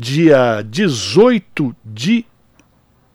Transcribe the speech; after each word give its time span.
dia 0.00 0.64
18 0.66 1.76
de 1.84 2.24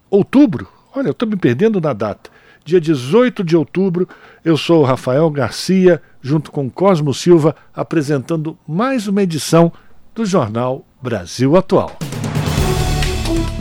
outubro. 0.08 0.68
Olha, 0.94 1.08
eu 1.08 1.12
estou 1.12 1.28
me 1.28 1.36
perdendo 1.36 1.80
na 1.80 1.92
data. 1.92 2.30
Dia 2.64 2.80
18 2.80 3.42
de 3.42 3.56
outubro, 3.56 4.08
eu 4.44 4.56
sou 4.56 4.82
o 4.82 4.84
Rafael 4.84 5.28
Garcia, 5.30 6.00
junto 6.22 6.52
com 6.52 6.70
Cosmo 6.70 7.12
Silva, 7.12 7.56
apresentando 7.74 8.56
mais 8.66 9.08
uma 9.08 9.22
edição 9.22 9.72
do 10.14 10.24
Jornal 10.24 10.86
Brasil 11.02 11.56
Atual. 11.56 11.96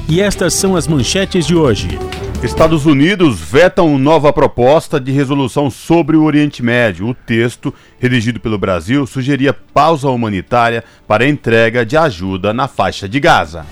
E 0.08 0.22
estas 0.22 0.54
são 0.54 0.76
as 0.76 0.88
manchetes 0.88 1.48
de 1.48 1.55
hoje. 1.55 1.98
Estados 2.45 2.85
Unidos 2.85 3.41
vetam 3.41 3.98
nova 3.98 4.31
proposta 4.31 4.99
de 4.99 5.12
resolução 5.12 5.67
sobre 5.67 6.16
o 6.16 6.23
Oriente 6.23 6.62
Médio. 6.62 7.08
O 7.08 7.13
texto, 7.16 7.73
redigido 7.99 8.40
pelo 8.40 8.55
Brasil, 8.55 9.08
sugeria 9.08 9.52
pausa 9.52 10.09
humanitária 10.09 10.84
para 11.08 11.27
entrega 11.27 11.84
de 11.84 11.98
ajuda 11.98 12.54
na 12.54 12.68
faixa 12.68 13.09
de 13.09 13.20
Gaza. 13.20 13.66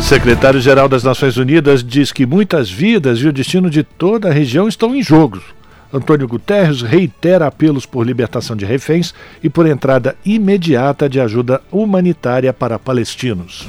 Secretário-Geral 0.00 0.88
das 0.88 1.02
Nações 1.02 1.36
Unidas 1.36 1.82
diz 1.82 2.12
que 2.12 2.24
muitas 2.24 2.70
vidas 2.70 3.18
e 3.18 3.26
o 3.26 3.32
destino 3.32 3.68
de 3.68 3.82
toda 3.82 4.28
a 4.28 4.32
região 4.32 4.68
estão 4.68 4.94
em 4.94 5.02
jogo. 5.02 5.42
Antônio 5.92 6.28
Guterres 6.28 6.80
reitera 6.80 7.48
apelos 7.48 7.86
por 7.86 8.06
libertação 8.06 8.54
de 8.54 8.64
reféns 8.64 9.12
e 9.42 9.50
por 9.50 9.66
entrada 9.66 10.14
imediata 10.24 11.08
de 11.08 11.20
ajuda 11.20 11.60
humanitária 11.72 12.52
para 12.52 12.78
palestinos. 12.78 13.68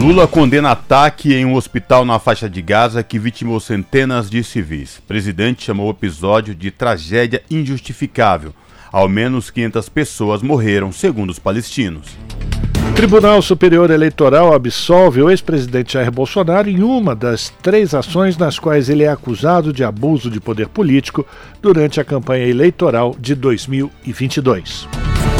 Lula 0.00 0.26
condena 0.26 0.70
ataque 0.70 1.34
em 1.34 1.44
um 1.44 1.54
hospital 1.54 2.06
na 2.06 2.18
faixa 2.18 2.48
de 2.48 2.62
Gaza 2.62 3.02
que 3.02 3.18
vitimou 3.18 3.60
centenas 3.60 4.30
de 4.30 4.42
civis. 4.42 4.96
O 4.96 5.02
presidente 5.02 5.62
chamou 5.62 5.88
o 5.88 5.90
episódio 5.90 6.54
de 6.54 6.70
tragédia 6.70 7.42
injustificável. 7.50 8.54
Ao 8.90 9.06
menos 9.06 9.50
500 9.50 9.90
pessoas 9.90 10.40
morreram, 10.40 10.90
segundo 10.90 11.28
os 11.28 11.38
palestinos. 11.38 12.16
Tribunal 12.96 13.42
Superior 13.42 13.90
Eleitoral 13.90 14.54
absolve 14.54 15.20
o 15.20 15.28
ex-presidente 15.28 15.92
Jair 15.92 16.10
Bolsonaro 16.10 16.70
em 16.70 16.82
uma 16.82 17.14
das 17.14 17.50
três 17.62 17.92
ações 17.92 18.38
nas 18.38 18.58
quais 18.58 18.88
ele 18.88 19.02
é 19.02 19.08
acusado 19.10 19.70
de 19.70 19.84
abuso 19.84 20.30
de 20.30 20.40
poder 20.40 20.68
político 20.68 21.26
durante 21.60 22.00
a 22.00 22.04
campanha 22.06 22.46
eleitoral 22.46 23.14
de 23.20 23.34
2022. 23.34 24.88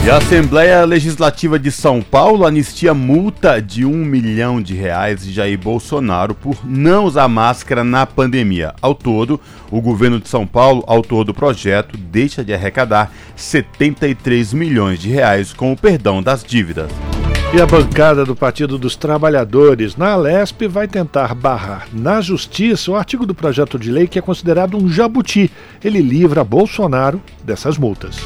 E 0.02 0.08
a 0.08 0.16
Assembleia 0.16 0.82
Legislativa 0.86 1.58
de 1.58 1.70
São 1.70 2.00
Paulo 2.00 2.46
anistia 2.46 2.94
multa 2.94 3.60
de 3.60 3.84
um 3.84 4.02
milhão 4.02 4.62
de 4.62 4.74
reais 4.74 5.22
de 5.22 5.30
Jair 5.30 5.58
Bolsonaro 5.58 6.34
por 6.34 6.56
não 6.64 7.04
usar 7.04 7.28
máscara 7.28 7.84
na 7.84 8.06
pandemia. 8.06 8.74
Ao 8.80 8.94
todo, 8.94 9.38
o 9.70 9.78
governo 9.78 10.18
de 10.18 10.26
São 10.26 10.46
Paulo, 10.46 10.82
autor 10.86 11.24
do 11.24 11.34
projeto, 11.34 11.98
deixa 11.98 12.42
de 12.42 12.54
arrecadar 12.54 13.12
73 13.36 14.54
milhões 14.54 14.98
de 14.98 15.10
reais 15.10 15.52
com 15.52 15.70
o 15.70 15.76
perdão 15.76 16.22
das 16.22 16.42
dívidas. 16.42 16.90
E 17.52 17.60
a 17.60 17.66
bancada 17.66 18.24
do 18.24 18.34
Partido 18.34 18.78
dos 18.78 18.96
Trabalhadores 18.96 19.96
na 19.96 20.12
Alesp 20.12 20.62
vai 20.66 20.88
tentar 20.88 21.34
barrar 21.34 21.88
na 21.92 22.22
justiça 22.22 22.90
o 22.90 22.96
artigo 22.96 23.26
do 23.26 23.34
projeto 23.34 23.78
de 23.78 23.90
lei 23.90 24.08
que 24.08 24.18
é 24.18 24.22
considerado 24.22 24.78
um 24.78 24.88
jabuti. 24.88 25.50
Ele 25.84 26.00
livra 26.00 26.42
Bolsonaro 26.42 27.20
dessas 27.44 27.76
multas. 27.76 28.16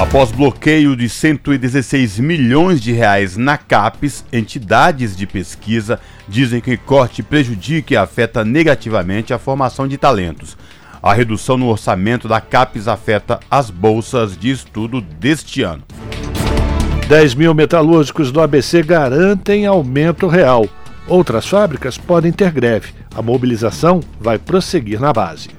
Após 0.00 0.32
bloqueio 0.32 0.96
de 0.96 1.10
116 1.10 2.18
milhões 2.20 2.80
de 2.80 2.90
reais 2.90 3.36
na 3.36 3.58
CAPES, 3.58 4.24
entidades 4.32 5.14
de 5.14 5.26
pesquisa 5.26 6.00
dizem 6.26 6.58
que 6.58 6.74
corte 6.78 7.22
prejudica 7.22 7.92
e 7.92 7.96
afeta 7.98 8.42
negativamente 8.42 9.34
a 9.34 9.38
formação 9.38 9.86
de 9.86 9.98
talentos. 9.98 10.56
A 11.02 11.12
redução 11.12 11.58
no 11.58 11.68
orçamento 11.68 12.26
da 12.26 12.40
CAPES 12.40 12.88
afeta 12.88 13.40
as 13.50 13.68
bolsas 13.68 14.38
de 14.38 14.50
estudo 14.50 15.02
deste 15.02 15.62
ano. 15.62 15.82
10 17.06 17.34
mil 17.34 17.52
metalúrgicos 17.52 18.32
do 18.32 18.40
ABC 18.40 18.82
garantem 18.82 19.66
aumento 19.66 20.26
real. 20.28 20.66
Outras 21.06 21.46
fábricas 21.46 21.98
podem 21.98 22.32
ter 22.32 22.50
greve. 22.52 22.94
A 23.14 23.20
mobilização 23.20 24.00
vai 24.18 24.38
prosseguir 24.38 24.98
na 24.98 25.12
base. 25.12 25.50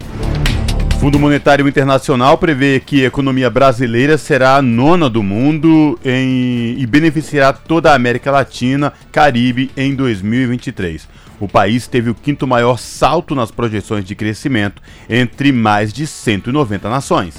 Fundo 1.01 1.17
Monetário 1.17 1.67
Internacional 1.67 2.37
prevê 2.37 2.79
que 2.79 3.03
a 3.03 3.07
economia 3.07 3.49
brasileira 3.49 4.19
será 4.19 4.57
a 4.57 4.61
nona 4.61 5.09
do 5.09 5.23
mundo 5.23 5.99
em, 6.05 6.75
e 6.77 6.85
beneficiará 6.85 7.51
toda 7.51 7.91
a 7.91 7.95
América 7.95 8.29
Latina, 8.29 8.93
Caribe 9.11 9.71
em 9.75 9.95
2023. 9.95 11.09
O 11.39 11.47
país 11.47 11.87
teve 11.87 12.11
o 12.11 12.13
quinto 12.13 12.45
maior 12.45 12.77
salto 12.77 13.33
nas 13.33 13.49
projeções 13.49 14.05
de 14.05 14.13
crescimento 14.13 14.79
entre 15.09 15.51
mais 15.51 15.91
de 15.91 16.05
190 16.05 16.87
nações. 16.87 17.33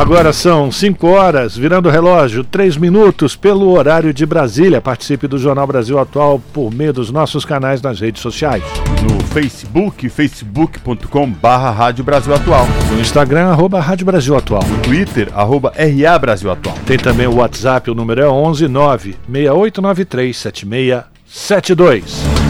Agora 0.00 0.32
são 0.32 0.72
5 0.72 1.06
horas, 1.06 1.54
virando 1.54 1.86
o 1.86 1.92
relógio, 1.92 2.42
3 2.42 2.78
minutos 2.78 3.36
pelo 3.36 3.72
horário 3.72 4.14
de 4.14 4.24
Brasília. 4.24 4.80
Participe 4.80 5.28
do 5.28 5.36
Jornal 5.36 5.66
Brasil 5.66 5.98
Atual 5.98 6.40
por 6.54 6.72
meio 6.72 6.90
dos 6.90 7.10
nossos 7.10 7.44
canais 7.44 7.82
nas 7.82 8.00
redes 8.00 8.22
sociais. 8.22 8.64
No 9.02 9.22
Facebook, 9.26 10.08
facebook.com 10.08 11.30
barra 11.30 11.70
Rádio 11.70 12.02
Brasil 12.02 12.34
Atual. 12.34 12.66
No 12.90 12.98
Instagram, 12.98 13.48
arroba 13.48 13.78
Rádio 13.78 14.06
Brasil 14.06 14.34
Atual. 14.34 14.64
No 14.66 14.78
Twitter, 14.78 15.28
arroba 15.34 15.70
RA 15.76 16.18
Brasil 16.18 16.50
Atual. 16.50 16.78
Tem 16.86 16.96
também 16.96 17.26
o 17.26 17.34
WhatsApp, 17.34 17.90
o 17.90 17.94
número 17.94 18.22
é 18.22 18.28
11 18.28 18.68
9 18.68 19.16
6893 19.30 20.34
7672. 20.34 22.49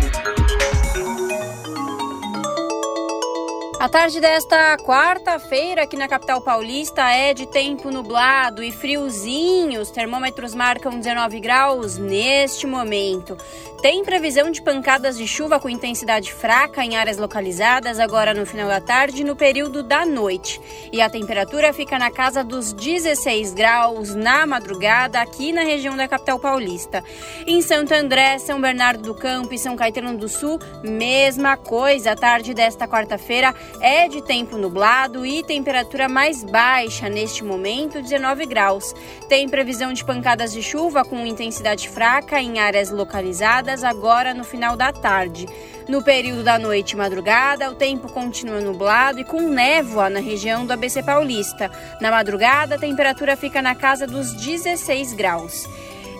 A 3.81 3.89
tarde 3.89 4.21
desta 4.21 4.77
quarta-feira 4.77 5.81
aqui 5.81 5.97
na 5.97 6.07
capital 6.07 6.39
paulista 6.39 7.01
é 7.09 7.33
de 7.33 7.47
tempo 7.47 7.89
nublado 7.89 8.61
e 8.61 8.71
friozinho. 8.71 9.81
Os 9.81 9.89
termômetros 9.89 10.53
marcam 10.53 10.99
19 10.99 11.39
graus 11.39 11.97
neste 11.97 12.67
momento. 12.67 13.35
Tem 13.81 14.05
previsão 14.05 14.51
de 14.51 14.61
pancadas 14.61 15.17
de 15.17 15.25
chuva 15.27 15.59
com 15.59 15.67
intensidade 15.67 16.31
fraca 16.31 16.85
em 16.85 16.95
áreas 16.95 17.17
localizadas 17.17 17.99
agora 17.99 18.31
no 18.31 18.45
final 18.45 18.67
da 18.67 18.79
tarde 18.79 19.21
e 19.21 19.25
no 19.25 19.35
período 19.35 19.81
da 19.81 20.05
noite. 20.05 20.61
E 20.91 21.01
a 21.01 21.09
temperatura 21.09 21.73
fica 21.73 21.97
na 21.97 22.11
casa 22.11 22.43
dos 22.43 22.73
16 22.73 23.55
graus 23.55 24.13
na 24.13 24.45
madrugada 24.45 25.19
aqui 25.19 25.51
na 25.51 25.61
região 25.61 25.97
da 25.97 26.07
capital 26.07 26.37
paulista. 26.37 27.03
Em 27.47 27.59
Santo 27.63 27.95
André, 27.95 28.37
São 28.37 28.61
Bernardo 28.61 29.01
do 29.01 29.15
Campo 29.15 29.55
e 29.55 29.57
São 29.57 29.75
Caetano 29.75 30.15
do 30.15 30.29
Sul, 30.29 30.59
mesma 30.83 31.57
coisa. 31.57 32.11
A 32.11 32.15
tarde 32.15 32.53
desta 32.53 32.87
quarta-feira 32.87 33.55
é 33.79 34.07
de 34.07 34.21
tempo 34.21 34.57
nublado 34.57 35.25
e 35.25 35.43
temperatura 35.43 36.09
mais 36.09 36.43
baixa 36.43 37.09
neste 37.09 37.43
momento, 37.43 38.01
19 38.01 38.45
graus. 38.45 38.93
Tem 39.29 39.47
previsão 39.47 39.93
de 39.93 40.03
pancadas 40.03 40.51
de 40.51 40.61
chuva 40.61 41.05
com 41.05 41.25
intensidade 41.25 41.89
fraca 41.89 42.41
em 42.41 42.59
áreas 42.59 42.89
localizadas 42.89 43.83
agora 43.83 44.33
no 44.33 44.43
final 44.43 44.75
da 44.75 44.91
tarde. 44.91 45.47
No 45.87 46.03
período 46.03 46.43
da 46.43 46.59
noite 46.59 46.91
e 46.91 46.95
madrugada, 46.95 47.69
o 47.69 47.75
tempo 47.75 48.07
continua 48.07 48.61
nublado 48.61 49.19
e 49.19 49.25
com 49.25 49.41
névoa 49.41 50.09
na 50.09 50.19
região 50.19 50.65
do 50.65 50.73
ABC 50.73 51.03
Paulista. 51.03 51.71
Na 51.99 52.11
madrugada, 52.11 52.75
a 52.75 52.79
temperatura 52.79 53.35
fica 53.35 53.61
na 53.61 53.75
casa 53.75 54.05
dos 54.05 54.33
16 54.33 55.13
graus. 55.13 55.67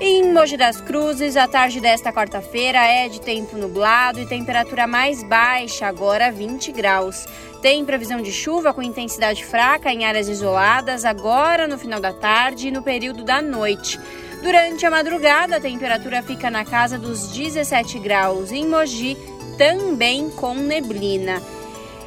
Em 0.04 0.34
Mogi 0.34 0.58
das 0.58 0.82
Cruzes, 0.82 1.38
a 1.38 1.48
tarde 1.48 1.80
desta 1.80 2.12
quarta-feira 2.12 2.80
é 2.80 3.08
de 3.08 3.22
tempo 3.22 3.56
nublado 3.56 4.20
e 4.20 4.26
temperatura 4.26 4.88
mais 4.88 5.22
baixa, 5.22 5.86
agora 5.86 6.32
20 6.32 6.72
graus. 6.72 7.28
Tem 7.62 7.86
previsão 7.86 8.20
de 8.20 8.32
chuva 8.32 8.74
com 8.74 8.82
intensidade 8.82 9.46
fraca 9.46 9.94
em 9.94 10.04
áreas 10.04 10.28
isoladas, 10.28 11.06
agora 11.06 11.68
no 11.68 11.78
final 11.78 12.00
da 12.00 12.12
tarde 12.12 12.70
e 12.70 12.72
no 12.72 12.82
período 12.82 13.24
da 13.24 13.44
noite. 13.44 14.00
Durante 14.42 14.84
a 14.88 14.90
madrugada, 14.90 15.58
a 15.58 15.62
temperatura 15.62 16.24
fica 16.24 16.50
na 16.50 16.66
casa 16.66 16.98
dos 16.98 17.32
17 17.32 18.00
graus. 18.00 18.52
Em 18.52 18.66
Mogi, 18.66 19.16
também 19.56 20.32
com 20.32 20.56
neblina. 20.56 21.40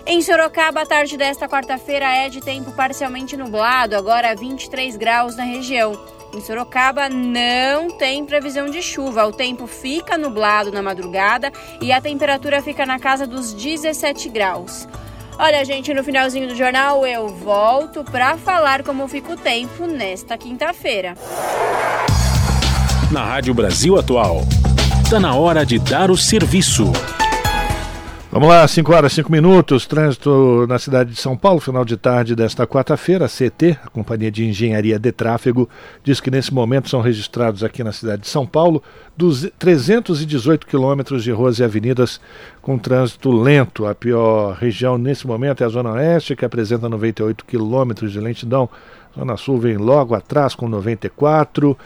Em 0.04 0.20
Sorocaba, 0.20 0.82
a 0.82 0.86
tarde 0.86 1.16
desta 1.16 1.48
quarta-feira 1.48 2.12
é 2.12 2.28
de 2.28 2.40
tempo 2.40 2.72
parcialmente 2.72 3.36
nublado, 3.36 3.96
agora 3.96 4.34
23 4.34 4.96
graus 4.96 5.36
na 5.36 5.44
região. 5.44 5.96
Em 6.34 6.40
Sorocaba 6.40 7.08
não 7.08 7.88
tem 7.90 8.24
previsão 8.24 8.68
de 8.68 8.82
chuva. 8.82 9.24
O 9.24 9.32
tempo 9.32 9.68
fica 9.68 10.18
nublado 10.18 10.72
na 10.72 10.82
madrugada 10.82 11.52
e 11.80 11.92
a 11.92 12.00
temperatura 12.00 12.60
fica 12.60 12.84
na 12.84 12.98
casa 12.98 13.24
dos 13.24 13.52
17 13.52 14.28
graus. 14.30 14.88
Olha, 15.38 15.64
gente, 15.64 15.94
no 15.94 16.02
finalzinho 16.02 16.48
do 16.48 16.56
jornal 16.56 17.06
eu 17.06 17.28
volto 17.28 18.02
para 18.02 18.36
falar 18.36 18.82
como 18.82 19.06
fica 19.06 19.32
o 19.32 19.36
tempo 19.36 19.86
nesta 19.86 20.36
quinta-feira. 20.36 21.14
Na 23.12 23.24
Rádio 23.24 23.54
Brasil 23.54 23.96
Atual, 23.96 24.40
está 25.04 25.20
na 25.20 25.36
hora 25.36 25.64
de 25.64 25.78
dar 25.78 26.10
o 26.10 26.16
serviço. 26.16 26.92
Vamos 28.34 28.48
lá, 28.48 28.66
5 28.66 28.92
horas 28.92 29.12
5 29.12 29.30
minutos, 29.30 29.86
trânsito 29.86 30.66
na 30.68 30.76
cidade 30.76 31.12
de 31.12 31.20
São 31.20 31.36
Paulo, 31.36 31.60
final 31.60 31.84
de 31.84 31.96
tarde 31.96 32.34
desta 32.34 32.66
quarta-feira. 32.66 33.26
A 33.26 33.28
CT, 33.28 33.78
a 33.84 33.88
Companhia 33.88 34.28
de 34.28 34.44
Engenharia 34.44 34.98
de 34.98 35.12
Tráfego, 35.12 35.68
diz 36.02 36.18
que 36.18 36.32
nesse 36.32 36.52
momento 36.52 36.88
são 36.88 37.00
registrados 37.00 37.62
aqui 37.62 37.84
na 37.84 37.92
cidade 37.92 38.22
de 38.22 38.28
São 38.28 38.44
Paulo 38.44 38.82
318 39.56 40.66
quilômetros 40.66 41.22
de 41.22 41.30
ruas 41.30 41.60
e 41.60 41.62
avenidas 41.62 42.20
com 42.60 42.76
trânsito 42.76 43.30
lento. 43.30 43.86
A 43.86 43.94
pior 43.94 44.54
região 44.54 44.98
nesse 44.98 45.28
momento 45.28 45.62
é 45.62 45.66
a 45.66 45.70
Zona 45.70 45.92
Oeste, 45.92 46.34
que 46.34 46.44
apresenta 46.44 46.88
98 46.88 47.44
quilômetros 47.44 48.10
de 48.10 48.18
lentidão. 48.18 48.68
Zona 49.16 49.36
Sul 49.36 49.58
vem 49.58 49.76
logo 49.76 50.12
atrás 50.12 50.56
com 50.56 50.68
94. 50.68 51.78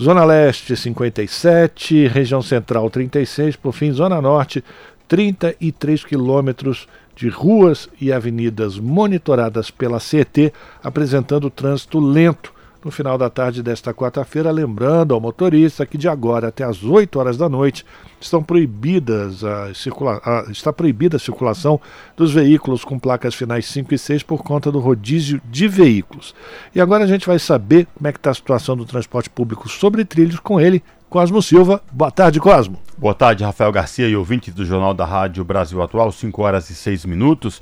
Zona 0.00 0.24
Leste 0.24 0.74
57, 0.74 2.08
região 2.08 2.40
Central 2.40 2.90
36, 2.90 3.54
por 3.54 3.72
fim 3.72 3.92
Zona 3.92 4.20
Norte 4.20 4.64
33 5.08 6.04
quilômetros 6.04 6.88
de 7.14 7.28
ruas 7.28 7.88
e 8.00 8.12
avenidas 8.12 8.78
monitoradas 8.78 9.70
pela 9.70 10.00
CET, 10.00 10.52
apresentando 10.82 11.50
trânsito 11.50 12.00
lento 12.00 12.52
no 12.84 12.90
final 12.90 13.16
da 13.16 13.30
tarde 13.30 13.62
desta 13.62 13.94
quarta-feira, 13.94 14.50
lembrando 14.50 15.14
ao 15.14 15.20
motorista 15.20 15.86
que 15.86 15.96
de 15.96 16.08
agora 16.08 16.48
até 16.48 16.64
as 16.64 16.82
8 16.82 17.18
horas 17.18 17.36
da 17.36 17.48
noite 17.48 17.86
estão 18.20 18.42
proibidas 18.42 19.44
a 19.44 19.72
circula 19.72 20.20
a, 20.24 20.50
está 20.50 20.72
proibida 20.72 21.16
a 21.16 21.20
circulação 21.20 21.80
dos 22.16 22.32
veículos 22.32 22.84
com 22.84 22.98
placas 22.98 23.34
finais 23.34 23.66
5 23.66 23.94
e 23.94 23.98
6 23.98 24.22
por 24.22 24.42
conta 24.42 24.70
do 24.72 24.80
rodízio 24.80 25.40
de 25.48 25.68
veículos. 25.68 26.34
E 26.74 26.80
agora 26.80 27.04
a 27.04 27.06
gente 27.06 27.26
vai 27.26 27.38
saber 27.38 27.86
como 27.94 28.08
é 28.08 28.12
que 28.12 28.18
está 28.18 28.30
a 28.30 28.34
situação 28.34 28.76
do 28.76 28.84
transporte 28.84 29.30
público 29.30 29.68
sobre 29.68 30.04
trilhos 30.04 30.40
com 30.40 30.60
ele, 30.60 30.82
Cosmo 31.12 31.42
Silva. 31.42 31.82
Boa 31.92 32.10
tarde, 32.10 32.40
Cosmo. 32.40 32.80
Boa 32.96 33.14
tarde, 33.14 33.44
Rafael 33.44 33.70
Garcia 33.70 34.08
e 34.08 34.16
ouvintes 34.16 34.54
do 34.54 34.64
Jornal 34.64 34.94
da 34.94 35.04
Rádio 35.04 35.44
Brasil 35.44 35.82
Atual, 35.82 36.10
5 36.10 36.40
horas 36.40 36.70
e 36.70 36.74
6 36.74 37.04
minutos. 37.04 37.60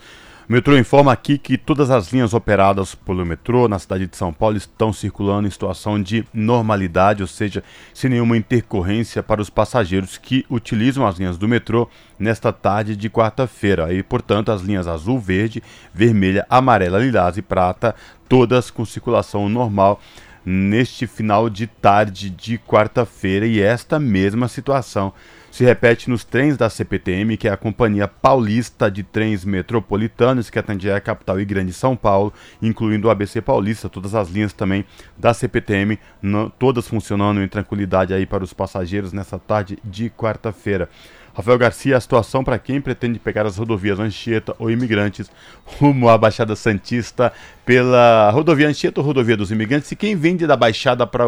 O 0.49 0.53
metrô 0.53 0.79
informa 0.79 1.13
aqui 1.13 1.37
que 1.37 1.59
todas 1.59 1.91
as 1.91 2.13
linhas 2.13 2.33
operadas 2.33 2.95
pelo 2.95 3.27
metrô 3.27 3.67
na 3.67 3.81
cidade 3.81 4.07
de 4.07 4.17
São 4.17 4.33
Paulo 4.33 4.57
estão 4.57 4.93
circulando 4.93 5.49
em 5.49 5.51
situação 5.51 6.01
de 6.01 6.25
normalidade, 6.33 7.23
ou 7.23 7.27
seja, 7.27 7.65
sem 7.93 8.11
nenhuma 8.11 8.37
intercorrência 8.37 9.21
para 9.21 9.43
os 9.43 9.51
passageiros 9.51 10.17
que 10.17 10.47
utilizam 10.49 11.05
as 11.05 11.19
linhas 11.19 11.37
do 11.37 11.49
metrô 11.49 11.89
nesta 12.21 12.53
tarde 12.53 12.95
de 12.95 13.11
quarta-feira. 13.11 13.93
E, 13.93 14.01
portanto, 14.01 14.53
as 14.53 14.63
linhas 14.63 14.87
azul, 14.87 15.19
verde, 15.19 15.61
vermelha, 15.93 16.47
amarela, 16.49 17.01
lilás 17.01 17.37
e 17.37 17.43
prata, 17.43 17.97
todas 18.29 18.71
com 18.71 18.85
circulação 18.85 19.49
normal 19.49 20.01
neste 20.45 21.07
final 21.07 21.51
de 21.51 21.67
tarde 21.67 22.31
de 22.31 22.59
quarta-feira 22.59 23.47
e 23.47 23.61
esta 23.61 23.99
mesma 23.99 24.49
situação 24.49 25.13
se 25.51 25.65
repete 25.65 26.09
nos 26.09 26.25
trens 26.25 26.57
da 26.57 26.71
CPTM, 26.71 27.37
que 27.37 27.49
é 27.49 27.51
a 27.51 27.57
Companhia 27.57 28.07
Paulista 28.07 28.91
de 28.91 29.03
Trens 29.03 29.45
Metropolitanos, 29.45 30.49
que 30.49 30.59
atende 30.59 30.91
a 30.91 31.01
capital 31.01 31.41
e 31.41 31.45
grande 31.45 31.73
São 31.73 31.97
Paulo, 31.97 32.33
incluindo 32.63 33.09
o 33.09 33.11
ABC 33.11 33.41
Paulista, 33.41 33.89
todas 33.89 34.15
as 34.15 34.29
linhas 34.31 34.53
também 34.53 34.85
da 35.19 35.35
CPTM, 35.35 35.99
não, 36.23 36.49
todas 36.49 36.87
funcionando 36.87 37.43
em 37.43 37.49
tranquilidade 37.49 38.15
aí 38.15 38.25
para 38.25 38.45
os 38.45 38.53
passageiros 38.53 39.13
nessa 39.13 39.39
tarde 39.39 39.79
de 39.85 40.09
quarta-feira. 40.09 40.89
Rafael 41.35 41.59
Garcia, 41.59 41.97
a 41.97 42.01
situação 42.01 42.43
para 42.43 42.59
quem 42.59 42.81
pretende 42.81 43.19
pegar 43.19 43.47
as 43.47 43.57
rodovias 43.57 43.99
Anchieta 43.99 44.55
ou 44.59 44.71
imigrantes 44.71 45.31
rumo 45.65 46.09
à 46.09 46.19
Baixada 46.19 46.57
Santista 46.57 47.33
pela 47.65 48.31
rodovia 48.31 48.69
Anchieta 48.69 49.01
ou 49.01 49.07
rodovia 49.07 49.37
dos 49.37 49.51
imigrantes 49.51 49.91
e 49.93 49.97
quem 49.97 50.17
vende 50.17 50.47
da 50.47 50.57
Baixada 50.57 51.07
para 51.07 51.25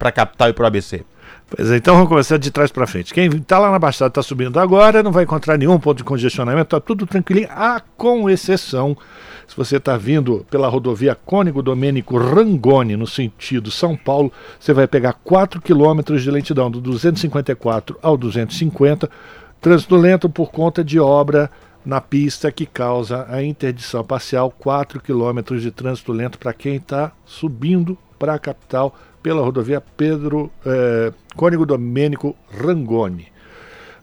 a 0.00 0.12
capital 0.12 0.48
e 0.50 0.52
para 0.52 0.64
o 0.64 0.66
ABC? 0.66 1.04
Pois 1.48 1.70
é, 1.70 1.76
então 1.76 1.94
vamos 1.94 2.08
começar 2.08 2.38
de 2.38 2.50
trás 2.50 2.70
para 2.70 2.86
frente. 2.86 3.12
Quem 3.12 3.26
está 3.28 3.58
lá 3.58 3.72
na 3.72 3.78
Baixada 3.78 4.08
está 4.08 4.22
subindo 4.22 4.58
agora, 4.60 5.02
não 5.02 5.10
vai 5.10 5.24
encontrar 5.24 5.58
nenhum 5.58 5.78
ponto 5.80 5.98
de 5.98 6.04
congestionamento, 6.04 6.76
está 6.76 6.80
tudo 6.80 7.06
tranquilinho, 7.06 7.48
ah, 7.50 7.82
com 7.96 8.30
exceção 8.30 8.96
se 9.50 9.56
você 9.56 9.78
está 9.78 9.96
vindo 9.96 10.46
pela 10.48 10.68
rodovia 10.68 11.12
Cônigo 11.12 11.60
Domênico 11.60 12.16
Rangoni, 12.16 12.94
no 12.94 13.04
sentido 13.04 13.68
São 13.68 13.96
Paulo, 13.96 14.32
você 14.60 14.72
vai 14.72 14.86
pegar 14.86 15.12
4 15.12 15.60
quilômetros 15.60 16.22
de 16.22 16.30
lentidão, 16.30 16.70
do 16.70 16.80
254 16.80 17.98
ao 18.00 18.16
250, 18.16 19.10
Trânsito 19.60 19.96
lento 19.96 20.28
por 20.30 20.50
conta 20.50 20.82
de 20.82 20.98
obra 20.98 21.50
na 21.84 22.00
pista 22.00 22.50
que 22.50 22.64
causa 22.64 23.26
a 23.28 23.42
interdição 23.42 24.04
parcial, 24.04 24.50
4 24.58 25.00
quilômetros 25.00 25.62
de 25.62 25.70
trânsito 25.70 26.12
lento 26.12 26.38
para 26.38 26.52
quem 26.52 26.76
está 26.76 27.12
subindo 27.24 27.96
para 28.18 28.34
a 28.34 28.38
capital 28.38 28.94
pela 29.22 29.42
rodovia 29.42 29.82
Pedro 29.96 30.50
eh, 30.64 31.12
Cônigo 31.36 31.66
Domênico 31.66 32.34
Rangoni. 32.50 33.28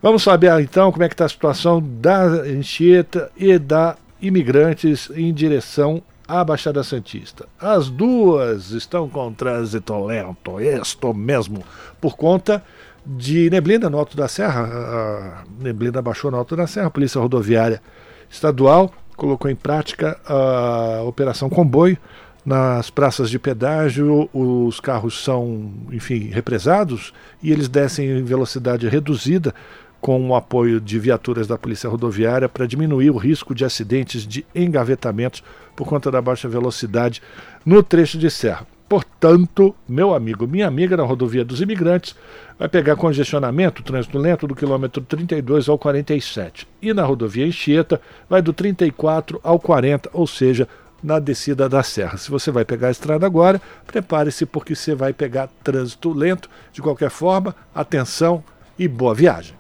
Vamos 0.02 0.22
saber 0.22 0.60
então 0.62 0.92
como 0.92 1.04
é 1.04 1.08
que 1.08 1.16
está 1.16 1.26
a 1.26 1.30
situação 1.30 1.82
da 1.82 2.24
Anchieta 2.24 3.32
e 3.36 3.58
da 3.58 3.96
imigrantes 4.22 5.10
em 5.16 5.34
direção 5.34 6.04
à 6.28 6.44
Baixada 6.44 6.84
Santista. 6.84 7.48
As 7.60 7.90
duas 7.90 8.72
estão 8.72 9.08
com 9.10 9.34
trânsito 9.34 10.06
lento, 10.06 10.60
isto 10.60 11.14
mesmo, 11.14 11.64
por 12.02 12.16
conta 12.16 12.64
de 13.08 13.50
neblina 13.50 13.90
no 13.90 13.98
Alto 13.98 14.18
da 14.18 14.28
Serra. 14.28 14.64
A 14.64 15.44
neblina 15.64 16.02
baixou 16.02 16.30
no 16.30 16.38
Alto 16.38 16.56
da 16.56 16.68
Serra. 16.68 16.88
A 16.88 16.92
Polícia 16.92 17.22
Rodoviária 17.22 17.82
Estadual 18.30 18.92
colocou 19.16 19.50
em 19.50 19.56
prática 19.56 20.20
a 20.26 21.04
Operação 21.04 21.50
Comboio. 21.50 21.98
Nas 22.46 22.90
praças 22.90 23.30
de 23.30 23.38
pedágio, 23.38 24.30
os 24.34 24.80
carros 24.80 25.22
são, 25.22 25.70
enfim, 25.92 26.30
represados 26.30 27.14
e 27.44 27.52
eles 27.52 27.68
descem 27.68 28.10
em 28.10 28.24
velocidade 28.24 28.88
reduzida 28.88 29.54
com 30.00 30.30
o 30.30 30.36
apoio 30.36 30.80
de 30.80 30.98
viaturas 30.98 31.46
da 31.46 31.58
Polícia 31.58 31.90
Rodoviária 31.90 32.48
para 32.48 32.66
diminuir 32.66 33.10
o 33.10 33.18
risco 33.18 33.54
de 33.54 33.66
acidentes 33.66 34.26
de 34.26 34.46
engavetamentos 34.56 35.44
por 35.76 35.88
conta 35.88 36.10
da 36.10 36.22
baixa 36.22 36.48
velocidade 36.48 37.22
no 37.66 37.84
trecho 37.84 38.18
de 38.18 38.30
serra. 38.30 38.66
Portanto, 38.88 39.76
meu 39.88 40.14
amigo, 40.14 40.48
minha 40.48 40.68
amiga 40.68 40.96
na 40.96 41.04
rodovia 41.04 41.44
dos 41.44 41.60
imigrantes 41.60 42.16
vai 42.58 42.70
pegar 42.70 42.96
congestionamento, 42.96 43.84
trânsito 43.84 44.18
lento 44.18 44.48
do 44.48 44.56
quilômetro 44.56 45.02
32 45.02 45.68
ao 45.68 45.78
47. 45.78 46.66
E 46.82 46.94
na 46.94 47.04
rodovia 47.04 47.46
Enchieta 47.46 48.00
vai 48.30 48.42
do 48.42 48.54
34 48.54 49.42
ao 49.44 49.60
40, 49.60 50.10
ou 50.14 50.26
seja, 50.26 50.70
na 51.04 51.20
descida 51.20 51.68
da 51.68 51.84
serra. 51.84 52.18
Se 52.18 52.32
você 52.32 52.50
vai 52.50 52.64
pegar 52.64 52.88
a 52.88 52.92
estrada 52.92 53.26
agora, 53.26 53.62
prepare-se 53.86 54.46
porque 54.46 54.74
você 54.74 54.96
vai 54.96 55.12
pegar 55.14 55.50
trânsito 55.64 56.14
lento. 56.14 56.50
De 56.72 56.82
qualquer 56.82 57.10
forma, 57.10 57.54
atenção 57.76 58.42
e 58.80 58.88
boa 58.88 59.14
viagem. 59.14 59.54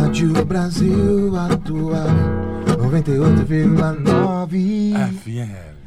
Rádio 0.00 0.44
Brasil 0.44 1.36
Atual 1.36 2.08
98,9 2.78 4.94
FM. 5.22 5.77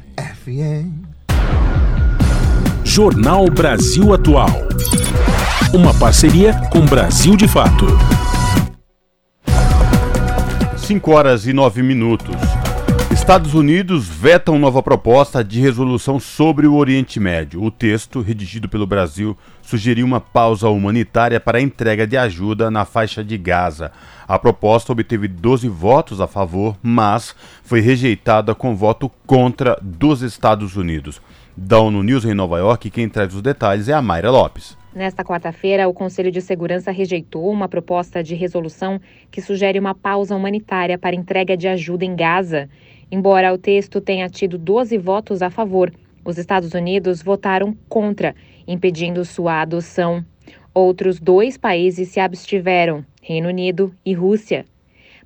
FM. 0.42 1.06
Jornal 2.82 3.46
Brasil 3.46 4.12
Atual. 4.12 4.50
Uma 5.72 5.94
parceria 5.94 6.52
com 6.68 6.80
Brasil 6.84 7.36
de 7.36 7.46
Fato. 7.46 7.86
5 10.76 11.10
horas 11.12 11.46
e 11.46 11.52
9 11.52 11.82
minutos. 11.82 12.51
Estados 13.10 13.54
Unidos 13.54 14.06
vetam 14.06 14.58
nova 14.58 14.82
proposta 14.82 15.42
de 15.42 15.60
resolução 15.60 16.20
sobre 16.20 16.66
o 16.66 16.74
Oriente 16.74 17.18
Médio. 17.18 17.62
O 17.62 17.70
texto, 17.70 18.20
redigido 18.20 18.68
pelo 18.68 18.86
Brasil, 18.86 19.36
sugeriu 19.62 20.04
uma 20.04 20.20
pausa 20.20 20.68
humanitária 20.68 21.40
para 21.40 21.58
a 21.58 21.60
entrega 21.60 22.06
de 22.06 22.16
ajuda 22.16 22.70
na 22.70 22.84
faixa 22.84 23.24
de 23.24 23.38
Gaza. 23.38 23.92
A 24.26 24.38
proposta 24.38 24.92
obteve 24.92 25.28
12 25.28 25.68
votos 25.68 26.20
a 26.20 26.26
favor, 26.26 26.76
mas 26.82 27.34
foi 27.62 27.80
rejeitada 27.80 28.54
com 28.54 28.76
voto 28.76 29.10
contra 29.26 29.78
dos 29.80 30.22
Estados 30.22 30.76
Unidos. 30.76 31.20
Da 31.56 31.78
ONU 31.78 32.02
News 32.02 32.24
em 32.24 32.34
Nova 32.34 32.58
York, 32.58 32.90
quem 32.90 33.08
traz 33.08 33.34
os 33.34 33.42
detalhes 33.42 33.88
é 33.88 33.92
a 33.92 34.00
Mayra 34.00 34.30
Lopes. 34.30 34.76
Nesta 34.94 35.24
quarta-feira, 35.24 35.88
o 35.88 35.94
Conselho 35.94 36.30
de 36.30 36.42
Segurança 36.42 36.90
rejeitou 36.90 37.50
uma 37.50 37.66
proposta 37.66 38.22
de 38.22 38.34
resolução 38.34 39.00
que 39.30 39.40
sugere 39.40 39.78
uma 39.78 39.94
pausa 39.94 40.36
humanitária 40.36 40.98
para 40.98 41.16
entrega 41.16 41.56
de 41.56 41.66
ajuda 41.66 42.04
em 42.04 42.14
Gaza. 42.14 42.68
Embora 43.14 43.52
o 43.52 43.58
texto 43.58 44.00
tenha 44.00 44.26
tido 44.26 44.56
12 44.56 44.96
votos 44.96 45.42
a 45.42 45.50
favor, 45.50 45.92
os 46.24 46.38
Estados 46.38 46.72
Unidos 46.72 47.22
votaram 47.22 47.76
contra, 47.86 48.34
impedindo 48.66 49.22
sua 49.22 49.60
adoção. 49.60 50.24
Outros 50.72 51.20
dois 51.20 51.58
países 51.58 52.08
se 52.08 52.18
abstiveram, 52.18 53.04
Reino 53.20 53.50
Unido 53.50 53.94
e 54.02 54.14
Rússia. 54.14 54.64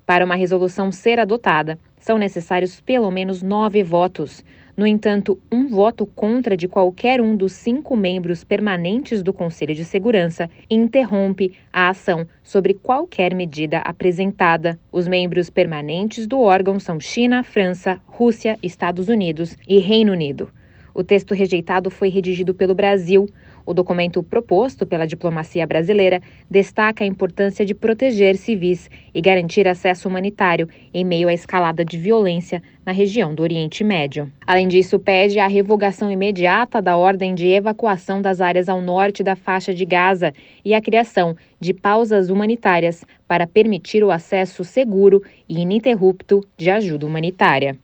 Para 0.05 0.25
uma 0.25 0.35
resolução 0.35 0.91
ser 0.91 1.17
adotada, 1.17 1.79
são 1.97 2.17
necessários 2.17 2.81
pelo 2.81 3.09
menos 3.09 3.41
nove 3.41 3.81
votos. 3.83 4.43
No 4.77 4.85
entanto, 4.85 5.39
um 5.51 5.67
voto 5.67 6.05
contra 6.05 6.55
de 6.55 6.67
qualquer 6.67 7.19
um 7.19 7.35
dos 7.35 7.53
cinco 7.53 7.97
membros 7.97 8.43
permanentes 8.43 9.23
do 9.23 9.33
Conselho 9.33 9.73
de 9.73 9.83
Segurança 9.83 10.47
interrompe 10.69 11.53
a 11.73 11.89
ação 11.89 12.27
sobre 12.43 12.75
qualquer 12.75 13.33
medida 13.33 13.79
apresentada. 13.79 14.79
Os 14.91 15.07
membros 15.07 15.49
permanentes 15.49 16.27
do 16.27 16.39
órgão 16.39 16.79
são 16.79 16.99
China, 16.99 17.43
França, 17.43 17.99
Rússia, 18.05 18.55
Estados 18.61 19.09
Unidos 19.09 19.57
e 19.67 19.79
Reino 19.79 20.11
Unido. 20.11 20.47
O 20.93 21.03
texto 21.03 21.33
rejeitado 21.33 21.89
foi 21.89 22.09
redigido 22.09 22.53
pelo 22.53 22.75
Brasil. 22.75 23.27
O 23.67 23.73
documento 23.73 24.23
proposto 24.23 24.87
pela 24.87 25.05
diplomacia 25.05 25.67
brasileira 25.67 26.21
destaca 26.49 27.03
a 27.03 27.07
importância 27.07 27.65
de 27.65 27.75
proteger 27.75 28.37
civis 28.37 28.89
e 29.13 29.19
garantir 29.19 29.67
acesso 29.67 30.07
humanitário 30.07 30.69
em 30.93 31.03
meio 31.03 31.27
à 31.27 31.33
escalada 31.33 31.83
de 31.83 31.97
violência 31.97 32.63
na 32.85 32.93
região 32.93 33.35
do 33.35 33.43
Oriente 33.43 33.83
Médio. 33.83 34.31
Além 34.47 34.69
disso, 34.69 34.97
pede 34.97 35.37
a 35.37 35.47
revogação 35.47 36.09
imediata 36.09 36.81
da 36.81 36.95
ordem 36.95 37.35
de 37.35 37.49
evacuação 37.49 38.21
das 38.21 38.39
áreas 38.39 38.69
ao 38.69 38.81
norte 38.81 39.21
da 39.21 39.35
faixa 39.35 39.73
de 39.73 39.83
Gaza 39.83 40.33
e 40.63 40.73
a 40.73 40.81
criação 40.81 41.35
de 41.59 41.73
pausas 41.73 42.29
humanitárias 42.29 43.03
para 43.27 43.45
permitir 43.45 44.01
o 44.01 44.11
acesso 44.11 44.63
seguro 44.63 45.21
e 45.49 45.59
ininterrupto 45.59 46.39
de 46.55 46.69
ajuda 46.69 47.05
humanitária. 47.05 47.77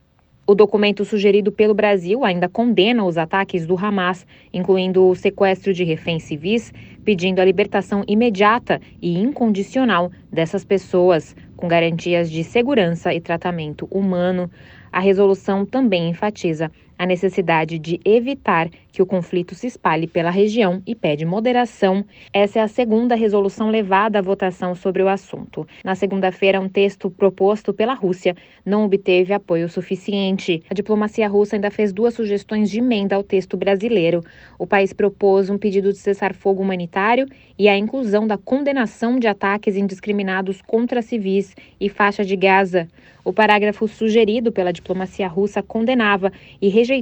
O 0.46 0.54
documento 0.54 1.06
sugerido 1.06 1.50
pelo 1.50 1.72
Brasil 1.72 2.22
ainda 2.22 2.50
condena 2.50 3.02
os 3.02 3.16
ataques 3.16 3.66
do 3.66 3.78
Hamas, 3.78 4.26
incluindo 4.52 5.08
o 5.08 5.14
sequestro 5.14 5.72
de 5.72 5.84
reféns 5.84 6.24
civis, 6.24 6.70
pedindo 7.02 7.40
a 7.40 7.44
libertação 7.46 8.04
imediata 8.06 8.78
e 9.00 9.18
incondicional 9.18 10.12
dessas 10.30 10.62
pessoas, 10.62 11.34
com 11.56 11.66
garantias 11.66 12.30
de 12.30 12.44
segurança 12.44 13.14
e 13.14 13.22
tratamento 13.22 13.88
humano. 13.90 14.50
A 14.92 15.00
resolução 15.00 15.64
também 15.64 16.10
enfatiza 16.10 16.70
a 17.04 17.06
necessidade 17.06 17.78
de 17.78 18.00
evitar 18.04 18.70
que 18.90 19.02
o 19.02 19.06
conflito 19.06 19.54
se 19.54 19.66
espalhe 19.66 20.06
pela 20.06 20.30
região 20.30 20.82
e 20.86 20.94
pede 20.94 21.26
moderação. 21.26 22.04
Essa 22.32 22.60
é 22.60 22.62
a 22.62 22.68
segunda 22.68 23.14
resolução 23.14 23.68
levada 23.68 24.20
à 24.20 24.22
votação 24.22 24.74
sobre 24.74 25.02
o 25.02 25.08
assunto. 25.08 25.66
Na 25.84 25.94
segunda-feira, 25.94 26.60
um 26.60 26.68
texto 26.68 27.10
proposto 27.10 27.74
pela 27.74 27.92
Rússia 27.92 28.36
não 28.64 28.84
obteve 28.84 29.32
apoio 29.34 29.68
suficiente. 29.68 30.62
A 30.70 30.74
diplomacia 30.74 31.28
russa 31.28 31.56
ainda 31.56 31.70
fez 31.70 31.92
duas 31.92 32.14
sugestões 32.14 32.70
de 32.70 32.78
emenda 32.78 33.16
ao 33.16 33.22
texto 33.22 33.56
brasileiro. 33.56 34.22
O 34.58 34.66
país 34.66 34.92
propôs 34.92 35.50
um 35.50 35.58
pedido 35.58 35.92
de 35.92 35.98
cessar-fogo 35.98 36.62
humanitário 36.62 37.26
e 37.58 37.68
a 37.68 37.76
inclusão 37.76 38.26
da 38.26 38.38
condenação 38.38 39.18
de 39.18 39.26
ataques 39.26 39.76
indiscriminados 39.76 40.62
contra 40.62 41.02
civis 41.02 41.54
e 41.80 41.88
faixa 41.88 42.24
de 42.24 42.36
Gaza. 42.36 42.88
O 43.24 43.32
parágrafo 43.32 43.88
sugerido 43.88 44.52
pela 44.52 44.72
diplomacia 44.72 45.26
russa 45.26 45.62
condenava 45.62 46.30
e 46.60 46.68
rejeitava 46.68 46.93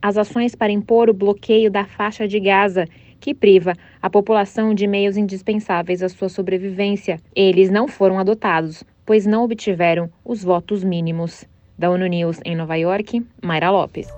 as 0.00 0.16
ações 0.16 0.54
para 0.54 0.72
impor 0.72 1.10
o 1.10 1.14
bloqueio 1.14 1.70
da 1.70 1.84
faixa 1.84 2.26
de 2.26 2.40
Gaza, 2.40 2.86
que 3.20 3.34
priva 3.34 3.74
a 4.00 4.08
população 4.08 4.74
de 4.74 4.86
meios 4.86 5.16
indispensáveis 5.16 6.02
à 6.02 6.08
sua 6.08 6.28
sobrevivência. 6.28 7.20
Eles 7.36 7.70
não 7.70 7.86
foram 7.86 8.18
adotados, 8.18 8.82
pois 9.04 9.26
não 9.26 9.44
obtiveram 9.44 10.10
os 10.24 10.42
votos 10.42 10.82
mínimos. 10.82 11.44
Da 11.78 11.90
ONU 11.90 12.06
News 12.06 12.40
em 12.44 12.56
Nova 12.56 12.76
York, 12.76 13.24
Mayra 13.42 13.70
Lopes. 13.70 14.08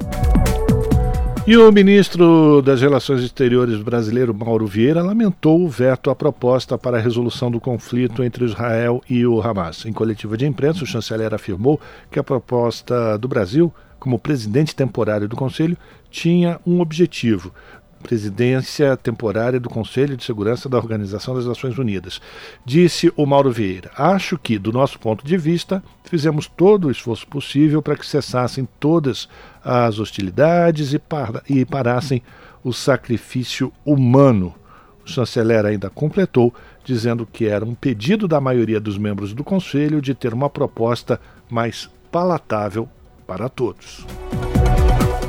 E 1.44 1.56
o 1.56 1.72
ministro 1.72 2.62
das 2.62 2.80
Relações 2.80 3.20
Exteriores 3.20 3.82
brasileiro, 3.82 4.32
Mauro 4.32 4.64
Vieira, 4.64 5.02
lamentou 5.02 5.60
o 5.60 5.68
veto 5.68 6.08
à 6.08 6.14
proposta 6.14 6.78
para 6.78 6.98
a 6.98 7.00
resolução 7.00 7.50
do 7.50 7.60
conflito 7.60 8.22
entre 8.22 8.44
Israel 8.44 9.02
e 9.10 9.26
o 9.26 9.42
Hamas. 9.42 9.84
Em 9.84 9.92
coletiva 9.92 10.36
de 10.36 10.46
imprensa, 10.46 10.84
o 10.84 10.86
chanceler 10.86 11.34
afirmou 11.34 11.80
que 12.12 12.18
a 12.20 12.22
proposta 12.22 13.18
do 13.18 13.26
Brasil, 13.26 13.74
como 14.02 14.18
presidente 14.18 14.74
temporário 14.74 15.28
do 15.28 15.36
Conselho, 15.36 15.78
tinha 16.10 16.60
um 16.66 16.80
objetivo: 16.80 17.54
presidência 18.02 18.96
temporária 18.96 19.60
do 19.60 19.70
Conselho 19.70 20.16
de 20.16 20.24
Segurança 20.24 20.68
da 20.68 20.76
Organização 20.76 21.36
das 21.36 21.46
Nações 21.46 21.78
Unidas. 21.78 22.20
Disse 22.66 23.12
o 23.16 23.24
Mauro 23.24 23.52
Vieira: 23.52 23.92
Acho 23.96 24.36
que, 24.36 24.58
do 24.58 24.72
nosso 24.72 24.98
ponto 24.98 25.24
de 25.24 25.36
vista, 25.36 25.80
fizemos 26.02 26.48
todo 26.48 26.88
o 26.88 26.90
esforço 26.90 27.28
possível 27.28 27.80
para 27.80 27.94
que 27.94 28.04
cessassem 28.04 28.68
todas 28.80 29.28
as 29.64 30.00
hostilidades 30.00 30.92
e, 30.92 30.98
par 30.98 31.40
e 31.48 31.64
parassem 31.64 32.24
o 32.64 32.72
sacrifício 32.72 33.72
humano. 33.84 34.52
O 35.06 35.08
chanceler 35.08 35.64
ainda 35.64 35.88
completou, 35.88 36.52
dizendo 36.84 37.24
que 37.24 37.46
era 37.46 37.64
um 37.64 37.74
pedido 37.74 38.26
da 38.26 38.40
maioria 38.40 38.80
dos 38.80 38.98
membros 38.98 39.32
do 39.32 39.44
Conselho 39.44 40.02
de 40.02 40.12
ter 40.12 40.34
uma 40.34 40.50
proposta 40.50 41.20
mais 41.48 41.88
palatável 42.10 42.88
para 43.26 43.48
todos. 43.48 44.06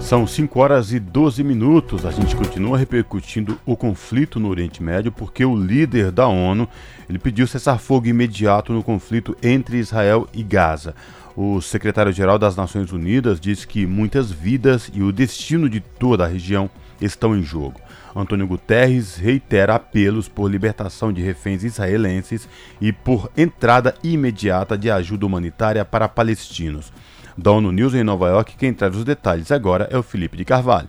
São 0.02 0.28
5 0.28 0.60
horas 0.60 0.92
e 0.92 1.00
12 1.00 1.44
minutos. 1.44 2.06
A 2.06 2.12
gente 2.12 2.36
continua 2.36 2.78
repercutindo 2.78 3.58
o 3.66 3.76
conflito 3.76 4.40
no 4.40 4.50
Oriente 4.50 4.84
Médio 4.84 5.12
porque 5.12 5.46
o 5.46 5.56
líder 5.56 6.12
da 6.12 6.28
ONU 6.28 6.68
ele 7.10 7.18
pediu 7.18 7.48
cessar 7.48 7.80
fogo 7.80 8.08
imediato 8.08 8.74
no 8.74 8.84
conflito 8.84 9.36
entre 9.42 9.78
Israel 9.78 10.28
e 10.34 10.44
Gaza. 10.44 10.94
O 11.36 11.62
secretário-geral 11.62 12.38
das 12.38 12.56
Nações 12.56 12.92
Unidas 12.92 13.40
disse 13.40 13.66
que 13.66 13.88
muitas 13.88 14.30
vidas 14.30 14.92
e 14.94 15.02
o 15.02 15.12
destino 15.12 15.70
de 15.70 15.80
toda 15.80 16.26
a 16.26 16.28
região 16.28 16.70
estão 17.02 17.36
em 17.36 17.42
jogo. 17.42 17.80
Antônio 18.16 18.46
Guterres 18.46 19.16
reitera 19.16 19.76
apelos 19.76 20.28
por 20.28 20.52
libertação 20.52 21.12
de 21.12 21.22
reféns 21.22 21.64
israelenses 21.64 22.48
e 22.80 22.92
por 22.92 23.32
entrada 23.36 23.96
imediata 24.04 24.78
de 24.78 24.92
ajuda 24.92 25.26
humanitária 25.26 25.84
para 25.84 26.08
palestinos. 26.08 26.94
Da 27.36 27.52
ONU 27.52 27.72
News 27.72 27.96
em 27.96 28.04
Nova 28.04 28.28
York, 28.28 28.56
quem 28.58 28.72
traz 28.72 28.96
os 28.96 29.04
detalhes 29.04 29.52
agora 29.52 29.88
é 29.90 29.98
o 29.98 30.04
Felipe 30.04 30.38
de 30.38 30.46
Carvalho. 30.46 30.88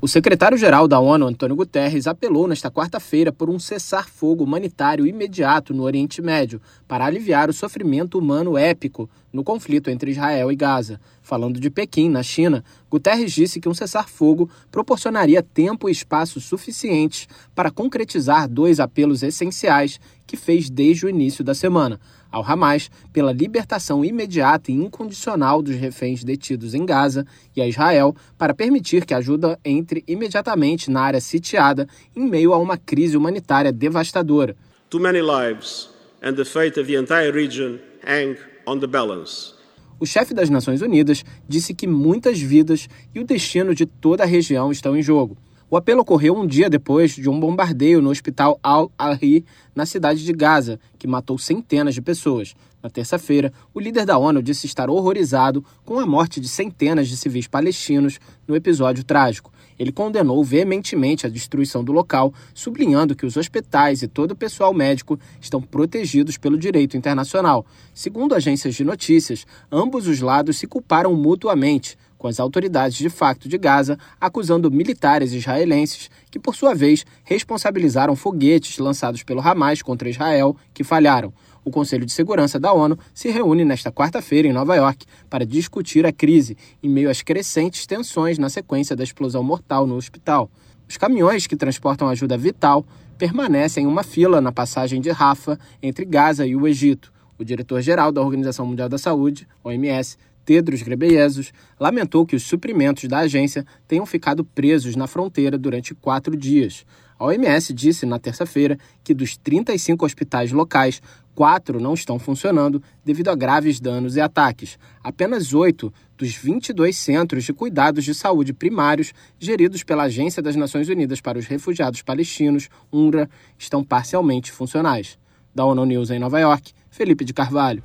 O 0.00 0.08
secretário-geral 0.08 0.86
da 0.86 1.00
ONU, 1.00 1.26
Antônio 1.26 1.56
Guterres, 1.56 2.06
apelou 2.06 2.46
nesta 2.46 2.70
quarta-feira 2.70 3.32
por 3.32 3.48
um 3.48 3.58
cessar-fogo 3.58 4.44
humanitário 4.44 5.06
imediato 5.06 5.72
no 5.72 5.84
Oriente 5.84 6.20
Médio 6.20 6.60
para 6.86 7.06
aliviar 7.06 7.48
o 7.48 7.52
sofrimento 7.52 8.18
humano 8.18 8.58
épico 8.58 9.08
no 9.32 9.42
conflito 9.42 9.88
entre 9.88 10.10
Israel 10.10 10.52
e 10.52 10.56
Gaza. 10.56 11.00
Falando 11.22 11.58
de 11.58 11.70
Pequim, 11.70 12.10
na 12.10 12.22
China, 12.22 12.62
Guterres 12.90 13.32
disse 13.32 13.58
que 13.58 13.68
um 13.68 13.74
cessar-fogo 13.74 14.50
proporcionaria 14.70 15.42
tempo 15.42 15.88
e 15.88 15.92
espaço 15.92 16.40
suficientes 16.40 17.26
para 17.54 17.70
concretizar 17.70 18.48
dois 18.48 18.80
apelos 18.80 19.22
essenciais 19.22 19.98
que 20.26 20.36
fez 20.36 20.68
desde 20.68 21.06
o 21.06 21.08
início 21.08 21.42
da 21.42 21.54
semana: 21.54 21.98
ao 22.36 22.44
Hamas 22.44 22.90
pela 23.14 23.32
libertação 23.32 24.04
imediata 24.04 24.70
e 24.70 24.74
incondicional 24.74 25.62
dos 25.62 25.74
reféns 25.74 26.22
detidos 26.22 26.74
em 26.74 26.84
Gaza 26.84 27.26
e 27.56 27.62
a 27.62 27.66
Israel 27.66 28.14
para 28.36 28.52
permitir 28.52 29.06
que 29.06 29.14
a 29.14 29.16
ajuda 29.16 29.58
entre 29.64 30.04
imediatamente 30.06 30.90
na 30.90 31.00
área 31.00 31.20
sitiada 31.20 31.88
em 32.14 32.28
meio 32.28 32.52
a 32.52 32.58
uma 32.58 32.76
crise 32.76 33.16
humanitária 33.16 33.72
devastadora. 33.72 34.54
Too 34.90 35.00
many 35.00 35.22
lives 35.22 35.88
and 36.22 36.34
the 36.34 36.44
fate 36.44 36.78
of 36.78 36.92
the 36.92 36.98
entire 36.98 37.32
region 37.32 37.78
hang 38.06 38.36
on 38.66 38.80
the 38.80 38.86
balance. 38.86 39.54
O 39.98 40.04
chefe 40.04 40.34
das 40.34 40.50
Nações 40.50 40.82
Unidas 40.82 41.24
disse 41.48 41.72
que 41.72 41.86
muitas 41.86 42.38
vidas 42.38 42.86
e 43.14 43.18
o 43.18 43.24
destino 43.24 43.74
de 43.74 43.86
toda 43.86 44.24
a 44.24 44.26
região 44.26 44.70
estão 44.70 44.94
em 44.94 45.02
jogo. 45.02 45.38
O 45.68 45.76
apelo 45.76 46.02
ocorreu 46.02 46.36
um 46.36 46.46
dia 46.46 46.70
depois 46.70 47.10
de 47.16 47.28
um 47.28 47.40
bombardeio 47.40 48.00
no 48.00 48.10
hospital 48.10 48.56
Al-Ahli, 48.62 49.44
na 49.74 49.84
cidade 49.84 50.24
de 50.24 50.32
Gaza, 50.32 50.78
que 50.96 51.08
matou 51.08 51.36
centenas 51.38 51.92
de 51.92 52.00
pessoas. 52.00 52.54
Na 52.80 52.88
terça-feira, 52.88 53.52
o 53.74 53.80
líder 53.80 54.06
da 54.06 54.16
ONU 54.16 54.40
disse 54.40 54.66
estar 54.66 54.88
horrorizado 54.88 55.64
com 55.84 55.98
a 55.98 56.06
morte 56.06 56.38
de 56.38 56.48
centenas 56.48 57.08
de 57.08 57.16
civis 57.16 57.48
palestinos 57.48 58.20
no 58.46 58.54
episódio 58.54 59.02
trágico. 59.02 59.52
Ele 59.78 59.92
condenou 59.92 60.42
veementemente 60.44 61.26
a 61.26 61.30
destruição 61.30 61.84
do 61.84 61.92
local, 61.92 62.32
sublinhando 62.54 63.14
que 63.14 63.26
os 63.26 63.36
hospitais 63.36 64.02
e 64.02 64.08
todo 64.08 64.32
o 64.32 64.36
pessoal 64.36 64.72
médico 64.72 65.18
estão 65.40 65.60
protegidos 65.60 66.36
pelo 66.36 66.58
direito 66.58 66.96
internacional. 66.96 67.66
Segundo 67.94 68.34
agências 68.34 68.74
de 68.74 68.84
notícias, 68.84 69.46
ambos 69.70 70.06
os 70.06 70.20
lados 70.20 70.56
se 70.58 70.66
culparam 70.66 71.14
mutuamente 71.14 71.96
com 72.16 72.28
as 72.28 72.40
autoridades 72.40 72.96
de 72.96 73.10
facto 73.10 73.48
de 73.48 73.58
Gaza 73.58 73.98
acusando 74.20 74.70
militares 74.70 75.32
israelenses 75.32 76.10
que, 76.30 76.38
por 76.38 76.56
sua 76.56 76.74
vez, 76.74 77.04
responsabilizaram 77.24 78.16
foguetes 78.16 78.78
lançados 78.78 79.22
pelo 79.22 79.40
Hamas 79.40 79.82
contra 79.82 80.08
Israel 80.08 80.56
que 80.72 80.82
falharam. 80.82 81.32
O 81.66 81.70
Conselho 81.72 82.06
de 82.06 82.12
Segurança 82.12 82.60
da 82.60 82.72
ONU 82.72 82.96
se 83.12 83.28
reúne 83.28 83.64
nesta 83.64 83.90
quarta-feira 83.90 84.46
em 84.46 84.52
Nova 84.52 84.76
York 84.76 85.04
para 85.28 85.44
discutir 85.44 86.06
a 86.06 86.12
crise 86.12 86.56
em 86.80 86.88
meio 86.88 87.10
às 87.10 87.22
crescentes 87.22 87.84
tensões 87.88 88.38
na 88.38 88.48
sequência 88.48 88.94
da 88.94 89.02
explosão 89.02 89.42
mortal 89.42 89.84
no 89.84 89.96
hospital. 89.96 90.48
Os 90.88 90.96
caminhões 90.96 91.48
que 91.48 91.56
transportam 91.56 92.08
ajuda 92.08 92.38
vital 92.38 92.86
permanecem 93.18 93.82
em 93.82 93.86
uma 93.88 94.04
fila 94.04 94.40
na 94.40 94.52
passagem 94.52 95.00
de 95.00 95.10
Rafa 95.10 95.58
entre 95.82 96.04
Gaza 96.04 96.46
e 96.46 96.54
o 96.54 96.68
Egito. 96.68 97.12
O 97.36 97.44
diretor-geral 97.44 98.12
da 98.12 98.22
Organização 98.22 98.64
Mundial 98.64 98.88
da 98.88 98.96
Saúde, 98.96 99.44
OMS, 99.64 100.16
Tedros 100.44 100.82
Ghebreyesus, 100.82 101.52
lamentou 101.80 102.24
que 102.24 102.36
os 102.36 102.44
suprimentos 102.44 103.08
da 103.08 103.18
agência 103.18 103.66
tenham 103.88 104.06
ficado 104.06 104.44
presos 104.44 104.94
na 104.94 105.08
fronteira 105.08 105.58
durante 105.58 105.96
quatro 105.96 106.36
dias. 106.36 106.86
A 107.18 107.24
OMS 107.24 107.72
disse 107.72 108.04
na 108.04 108.18
terça-feira 108.18 108.78
que 109.02 109.14
dos 109.14 109.36
35 109.36 110.04
hospitais 110.04 110.52
locais, 110.52 111.00
quatro 111.34 111.80
não 111.80 111.94
estão 111.94 112.18
funcionando 112.18 112.82
devido 113.04 113.28
a 113.28 113.34
graves 113.34 113.80
danos 113.80 114.16
e 114.16 114.20
ataques. 114.20 114.78
Apenas 115.02 115.54
oito 115.54 115.92
dos 116.16 116.34
22 116.34 116.96
centros 116.96 117.44
de 117.44 117.52
cuidados 117.52 118.04
de 118.04 118.14
saúde 118.14 118.52
primários 118.52 119.12
geridos 119.38 119.82
pela 119.82 120.04
Agência 120.04 120.42
das 120.42 120.56
Nações 120.56 120.88
Unidas 120.88 121.20
para 121.20 121.38
os 121.38 121.46
Refugiados 121.46 122.02
Palestinos, 122.02 122.68
UNRWA, 122.92 123.28
estão 123.58 123.82
parcialmente 123.82 124.52
funcionais. 124.52 125.18
Da 125.54 125.64
ONU 125.64 125.86
News 125.86 126.10
em 126.10 126.18
Nova 126.18 126.38
York, 126.38 126.72
Felipe 126.90 127.24
de 127.24 127.32
Carvalho. 127.32 127.82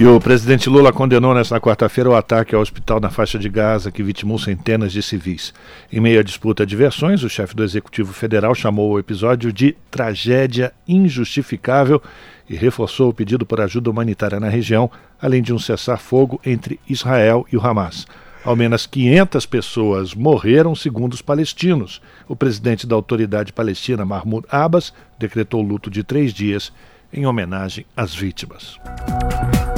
E 0.00 0.06
o 0.06 0.18
presidente 0.18 0.70
Lula 0.70 0.94
condenou 0.94 1.34
nesta 1.34 1.60
quarta-feira 1.60 2.08
o 2.08 2.14
ataque 2.14 2.54
ao 2.54 2.62
hospital 2.62 3.00
na 3.00 3.10
faixa 3.10 3.38
de 3.38 3.50
Gaza 3.50 3.92
que 3.92 4.02
vitimou 4.02 4.38
centenas 4.38 4.92
de 4.92 5.02
civis. 5.02 5.52
Em 5.92 6.00
meio 6.00 6.18
à 6.18 6.22
disputa 6.22 6.64
de 6.64 6.74
versões, 6.74 7.22
o 7.22 7.28
chefe 7.28 7.54
do 7.54 7.62
Executivo 7.62 8.10
Federal 8.10 8.54
chamou 8.54 8.90
o 8.90 8.98
episódio 8.98 9.52
de 9.52 9.76
tragédia 9.90 10.72
injustificável 10.88 12.02
e 12.48 12.56
reforçou 12.56 13.10
o 13.10 13.12
pedido 13.12 13.44
por 13.44 13.60
ajuda 13.60 13.90
humanitária 13.90 14.40
na 14.40 14.48
região, 14.48 14.90
além 15.20 15.42
de 15.42 15.52
um 15.52 15.58
cessar-fogo 15.58 16.40
entre 16.46 16.80
Israel 16.88 17.46
e 17.52 17.58
o 17.58 17.60
Hamas. 17.60 18.06
Ao 18.42 18.56
menos 18.56 18.86
500 18.86 19.44
pessoas 19.44 20.14
morreram, 20.14 20.74
segundo 20.74 21.12
os 21.12 21.20
palestinos. 21.20 22.00
O 22.26 22.34
presidente 22.34 22.86
da 22.86 22.96
autoridade 22.96 23.52
palestina, 23.52 24.06
Mahmoud 24.06 24.46
Abbas, 24.50 24.94
decretou 25.18 25.60
luto 25.60 25.90
de 25.90 26.02
três 26.02 26.32
dias 26.32 26.72
em 27.12 27.26
homenagem 27.26 27.84
às 27.94 28.14
vítimas. 28.14 28.80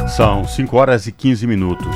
São 0.08 0.46
5 0.46 0.76
horas 0.76 1.06
e 1.06 1.12
15 1.12 1.46
minutos. 1.46 1.86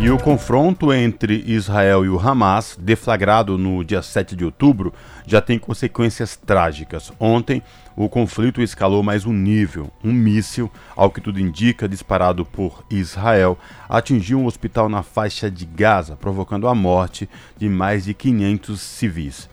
E 0.00 0.10
o 0.10 0.18
confronto 0.18 0.92
entre 0.92 1.42
Israel 1.46 2.04
e 2.04 2.08
o 2.08 2.18
Hamas, 2.20 2.78
deflagrado 2.80 3.56
no 3.56 3.82
dia 3.82 4.02
7 4.02 4.36
de 4.36 4.44
outubro, 4.44 4.92
já 5.26 5.40
tem 5.40 5.58
consequências 5.58 6.36
trágicas. 6.36 7.12
Ontem, 7.18 7.62
o 7.96 8.08
conflito 8.08 8.62
escalou 8.62 9.02
mais 9.02 9.26
um 9.26 9.32
nível. 9.32 9.90
Um 10.04 10.12
míssil, 10.12 10.70
ao 10.94 11.10
que 11.10 11.20
tudo 11.20 11.40
indica, 11.40 11.88
disparado 11.88 12.44
por 12.44 12.84
Israel, 12.90 13.58
atingiu 13.88 14.38
um 14.38 14.46
hospital 14.46 14.88
na 14.88 15.02
faixa 15.02 15.50
de 15.50 15.64
Gaza, 15.64 16.16
provocando 16.16 16.68
a 16.68 16.74
morte 16.74 17.28
de 17.56 17.68
mais 17.68 18.04
de 18.04 18.14
500 18.14 18.80
civis 18.80 19.48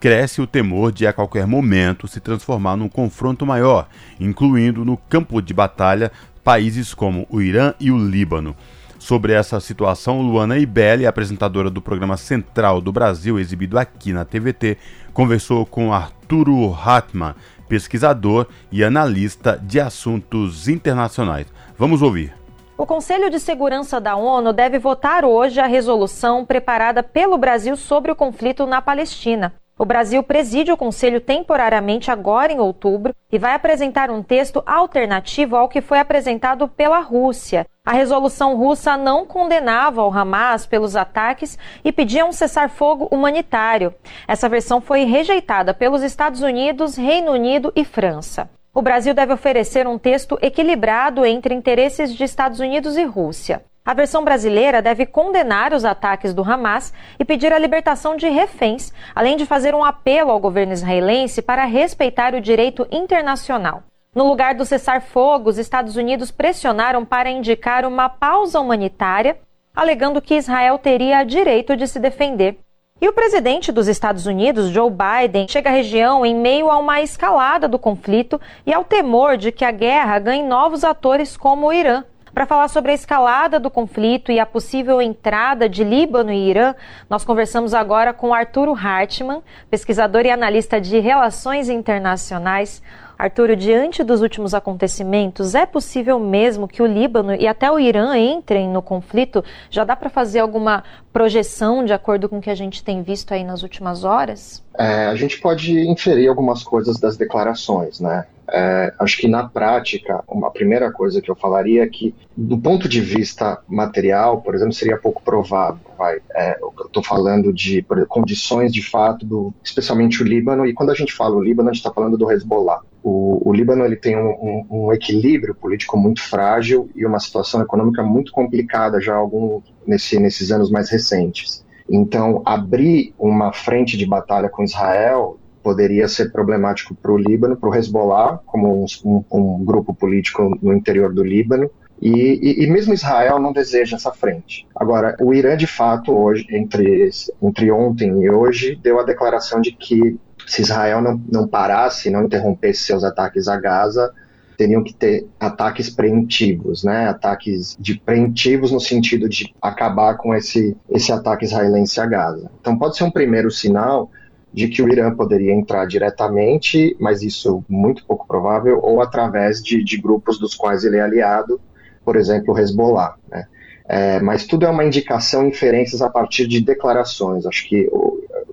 cresce 0.00 0.40
o 0.40 0.46
temor 0.46 0.90
de 0.90 1.06
a 1.06 1.12
qualquer 1.12 1.46
momento 1.46 2.08
se 2.08 2.20
transformar 2.20 2.74
num 2.74 2.88
confronto 2.88 3.44
maior, 3.44 3.86
incluindo 4.18 4.82
no 4.82 4.96
campo 4.96 5.42
de 5.42 5.52
batalha 5.52 6.10
países 6.44 6.94
como 6.94 7.26
o 7.30 7.40
Irã 7.40 7.74
e 7.78 7.90
o 7.90 7.98
Líbano. 7.98 8.56
Sobre 8.98 9.32
essa 9.32 9.58
situação, 9.60 10.20
Luana 10.20 10.58
Ibelli, 10.58 11.06
apresentadora 11.06 11.70
do 11.70 11.80
programa 11.80 12.18
Central 12.18 12.82
do 12.82 12.92
Brasil, 12.92 13.38
exibido 13.38 13.78
aqui 13.78 14.12
na 14.12 14.26
TVT, 14.26 14.76
conversou 15.14 15.64
com 15.64 15.92
Arturo 15.92 16.72
Hartmann, 16.74 17.34
pesquisador 17.66 18.46
e 18.70 18.84
analista 18.84 19.58
de 19.62 19.80
assuntos 19.80 20.68
internacionais. 20.68 21.46
Vamos 21.78 22.02
ouvir. 22.02 22.34
O 22.76 22.86
Conselho 22.86 23.30
de 23.30 23.38
Segurança 23.38 24.00
da 24.00 24.16
ONU 24.16 24.52
deve 24.52 24.78
votar 24.78 25.24
hoje 25.24 25.60
a 25.60 25.66
resolução 25.66 26.44
preparada 26.44 27.02
pelo 27.02 27.36
Brasil 27.36 27.76
sobre 27.76 28.10
o 28.10 28.16
conflito 28.16 28.66
na 28.66 28.82
Palestina. 28.82 29.52
O 29.80 29.86
Brasil 29.86 30.22
preside 30.22 30.70
o 30.70 30.76
Conselho 30.76 31.22
temporariamente 31.22 32.10
agora 32.10 32.52
em 32.52 32.60
outubro 32.60 33.14
e 33.32 33.38
vai 33.38 33.54
apresentar 33.54 34.10
um 34.10 34.22
texto 34.22 34.62
alternativo 34.66 35.56
ao 35.56 35.70
que 35.70 35.80
foi 35.80 35.98
apresentado 35.98 36.68
pela 36.68 37.00
Rússia. 37.00 37.66
A 37.82 37.94
resolução 37.94 38.54
russa 38.58 38.98
não 38.98 39.24
condenava 39.24 40.04
o 40.04 40.12
Hamas 40.12 40.66
pelos 40.66 40.96
ataques 40.96 41.58
e 41.82 41.90
pedia 41.90 42.26
um 42.26 42.30
cessar-fogo 42.30 43.08
humanitário. 43.10 43.94
Essa 44.28 44.50
versão 44.50 44.82
foi 44.82 45.04
rejeitada 45.04 45.72
pelos 45.72 46.02
Estados 46.02 46.42
Unidos, 46.42 46.94
Reino 46.94 47.32
Unido 47.32 47.72
e 47.74 47.82
França. 47.82 48.50
O 48.74 48.82
Brasil 48.82 49.14
deve 49.14 49.32
oferecer 49.32 49.88
um 49.88 49.96
texto 49.96 50.38
equilibrado 50.42 51.24
entre 51.24 51.54
interesses 51.54 52.14
de 52.14 52.22
Estados 52.22 52.60
Unidos 52.60 52.98
e 52.98 53.04
Rússia. 53.04 53.62
A 53.84 53.94
versão 53.94 54.22
brasileira 54.22 54.82
deve 54.82 55.06
condenar 55.06 55.72
os 55.72 55.84
ataques 55.84 56.34
do 56.34 56.42
Hamas 56.42 56.92
e 57.18 57.24
pedir 57.24 57.52
a 57.52 57.58
libertação 57.58 58.14
de 58.14 58.28
reféns, 58.28 58.92
além 59.14 59.36
de 59.36 59.46
fazer 59.46 59.74
um 59.74 59.84
apelo 59.84 60.30
ao 60.30 60.38
governo 60.38 60.72
israelense 60.72 61.40
para 61.40 61.64
respeitar 61.64 62.34
o 62.34 62.40
direito 62.40 62.86
internacional. 62.90 63.82
No 64.14 64.26
lugar 64.28 64.54
do 64.54 64.66
cessar-fogo, 64.66 65.48
os 65.48 65.56
Estados 65.56 65.96
Unidos 65.96 66.30
pressionaram 66.30 67.04
para 67.04 67.30
indicar 67.30 67.86
uma 67.86 68.08
pausa 68.08 68.60
humanitária, 68.60 69.38
alegando 69.74 70.20
que 70.20 70.34
Israel 70.34 70.78
teria 70.78 71.24
direito 71.24 71.76
de 71.76 71.86
se 71.86 71.98
defender. 71.98 72.58
E 73.00 73.08
o 73.08 73.14
presidente 73.14 73.72
dos 73.72 73.88
Estados 73.88 74.26
Unidos, 74.26 74.68
Joe 74.68 74.90
Biden, 74.90 75.48
chega 75.48 75.70
à 75.70 75.72
região 75.72 76.26
em 76.26 76.34
meio 76.34 76.70
a 76.70 76.76
uma 76.76 77.00
escalada 77.00 77.66
do 77.66 77.78
conflito 77.78 78.38
e 78.66 78.74
ao 78.74 78.84
temor 78.84 79.38
de 79.38 79.50
que 79.50 79.64
a 79.64 79.70
guerra 79.70 80.18
ganhe 80.18 80.42
novos 80.42 80.84
atores 80.84 81.34
como 81.34 81.68
o 81.68 81.72
Irã. 81.72 82.04
Para 82.32 82.46
falar 82.46 82.68
sobre 82.68 82.92
a 82.92 82.94
escalada 82.94 83.58
do 83.58 83.68
conflito 83.68 84.30
e 84.30 84.38
a 84.38 84.46
possível 84.46 85.02
entrada 85.02 85.68
de 85.68 85.82
Líbano 85.82 86.32
e 86.32 86.48
Irã, 86.48 86.74
nós 87.08 87.24
conversamos 87.24 87.74
agora 87.74 88.12
com 88.12 88.32
Arturo 88.32 88.72
Hartmann, 88.72 89.42
pesquisador 89.68 90.24
e 90.24 90.30
analista 90.30 90.80
de 90.80 90.98
relações 91.00 91.68
internacionais. 91.68 92.82
Arturo, 93.20 93.54
diante 93.54 94.02
dos 94.02 94.22
últimos 94.22 94.54
acontecimentos, 94.54 95.54
é 95.54 95.66
possível 95.66 96.18
mesmo 96.18 96.66
que 96.66 96.82
o 96.82 96.86
Líbano 96.86 97.34
e 97.34 97.46
até 97.46 97.70
o 97.70 97.78
Irã 97.78 98.16
entrem 98.16 98.66
no 98.66 98.80
conflito? 98.80 99.44
Já 99.68 99.84
dá 99.84 99.94
para 99.94 100.08
fazer 100.08 100.38
alguma 100.38 100.82
projeção 101.12 101.84
de 101.84 101.92
acordo 101.92 102.30
com 102.30 102.38
o 102.38 102.40
que 102.40 102.48
a 102.48 102.54
gente 102.54 102.82
tem 102.82 103.02
visto 103.02 103.34
aí 103.34 103.44
nas 103.44 103.62
últimas 103.62 104.04
horas? 104.04 104.64
É, 104.78 105.04
a 105.04 105.14
gente 105.16 105.38
pode 105.38 105.78
inferir 105.86 106.30
algumas 106.30 106.62
coisas 106.62 106.98
das 106.98 107.18
declarações, 107.18 108.00
né? 108.00 108.24
É, 108.52 108.92
acho 108.98 109.18
que 109.18 109.28
na 109.28 109.46
prática, 109.48 110.24
uma 110.26 110.50
primeira 110.50 110.90
coisa 110.90 111.20
que 111.20 111.30
eu 111.30 111.36
falaria 111.36 111.84
é 111.84 111.86
que, 111.86 112.14
do 112.36 112.58
ponto 112.58 112.88
de 112.88 113.00
vista 113.00 113.58
material, 113.68 114.40
por 114.40 114.54
exemplo, 114.54 114.72
seria 114.72 114.96
pouco 114.96 115.22
provável. 115.22 115.78
Vai, 115.96 116.20
é, 116.34 116.58
eu 116.60 116.72
estou 116.86 117.02
falando 117.02 117.52
de 117.52 117.84
condições 118.08 118.72
de 118.72 118.82
fato, 118.82 119.26
do, 119.26 119.52
especialmente 119.62 120.22
o 120.22 120.26
Líbano, 120.26 120.66
e 120.66 120.72
quando 120.72 120.90
a 120.90 120.94
gente 120.94 121.12
fala 121.12 121.36
o 121.36 121.42
Líbano, 121.42 121.68
a 121.68 121.72
gente 121.72 121.80
está 121.80 121.92
falando 121.92 122.16
do 122.16 122.30
Hezbollah. 122.32 122.80
O, 123.02 123.48
o 123.48 123.52
Líbano 123.52 123.84
ele 123.84 123.96
tem 123.96 124.16
um, 124.16 124.28
um, 124.28 124.66
um, 124.70 124.92
equilíbrio 124.92 125.54
político 125.54 125.96
muito 125.96 126.22
frágil 126.22 126.90
e 126.94 127.06
uma 127.06 127.18
situação 127.18 127.62
econômica 127.62 128.02
muito 128.02 128.30
complicada 128.32 129.00
já 129.00 129.14
algum, 129.14 129.62
nesse, 129.86 130.18
nesses 130.18 130.50
anos 130.50 130.70
mais 130.70 130.90
recentes. 130.90 131.64
Então, 131.88 132.42
abrir 132.44 133.14
uma 133.18 133.52
frente 133.52 133.96
de 133.96 134.06
batalha 134.06 134.48
com 134.48 134.62
Israel 134.62 135.38
poderia 135.62 136.08
ser 136.08 136.32
problemático 136.32 136.94
para 136.94 137.12
o 137.12 137.18
Líbano, 137.18 137.56
para 137.56 137.68
o 137.68 137.74
Hezbollah, 137.74 138.40
como 138.46 138.84
um, 139.04 139.24
um, 139.30 139.64
grupo 139.64 139.94
político 139.94 140.56
no 140.62 140.72
interior 140.72 141.12
do 141.12 141.22
Líbano, 141.22 141.70
e, 142.00 142.10
e, 142.10 142.64
e, 142.64 142.66
mesmo 142.66 142.94
Israel 142.94 143.38
não 143.38 143.52
deseja 143.52 143.96
essa 143.96 144.10
frente. 144.10 144.66
Agora, 144.74 145.14
o 145.20 145.34
Irã, 145.34 145.54
de 145.54 145.66
fato, 145.66 146.16
hoje, 146.16 146.46
entre, 146.50 147.10
entre 147.42 147.70
ontem 147.70 148.22
e 148.22 148.30
hoje, 148.30 148.74
deu 148.82 148.98
a 148.98 149.04
declaração 149.04 149.60
de 149.60 149.72
que 149.72 150.18
se 150.46 150.62
Israel 150.62 151.00
não, 151.00 151.22
não 151.30 151.48
parasse, 151.48 152.10
não 152.10 152.24
interrompesse 152.24 152.82
seus 152.82 153.04
ataques 153.04 153.48
a 153.48 153.58
Gaza, 153.58 154.12
teriam 154.56 154.84
que 154.84 154.92
ter 154.92 155.26
ataques 155.38 155.88
preventivos, 155.88 156.84
né? 156.84 157.08
Ataques 157.08 157.76
de 157.80 157.98
preventivos 157.98 158.70
no 158.70 158.78
sentido 158.78 159.26
de 159.26 159.54
acabar 159.62 160.18
com 160.18 160.34
esse, 160.34 160.76
esse 160.90 161.10
ataque 161.10 161.46
israelense 161.46 161.98
a 161.98 162.04
Gaza. 162.04 162.50
Então, 162.60 162.78
pode 162.78 162.96
ser 162.96 163.04
um 163.04 163.10
primeiro 163.10 163.50
sinal 163.50 164.10
de 164.52 164.68
que 164.68 164.82
o 164.82 164.88
Irã 164.92 165.14
poderia 165.14 165.54
entrar 165.54 165.86
diretamente, 165.86 166.94
mas 167.00 167.22
isso 167.22 167.64
muito 167.68 168.04
pouco 168.04 168.26
provável, 168.26 168.80
ou 168.82 169.00
através 169.00 169.62
de, 169.62 169.82
de 169.82 169.96
grupos 169.96 170.38
dos 170.38 170.54
quais 170.54 170.84
ele 170.84 170.98
é 170.98 171.00
aliado, 171.00 171.58
por 172.04 172.16
exemplo, 172.16 172.52
o 172.52 172.58
Hezbollah. 172.58 173.14
Né? 173.30 173.46
É, 173.92 174.20
mas 174.20 174.46
tudo 174.46 174.64
é 174.64 174.70
uma 174.70 174.84
indicação, 174.84 175.48
inferências 175.48 176.00
a 176.00 176.08
partir 176.08 176.46
de 176.46 176.60
declarações. 176.60 177.44
Acho 177.44 177.68
que 177.68 177.90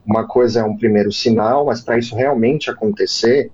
uma 0.04 0.26
coisa 0.26 0.62
é 0.62 0.64
um 0.64 0.76
primeiro 0.76 1.12
sinal, 1.12 1.64
mas 1.64 1.80
para 1.80 2.00
isso 2.00 2.16
realmente 2.16 2.72
acontecer, 2.72 3.52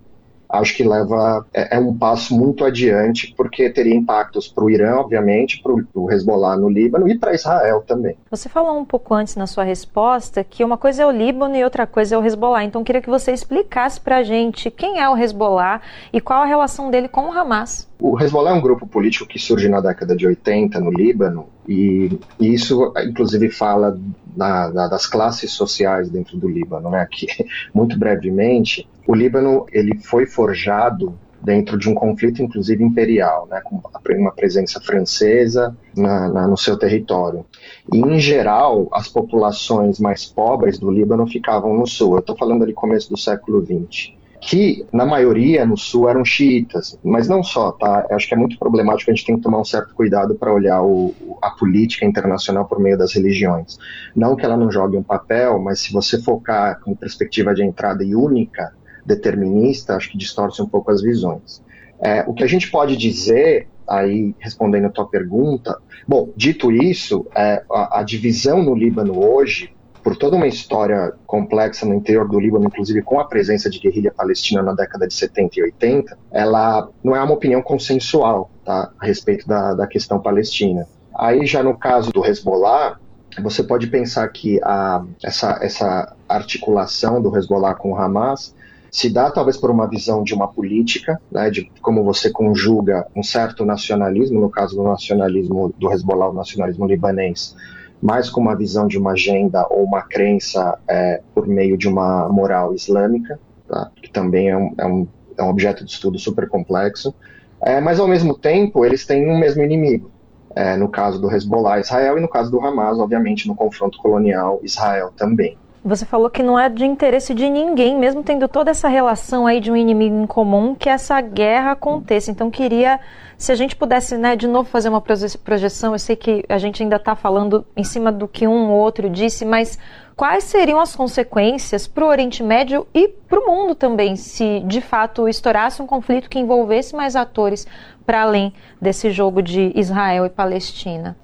acho 0.53 0.75
que 0.75 0.83
leva 0.83 1.45
é, 1.51 1.77
é, 1.77 1.79
um 1.79 1.97
passo 1.97 2.35
muito 2.37 2.63
adiante, 2.63 3.33
porque 3.35 3.69
teria 3.71 3.95
impactos 3.95 4.47
para 4.47 4.63
o 4.63 4.69
Irã, 4.69 4.97
obviamente, 4.97 5.61
para 5.61 5.73
o 5.95 6.11
Hezbollah 6.11 6.55
no 6.55 6.69
Líbano 6.69 7.09
e 7.09 7.17
para 7.17 7.33
Israel 7.33 7.83
também. 7.85 8.15
Você 8.29 8.47
falou 8.47 8.77
um 8.77 8.85
pouco 8.85 9.15
antes 9.15 9.35
na 9.35 9.47
sua 9.47 9.63
resposta 9.63 10.43
que 10.43 10.63
uma 10.63 10.77
coisa 10.77 11.03
é 11.03 11.05
o 11.05 11.11
Líbano 11.11 11.55
e 11.55 11.63
outra 11.63 11.87
coisa 11.87 12.15
é 12.15 12.17
o 12.17 12.23
Hezbollah. 12.23 12.63
Então, 12.63 12.83
queria 12.83 13.01
que 13.01 13.09
você 13.09 13.31
explicasse 13.31 13.99
para 13.99 14.17
a 14.17 14.23
gente 14.23 14.69
quem 14.69 14.99
é 14.99 15.09
o 15.09 15.17
Hezbollah 15.17 15.81
e 16.11 16.21
qual 16.21 16.43
a 16.43 16.45
relação 16.45 16.91
dele 16.91 17.07
com 17.07 17.21
o 17.21 17.31
Hamas. 17.31 17.89
O 17.99 18.21
Hezbollah 18.21 18.51
é 18.51 18.53
um 18.53 18.61
grupo 18.61 18.85
político 18.85 19.27
que 19.27 19.39
surge 19.39 19.67
na 19.67 19.81
década 19.81 20.15
de 20.15 20.27
80 20.27 20.79
no 20.79 20.91
Líbano 20.91 21.47
e, 21.67 22.19
e 22.39 22.53
isso, 22.53 22.93
inclusive, 23.07 23.49
fala 23.49 23.97
na, 24.35 24.69
na, 24.69 24.87
das 24.87 25.05
classes 25.05 25.51
sociais 25.51 26.09
dentro 26.09 26.37
do 26.37 26.47
Líbano, 26.47 26.89
né? 26.89 27.07
Que 27.09 27.27
muito 27.73 27.97
brevemente, 27.97 28.87
o 29.07 29.13
Líbano 29.13 29.65
ele 29.71 29.99
foi 29.99 30.25
forjado 30.25 31.17
dentro 31.41 31.77
de 31.77 31.89
um 31.89 31.93
conflito, 31.93 32.41
inclusive 32.41 32.81
imperial, 32.81 33.47
né, 33.51 33.59
com 33.61 33.81
uma 34.17 34.31
presença 34.31 34.79
francesa 34.79 35.75
na, 35.93 36.29
na, 36.29 36.47
no 36.47 36.55
seu 36.55 36.77
território. 36.77 37.45
E, 37.91 37.97
em 37.97 38.17
geral, 38.17 38.87
as 38.93 39.09
populações 39.09 39.99
mais 39.99 40.25
pobres 40.25 40.79
do 40.79 40.89
Líbano 40.89 41.27
ficavam 41.27 41.73
no 41.73 41.85
sul. 41.85 42.13
Eu 42.13 42.19
estou 42.19 42.37
falando 42.37 42.63
ali 42.63 42.71
começo 42.71 43.09
do 43.09 43.17
século 43.17 43.61
XX 43.61 44.22
que 44.45 44.85
na 44.91 45.05
maioria 45.05 45.65
no 45.65 45.77
sul 45.77 46.09
eram 46.09 46.25
xiitas, 46.25 46.99
mas 47.03 47.29
não 47.29 47.41
só, 47.41 47.71
tá? 47.71 48.05
Eu 48.09 48.15
acho 48.15 48.27
que 48.27 48.33
é 48.33 48.37
muito 48.37 48.59
problemático, 48.59 49.09
a 49.09 49.13
gente 49.13 49.25
tem 49.25 49.37
que 49.37 49.41
tomar 49.41 49.59
um 49.59 49.65
certo 49.65 49.95
cuidado 49.95 50.35
para 50.35 50.53
olhar 50.53 50.83
o, 50.83 51.13
a 51.41 51.51
política 51.51 52.05
internacional 52.05 52.65
por 52.65 52.79
meio 52.79 52.97
das 52.97 53.13
religiões. 53.13 53.77
Não 54.13 54.35
que 54.35 54.45
ela 54.45 54.57
não 54.57 54.69
jogue 54.69 54.97
um 54.97 55.03
papel, 55.03 55.59
mas 55.59 55.79
se 55.79 55.93
você 55.93 56.21
focar 56.21 56.79
com 56.81 56.93
perspectiva 56.93 57.53
de 57.53 57.63
entrada 57.63 58.03
e 58.03 58.15
única, 58.15 58.73
determinista, 59.05 59.95
acho 59.95 60.11
que 60.11 60.17
distorce 60.17 60.61
um 60.61 60.67
pouco 60.67 60.91
as 60.91 61.01
visões. 61.01 61.61
É, 62.01 62.23
o 62.27 62.33
que 62.33 62.43
a 62.43 62.47
gente 62.47 62.69
pode 62.69 62.97
dizer, 62.97 63.67
aí 63.87 64.35
respondendo 64.39 64.85
a 64.85 64.89
tua 64.89 65.07
pergunta, 65.07 65.77
bom, 66.05 66.29
dito 66.35 66.69
isso, 66.69 67.25
é, 67.33 67.63
a, 67.71 67.99
a 67.99 68.03
divisão 68.03 68.61
no 68.61 68.75
Líbano 68.75 69.23
hoje 69.23 69.72
por 70.03 70.17
toda 70.17 70.35
uma 70.35 70.47
história 70.47 71.13
complexa 71.25 71.85
no 71.85 71.93
interior 71.93 72.27
do 72.27 72.39
Líbano, 72.39 72.65
inclusive 72.65 73.01
com 73.01 73.19
a 73.19 73.25
presença 73.25 73.69
de 73.69 73.79
guerrilha 73.79 74.11
palestina 74.11 74.61
na 74.61 74.73
década 74.73 75.07
de 75.07 75.13
70 75.13 75.59
e 75.59 75.63
80, 75.63 76.17
ela 76.31 76.89
não 77.03 77.15
é 77.15 77.23
uma 77.23 77.33
opinião 77.33 77.61
consensual 77.61 78.51
tá, 78.65 78.91
a 78.99 79.05
respeito 79.05 79.47
da, 79.47 79.73
da 79.73 79.87
questão 79.87 80.19
palestina. 80.19 80.85
Aí 81.15 81.45
já 81.45 81.63
no 81.63 81.77
caso 81.77 82.11
do 82.11 82.25
Hezbollah, 82.25 82.99
você 83.41 83.63
pode 83.63 83.87
pensar 83.87 84.27
que 84.27 84.59
a, 84.61 85.03
essa, 85.23 85.57
essa 85.61 86.15
articulação 86.27 87.21
do 87.21 87.35
Hezbollah 87.35 87.73
com 87.75 87.93
o 87.93 87.95
Hamas 87.95 88.53
se 88.91 89.09
dá 89.09 89.31
talvez 89.31 89.57
por 89.57 89.71
uma 89.71 89.87
visão 89.87 90.23
de 90.23 90.35
uma 90.35 90.47
política, 90.47 91.19
né, 91.31 91.49
de 91.49 91.71
como 91.81 92.03
você 92.03 92.29
conjuga 92.29 93.07
um 93.15 93.23
certo 93.23 93.65
nacionalismo, 93.65 94.39
no 94.39 94.51
caso 94.51 94.75
do 94.75 94.83
nacionalismo 94.83 95.73
do 95.79 95.91
Hezbollah, 95.91 96.29
o 96.29 96.33
nacionalismo 96.33 96.85
libanês, 96.85 97.55
mais 98.03 98.29
com 98.29 98.41
uma 98.41 98.53
visão 98.53 98.85
de 98.85 98.97
uma 98.97 99.13
agenda 99.13 99.65
ou 99.69 99.81
uma 99.85 100.01
crença 100.01 100.77
é, 100.85 101.21
por 101.33 101.47
meio 101.47 101.77
de 101.77 101.87
uma 101.87 102.27
moral 102.27 102.73
islâmica, 102.73 103.39
tá? 103.65 103.89
que 103.95 104.11
também 104.11 104.49
é 104.49 104.57
um, 104.57 104.75
é, 104.77 104.85
um, 104.85 105.07
é 105.37 105.41
um, 105.41 105.47
objeto 105.47 105.85
de 105.85 105.91
estudo 105.91 106.19
super 106.19 106.49
complexo, 106.49 107.15
é, 107.61 107.79
mas 107.79 108.01
ao 108.01 108.07
mesmo 108.07 108.37
tempo 108.37 108.83
eles 108.83 109.05
têm 109.05 109.31
um 109.31 109.39
mesmo 109.39 109.63
inimigo. 109.63 110.11
É, 110.53 110.75
no 110.75 110.89
caso 110.89 111.19
do 111.19 111.33
Hezbollah, 111.33 111.79
Israel, 111.79 112.17
e 112.17 112.21
no 112.21 112.27
caso 112.27 112.51
do 112.51 112.59
Hamas, 112.59 112.99
obviamente, 112.99 113.47
no 113.47 113.55
confronto 113.55 113.97
colonial, 113.97 114.59
Israel 114.61 115.11
também. 115.17 115.57
Você 115.83 116.05
falou 116.05 116.29
que 116.29 116.43
não 116.43 116.59
é 116.59 116.69
de 116.69 116.85
interesse 116.85 117.33
de 117.33 117.49
ninguém, 117.49 117.97
mesmo 117.97 118.21
tendo 118.21 118.47
toda 118.47 118.69
essa 118.69 118.87
relação 118.87 119.47
aí 119.47 119.59
de 119.59 119.71
um 119.71 119.75
inimigo 119.75 120.15
em 120.15 120.27
comum, 120.27 120.75
que 120.75 120.89
essa 120.89 121.19
guerra 121.21 121.71
aconteça. 121.71 122.29
Então, 122.29 122.51
queria 122.51 122.99
se 123.37 123.51
a 123.51 123.55
gente 123.55 123.75
pudesse, 123.75 124.17
né, 124.17 124.35
de 124.35 124.47
novo 124.47 124.69
fazer 124.69 124.89
uma 124.89 125.01
projeção, 125.01 125.93
eu 125.93 125.99
sei 125.99 126.15
que 126.15 126.43
a 126.47 126.57
gente 126.57 126.81
ainda 126.81 126.95
está 126.95 127.15
falando 127.15 127.65
em 127.75 127.83
cima 127.83 128.11
do 128.11 128.27
que 128.27 128.47
um 128.47 128.71
ou 128.71 128.79
outro 128.79 129.09
disse, 129.09 129.45
mas 129.45 129.77
quais 130.15 130.43
seriam 130.45 130.79
as 130.79 130.95
consequências 130.95 131.87
para 131.87 132.05
o 132.05 132.07
Oriente 132.07 132.43
Médio 132.43 132.87
e 132.93 133.07
para 133.07 133.39
o 133.39 133.45
mundo 133.45 133.75
também, 133.75 134.15
se 134.15 134.59
de 134.61 134.81
fato 134.81 135.27
estourasse 135.27 135.81
um 135.81 135.87
conflito 135.87 136.29
que 136.29 136.39
envolvesse 136.39 136.95
mais 136.95 137.15
atores 137.15 137.67
para 138.05 138.21
além 138.21 138.53
desse 138.81 139.11
jogo 139.11 139.41
de 139.41 139.71
Israel 139.75 140.25
e 140.25 140.29
Palestina? 140.29 141.17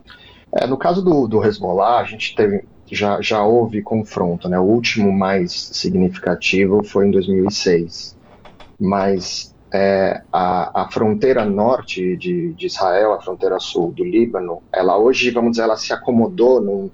É, 0.51 0.65
no 0.65 0.77
caso 0.77 1.03
do, 1.03 1.27
do 1.27 1.45
Hezbollah, 1.45 1.99
a 1.99 2.03
gente 2.03 2.35
teve, 2.35 2.65
já, 2.91 3.21
já 3.21 3.43
houve 3.43 3.81
confronto, 3.81 4.49
né? 4.49 4.59
O 4.59 4.63
último 4.63 5.11
mais 5.11 5.51
significativo 5.53 6.83
foi 6.83 7.07
em 7.07 7.11
2006, 7.11 8.17
mas 8.79 9.53
é, 9.71 10.21
a, 10.31 10.83
a, 10.83 10.91
fronteira 10.91 11.45
norte 11.45 12.17
de, 12.17 12.53
de, 12.53 12.65
Israel, 12.65 13.13
a 13.13 13.21
fronteira 13.21 13.59
sul 13.59 13.91
do 13.91 14.03
Líbano, 14.03 14.63
ela 14.73 14.97
hoje, 14.97 15.29
vamos 15.29 15.51
dizer, 15.51 15.63
ela 15.63 15.77
se 15.77 15.93
acomodou 15.93 16.59
num, 16.59 16.89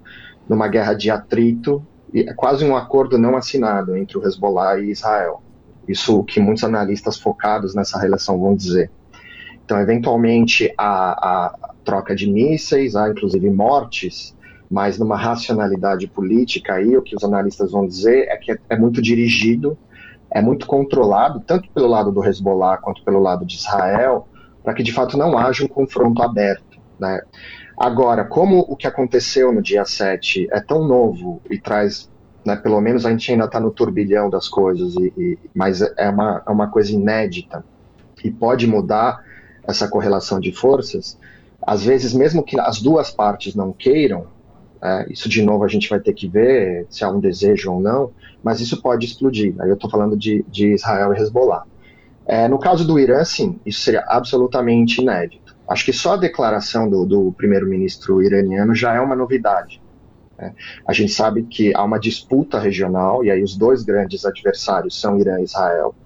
numa 0.48 0.68
guerra 0.68 0.94
de 0.94 1.10
atrito, 1.10 1.84
e 2.12 2.20
é 2.20 2.34
quase 2.34 2.64
um 2.64 2.76
acordo 2.76 3.18
não 3.18 3.36
assinado 3.36 3.96
entre 3.96 4.18
o 4.18 4.26
Hezbollah 4.26 4.78
e 4.78 4.90
Israel. 4.90 5.42
Isso 5.88 6.22
que 6.24 6.40
muitos 6.40 6.64
analistas 6.64 7.18
focados 7.18 7.74
nessa 7.74 7.98
relação 7.98 8.38
vão 8.38 8.54
dizer. 8.54 8.90
Então, 9.64 9.80
eventualmente, 9.80 10.72
há, 10.76 11.46
há 11.46 11.74
troca 11.84 12.14
de 12.14 12.30
mísseis, 12.30 12.94
há 12.94 13.08
inclusive 13.08 13.48
mortes, 13.50 14.36
mas 14.70 14.98
numa 14.98 15.16
racionalidade 15.16 16.06
política 16.08 16.74
aí, 16.74 16.96
o 16.96 17.02
que 17.02 17.16
os 17.16 17.24
analistas 17.24 17.72
vão 17.72 17.86
dizer 17.86 18.28
é 18.28 18.36
que 18.36 18.52
é, 18.52 18.58
é 18.70 18.76
muito 18.76 19.00
dirigido 19.00 19.78
é 20.30 20.40
muito 20.40 20.66
controlado, 20.66 21.40
tanto 21.40 21.70
pelo 21.70 21.86
lado 21.86 22.10
do 22.10 22.24
Hezbollah 22.24 22.78
quanto 22.78 23.02
pelo 23.02 23.20
lado 23.20 23.44
de 23.44 23.56
Israel, 23.56 24.28
para 24.62 24.74
que 24.74 24.82
de 24.82 24.92
fato 24.92 25.16
não 25.16 25.38
haja 25.38 25.64
um 25.64 25.68
confronto 25.68 26.22
aberto. 26.22 26.78
Né? 26.98 27.20
Agora, 27.78 28.24
como 28.24 28.60
o 28.60 28.76
que 28.76 28.86
aconteceu 28.86 29.52
no 29.52 29.62
dia 29.62 29.84
7 29.84 30.48
é 30.50 30.60
tão 30.60 30.86
novo 30.86 31.40
e 31.50 31.58
traz, 31.58 32.10
né, 32.44 32.56
pelo 32.56 32.80
menos 32.80 33.04
a 33.04 33.10
gente 33.10 33.30
ainda 33.30 33.44
está 33.44 33.60
no 33.60 33.70
turbilhão 33.70 34.30
das 34.30 34.48
coisas, 34.48 34.94
e, 34.96 35.12
e, 35.16 35.38
mas 35.54 35.82
é 35.82 36.08
uma, 36.08 36.42
é 36.46 36.50
uma 36.50 36.68
coisa 36.68 36.92
inédita 36.92 37.64
e 38.24 38.30
pode 38.30 38.66
mudar 38.66 39.22
essa 39.62 39.88
correlação 39.88 40.40
de 40.40 40.52
forças, 40.52 41.18
às 41.60 41.84
vezes, 41.84 42.12
mesmo 42.12 42.42
que 42.42 42.58
as 42.58 42.80
duas 42.80 43.10
partes 43.10 43.54
não 43.54 43.72
queiram, 43.72 44.26
é, 44.86 45.12
isso 45.12 45.28
de 45.28 45.42
novo 45.42 45.64
a 45.64 45.68
gente 45.68 45.90
vai 45.90 45.98
ter 45.98 46.12
que 46.12 46.28
ver 46.28 46.86
se 46.88 47.02
há 47.02 47.10
um 47.10 47.18
desejo 47.18 47.72
ou 47.72 47.80
não, 47.80 48.12
mas 48.40 48.60
isso 48.60 48.80
pode 48.80 49.04
explodir. 49.04 49.52
Aí 49.58 49.68
eu 49.68 49.74
estou 49.74 49.90
falando 49.90 50.16
de, 50.16 50.44
de, 50.48 50.74
Israel 50.74 51.12
e 51.12 51.20
Hezbollah. 51.20 51.64
É, 52.24 52.46
no 52.46 52.56
caso 52.56 52.86
do 52.86 52.96
Irã, 52.96 53.24
sim, 53.24 53.58
isso 53.66 53.80
seria 53.80 54.04
absolutamente 54.06 55.00
inédito. 55.00 55.56
Acho 55.68 55.84
que 55.84 55.92
só 55.92 56.12
a 56.12 56.16
declaração 56.16 56.88
do, 56.88 57.04
do 57.04 57.32
primeiro-ministro 57.32 58.22
iraniano 58.22 58.76
já 58.76 58.94
é 58.94 59.00
uma 59.00 59.16
novidade. 59.16 59.82
Né? 60.38 60.54
A 60.86 60.92
gente 60.92 61.10
sabe 61.10 61.42
que 61.42 61.74
há 61.74 61.82
uma 61.82 61.98
disputa 61.98 62.60
regional, 62.60 63.24
e 63.24 63.30
aí 63.30 63.42
os 63.42 63.56
dois 63.56 63.82
grandes 63.82 64.24
adversários 64.24 65.00
são 65.00 65.18
Irã 65.18 65.40
e 65.40 65.44
Israel, 65.44 65.96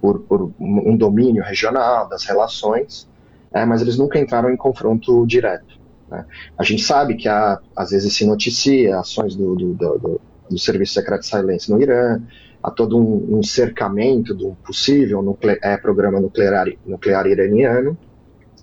por, 0.00 0.18
por 0.22 0.52
um 0.58 0.96
domínio 0.96 1.44
regional 1.44 2.08
das 2.08 2.24
relações, 2.24 3.08
é, 3.52 3.64
mas 3.64 3.80
eles 3.80 3.96
nunca 3.96 4.18
entraram 4.18 4.50
em 4.50 4.56
confronto 4.56 5.24
direto. 5.24 5.83
Né? 6.10 6.24
A 6.56 6.62
gente 6.62 6.82
sabe 6.82 7.14
que 7.14 7.28
há, 7.28 7.58
às 7.76 7.90
vezes 7.90 8.14
se 8.14 8.26
noticia 8.26 8.98
ações 8.98 9.34
do, 9.34 9.54
do, 9.54 9.74
do, 9.74 10.20
do 10.50 10.58
Serviço 10.58 10.94
Secreto 10.94 11.24
Silêncio 11.24 11.74
no 11.74 11.82
Irã, 11.82 12.20
há 12.62 12.70
todo 12.70 12.98
um, 12.98 13.38
um 13.38 13.42
cercamento 13.42 14.34
do 14.34 14.56
possível 14.64 15.22
nucle 15.22 15.58
é, 15.62 15.76
programa 15.76 16.20
nuclear, 16.20 16.66
nuclear 16.86 17.26
iraniano, 17.26 17.96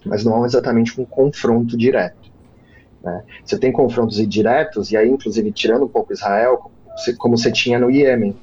mas 0.05 0.23
não 0.23 0.41
há 0.41 0.45
exatamente 0.45 0.99
um 0.99 1.05
confronto 1.05 1.77
direto. 1.77 2.31
Né? 3.03 3.23
Você 3.43 3.57
tem 3.57 3.71
confrontos 3.71 4.19
indiretos, 4.19 4.91
e 4.91 4.97
aí, 4.97 5.09
inclusive, 5.09 5.51
tirando 5.51 5.85
um 5.85 5.87
pouco 5.87 6.13
Israel, 6.13 6.71
como 7.17 7.37
você 7.37 7.51
tinha 7.51 7.79
no 7.79 7.89
Iêmen, 7.89 8.35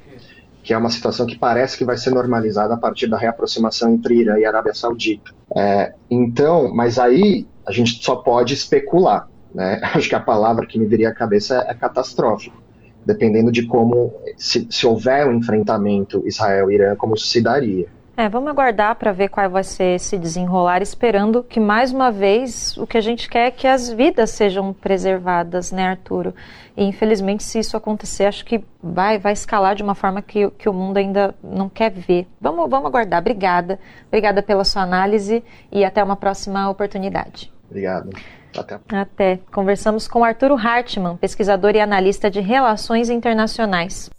que 0.62 0.72
é 0.72 0.78
uma 0.78 0.90
situação 0.90 1.26
que 1.26 1.38
parece 1.38 1.78
que 1.78 1.84
vai 1.84 1.96
ser 1.96 2.10
normalizada 2.10 2.74
a 2.74 2.76
partir 2.76 3.06
da 3.06 3.16
reaproximação 3.16 3.94
entre 3.94 4.16
Irã 4.16 4.38
e 4.38 4.44
Arábia 4.44 4.74
Saudita. 4.74 5.32
É, 5.56 5.94
então, 6.10 6.72
mas 6.74 6.98
aí 6.98 7.46
a 7.68 7.72
gente 7.72 8.02
só 8.02 8.16
pode 8.16 8.54
especular. 8.54 9.28
Né? 9.54 9.80
Acho 9.94 10.08
que 10.08 10.14
a 10.14 10.20
palavra 10.20 10.66
que 10.66 10.78
me 10.78 10.86
viria 10.86 11.10
à 11.10 11.14
cabeça 11.14 11.64
é, 11.68 11.72
é 11.72 11.74
catastrófico, 11.74 12.56
dependendo 13.04 13.52
de 13.52 13.66
como, 13.66 14.12
se, 14.36 14.66
se 14.70 14.86
houver 14.86 15.26
um 15.26 15.34
enfrentamento 15.34 16.26
Israel-Irã, 16.26 16.96
como 16.96 17.16
se 17.16 17.40
daria. 17.42 17.86
É, 18.16 18.28
vamos 18.28 18.50
aguardar 18.50 18.96
para 18.96 19.12
ver 19.12 19.28
qual 19.28 19.48
vai 19.48 19.62
ser 19.62 19.94
esse 19.94 20.18
desenrolar, 20.18 20.82
esperando 20.82 21.40
que 21.40 21.60
mais 21.60 21.92
uma 21.92 22.10
vez 22.10 22.76
o 22.76 22.84
que 22.84 22.98
a 22.98 23.00
gente 23.00 23.28
quer 23.28 23.46
é 23.46 23.50
que 23.52 23.64
as 23.64 23.88
vidas 23.88 24.30
sejam 24.30 24.72
preservadas, 24.72 25.70
né, 25.70 25.86
Arturo? 25.86 26.34
E 26.76 26.82
infelizmente, 26.82 27.44
se 27.44 27.60
isso 27.60 27.76
acontecer, 27.76 28.24
acho 28.24 28.44
que 28.44 28.60
vai, 28.82 29.20
vai 29.20 29.32
escalar 29.32 29.76
de 29.76 29.84
uma 29.84 29.94
forma 29.94 30.20
que, 30.20 30.50
que 30.50 30.68
o 30.68 30.72
mundo 30.72 30.96
ainda 30.96 31.32
não 31.44 31.68
quer 31.68 31.92
ver. 31.92 32.26
Vamos, 32.40 32.68
vamos 32.68 32.88
aguardar. 32.88 33.20
Obrigada. 33.20 33.78
Obrigada 34.08 34.42
pela 34.42 34.64
sua 34.64 34.82
análise 34.82 35.44
e 35.70 35.84
até 35.84 36.02
uma 36.02 36.16
próxima 36.16 36.68
oportunidade. 36.68 37.52
Obrigado. 37.68 38.10
Até. 38.56 38.80
Até. 38.88 39.40
Conversamos 39.52 40.08
com 40.08 40.24
Arturo 40.24 40.56
Hartmann, 40.56 41.16
pesquisador 41.16 41.74
e 41.74 41.80
analista 41.80 42.30
de 42.30 42.40
relações 42.40 43.10
internacionais. 43.10 44.10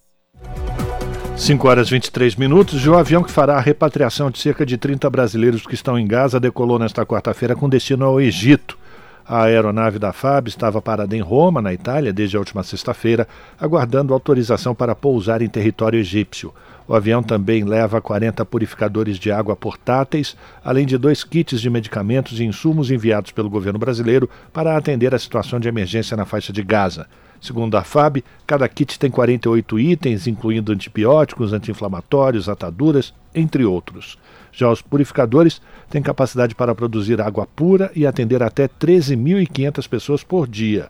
5 1.36 1.68
horas 1.68 1.88
e 1.88 1.92
23 1.92 2.36
minutos. 2.36 2.86
E 2.86 2.90
o 2.90 2.98
avião 2.98 3.24
que 3.24 3.32
fará 3.32 3.56
a 3.56 3.62
repatriação 3.62 4.30
de 4.30 4.40
cerca 4.40 4.66
de 4.66 4.78
30 4.78 5.10
brasileiros 5.10 5.66
que 5.66 5.74
estão 5.74 5.98
em 5.98 6.06
Gaza 6.06 6.40
decolou 6.40 6.78
nesta 6.78 7.06
quarta-feira 7.06 7.56
com 7.56 7.70
destino 7.70 8.06
ao 8.06 8.22
Egito. 8.22 8.78
A 9.32 9.44
aeronave 9.44 10.00
da 10.00 10.12
FAB 10.12 10.48
estava 10.48 10.82
parada 10.82 11.16
em 11.16 11.22
Roma, 11.22 11.62
na 11.62 11.72
Itália, 11.72 12.12
desde 12.12 12.36
a 12.36 12.40
última 12.40 12.64
sexta-feira, 12.64 13.28
aguardando 13.60 14.12
autorização 14.12 14.74
para 14.74 14.96
pousar 14.96 15.44
em 15.44 15.48
território 15.48 16.00
egípcio. 16.00 16.52
O 16.88 16.96
avião 16.96 17.22
também 17.22 17.64
leva 17.64 18.02
40 18.02 18.44
purificadores 18.44 19.20
de 19.20 19.32
água 19.32 19.56
portáteis, 19.56 20.36
além 20.66 20.84
de 20.84 20.98
dois 20.98 21.24
kits 21.24 21.62
de 21.62 21.70
medicamentos 21.70 22.40
e 22.40 22.44
insumos 22.44 22.90
enviados 22.90 23.32
pelo 23.32 23.52
governo 23.52 23.78
brasileiro 23.78 24.28
para 24.52 24.76
atender 24.76 25.14
a 25.14 25.20
situação 25.20 25.60
de 25.60 25.68
emergência 25.68 26.18
na 26.18 26.26
faixa 26.26 26.52
de 26.52 26.64
Gaza. 26.64 27.06
Segundo 27.40 27.78
a 27.78 27.84
FAB, 27.84 28.24
cada 28.48 28.68
kit 28.68 28.98
tem 28.98 29.12
48 29.12 29.80
itens, 29.80 30.26
incluindo 30.26 30.72
antibióticos, 30.72 31.54
anti-inflamatórios, 31.54 32.50
ataduras, 32.50 33.14
entre 33.36 33.64
outros. 33.64 34.18
Já 34.52 34.70
os 34.70 34.82
purificadores 34.82 35.62
têm 35.90 36.02
capacidade 36.02 36.56
para 36.56 36.76
produzir 36.76 37.22
água 37.22 37.48
pura 37.56 37.92
e 37.96 38.06
atender 38.06 38.42
até 38.44 38.68
13.500 38.68 39.88
pessoas 39.88 40.24
por 40.24 40.48
dia. 40.48 40.90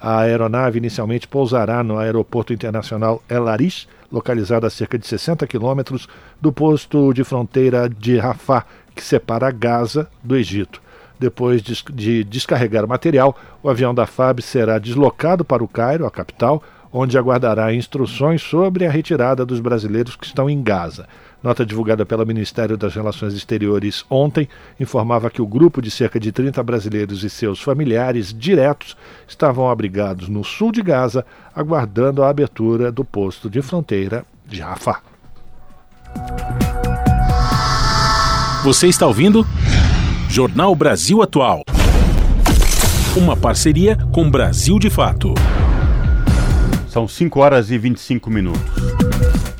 A 0.00 0.20
aeronave 0.20 0.78
inicialmente 0.78 1.26
pousará 1.26 1.82
no 1.82 1.98
Aeroporto 1.98 2.52
Internacional 2.52 3.22
El 3.28 3.48
Arish, 3.48 3.88
localizado 4.12 4.66
a 4.66 4.70
cerca 4.70 4.98
de 4.98 5.06
60 5.06 5.46
quilômetros 5.46 6.06
do 6.40 6.52
posto 6.52 7.12
de 7.14 7.24
fronteira 7.24 7.88
de 7.88 8.18
Rafah, 8.18 8.64
que 8.94 9.02
separa 9.02 9.50
Gaza 9.50 10.08
do 10.22 10.36
Egito. 10.36 10.82
Depois 11.18 11.62
de 11.62 12.24
descarregar 12.24 12.84
o 12.84 12.88
material, 12.88 13.36
o 13.62 13.70
avião 13.70 13.94
da 13.94 14.06
FAB 14.06 14.40
será 14.42 14.78
deslocado 14.78 15.44
para 15.44 15.64
o 15.64 15.68
Cairo, 15.68 16.06
a 16.06 16.10
capital, 16.10 16.62
onde 16.92 17.16
aguardará 17.16 17.72
instruções 17.74 18.42
sobre 18.42 18.86
a 18.86 18.90
retirada 18.90 19.44
dos 19.44 19.60
brasileiros 19.60 20.14
que 20.14 20.26
estão 20.26 20.48
em 20.48 20.62
Gaza. 20.62 21.08
Nota 21.46 21.64
divulgada 21.64 22.04
pelo 22.04 22.26
Ministério 22.26 22.76
das 22.76 22.92
Relações 22.92 23.32
Exteriores 23.32 24.04
ontem 24.10 24.48
informava 24.80 25.30
que 25.30 25.40
o 25.40 25.46
grupo 25.46 25.80
de 25.80 25.92
cerca 25.92 26.18
de 26.18 26.32
30 26.32 26.60
brasileiros 26.60 27.22
e 27.22 27.30
seus 27.30 27.62
familiares 27.62 28.34
diretos 28.36 28.96
estavam 29.28 29.70
abrigados 29.70 30.28
no 30.28 30.42
sul 30.42 30.72
de 30.72 30.82
Gaza, 30.82 31.24
aguardando 31.54 32.24
a 32.24 32.28
abertura 32.28 32.90
do 32.90 33.04
posto 33.04 33.48
de 33.48 33.62
fronteira 33.62 34.26
de 34.44 34.60
Rafah. 34.60 35.00
Você 38.64 38.88
está 38.88 39.06
ouvindo? 39.06 39.46
Jornal 40.28 40.74
Brasil 40.74 41.22
Atual. 41.22 41.62
Uma 43.16 43.36
parceria 43.36 43.96
com 44.12 44.28
Brasil 44.28 44.80
de 44.80 44.90
Fato. 44.90 45.32
São 46.88 47.06
5 47.06 47.38
horas 47.38 47.70
e 47.70 47.78
25 47.78 48.28
minutos. 48.30 48.85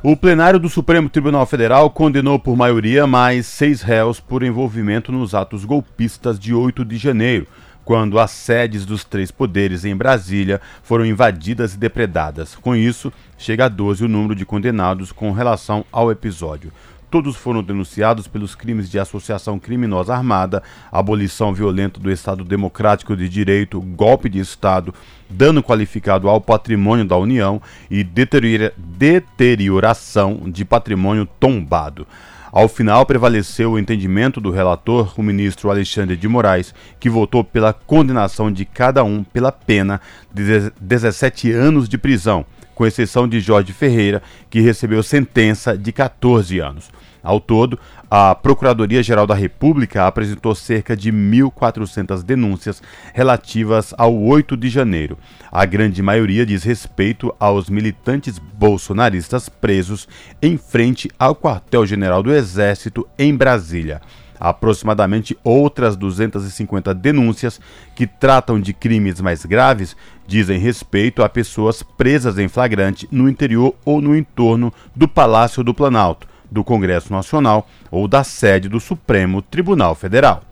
O 0.09 0.17
plenário 0.17 0.61
do 0.61 0.69
Supremo 0.69 1.09
Tribunal 1.09 1.45
Federal 1.47 1.91
condenou 1.91 2.39
por 2.39 2.57
maioria 2.57 3.09
mais 3.09 3.45
seis 3.45 3.83
réus 3.83 4.21
por 4.21 4.45
envolvimento 4.45 5.11
nos 5.11 5.35
atos 5.35 5.65
golpistas 5.65 6.39
de 6.39 6.55
8 6.55 6.85
de 6.85 6.97
janeiro, 6.97 7.45
quando 7.85 8.17
as 8.17 8.31
sedes 8.31 8.87
dos 8.87 9.03
três 9.03 9.33
poderes 9.33 9.85
em 9.85 9.97
Brasília 9.97 10.61
foram 10.81 11.05
invadidas 11.05 11.75
e 11.75 11.77
depredadas. 11.77 12.55
Com 12.55 12.77
isso, 12.77 13.13
chega 13.37 13.65
a 13.65 13.69
12 13.69 14.05
o 14.05 14.09
número 14.09 14.37
de 14.37 14.47
condenados 14.47 15.11
com 15.11 15.33
relação 15.33 15.85
ao 15.91 16.09
episódio. 16.13 16.73
Todos 17.17 17.35
foram 17.35 17.63
denunciados 17.63 18.29
pelos 18.29 18.55
crimes 18.55 18.91
de 18.91 18.99
associação 18.99 19.59
criminosa 19.59 20.15
armada, 20.15 20.63
abolição 20.93 21.55
violenta 21.55 21.99
do 21.99 22.11
Estado 22.11 22.45
Democrático 22.45 23.17
de 23.17 23.27
Direito, 23.27 23.81
golpe 23.81 24.29
de 24.29 24.39
Estado, 24.39 24.93
dano 25.27 25.63
qualificado 25.63 26.29
ao 26.29 26.43
patrimônio 26.43 27.07
da 27.07 27.17
União 27.17 27.59
e 27.91 28.05
deteriora 28.05 28.75
deterioração 28.77 30.43
de 30.45 30.63
patrimônio 30.63 31.27
tombado. 31.41 32.07
Ao 32.53 32.69
final, 32.69 33.07
prevaleceu 33.07 33.73
o 33.73 33.79
entendimento 33.79 34.39
do 34.39 34.51
relator, 34.51 35.15
o 35.17 35.23
ministro 35.23 35.71
Alexandre 35.71 36.19
de 36.19 36.29
Moraes, 36.29 36.75
que 37.01 37.09
votou 37.09 37.43
pela 37.43 37.73
condenação 37.73 38.53
de 38.53 38.67
cada 38.67 39.03
um 39.03 39.25
pela 39.25 39.51
pena 39.51 40.03
de 40.35 40.71
17 40.79 41.51
anos 41.51 41.89
de 41.89 41.97
prisão, 41.97 42.45
com 42.75 42.85
exceção 42.87 43.27
de 43.27 43.41
Jorge 43.41 43.73
Ferreira, 43.73 44.23
que 44.51 44.61
recebeu 44.61 45.03
sentença 45.03 45.77
de 45.79 45.91
14 45.93 46.59
anos. 46.59 46.91
Ao 47.27 47.41
todo, 47.41 47.77
a 48.09 48.37
Procuradoria-Geral 48.37 49.27
da 49.27 49.35
República 49.35 50.07
apresentou 50.07 50.55
cerca 50.55 50.97
de 50.97 51.11
1.400 51.11 52.23
denúncias 52.23 52.81
relativas 53.13 53.93
ao 53.99 54.17
8 54.17 54.57
de 54.57 54.69
janeiro. 54.69 55.19
A 55.51 55.65
grande 55.65 56.01
maioria 56.05 56.47
diz 56.47 56.63
respeito 56.63 57.35
aos 57.41 57.69
militantes 57.69 58.39
bolsonaristas 58.39 59.49
presos 59.49 60.07
em 60.41 60.57
frente 60.57 61.11
ao 61.19 61.35
quartel-general 61.35 62.23
do 62.23 62.33
Exército 62.33 63.05
em 63.19 63.35
Brasília. 63.35 64.01
Aproximadamente 64.39 65.37
outras 65.43 65.97
250 65.97 66.95
denúncias 66.95 67.61
que 67.97 68.07
tratam 68.07 68.61
de 68.61 68.73
crimes 68.73 69.21
mais 69.21 69.45
graves 69.45 69.97
dizem 70.29 70.61
respeito 70.61 71.25
a 71.25 71.29
pessoas 71.29 71.83
presas 71.83 72.39
em 72.39 72.47
flagrante 72.47 73.09
no 73.11 73.29
interior 73.29 73.75
ou 73.85 74.01
no 74.01 74.15
entorno 74.15 74.73
do 74.95 75.09
Palácio 75.09 75.65
do 75.65 75.75
Planalto 75.75 76.36
do 76.51 76.65
Congresso 76.65 77.13
Nacional 77.13 77.69
ou 77.91 78.07
da 78.07 78.25
sede 78.25 78.69
do 78.69 78.81
Supremo 78.81 79.43
Tribunal 79.43 79.95
Federal. 79.95 80.43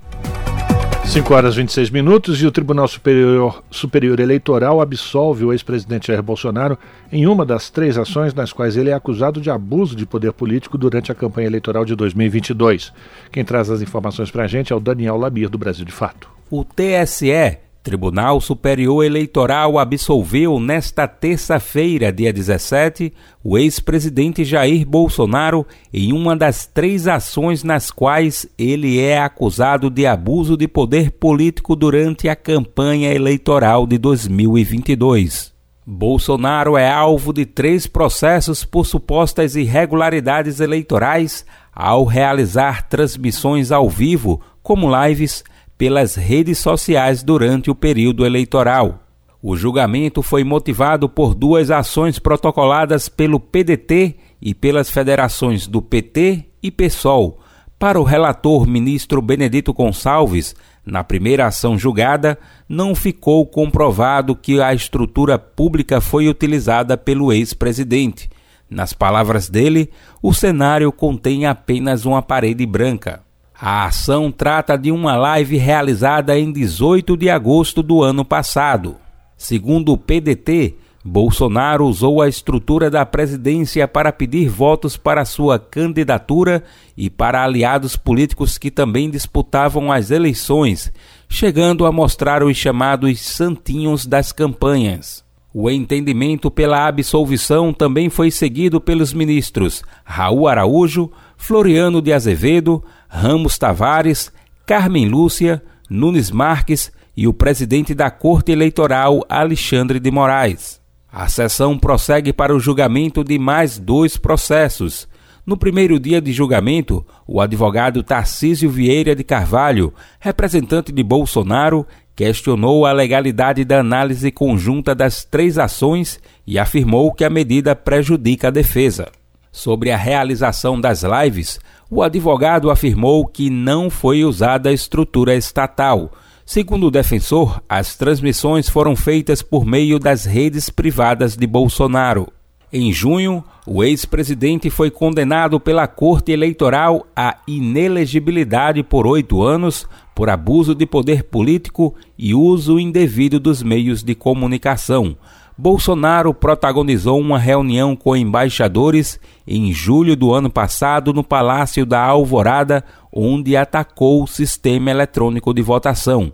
5 1.07 1.35
horas 1.35 1.55
e 1.55 1.59
26 1.59 1.91
minutos 1.91 2.43
e 2.43 2.47
o 2.47 2.51
Tribunal 2.51 2.89
Superior, 2.89 3.63
Superior 3.71 4.19
Eleitoral 4.19 4.81
absolve 4.81 5.45
o 5.45 5.53
ex-presidente 5.53 6.09
Jair 6.09 6.23
Bolsonaro 6.23 6.79
em 7.13 7.27
uma 7.27 7.45
das 7.45 7.69
três 7.69 7.99
ações 7.99 8.33
nas 8.33 8.53
quais 8.53 8.77
ele 8.77 8.91
é 8.91 8.95
acusado 8.95 9.41
de 9.41 9.51
abuso 9.51 9.95
de 9.95 10.07
poder 10.07 10.33
político 10.33 10.79
durante 10.79 11.13
a 11.13 11.15
campanha 11.15 11.47
eleitoral 11.47 11.85
de 11.85 11.95
2022. 11.95 12.93
Quem 13.31 13.45
traz 13.45 13.71
as 13.71 13.83
informações 13.83 14.31
para 14.31 14.45
a 14.45 14.47
gente 14.47 14.73
é 14.73 14.77
o 14.77 14.81
Daniel 14.81 15.19
Labir, 15.19 15.51
do 15.51 15.59
Brasil 15.59 15.85
de 15.85 15.93
Fato. 15.93 16.29
O 16.51 16.65
TSE 16.65 17.64
Tribunal 17.85 18.41
Superior 18.41 19.05
Eleitoral 19.05 19.79
absolveu 19.79 20.59
nesta 20.59 21.07
terça-feira, 21.07 22.11
dia 22.11 22.33
17, 22.33 23.13
o 23.45 23.59
ex-presidente 23.59 24.43
Jair 24.43 24.87
Bolsonaro 24.89 25.67
em 25.93 26.11
uma 26.11 26.35
das 26.35 26.65
três 26.65 27.07
ações 27.07 27.63
nas 27.63 27.91
quais 27.91 28.49
ele 28.57 28.99
é 28.99 29.19
acusado 29.19 29.91
de 29.91 30.07
abuso 30.07 30.57
de 30.57 30.67
poder 30.67 31.11
político 31.11 31.77
durante 31.77 32.27
a 32.27 32.35
campanha 32.35 33.13
eleitoral 33.13 33.87
de 33.87 33.99
2022. 33.99 35.53
Bolsonaro 35.87 36.79
é 36.79 36.91
alvo 36.91 37.35
de 37.35 37.45
três 37.45 37.87
processos 37.87 38.65
por 38.65 38.87
supostas 38.87 39.57
irregularidades 39.57 40.59
eleitorais 40.59 41.45
ao 41.71 42.07
realizar 42.07 42.89
transmissões 42.89 43.71
ao 43.71 43.91
vivo, 43.91 44.41
como 44.63 44.91
lives 45.05 45.45
pelas 45.77 46.15
redes 46.15 46.59
sociais 46.59 47.23
durante 47.23 47.71
o 47.71 47.75
período 47.75 48.25
eleitoral. 48.25 49.01
O 49.43 49.57
julgamento 49.57 50.23
foi 50.23 50.43
motivado 50.43 51.09
por 51.09 51.35
duas 51.35 51.71
ações 51.71 52.19
protocoladas 52.19 53.09
pelo 53.09 53.39
PDT 53.39 54.17
e 54.41 54.55
pelas 54.55 54.89
federações 54.89 55.67
do 55.67 55.83
PT 55.83 56.47
e 56.63 56.71
PSOL. 56.71 57.41
Para 57.79 58.01
o 58.01 58.05
relator 58.05 58.67
ministro 58.67 59.21
Benedito 59.21 59.75
Gonçalves, 59.75 60.55
na 60.87 61.03
primeira 61.03 61.47
ação 61.47 61.79
julgada, 61.79 62.39
não 62.69 62.95
ficou 62.95 63.47
comprovado 63.47 64.37
que 64.37 64.61
a 64.61 64.73
estrutura 64.73 65.39
pública 65.39 66.01
foi 66.01 66.29
utilizada 66.29 66.97
pelo 66.97 67.33
ex-presidente. 67.33 68.31
Nas 68.69 68.93
palavras 68.93 69.49
dele, 69.49 69.91
o 70.23 70.33
cenário 70.33 70.91
contém 70.93 71.47
apenas 71.47 72.05
uma 72.05 72.23
parede 72.23 72.65
branca. 72.65 73.24
A 73.59 73.87
ação 73.87 74.33
trata 74.33 74.77
de 74.77 74.91
uma 74.91 75.17
live 75.17 75.57
realizada 75.57 76.37
em 76.37 76.51
18 76.51 77.17
de 77.17 77.31
agosto 77.31 77.83
do 77.85 78.03
ano 78.03 78.25
passado. 78.25 78.97
Segundo 79.37 79.93
o 79.93 79.99
PDT, 79.99 80.75
Bolsonaro 81.05 81.87
usou 81.87 82.21
a 82.21 82.29
estrutura 82.29 82.91
da 82.91 83.07
presidência 83.07 83.87
para 83.87 84.11
pedir 84.11 84.49
votos 84.49 84.97
para 84.97 85.25
sua 85.25 85.59
candidatura 85.59 86.65
e 86.97 87.09
para 87.09 87.45
aliados 87.45 87.95
políticos 87.95 88.59
que 88.59 88.71
também 88.71 89.09
disputavam 89.09 89.93
as 89.93 90.11
eleições, 90.11 90.93
chegando 91.29 91.87
a 91.87 91.93
mostrar 91.93 92.43
os 92.43 92.57
chamados 92.57 93.21
santinhos 93.21 94.05
das 94.05 94.33
campanhas. 94.33 95.23
O 95.53 95.71
entendimento 95.71 96.51
pela 96.51 96.89
absolvição 96.89 97.73
também 97.73 98.11
foi 98.11 98.31
seguido 98.31 98.81
pelos 98.81 99.13
ministros 99.13 99.85
Raul 100.05 100.49
Araújo, 100.49 101.13
Floriano 101.47 102.01
de 102.01 102.11
Azevedo, 102.11 102.83
Ramos 103.07 103.59
Tavares, 103.59 104.33
Carmen 104.65 105.07
Lúcia, 105.07 105.63
Nunes 105.91 106.31
Marques 106.31 106.91
e 107.15 107.29
o 107.29 107.35
presidente 107.35 107.95
da 107.95 108.11
Corte 108.11 108.51
Eleitoral, 108.51 109.23
Alexandre 109.29 110.01
de 110.01 110.11
Moraes. 110.11 110.81
A 111.13 111.29
sessão 111.29 111.79
prossegue 111.79 112.33
para 112.33 112.57
o 112.57 112.59
julgamento 112.59 113.23
de 113.23 113.39
mais 113.39 113.79
dois 113.79 114.17
processos. 114.17 115.07
No 115.45 115.55
primeiro 115.55 116.01
dia 116.01 116.19
de 116.19 116.33
julgamento, 116.33 117.05
o 117.27 117.43
advogado 117.43 118.03
Tarcísio 118.03 118.71
Vieira 118.71 119.15
de 119.15 119.23
Carvalho, 119.23 119.93
representante 120.19 120.91
de 120.91 121.03
Bolsonaro, 121.03 121.87
questionou 122.17 122.87
a 122.87 122.93
legalidade 122.93 123.67
da 123.67 123.81
análise 123.81 124.31
conjunta 124.31 124.95
das 124.95 125.27
três 125.27 125.59
ações 125.59 126.19
e 126.47 126.59
afirmou 126.59 127.13
que 127.13 127.23
a 127.23 127.29
medida 127.29 127.77
prejudica 127.77 128.49
a 128.49 128.51
defesa. 128.51 129.13
Sobre 129.55 129.93
a 129.93 129.97
realização 129.97 130.81
das 130.81 131.05
lives, 131.05 131.61
o 131.89 132.03
advogado 132.03 132.73
afirmou 132.73 133.25
que 133.25 133.49
não 133.49 133.89
foi 133.89 134.25
usada 134.25 134.69
a 134.69 134.73
estrutura 134.73 135.37
estatal. 135.37 136.11
Segundo 136.45 136.89
o 136.89 136.91
defensor, 136.91 137.63
as 137.69 137.95
transmissões 137.95 138.69
foram 138.69 138.97
feitas 138.97 139.43
por 139.43 139.65
meio 139.65 140.01
das 140.01 140.25
redes 140.25 140.71
privadas 140.71 141.37
de 141.37 141.47
Bolsonaro. 141.47 142.33
Em 142.73 142.93
junho, 142.93 143.45
o 143.65 143.85
ex-presidente 143.85 144.71
foi 144.71 144.91
condenado 144.91 145.61
pela 145.61 145.87
Corte 145.87 146.33
Eleitoral 146.33 147.07
à 147.15 147.37
inelegibilidade 147.47 148.83
por 148.83 149.07
oito 149.07 149.41
anos 149.41 149.87
por 150.17 150.29
abuso 150.29 150.75
de 150.75 150.85
poder 150.85 151.23
político 151.23 151.95
e 152.19 152.35
uso 152.35 152.81
indevido 152.81 153.39
dos 153.39 153.63
meios 153.63 154.03
de 154.03 154.17
comunicação. 154.17 155.17
Bolsonaro 155.57 156.35
protagonizou 156.35 157.21
uma 157.21 157.39
reunião 157.39 157.95
com 157.95 158.17
embaixadores 158.17 159.21
em 159.47 159.73
julho 159.73 160.17
do 160.17 160.35
ano 160.35 160.51
passado 160.51 161.13
no 161.13 161.23
Palácio 161.23 161.87
da 161.87 162.01
Alvorada, 162.01 162.85
onde 163.13 163.57
atacou 163.57 164.25
o 164.25 164.27
sistema 164.27 164.91
eletrônico 164.91 165.55
de 165.55 165.63
votação. 165.63 166.33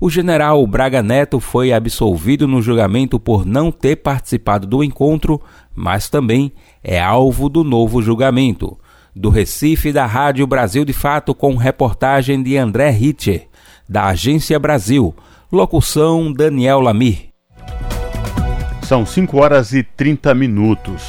O 0.00 0.08
general 0.08 0.66
Braga 0.66 1.02
Neto 1.02 1.38
foi 1.38 1.70
absolvido 1.70 2.48
no 2.48 2.62
julgamento 2.62 3.20
por 3.20 3.44
não 3.44 3.70
ter 3.70 3.96
participado 3.96 4.66
do 4.66 4.82
encontro, 4.82 5.40
mas 5.74 6.08
também 6.08 6.50
é 6.82 7.00
alvo 7.00 7.50
do 7.50 7.62
novo 7.62 8.00
julgamento. 8.00 8.78
Do 9.14 9.28
Recife, 9.28 9.92
da 9.92 10.06
Rádio 10.06 10.46
Brasil 10.46 10.84
de 10.84 10.94
Fato, 10.94 11.34
com 11.34 11.56
reportagem 11.56 12.42
de 12.42 12.56
André 12.56 12.88
Ritter, 12.88 13.48
da 13.86 14.06
Agência 14.06 14.58
Brasil. 14.58 15.14
Locução 15.52 16.32
Daniel 16.32 16.80
Lamir. 16.80 17.31
São 18.92 19.06
5 19.06 19.38
horas 19.38 19.72
e 19.72 19.82
30 19.82 20.34
minutos. 20.34 21.08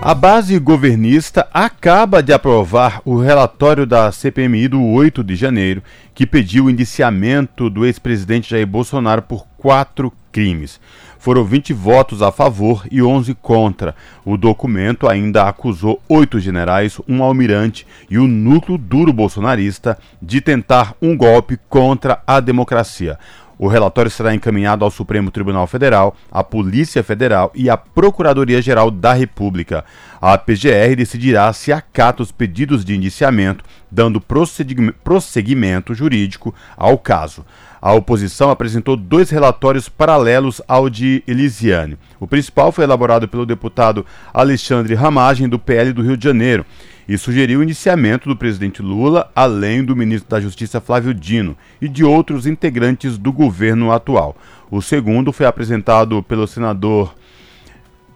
A 0.00 0.14
base 0.14 0.58
governista 0.58 1.46
acaba 1.52 2.22
de 2.22 2.32
aprovar 2.32 3.02
o 3.04 3.18
relatório 3.18 3.84
da 3.84 4.10
CPMI 4.10 4.68
do 4.68 4.82
8 4.82 5.22
de 5.22 5.36
janeiro, 5.36 5.82
que 6.14 6.24
pediu 6.24 6.64
o 6.64 6.70
indiciamento 6.70 7.68
do 7.68 7.84
ex-presidente 7.84 8.48
Jair 8.48 8.66
Bolsonaro 8.66 9.20
por 9.20 9.46
quatro 9.58 10.10
crimes. 10.32 10.80
Foram 11.18 11.44
20 11.44 11.72
votos 11.72 12.22
a 12.22 12.32
favor 12.32 12.86
e 12.90 13.02
11 13.02 13.34
contra. 13.34 13.94
O 14.24 14.36
documento 14.36 15.06
ainda 15.06 15.48
acusou 15.48 16.02
oito 16.08 16.40
generais, 16.40 16.98
um 17.08 17.22
almirante 17.22 17.86
e 18.10 18.18
o 18.18 18.26
núcleo 18.26 18.76
duro 18.76 19.12
bolsonarista 19.12 19.96
de 20.20 20.40
tentar 20.40 20.94
um 21.00 21.16
golpe 21.16 21.58
contra 21.68 22.22
a 22.26 22.40
democracia. 22.40 23.18
O 23.58 23.68
relatório 23.68 24.10
será 24.10 24.34
encaminhado 24.34 24.84
ao 24.84 24.90
Supremo 24.90 25.30
Tribunal 25.30 25.66
Federal, 25.66 26.16
à 26.30 26.42
Polícia 26.42 27.02
Federal 27.02 27.52
e 27.54 27.70
à 27.70 27.76
Procuradoria-Geral 27.76 28.90
da 28.90 29.12
República. 29.12 29.84
A 30.20 30.36
PGR 30.36 30.96
decidirá 30.96 31.52
se 31.52 31.72
acata 31.72 32.22
os 32.22 32.32
pedidos 32.32 32.84
de 32.84 32.96
indiciamento, 32.96 33.64
dando 33.90 34.20
prosseguimento 34.20 35.94
jurídico 35.94 36.54
ao 36.76 36.98
caso. 36.98 37.44
A 37.80 37.92
oposição 37.92 38.50
apresentou 38.50 38.96
dois 38.96 39.30
relatórios 39.30 39.88
paralelos 39.88 40.60
ao 40.66 40.88
de 40.88 41.22
Elisiane. 41.28 41.98
O 42.18 42.26
principal 42.26 42.72
foi 42.72 42.84
elaborado 42.84 43.28
pelo 43.28 43.44
deputado 43.44 44.06
Alexandre 44.32 44.94
Ramagem, 44.94 45.48
do 45.48 45.58
PL 45.58 45.92
do 45.92 46.02
Rio 46.02 46.16
de 46.16 46.24
Janeiro 46.24 46.64
e 47.08 47.18
sugeriu 47.18 47.60
o 47.60 47.62
iniciamento 47.62 48.28
do 48.28 48.36
presidente 48.36 48.82
Lula, 48.82 49.30
além 49.34 49.84
do 49.84 49.96
ministro 49.96 50.30
da 50.30 50.40
Justiça 50.40 50.80
Flávio 50.80 51.12
Dino 51.14 51.56
e 51.80 51.88
de 51.88 52.04
outros 52.04 52.46
integrantes 52.46 53.18
do 53.18 53.32
governo 53.32 53.92
atual. 53.92 54.36
O 54.70 54.80
segundo 54.80 55.32
foi 55.32 55.46
apresentado 55.46 56.22
pelo 56.22 56.46
senador 56.46 57.14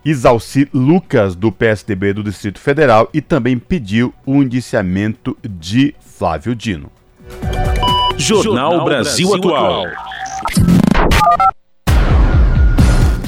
Isalci 0.04 0.68
Lucas, 0.72 1.34
do 1.34 1.52
PSDB 1.52 2.12
do 2.12 2.22
Distrito 2.22 2.58
Federal, 2.58 3.10
e 3.12 3.20
também 3.20 3.58
pediu 3.58 4.14
o 4.24 4.42
indiciamento 4.42 5.36
de 5.44 5.94
Flávio 6.00 6.54
Dino. 6.54 6.90
Jornal 8.16 8.84
Brasil 8.84 9.34
Atual. 9.34 9.86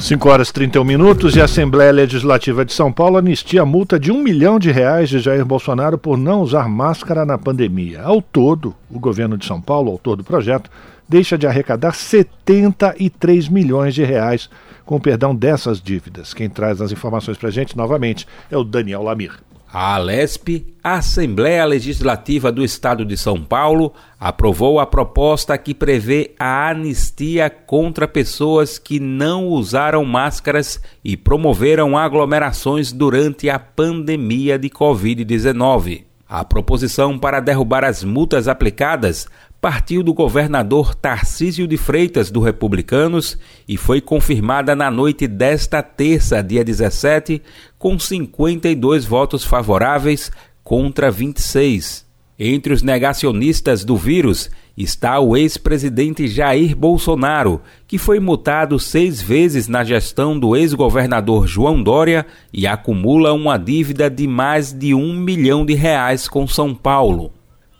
5 0.01 0.29
horas 0.29 0.49
e 0.49 0.53
31 0.53 0.83
minutos 0.83 1.35
e 1.35 1.41
a 1.41 1.45
Assembleia 1.45 1.91
Legislativa 1.91 2.65
de 2.65 2.73
São 2.73 2.91
Paulo 2.91 3.17
anistia 3.17 3.61
a 3.61 3.65
multa 3.65 3.99
de 3.99 4.11
um 4.11 4.23
milhão 4.23 4.57
de 4.57 4.71
reais 4.71 5.07
de 5.07 5.19
Jair 5.19 5.45
Bolsonaro 5.45 5.95
por 5.95 6.17
não 6.17 6.41
usar 6.41 6.67
máscara 6.67 7.23
na 7.23 7.37
pandemia. 7.37 8.01
Ao 8.01 8.19
todo, 8.19 8.73
o 8.89 8.99
governo 8.99 9.37
de 9.37 9.45
São 9.45 9.61
Paulo, 9.61 9.91
autor 9.91 10.15
do 10.15 10.23
projeto, 10.23 10.71
deixa 11.07 11.37
de 11.37 11.45
arrecadar 11.45 11.93
73 11.93 13.47
milhões 13.47 13.93
de 13.93 14.03
reais 14.03 14.49
com 14.83 14.95
o 14.95 14.99
perdão 14.99 15.35
dessas 15.35 15.79
dívidas. 15.79 16.33
Quem 16.33 16.49
traz 16.49 16.81
as 16.81 16.91
informações 16.91 17.37
para 17.37 17.49
a 17.49 17.51
gente 17.51 17.77
novamente 17.77 18.27
é 18.49 18.57
o 18.57 18.63
Daniel 18.63 19.03
Lamir. 19.03 19.39
A 19.73 19.95
Alesp, 19.95 20.65
Assembleia 20.83 21.63
Legislativa 21.63 22.51
do 22.51 22.61
Estado 22.61 23.05
de 23.05 23.15
São 23.15 23.41
Paulo, 23.41 23.93
aprovou 24.19 24.81
a 24.81 24.85
proposta 24.85 25.57
que 25.57 25.73
prevê 25.73 26.35
a 26.37 26.69
anistia 26.69 27.49
contra 27.49 28.05
pessoas 28.05 28.77
que 28.77 28.99
não 28.99 29.47
usaram 29.47 30.03
máscaras 30.03 30.81
e 31.01 31.15
promoveram 31.15 31.97
aglomerações 31.97 32.91
durante 32.91 33.49
a 33.49 33.57
pandemia 33.57 34.59
de 34.59 34.69
Covid-19. 34.69 36.03
A 36.27 36.43
proposição 36.43 37.17
para 37.17 37.39
derrubar 37.39 37.85
as 37.85 38.03
multas 38.03 38.49
aplicadas 38.49 39.25
partiu 39.61 40.01
do 40.01 40.11
governador 40.11 40.95
Tarcísio 40.95 41.67
de 41.67 41.77
Freitas, 41.77 42.31
do 42.31 42.39
Republicanos, 42.39 43.37
e 43.67 43.77
foi 43.77 44.01
confirmada 44.01 44.75
na 44.75 44.89
noite 44.89 45.27
desta 45.27 45.83
terça, 45.83 46.41
dia 46.41 46.63
17, 46.63 47.39
com 47.77 47.99
52 47.99 49.05
votos 49.05 49.45
favoráveis 49.45 50.31
contra 50.63 51.11
26. 51.11 52.09
Entre 52.39 52.73
os 52.73 52.81
negacionistas 52.81 53.85
do 53.85 53.95
vírus 53.95 54.49
está 54.75 55.19
o 55.19 55.37
ex-presidente 55.37 56.27
Jair 56.27 56.75
Bolsonaro, 56.75 57.61
que 57.87 57.99
foi 57.99 58.19
multado 58.19 58.79
seis 58.79 59.21
vezes 59.21 59.67
na 59.67 59.83
gestão 59.83 60.39
do 60.39 60.55
ex-governador 60.55 61.45
João 61.45 61.83
Dória 61.83 62.25
e 62.51 62.65
acumula 62.65 63.31
uma 63.31 63.59
dívida 63.59 64.09
de 64.09 64.25
mais 64.25 64.73
de 64.73 64.95
um 64.95 65.13
milhão 65.13 65.63
de 65.63 65.75
reais 65.75 66.27
com 66.27 66.47
São 66.47 66.73
Paulo. 66.73 67.31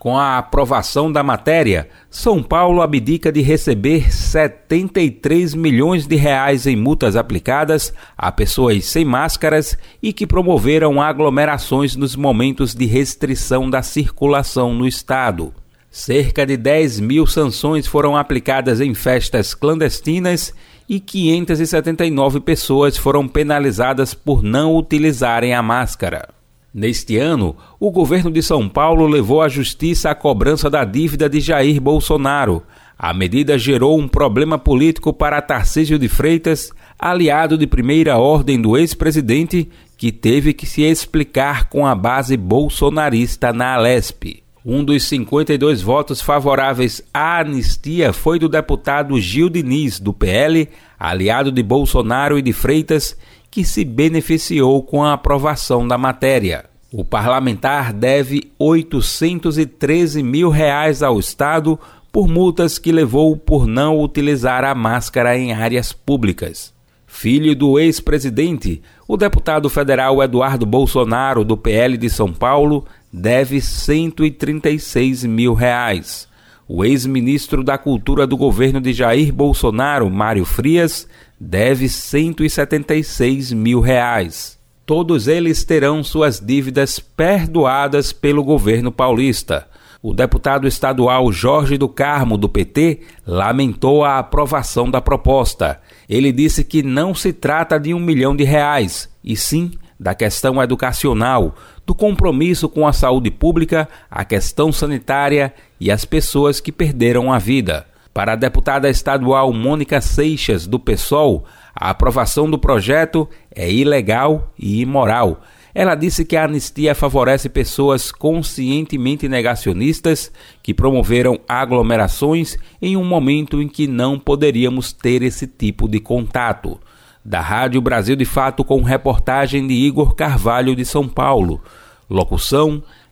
Com 0.02 0.18
a 0.18 0.40
aprovação 0.40 1.12
da 1.12 1.22
matéria, 1.22 1.88
São 2.10 2.42
Paulo 2.42 2.82
abdica 2.82 3.32
de 3.32 3.40
receber 3.40 4.12
73 4.12 5.54
milhões 5.54 6.08
de 6.08 6.16
reais 6.16 6.66
em 6.66 6.76
multas 6.76 7.16
aplicadas 7.16 7.94
a 8.18 8.32
pessoas 8.32 8.86
sem 8.86 9.06
máscaras 9.06 9.78
e 10.02 10.12
que 10.12 10.26
promoveram 10.26 11.00
aglomerações 11.00 11.96
nos 11.96 12.16
momentos 12.16 12.74
de 12.74 12.88
restrição 12.88 13.70
da 13.70 13.84
circulação 13.84 14.74
no 14.74 14.88
estado. 14.88 15.54
Cerca 15.92 16.48
de 16.48 16.58
10 16.58 17.00
mil 17.00 17.28
sanções 17.28 17.86
foram 17.86 18.18
aplicadas 18.18 18.82
em 18.82 18.96
festas 18.96 19.54
clandestinas 19.54 20.52
e 20.90 21.00
579 21.00 22.40
pessoas 22.40 22.98
foram 22.98 23.28
penalizadas 23.28 24.16
por 24.16 24.42
não 24.42 24.76
utilizarem 24.76 25.54
a 25.54 25.62
máscara. 25.62 26.41
Neste 26.74 27.18
ano, 27.18 27.56
o 27.78 27.92
governo 27.92 28.32
de 28.32 28.42
São 28.42 28.70
Paulo 28.70 29.06
levou 29.06 29.42
à 29.42 29.50
justiça 29.50 30.10
a 30.10 30.16
cobrança 30.16 30.70
da 30.70 30.86
dívida 30.86 31.28
de 31.28 31.42
Jair 31.42 31.82
Bolsonaro. 31.82 32.64
A 32.98 33.14
medida 33.14 33.58
gerou 33.58 34.00
um 34.00 34.08
problema 34.08 34.58
político 34.58 35.12
para 35.12 35.42
Tarcísio 35.42 36.00
de 36.00 36.08
Freitas, 36.08 36.72
aliado 36.98 37.58
de 37.58 37.68
primeira 37.68 38.18
ordem 38.18 38.62
do 38.62 38.78
ex-presidente, 38.78 39.70
que 39.98 40.14
teve 40.14 40.54
que 40.54 40.66
se 40.66 40.84
explicar 40.84 41.68
com 41.68 41.86
a 41.86 41.94
base 41.94 42.38
bolsonarista 42.38 43.52
na 43.52 43.74
Alesp. 43.74 44.42
Um 44.64 44.84
dos 44.84 45.04
52 45.06 45.82
votos 45.82 46.22
favoráveis 46.22 47.02
à 47.14 47.40
anistia 47.40 48.14
foi 48.14 48.40
do 48.40 48.48
deputado 48.48 49.20
Gil 49.20 49.50
Diniz, 49.50 50.00
do 50.00 50.14
PL, 50.14 50.70
aliado 50.98 51.52
de 51.52 51.64
Bolsonaro 51.64 52.38
e 52.38 52.42
de 52.44 52.54
Freitas, 52.54 53.18
que 53.52 53.66
se 53.66 53.84
beneficiou 53.84 54.82
com 54.82 55.04
a 55.04 55.14
aprovação 55.14 55.86
da 55.86 55.98
matéria. 55.98 56.66
O 56.92 57.04
parlamentar 57.04 57.94
deve 57.94 58.52
813 58.58 60.24
mil 60.24 60.50
reais 60.50 61.04
ao 61.04 61.20
Estado 61.20 61.78
por 62.12 62.28
multas 62.28 62.80
que 62.80 62.92
levou 62.92 63.38
por 63.38 63.68
não 63.68 64.00
utilizar 64.00 64.64
a 64.64 64.74
máscara 64.74 65.38
em 65.38 65.54
áreas 65.54 65.94
públicas. 65.94 66.74
Filho 67.08 67.56
do 67.56 67.78
ex-presidente, 67.78 68.82
o 69.08 69.18
deputado 69.18 69.70
federal 69.70 70.24
Eduardo 70.24 70.66
Bolsonaro, 70.66 71.44
do 71.44 71.58
PL 71.58 71.98
de 71.98 72.10
São 72.10 72.32
Paulo, 72.32 72.86
deve 73.12 73.60
136 73.60 75.26
mil 75.26 75.54
reais. 75.54 76.28
O 76.68 76.86
ex-ministro 76.86 77.66
da 77.66 77.78
Cultura 77.78 78.26
do 78.26 78.38
governo 78.38 78.80
de 78.80 78.94
Jair 78.94 79.34
Bolsonaro, 79.34 80.10
Mário 80.10 80.46
Frias, 80.46 81.06
deve 81.44 81.90
176 81.90 83.52
mil 83.52 83.80
reais. 83.80 84.60
Todos 84.86 85.28
eles 85.28 85.64
terão 85.64 86.04
suas 86.04 86.40
dívidas 86.40 87.00
perdoadas 87.00 88.14
pelo 88.14 88.44
governo 88.44 88.92
paulista. 88.92 89.68
O 90.04 90.14
deputado 90.14 90.68
estadual 90.68 91.32
Jorge 91.32 91.80
do 91.80 91.90
Carmo, 91.90 92.38
do 92.38 92.48
PT, 92.48 93.02
lamentou 93.26 94.04
a 94.04 94.20
aprovação 94.20 94.90
da 94.90 95.02
proposta. 95.02 95.82
Ele 96.08 96.32
disse 96.32 96.64
que 96.64 96.84
não 96.84 97.16
se 97.16 97.34
trata 97.34 97.80
de 97.80 97.92
um 97.92 98.00
milhão 98.00 98.36
de 98.36 98.44
reais, 98.44 99.10
e 99.24 99.36
sim 99.36 99.72
da 100.00 100.14
questão 100.14 100.62
educacional, 100.62 101.56
do 101.88 101.96
compromisso 101.96 102.70
com 102.70 102.88
a 102.88 102.94
saúde 102.94 103.32
pública, 103.32 103.90
a 104.10 104.24
questão 104.24 104.72
sanitária 104.72 105.54
e 105.80 105.92
as 105.92 106.06
pessoas 106.06 106.60
que 106.60 106.72
perderam 106.72 107.34
a 107.34 107.40
vida. 107.40 107.88
Para 108.13 108.34
a 108.34 108.36
deputada 108.36 108.89
estadual 108.89 109.54
Mônica 109.54 110.02
Seixas, 110.02 110.67
do 110.67 110.78
PSOL, 110.78 111.45
a 111.74 111.91
aprovação 111.91 112.50
do 112.50 112.60
projeto 112.60 113.28
é 113.55 113.72
ilegal 113.72 114.51
e 114.59 114.82
imoral. 114.82 115.41
Ela 115.74 115.95
disse 115.95 116.26
que 116.26 116.36
a 116.36 116.43
anistia 116.43 116.93
favorece 116.93 117.47
pessoas 117.47 118.12
conscientemente 118.12 119.30
negacionistas 119.30 120.30
que 120.62 120.74
promoveram 120.74 121.39
aglomerações 121.47 122.57
em 122.82 122.97
um 122.97 123.05
momento 123.05 123.62
em 123.62 123.70
que 123.70 123.88
não 123.88 124.20
poderíamos 124.20 124.91
ter 124.91 125.22
esse 125.22 125.47
tipo 125.47 125.88
de 125.88 125.99
contato. 125.99 126.80
da 127.24 127.39
Rádio 127.39 127.80
Brasil 127.80 128.16
de 128.16 128.26
Fato 128.26 128.64
com 128.64 128.82
reportagem 128.82 129.68
de 129.68 129.76
Igor 129.76 130.16
Carvalho 130.16 130.76
de 130.76 130.84
São 130.84 131.07
Paulo. 131.07 131.62
Locução 132.09 132.84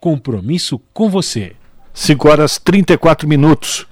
compromisso 0.00 0.80
com 0.92 1.10
você. 1.10 1.54
5 1.92 2.28
horas 2.28 2.58
34 2.58 3.28
minutos. 3.28 3.86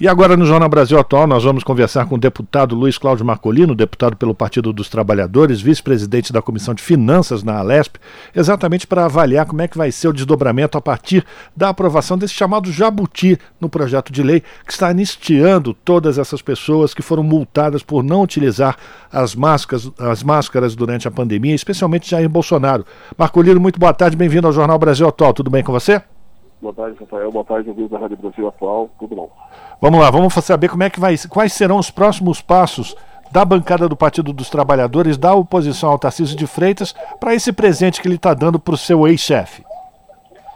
E 0.00 0.08
agora 0.08 0.36
no 0.36 0.44
Jornal 0.44 0.68
Brasil 0.68 0.98
Atual 0.98 1.24
nós 1.24 1.44
vamos 1.44 1.62
conversar 1.62 2.06
com 2.06 2.16
o 2.16 2.18
deputado 2.18 2.74
Luiz 2.74 2.98
Cláudio 2.98 3.24
Marcolino, 3.24 3.76
deputado 3.76 4.16
pelo 4.16 4.34
Partido 4.34 4.72
dos 4.72 4.88
Trabalhadores, 4.88 5.60
vice-presidente 5.60 6.32
da 6.32 6.42
Comissão 6.42 6.74
de 6.74 6.82
Finanças 6.82 7.44
na 7.44 7.58
Alesp, 7.58 7.98
exatamente 8.34 8.88
para 8.88 9.04
avaliar 9.04 9.46
como 9.46 9.62
é 9.62 9.68
que 9.68 9.78
vai 9.78 9.92
ser 9.92 10.08
o 10.08 10.12
desdobramento 10.12 10.76
a 10.76 10.80
partir 10.80 11.24
da 11.56 11.68
aprovação 11.68 12.18
desse 12.18 12.34
chamado 12.34 12.72
jabuti 12.72 13.38
no 13.60 13.68
projeto 13.68 14.12
de 14.12 14.20
lei 14.20 14.42
que 14.66 14.72
está 14.72 14.88
anistiando 14.88 15.72
todas 15.72 16.18
essas 16.18 16.42
pessoas 16.42 16.92
que 16.92 17.00
foram 17.00 17.22
multadas 17.22 17.84
por 17.84 18.02
não 18.02 18.20
utilizar 18.20 18.76
as 19.12 19.36
máscaras, 19.36 19.88
as 19.96 20.24
máscaras 20.24 20.74
durante 20.74 21.06
a 21.06 21.10
pandemia, 21.12 21.54
especialmente 21.54 22.10
Jair 22.10 22.28
Bolsonaro. 22.28 22.84
Marcolino, 23.16 23.60
muito 23.60 23.78
boa 23.78 23.94
tarde, 23.94 24.16
bem-vindo 24.16 24.48
ao 24.48 24.52
Jornal 24.52 24.78
Brasil 24.78 25.06
Atual. 25.06 25.32
Tudo 25.32 25.50
bem 25.50 25.62
com 25.62 25.70
você? 25.70 26.02
Boa 26.64 26.72
tarde, 26.72 26.96
Rafael. 26.98 27.30
Boa 27.30 27.44
tarde, 27.44 27.68
ouvintes 27.68 27.90
da 27.90 27.98
Rádio 27.98 28.16
Brasil 28.16 28.48
Atual. 28.48 28.88
Tudo 28.98 29.14
bom? 29.14 29.30
Vamos 29.80 30.00
lá, 30.00 30.10
vamos 30.10 30.32
saber 30.34 30.68
como 30.68 30.82
é 30.82 30.90
que 30.90 31.00
vai, 31.00 31.14
quais 31.28 31.52
serão 31.52 31.78
os 31.78 31.90
próximos 31.90 32.40
passos 32.40 32.96
da 33.30 33.44
bancada 33.44 33.88
do 33.88 33.96
Partido 33.96 34.32
dos 34.32 34.48
Trabalhadores, 34.48 35.18
da 35.18 35.34
oposição 35.34 35.90
ao 35.90 35.98
Tarcísio 35.98 36.36
de 36.36 36.46
Freitas, 36.46 36.94
para 37.18 37.34
esse 37.34 37.52
presente 37.52 38.00
que 38.00 38.06
ele 38.06 38.14
está 38.14 38.32
dando 38.32 38.58
para 38.58 38.74
o 38.74 38.78
seu 38.78 39.06
ex-chefe. 39.08 39.64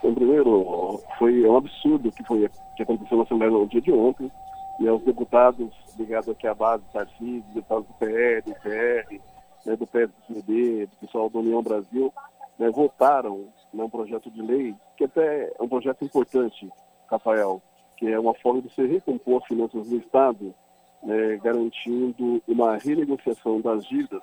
Primeiro, 0.01 1.01
foi 1.19 1.45
um 1.45 1.57
absurdo 1.57 2.13
que 2.13 2.23
que 2.23 2.83
aconteceu 2.85 3.17
na 3.17 3.25
Assembleia 3.25 3.51
no 3.51 3.67
dia 3.67 3.81
de 3.81 3.93
ontem, 3.93 4.31
e 4.79 4.89
os 4.89 5.03
deputados 5.03 5.69
ligados 5.99 6.29
aqui 6.29 6.47
à 6.47 6.55
base 6.55 6.85
do 6.85 6.93
Tarcísio, 6.93 7.45
deputados 7.53 7.87
do 7.89 7.95
PL, 7.95 8.43
do 8.43 8.55
PR, 8.55 9.21
né, 9.67 9.77
do 9.77 9.87
PSDB, 9.87 10.87
do 10.87 10.97
pessoal 11.01 11.29
da 11.29 11.41
União 11.41 11.61
Brasil, 11.61 12.15
né, 12.57 12.71
votaram 12.71 13.47
num 13.75 13.91
projeto 13.91 14.31
de 14.31 14.41
lei, 14.41 14.75
que 14.97 15.05
até 15.05 15.53
é 15.59 15.63
um 15.63 15.69
projeto 15.69 16.05
importante, 16.05 16.71
Rafael, 17.11 17.61
que 17.99 18.11
é 18.11 18.19
uma 18.19 18.35
forma 18.35 18.63
de 18.63 18.73
se 18.73 18.87
recompor 18.87 19.43
as 19.43 19.49
finanças 19.49 19.89
do 19.89 19.97
Estado, 19.97 20.55
né, 21.03 21.37
garantindo 21.43 22.41
uma 22.47 22.77
renegociação 22.77 23.61
das 23.61 23.85
dívidas 23.87 24.23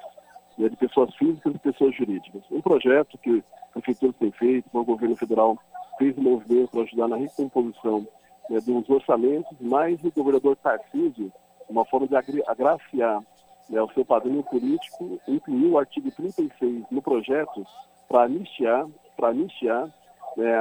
né, 0.58 0.70
de 0.70 0.76
pessoas 0.78 1.14
físicas 1.16 1.54
e 1.54 1.60
pessoas 1.60 1.96
jurídicas. 1.96 2.42
Um 2.50 2.62
projeto 2.62 3.18
que 3.18 3.44
a 3.70 3.74
Prefeitura 3.74 4.14
tem 4.18 4.32
feito, 4.32 4.70
o 4.72 4.84
governo 4.86 5.16
federal 5.18 5.58
fez 5.98 6.18
um 6.18 6.22
movimento 6.22 6.72
para 6.72 6.84
ajudar 6.84 7.08
na 7.10 7.18
recomposição 7.18 8.08
né, 8.50 8.60
dos 8.62 8.90
orçamentos, 8.90 9.58
mas 9.60 10.02
o 10.04 10.12
governador 10.12 10.56
Tarcísio, 10.56 11.32
uma 11.70 11.84
forma 11.86 12.08
de 12.08 12.16
agraciar 12.48 13.22
né, 13.70 13.82
o 13.82 13.92
seu 13.92 14.06
padrinho 14.06 14.44
político, 14.44 15.20
incluiu 15.28 15.72
o 15.72 15.78
artigo 15.78 16.10
36 16.12 16.86
no 16.90 17.02
projeto 17.02 17.66
para 18.08 18.24
anistiar, 18.24 18.88
para 19.18 19.30
anistiar 19.30 19.94
né, 20.38 20.58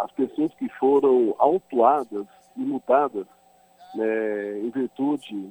as 0.00 0.10
pessoas 0.12 0.52
que 0.54 0.68
foram 0.70 1.36
autuadas 1.38 2.26
multadas 2.64 3.26
né, 3.94 4.58
em 4.60 4.70
virtude 4.70 5.50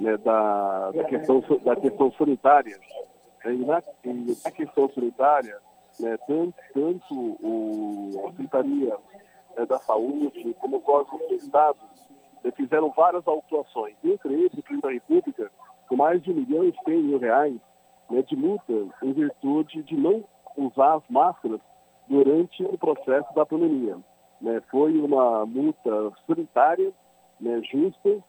né, 0.00 0.16
da, 0.18 0.90
da, 0.90 1.04
questão, 1.04 1.42
da 1.64 1.76
questão 1.76 2.12
sanitária. 2.12 2.78
E 3.44 3.56
na, 3.64 3.82
e 4.04 4.36
na 4.44 4.50
questão 4.50 4.90
sanitária, 4.90 5.58
né, 6.00 6.16
tanto, 6.26 6.54
tanto 6.74 7.14
o, 7.14 8.10
a 8.26 8.30
Secretaria 8.30 8.96
né, 9.56 9.66
da 9.66 9.78
Saúde 9.78 10.54
como 10.60 10.78
os 10.78 10.88
órgãos 10.88 11.28
do 11.28 11.34
Estado 11.34 11.78
né, 12.44 12.50
fizeram 12.52 12.90
várias 12.90 13.26
autuações, 13.26 13.96
entre 14.04 14.34
eles 14.34 14.52
o 14.52 14.62
Presidente 14.62 14.82
da 14.82 14.92
República, 14.92 15.50
com 15.88 15.96
mais 15.96 16.22
de 16.22 16.30
um 16.30 16.34
milhão 16.34 16.64
e 16.64 16.74
cem 16.84 17.02
mil 17.02 17.18
reais 17.18 17.56
né, 18.10 18.22
de 18.22 18.36
multa 18.36 18.72
em 19.02 19.12
virtude 19.12 19.82
de 19.82 19.96
não 19.96 20.24
usar 20.56 20.96
as 20.96 21.02
máscaras 21.08 21.60
durante 22.08 22.62
o 22.64 22.78
processo 22.78 23.32
da 23.34 23.46
pandemia. 23.46 23.96
Né? 24.40 24.62
Foi 24.70 24.98
uma 24.98 25.44
multa 25.46 26.12
sanitária, 26.26 26.92
né, 27.40 27.60
justa, 27.70 28.22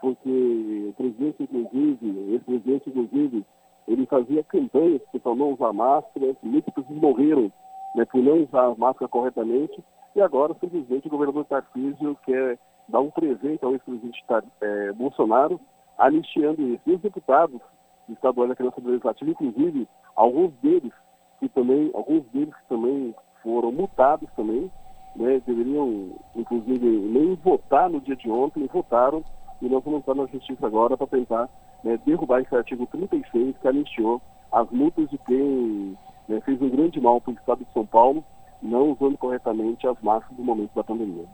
porque 0.00 0.88
o 0.88 0.92
presidente, 0.92 1.42
inclusive, 1.42 2.34
esse 2.34 2.44
presidente, 2.44 2.90
inclusive, 2.90 3.44
ele 3.88 4.06
fazia 4.06 4.42
campanhas 4.44 5.00
para 5.22 5.34
não 5.34 5.52
usar 5.52 5.72
máscara, 5.72 6.36
muitas 6.42 6.74
pessoas 6.74 6.98
morreram 6.98 7.52
né, 7.94 8.04
por 8.04 8.22
não 8.22 8.42
usar 8.42 8.66
a 8.66 8.74
máscara 8.74 9.08
corretamente, 9.08 9.82
e 10.14 10.20
agora, 10.20 10.54
simplesmente, 10.60 11.06
o 11.06 11.10
governador 11.10 11.44
Tarcísio 11.44 12.16
quer 12.24 12.58
dar 12.88 13.00
um 13.00 13.10
presente 13.10 13.64
ao 13.64 13.72
ex-presidente 13.72 14.24
é, 14.60 14.92
Bolsonaro, 14.92 15.60
anistiando 15.98 16.62
isso. 16.62 16.82
E 16.86 16.94
os 16.94 17.00
deputados 17.00 17.60
estaduais 18.08 18.50
da 18.50 18.56
Criança 18.56 18.80
Legislativa, 18.82 19.30
inclusive, 19.30 19.88
alguns 20.14 20.52
deles 20.62 20.92
que 21.38 21.48
também, 21.50 21.90
alguns 21.94 22.24
deles 22.28 22.54
que 22.54 22.68
também 22.68 23.14
foram 23.42 23.72
multados 23.72 24.28
também, 24.34 24.70
né, 25.16 25.40
deveriam, 25.46 26.10
inclusive, 26.34 26.86
nem 26.86 27.34
votar 27.36 27.88
no 27.88 28.00
dia 28.00 28.16
de 28.16 28.30
ontem, 28.30 28.68
votaram, 28.72 29.24
e 29.60 29.68
nós 29.68 29.82
vamos 29.82 30.00
estar 30.00 30.14
na 30.14 30.26
justiça 30.26 30.66
agora 30.66 30.96
para 30.96 31.06
tentar 31.06 31.48
né, 31.82 31.98
derrubar 32.04 32.40
esse 32.40 32.54
artigo 32.54 32.86
36 32.86 33.56
que 33.60 33.68
anistiou 33.68 34.20
as 34.52 34.70
multas 34.70 35.08
de 35.10 35.18
quem 35.18 35.96
né, 36.28 36.40
fez 36.42 36.60
um 36.60 36.68
grande 36.68 37.00
mal 37.00 37.20
para 37.20 37.32
o 37.32 37.34
Estado 37.34 37.64
de 37.64 37.72
São 37.72 37.86
Paulo, 37.86 38.24
não 38.62 38.92
usando 38.92 39.16
corretamente 39.18 39.86
as 39.86 39.96
máscaras 40.02 40.38
no 40.38 40.44
momento 40.44 40.70
da 40.74 40.84
pandemia. 40.84 41.24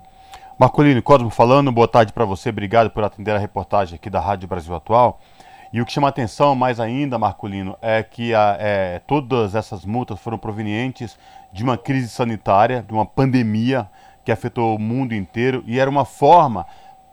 Marcolino 0.58 1.02
Cosmo 1.02 1.30
falando, 1.30 1.72
boa 1.72 1.88
tarde 1.88 2.12
para 2.12 2.24
você, 2.24 2.50
obrigado 2.50 2.90
por 2.90 3.02
atender 3.02 3.32
a 3.32 3.38
reportagem 3.38 3.96
aqui 3.96 4.10
da 4.10 4.20
Rádio 4.20 4.48
Brasil 4.48 4.74
Atual. 4.74 5.18
E 5.72 5.80
o 5.80 5.86
que 5.86 5.92
chama 5.92 6.08
atenção 6.08 6.54
mais 6.54 6.78
ainda, 6.78 7.18
Marcolino, 7.18 7.78
é 7.80 8.02
que 8.02 8.34
a, 8.34 8.56
é, 8.60 9.00
todas 9.06 9.54
essas 9.54 9.86
multas 9.86 10.20
foram 10.20 10.36
provenientes 10.36 11.18
de 11.50 11.64
uma 11.64 11.78
crise 11.78 12.10
sanitária, 12.10 12.84
de 12.86 12.92
uma 12.92 13.06
pandemia 13.06 13.88
que 14.22 14.30
afetou 14.30 14.76
o 14.76 14.78
mundo 14.78 15.14
inteiro 15.14 15.64
e 15.66 15.80
era 15.80 15.88
uma 15.88 16.04
forma 16.04 16.66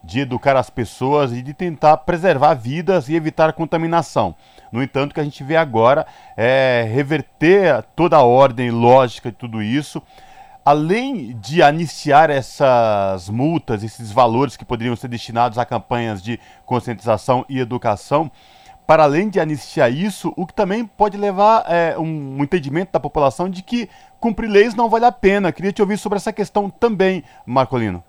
de 0.04 0.22
educar 0.22 0.58
as 0.58 0.70
pessoas 0.70 1.32
e 1.32 1.42
de 1.42 1.54
tentar 1.54 1.98
preservar 1.98 2.54
vidas 2.54 3.08
e 3.08 3.16
evitar 3.16 3.54
contaminação. 3.54 4.36
No 4.72 4.84
entanto, 4.84 5.12
o 5.12 5.14
que 5.14 5.20
a 5.22 5.24
gente 5.24 5.44
vê 5.44 5.56
agora 5.56 6.06
é 6.36 6.86
reverter 6.94 7.84
toda 7.96 8.18
a 8.18 8.24
ordem 8.24 8.72
lógica 8.72 9.32
de 9.32 9.38
tudo 9.38 9.64
isso 9.64 10.02
além 10.66 11.38
de 11.40 11.62
anistiar 11.62 12.30
essas 12.30 13.30
multas, 13.30 13.84
esses 13.84 14.12
valores 14.12 14.58
que 14.58 14.66
poderiam 14.66 14.96
ser 14.96 15.08
destinados 15.08 15.58
a 15.58 15.66
campanhas 15.66 16.22
de 16.22 16.40
conscientização 16.66 17.46
e 17.50 17.60
educação, 17.60 18.32
para 18.86 19.04
além 19.04 19.30
de 19.30 19.40
anistiar 19.40 19.92
isso, 19.92 20.34
o 20.36 20.48
que 20.48 20.54
também 20.54 20.86
pode 20.86 21.16
levar 21.16 21.64
é, 21.68 21.98
um, 21.98 22.44
entendimento 22.44 22.92
da 22.92 23.00
população 23.00 23.48
de 23.48 23.62
que 23.62 23.88
cumprir 24.20 24.50
leis 24.50 24.74
não 24.74 24.90
vale 24.90 25.06
a 25.06 25.12
pena. 25.12 25.52
Queria 25.52 25.72
te 25.72 25.82
ouvir 25.82 25.98
sobre 25.98 26.18
essa 26.18 26.34
questão 26.34 26.70
também, 26.72 27.24
Marcolino. 27.46 28.04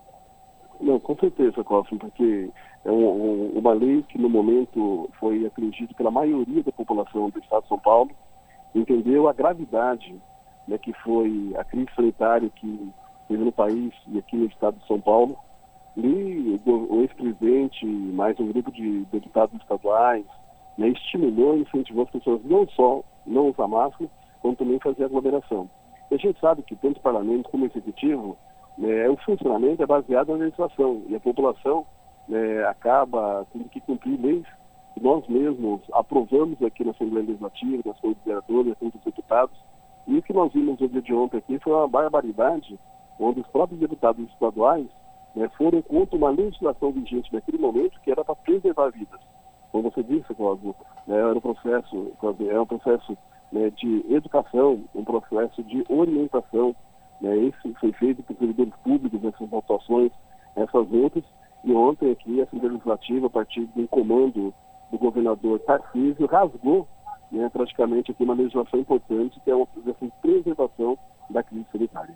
Não, 0.81 0.99
com 0.99 1.15
certeza, 1.17 1.63
Cosmo, 1.63 1.99
porque 1.99 2.49
é 2.83 2.91
um, 2.91 2.95
um, 2.95 3.59
uma 3.59 3.75
lei 3.75 4.03
que 4.09 4.17
no 4.17 4.31
momento 4.31 5.11
foi 5.21 5.45
acredito 5.45 5.95
pela 5.95 6.11
maioria 6.11 6.63
da 6.63 6.73
população 6.73 7.29
do 7.29 7.39
Estado 7.39 7.65
de 7.65 7.69
São 7.69 7.79
Paulo, 7.79 8.11
entendeu 8.75 9.29
a 9.29 9.35
gravidade 9.35 10.15
né, 10.67 10.79
que 10.79 10.93
foi 11.03 11.55
a 11.59 11.65
crise 11.65 11.89
sanitária 11.95 12.51
que 12.57 12.93
teve 13.29 13.45
no 13.45 13.53
país 13.53 13.93
e 14.09 14.19
aqui 14.19 14.37
no 14.37 14.47
estado 14.47 14.79
de 14.79 14.87
São 14.87 15.01
Paulo. 15.01 15.37
E 15.97 16.61
o 16.67 17.01
ex-presidente, 17.03 17.85
mais 17.85 18.39
um 18.39 18.47
grupo 18.47 18.71
de 18.71 19.05
deputados 19.13 19.61
estaduais, 19.61 20.25
né, 20.79 20.89
estimulou 20.89 21.57
e 21.57 21.63
incentivou 21.63 22.05
as 22.05 22.11
pessoas 22.11 22.41
não 22.45 22.67
só 22.69 23.03
não 23.27 23.49
usar 23.51 23.69
máscara, 23.69 24.11
como 24.41 24.57
também 24.57 24.79
fazer 24.81 25.05
aglomeração. 25.05 25.69
E 26.11 26.15
a 26.15 26.19
gente 26.19 26.41
sabe 26.41 26.63
que 26.63 26.77
tanto 26.77 26.99
o 26.99 27.03
parlamento 27.03 27.51
como 27.51 27.65
o 27.65 27.67
executivo, 27.67 28.37
né, 28.79 29.09
o 29.09 29.17
funcionamento 29.19 29.83
é 29.83 29.87
baseado 29.87 30.29
na 30.29 30.45
legislação 30.45 31.03
e 31.09 31.15
a 31.15 31.21
população 31.21 31.87
né, 32.29 32.65
acaba 32.65 33.47
tendo 33.53 33.69
que 33.69 33.81
cumprir 33.81 34.19
leis 34.21 34.47
que 34.95 35.03
nós 35.03 35.27
mesmos 35.29 35.81
aprovamos 35.93 36.61
aqui 36.63 36.85
na 36.85 36.93
Assembleia 36.93 37.27
Legislativa, 37.27 37.83
nas 37.85 38.01
Câmaras 38.01 38.25
Vereadores, 38.25 38.77
nas 38.81 39.05
Deputados, 39.05 39.59
e 40.07 40.19
o 40.19 40.23
que 40.23 40.33
nós 40.33 40.53
vimos 40.53 40.79
no 40.81 40.89
dia 40.89 41.03
de 41.03 41.15
ontem 41.15 41.39
aqui 41.39 41.59
foi 41.59 41.73
uma 41.73 41.89
barbaridade, 41.89 42.79
onde 43.19 43.41
os 43.41 43.47
próprios 43.49 43.81
deputados 43.81 44.29
estaduais 44.31 44.87
né, 45.35 45.49
foram 45.57 45.83
contra 45.83 46.17
uma 46.17 46.31
legislação 46.31 46.91
vigente 46.93 47.33
naquele 47.33 47.59
momento 47.59 48.01
que 48.01 48.11
era 48.11 48.25
para 48.25 48.35
preservar 48.35 48.91
vidas. 48.91 49.21
Como 49.71 49.91
você 49.91 50.03
disse, 50.03 50.35
Cláudio, 50.35 50.75
né, 51.07 51.17
era 51.17 51.37
um 51.37 51.41
processo, 51.41 52.13
era 52.49 52.63
um 52.63 52.67
processo 52.67 53.17
né, 53.53 53.71
de 53.71 54.05
educação, 54.13 54.85
um 54.95 55.05
processo 55.05 55.63
de 55.63 55.85
orientação. 55.89 56.75
Né, 57.21 57.37
esse 57.37 57.75
foi 57.75 57.93
feito 57.93 58.23
por 58.23 58.37
servidores 58.37 58.75
públicos, 58.83 59.25
essas 59.25 59.53
atuações, 59.53 60.11
essas 60.57 60.93
outras. 60.93 61.25
E 61.63 61.73
ontem 61.73 62.11
aqui 62.11 62.41
a 62.41 62.45
Assembleia 62.45 62.73
Legislativa, 62.73 63.27
a 63.27 63.31
partir 63.31 63.69
um 63.77 63.87
comando 63.87 64.53
do 64.91 64.99
governador 64.99 65.61
Tarcísio, 65.61 66.27
rasgou 66.27 66.89
né, 67.31 67.49
praticamente 67.53 68.11
aqui 68.11 68.25
uma 68.25 68.35
legislação 68.35 68.81
importante, 68.81 69.41
que 69.45 69.51
é 69.51 69.55
uma 69.55 69.67
preservação 70.23 70.99
da 71.29 71.43
crise 71.43 71.67
sanitária. 71.73 72.15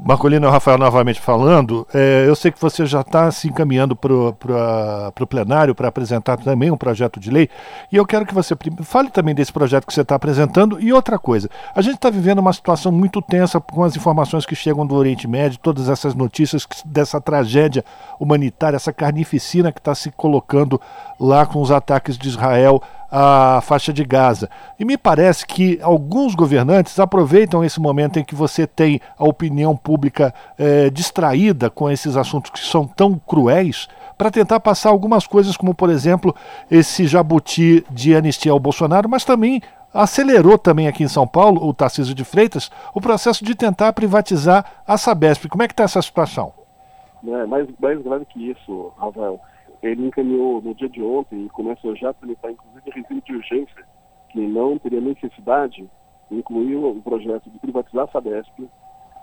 Marcolino 0.00 0.48
Rafael 0.48 0.78
novamente 0.78 1.20
falando, 1.20 1.86
é, 1.92 2.24
eu 2.26 2.34
sei 2.36 2.52
que 2.52 2.60
você 2.60 2.86
já 2.86 3.00
está 3.00 3.30
se 3.32 3.48
encaminhando 3.48 3.96
para 3.96 4.12
o 4.14 5.26
plenário 5.26 5.74
para 5.74 5.88
apresentar 5.88 6.36
também 6.36 6.70
um 6.70 6.76
projeto 6.76 7.18
de 7.18 7.30
lei, 7.30 7.48
e 7.90 7.96
eu 7.96 8.06
quero 8.06 8.24
que 8.24 8.34
você 8.34 8.56
fale 8.82 9.10
também 9.10 9.34
desse 9.34 9.52
projeto 9.52 9.86
que 9.86 9.92
você 9.92 10.02
está 10.02 10.14
apresentando. 10.14 10.80
E 10.80 10.92
outra 10.92 11.18
coisa, 11.18 11.50
a 11.74 11.82
gente 11.82 11.96
está 11.96 12.10
vivendo 12.10 12.38
uma 12.38 12.52
situação 12.52 12.92
muito 12.92 13.20
tensa 13.20 13.60
com 13.60 13.82
as 13.82 13.96
informações 13.96 14.46
que 14.46 14.54
chegam 14.54 14.86
do 14.86 14.94
Oriente 14.94 15.26
Médio, 15.26 15.58
todas 15.58 15.88
essas 15.88 16.14
notícias 16.14 16.66
dessa 16.84 17.20
tragédia 17.20 17.84
humanitária, 18.20 18.76
essa 18.76 18.92
carnificina 18.92 19.72
que 19.72 19.80
está 19.80 19.94
se 19.94 20.12
colocando 20.12 20.80
lá 21.18 21.44
com 21.44 21.60
os 21.60 21.72
ataques 21.72 22.16
de 22.16 22.28
Israel 22.28 22.80
a 23.10 23.60
faixa 23.62 23.92
de 23.92 24.04
Gaza. 24.04 24.50
E 24.78 24.84
me 24.84 24.98
parece 24.98 25.46
que 25.46 25.78
alguns 25.82 26.34
governantes 26.34 26.98
aproveitam 26.98 27.64
esse 27.64 27.80
momento 27.80 28.18
em 28.18 28.24
que 28.24 28.34
você 28.34 28.66
tem 28.66 29.00
a 29.16 29.24
opinião 29.24 29.76
pública 29.76 30.34
é, 30.58 30.90
distraída 30.90 31.70
com 31.70 31.90
esses 31.90 32.16
assuntos 32.16 32.50
que 32.50 32.60
são 32.60 32.86
tão 32.86 33.18
cruéis 33.26 33.88
para 34.16 34.30
tentar 34.30 34.60
passar 34.60 34.90
algumas 34.90 35.26
coisas, 35.26 35.56
como 35.56 35.74
por 35.74 35.90
exemplo 35.90 36.34
esse 36.70 37.06
jabuti 37.06 37.84
de 37.90 38.14
anistia 38.14 38.52
ao 38.52 38.60
Bolsonaro, 38.60 39.08
mas 39.08 39.24
também 39.24 39.62
acelerou 39.94 40.58
também 40.58 40.86
aqui 40.86 41.02
em 41.02 41.08
São 41.08 41.26
Paulo, 41.26 41.66
o 41.66 41.72
Tarcísio 41.72 42.14
de 42.14 42.24
Freitas, 42.24 42.70
o 42.92 43.00
processo 43.00 43.44
de 43.44 43.54
tentar 43.54 43.92
privatizar 43.92 44.82
a 44.86 44.98
Sabesp. 44.98 45.48
Como 45.48 45.62
é 45.62 45.66
que 45.66 45.72
está 45.72 45.84
essa 45.84 46.02
situação? 46.02 46.52
É, 47.26 47.46
mais, 47.46 47.66
mais 47.80 48.00
grave 48.02 48.26
que 48.26 48.50
isso, 48.50 48.92
Rafael 48.98 49.40
ele 49.90 50.06
encaminhou 50.06 50.60
no 50.62 50.74
dia 50.74 50.88
de 50.88 51.02
ontem 51.02 51.44
e 51.44 51.48
começou 51.50 51.94
já 51.96 52.10
a 52.10 52.14
tramitar, 52.14 52.50
inclusive, 52.50 52.90
regime 52.90 53.22
de 53.22 53.34
urgência, 53.34 53.86
que 54.30 54.40
não 54.40 54.78
teria 54.78 55.00
necessidade, 55.00 55.88
incluiu 56.30 56.90
o 56.90 57.02
projeto 57.02 57.48
de 57.50 57.58
privatizar 57.58 58.04
a 58.04 58.08
Sabesp, 58.08 58.68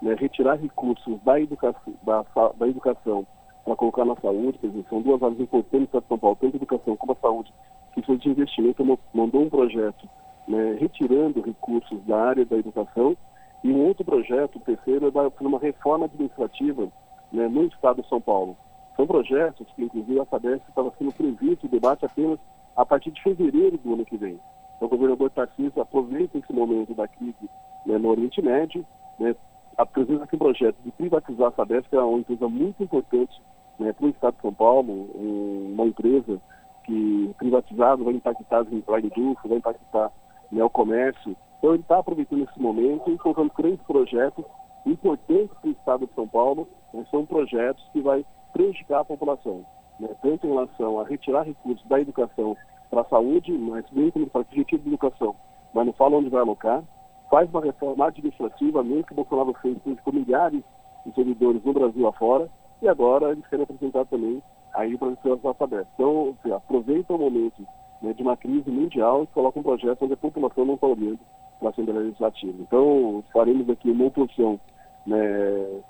né, 0.01 0.15
retirar 0.15 0.55
recursos 0.55 1.21
da 1.23 1.39
educação, 1.39 1.93
da, 2.03 2.23
da 2.57 2.67
educação 2.67 3.25
para 3.63 3.75
colocar 3.75 4.05
na 4.05 4.15
saúde, 4.17 4.59
quer 4.59 4.67
dizer, 4.67 4.85
são 4.89 5.01
duas 5.01 5.21
áreas 5.23 5.39
importantes 5.39 5.89
para 5.89 6.01
São 6.01 6.19
Paulo, 6.19 6.37
tanto 6.39 6.53
a 6.53 6.57
educação 6.57 6.95
como 6.95 7.13
a 7.13 7.15
saúde, 7.15 7.51
que 7.93 8.01
foi 8.03 8.17
de 8.17 8.29
investimento, 8.29 8.99
mandou 9.13 9.41
um 9.41 9.49
projeto 9.49 10.07
né, 10.47 10.77
retirando 10.79 11.41
recursos 11.41 11.99
da 12.05 12.17
área 12.17 12.45
da 12.45 12.57
educação, 12.57 13.17
e 13.63 13.71
um 13.71 13.87
outro 13.87 14.05
projeto, 14.05 14.57
o 14.57 14.59
terceiro, 14.59 15.07
é 15.07 15.11
da, 15.11 15.31
uma 15.41 15.57
reforma 15.57 16.05
administrativa 16.05 16.87
né, 17.31 17.47
no 17.47 17.63
Estado 17.63 18.03
de 18.03 18.07
São 18.07 18.21
Paulo, 18.21 18.55
são 18.95 19.05
projetos 19.05 19.67
que, 19.75 19.83
inclusive, 19.83 20.19
a 20.19 20.25
Sabesp 20.25 20.67
estava 20.69 20.91
sendo 20.97 21.13
previsto 21.13 21.65
o 21.65 21.69
debate 21.69 22.05
apenas 22.05 22.39
a 22.75 22.85
partir 22.85 23.11
de 23.11 23.21
fevereiro 23.21 23.77
do 23.77 23.93
ano 23.93 24.05
que 24.05 24.17
vem. 24.17 24.39
Então, 24.75 24.87
o 24.87 24.89
governador 24.89 25.29
Tarcísio 25.31 25.81
aproveita 25.81 26.37
esse 26.37 26.53
momento 26.53 26.93
da 26.93 27.07
crise 27.07 27.49
né, 27.85 27.97
no 27.97 28.09
Oriente 28.09 28.41
Médio, 28.41 28.85
né, 29.19 29.35
apresenta 29.77 30.27
um 30.31 30.37
projeto 30.37 30.77
de 30.83 30.91
privatizar 30.91 31.49
a 31.49 31.51
Sabesp, 31.51 31.89
que 31.89 31.95
é 31.95 32.01
uma 32.01 32.19
empresa 32.19 32.47
muito 32.47 32.83
importante 32.83 33.41
né, 33.79 33.91
para 33.93 34.05
o 34.05 34.09
Estado 34.09 34.35
de 34.35 34.41
São 34.41 34.53
Paulo, 34.53 34.91
um, 34.91 35.73
uma 35.73 35.85
empresa 35.85 36.41
que 36.85 37.33
privatizado 37.37 38.03
vai 38.03 38.13
impactar 38.13 38.59
a 38.59 38.99
indústria, 38.99 39.49
vai 39.49 39.57
impactar 39.57 40.11
né, 40.51 40.63
o 40.63 40.69
comércio. 40.69 41.35
Então, 41.57 41.73
ele 41.73 41.81
está 41.81 41.99
aproveitando 41.99 42.43
esse 42.43 42.61
momento 42.61 43.09
e 43.09 43.17
colocando 43.17 43.51
grandes 43.57 43.81
projetos 43.85 44.45
importantes 44.85 45.55
para 45.59 45.69
o 45.69 45.71
Estado 45.71 46.07
de 46.07 46.13
São 46.13 46.27
Paulo. 46.27 46.67
Né, 46.93 47.05
são 47.09 47.25
projetos 47.25 47.83
que 47.91 48.01
vai 48.01 48.25
prejudicar 48.55 49.01
a 49.01 49.05
população, 49.05 49.65
né? 49.99 50.07
tanto 50.21 50.47
em 50.47 50.49
relação 50.49 50.97
a 50.97 51.03
retirar 51.03 51.43
recursos 51.43 51.85
da 51.87 51.99
educação 51.99 52.55
para 52.89 53.01
a 53.01 53.05
saúde, 53.05 53.51
mas 53.51 53.83
bem 53.91 54.09
como 54.11 54.27
para 54.27 54.45
que 54.45 54.55
retira 54.55 54.81
de 54.81 54.87
educação, 54.87 55.35
mas 55.73 55.85
não 55.85 55.91
fala 55.91 56.15
onde 56.15 56.29
vai 56.29 56.39
alocar, 56.39 56.81
faz 57.29 57.49
uma 57.49 57.61
reforma 57.61 58.07
administrativa, 58.07 58.81
mesmo 58.81 59.03
que 59.03 59.11
o 59.11 59.15
Bolsonaro 59.15 59.53
fez 59.61 59.77
com 60.01 60.11
milhares 60.13 60.63
de 61.05 61.13
servidores 61.13 61.61
no 61.65 61.73
Brasil 61.73 62.07
afora, 62.07 62.49
e 62.81 62.87
agora 62.87 63.31
eles 63.31 63.45
querem 63.47 63.63
apresentar 63.63 64.05
também 64.05 64.41
aí 64.73 64.97
para 64.97 65.09
os 65.09 65.45
alfabetos. 65.45 65.91
Então, 65.95 66.37
aproveita 66.55 67.13
o 67.13 67.17
momento 67.17 67.61
né, 68.01 68.13
de 68.13 68.21
uma 68.21 68.37
crise 68.37 68.69
mundial 68.71 69.23
e 69.23 69.27
coloca 69.27 69.59
um 69.59 69.63
projeto 69.63 70.03
onde 70.03 70.13
a 70.13 70.17
população 70.17 70.63
não 70.63 70.75
está 70.75 70.87
olhando 70.87 71.19
para 71.59 71.69
a 71.69 71.71
Assembleia 71.71 72.01
Legislativa. 72.01 72.55
Então, 72.61 73.21
faremos 73.33 73.69
aqui 73.69 73.91
uma 73.91 74.05
oposição 74.05 74.59
né, 75.05 75.81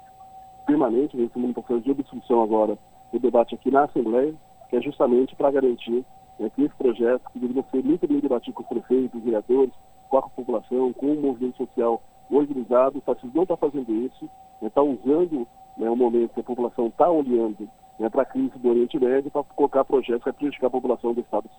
permanente, 0.66 1.16
nesse 1.16 1.38
mundo 1.38 1.53
processo 1.53 1.82
de 1.82 1.91
obstrução 1.91 2.41
agora 2.41 2.78
do 3.11 3.20
debate 3.20 3.55
aqui 3.55 3.72
na 3.72 3.86
Assembleia, 3.86 4.34
que 4.70 4.76
é 4.76 4.82
justamente 4.82 5.36
para 5.36 5.51
garantir 5.51 6.03
né, 6.39 6.49
que 6.49 6.63
esse 6.63 6.76
projeto, 6.76 7.22
que 7.32 7.39
deveria 7.39 7.63
ser 7.72 7.84
muito 7.84 8.07
bem 8.07 8.20
debatido 8.20 8.53
com 8.53 8.63
os 8.63 8.70
prefeitos, 8.70 9.18
os 9.18 9.24
vereadores, 9.24 9.74
com 10.09 10.18
a 10.18 10.22
população, 10.24 10.93
com 10.93 11.13
o 11.13 11.22
movimento 11.22 11.57
social 11.57 12.01
organizado, 12.30 12.97
o 12.97 13.01
Tarcísio 13.01 13.32
não 13.34 13.43
está 13.43 13.55
fazendo 13.55 13.91
isso, 13.93 14.30
está 14.61 14.84
né, 14.84 14.97
usando 15.03 15.47
né, 15.78 15.89
o 15.89 15.95
momento 15.95 16.34
que 16.34 16.39
a 16.39 16.43
população 16.43 16.88
está 16.88 17.09
olhando 17.09 17.70
né, 17.99 18.09
para 18.09 18.24
a 18.24 18.26
crise 18.26 18.57
do 18.57 18.70
Oriente 18.70 18.99
Médio 18.99 19.32
para 19.32 19.43
colocar 19.43 19.86
projetos 19.86 20.24
que 20.24 20.30
vai 20.30 20.34
prejudicar 20.34 20.68
a 20.68 20.72
população 20.72 21.13
do 21.13 21.22
Estado. 21.22 21.49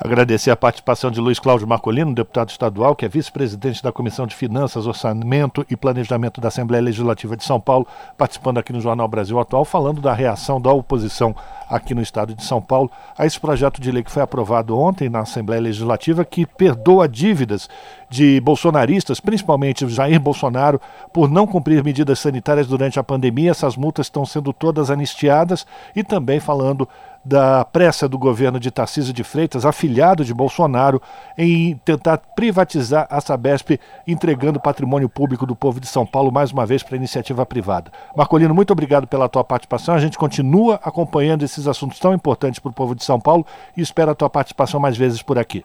Agradecer 0.00 0.52
a 0.52 0.56
participação 0.56 1.10
de 1.10 1.20
Luiz 1.20 1.40
Cláudio 1.40 1.66
Marcolino, 1.66 2.14
deputado 2.14 2.50
estadual, 2.50 2.94
que 2.94 3.04
é 3.04 3.08
vice-presidente 3.08 3.82
da 3.82 3.90
Comissão 3.90 4.28
de 4.28 4.36
Finanças, 4.36 4.86
Orçamento 4.86 5.66
e 5.68 5.76
Planejamento 5.76 6.40
da 6.40 6.46
Assembleia 6.46 6.80
Legislativa 6.80 7.36
de 7.36 7.42
São 7.42 7.58
Paulo, 7.58 7.84
participando 8.16 8.58
aqui 8.58 8.72
no 8.72 8.80
Jornal 8.80 9.08
Brasil 9.08 9.40
Atual, 9.40 9.64
falando 9.64 10.00
da 10.00 10.14
reação 10.14 10.60
da 10.60 10.70
oposição 10.70 11.34
aqui 11.68 11.96
no 11.96 12.00
estado 12.00 12.32
de 12.32 12.44
São 12.44 12.62
Paulo 12.62 12.88
a 13.18 13.26
esse 13.26 13.40
projeto 13.40 13.80
de 13.80 13.90
lei 13.90 14.04
que 14.04 14.10
foi 14.10 14.22
aprovado 14.22 14.78
ontem 14.78 15.08
na 15.08 15.18
Assembleia 15.18 15.60
Legislativa, 15.60 16.24
que 16.24 16.46
perdoa 16.46 17.08
dívidas 17.08 17.68
de 18.08 18.40
bolsonaristas, 18.40 19.18
principalmente 19.18 19.88
Jair 19.88 20.20
Bolsonaro, 20.20 20.80
por 21.12 21.28
não 21.28 21.44
cumprir 21.44 21.82
medidas 21.82 22.20
sanitárias 22.20 22.68
durante 22.68 23.00
a 23.00 23.02
pandemia. 23.02 23.50
Essas 23.50 23.76
multas 23.76 24.06
estão 24.06 24.24
sendo 24.24 24.52
todas 24.52 24.92
anistiadas 24.92 25.66
e 25.96 26.04
também 26.04 26.38
falando 26.38 26.88
da 27.28 27.62
pressa 27.62 28.08
do 28.08 28.18
governo 28.18 28.58
de 28.58 28.70
Tarcísio 28.70 29.12
de 29.12 29.22
Freitas, 29.22 29.66
afiliado 29.66 30.24
de 30.24 30.32
Bolsonaro, 30.32 31.00
em 31.36 31.76
tentar 31.84 32.16
privatizar 32.34 33.06
a 33.10 33.20
Sabesp, 33.20 33.78
entregando 34.06 34.58
patrimônio 34.58 35.10
público 35.10 35.44
do 35.44 35.54
povo 35.54 35.78
de 35.78 35.86
São 35.86 36.06
Paulo 36.06 36.32
mais 36.32 36.50
uma 36.52 36.64
vez 36.64 36.82
para 36.82 36.94
a 36.94 36.96
iniciativa 36.96 37.44
privada. 37.44 37.92
Marcolino, 38.16 38.54
muito 38.54 38.72
obrigado 38.72 39.06
pela 39.06 39.28
tua 39.28 39.44
participação. 39.44 39.94
A 39.94 40.00
gente 40.00 40.16
continua 40.16 40.80
acompanhando 40.82 41.42
esses 41.42 41.68
assuntos 41.68 41.98
tão 41.98 42.14
importantes 42.14 42.58
para 42.60 42.70
o 42.70 42.74
povo 42.74 42.94
de 42.94 43.04
São 43.04 43.20
Paulo 43.20 43.44
e 43.76 43.82
espera 43.82 44.12
a 44.12 44.14
tua 44.14 44.30
participação 44.30 44.80
mais 44.80 44.96
vezes 44.96 45.20
por 45.22 45.38
aqui. 45.38 45.62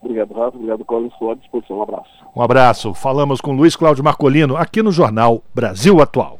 Obrigado, 0.00 0.32
Rafa. 0.32 0.56
Obrigado, 0.56 0.84
Colin. 0.84 1.08
Estou 1.08 1.32
à 1.32 1.34
disposição. 1.34 1.78
Um 1.78 1.82
abraço. 1.82 2.10
Um 2.36 2.42
abraço. 2.42 2.94
Falamos 2.94 3.40
com 3.40 3.52
Luiz 3.52 3.74
Cláudio 3.74 4.04
Marcolino 4.04 4.56
aqui 4.56 4.80
no 4.80 4.92
Jornal 4.92 5.42
Brasil 5.52 6.00
Atual. 6.00 6.38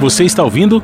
Você 0.00 0.24
está 0.24 0.42
ouvindo? 0.42 0.82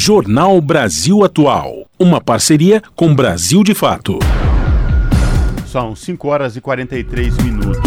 Jornal 0.00 0.60
Brasil 0.60 1.24
Atual, 1.24 1.90
uma 1.98 2.20
parceria 2.20 2.80
com 2.94 3.12
Brasil 3.12 3.64
de 3.64 3.74
Fato. 3.74 4.20
São 5.66 5.96
5 5.96 6.28
horas 6.28 6.54
e 6.54 6.60
43 6.60 7.36
minutos. 7.38 7.82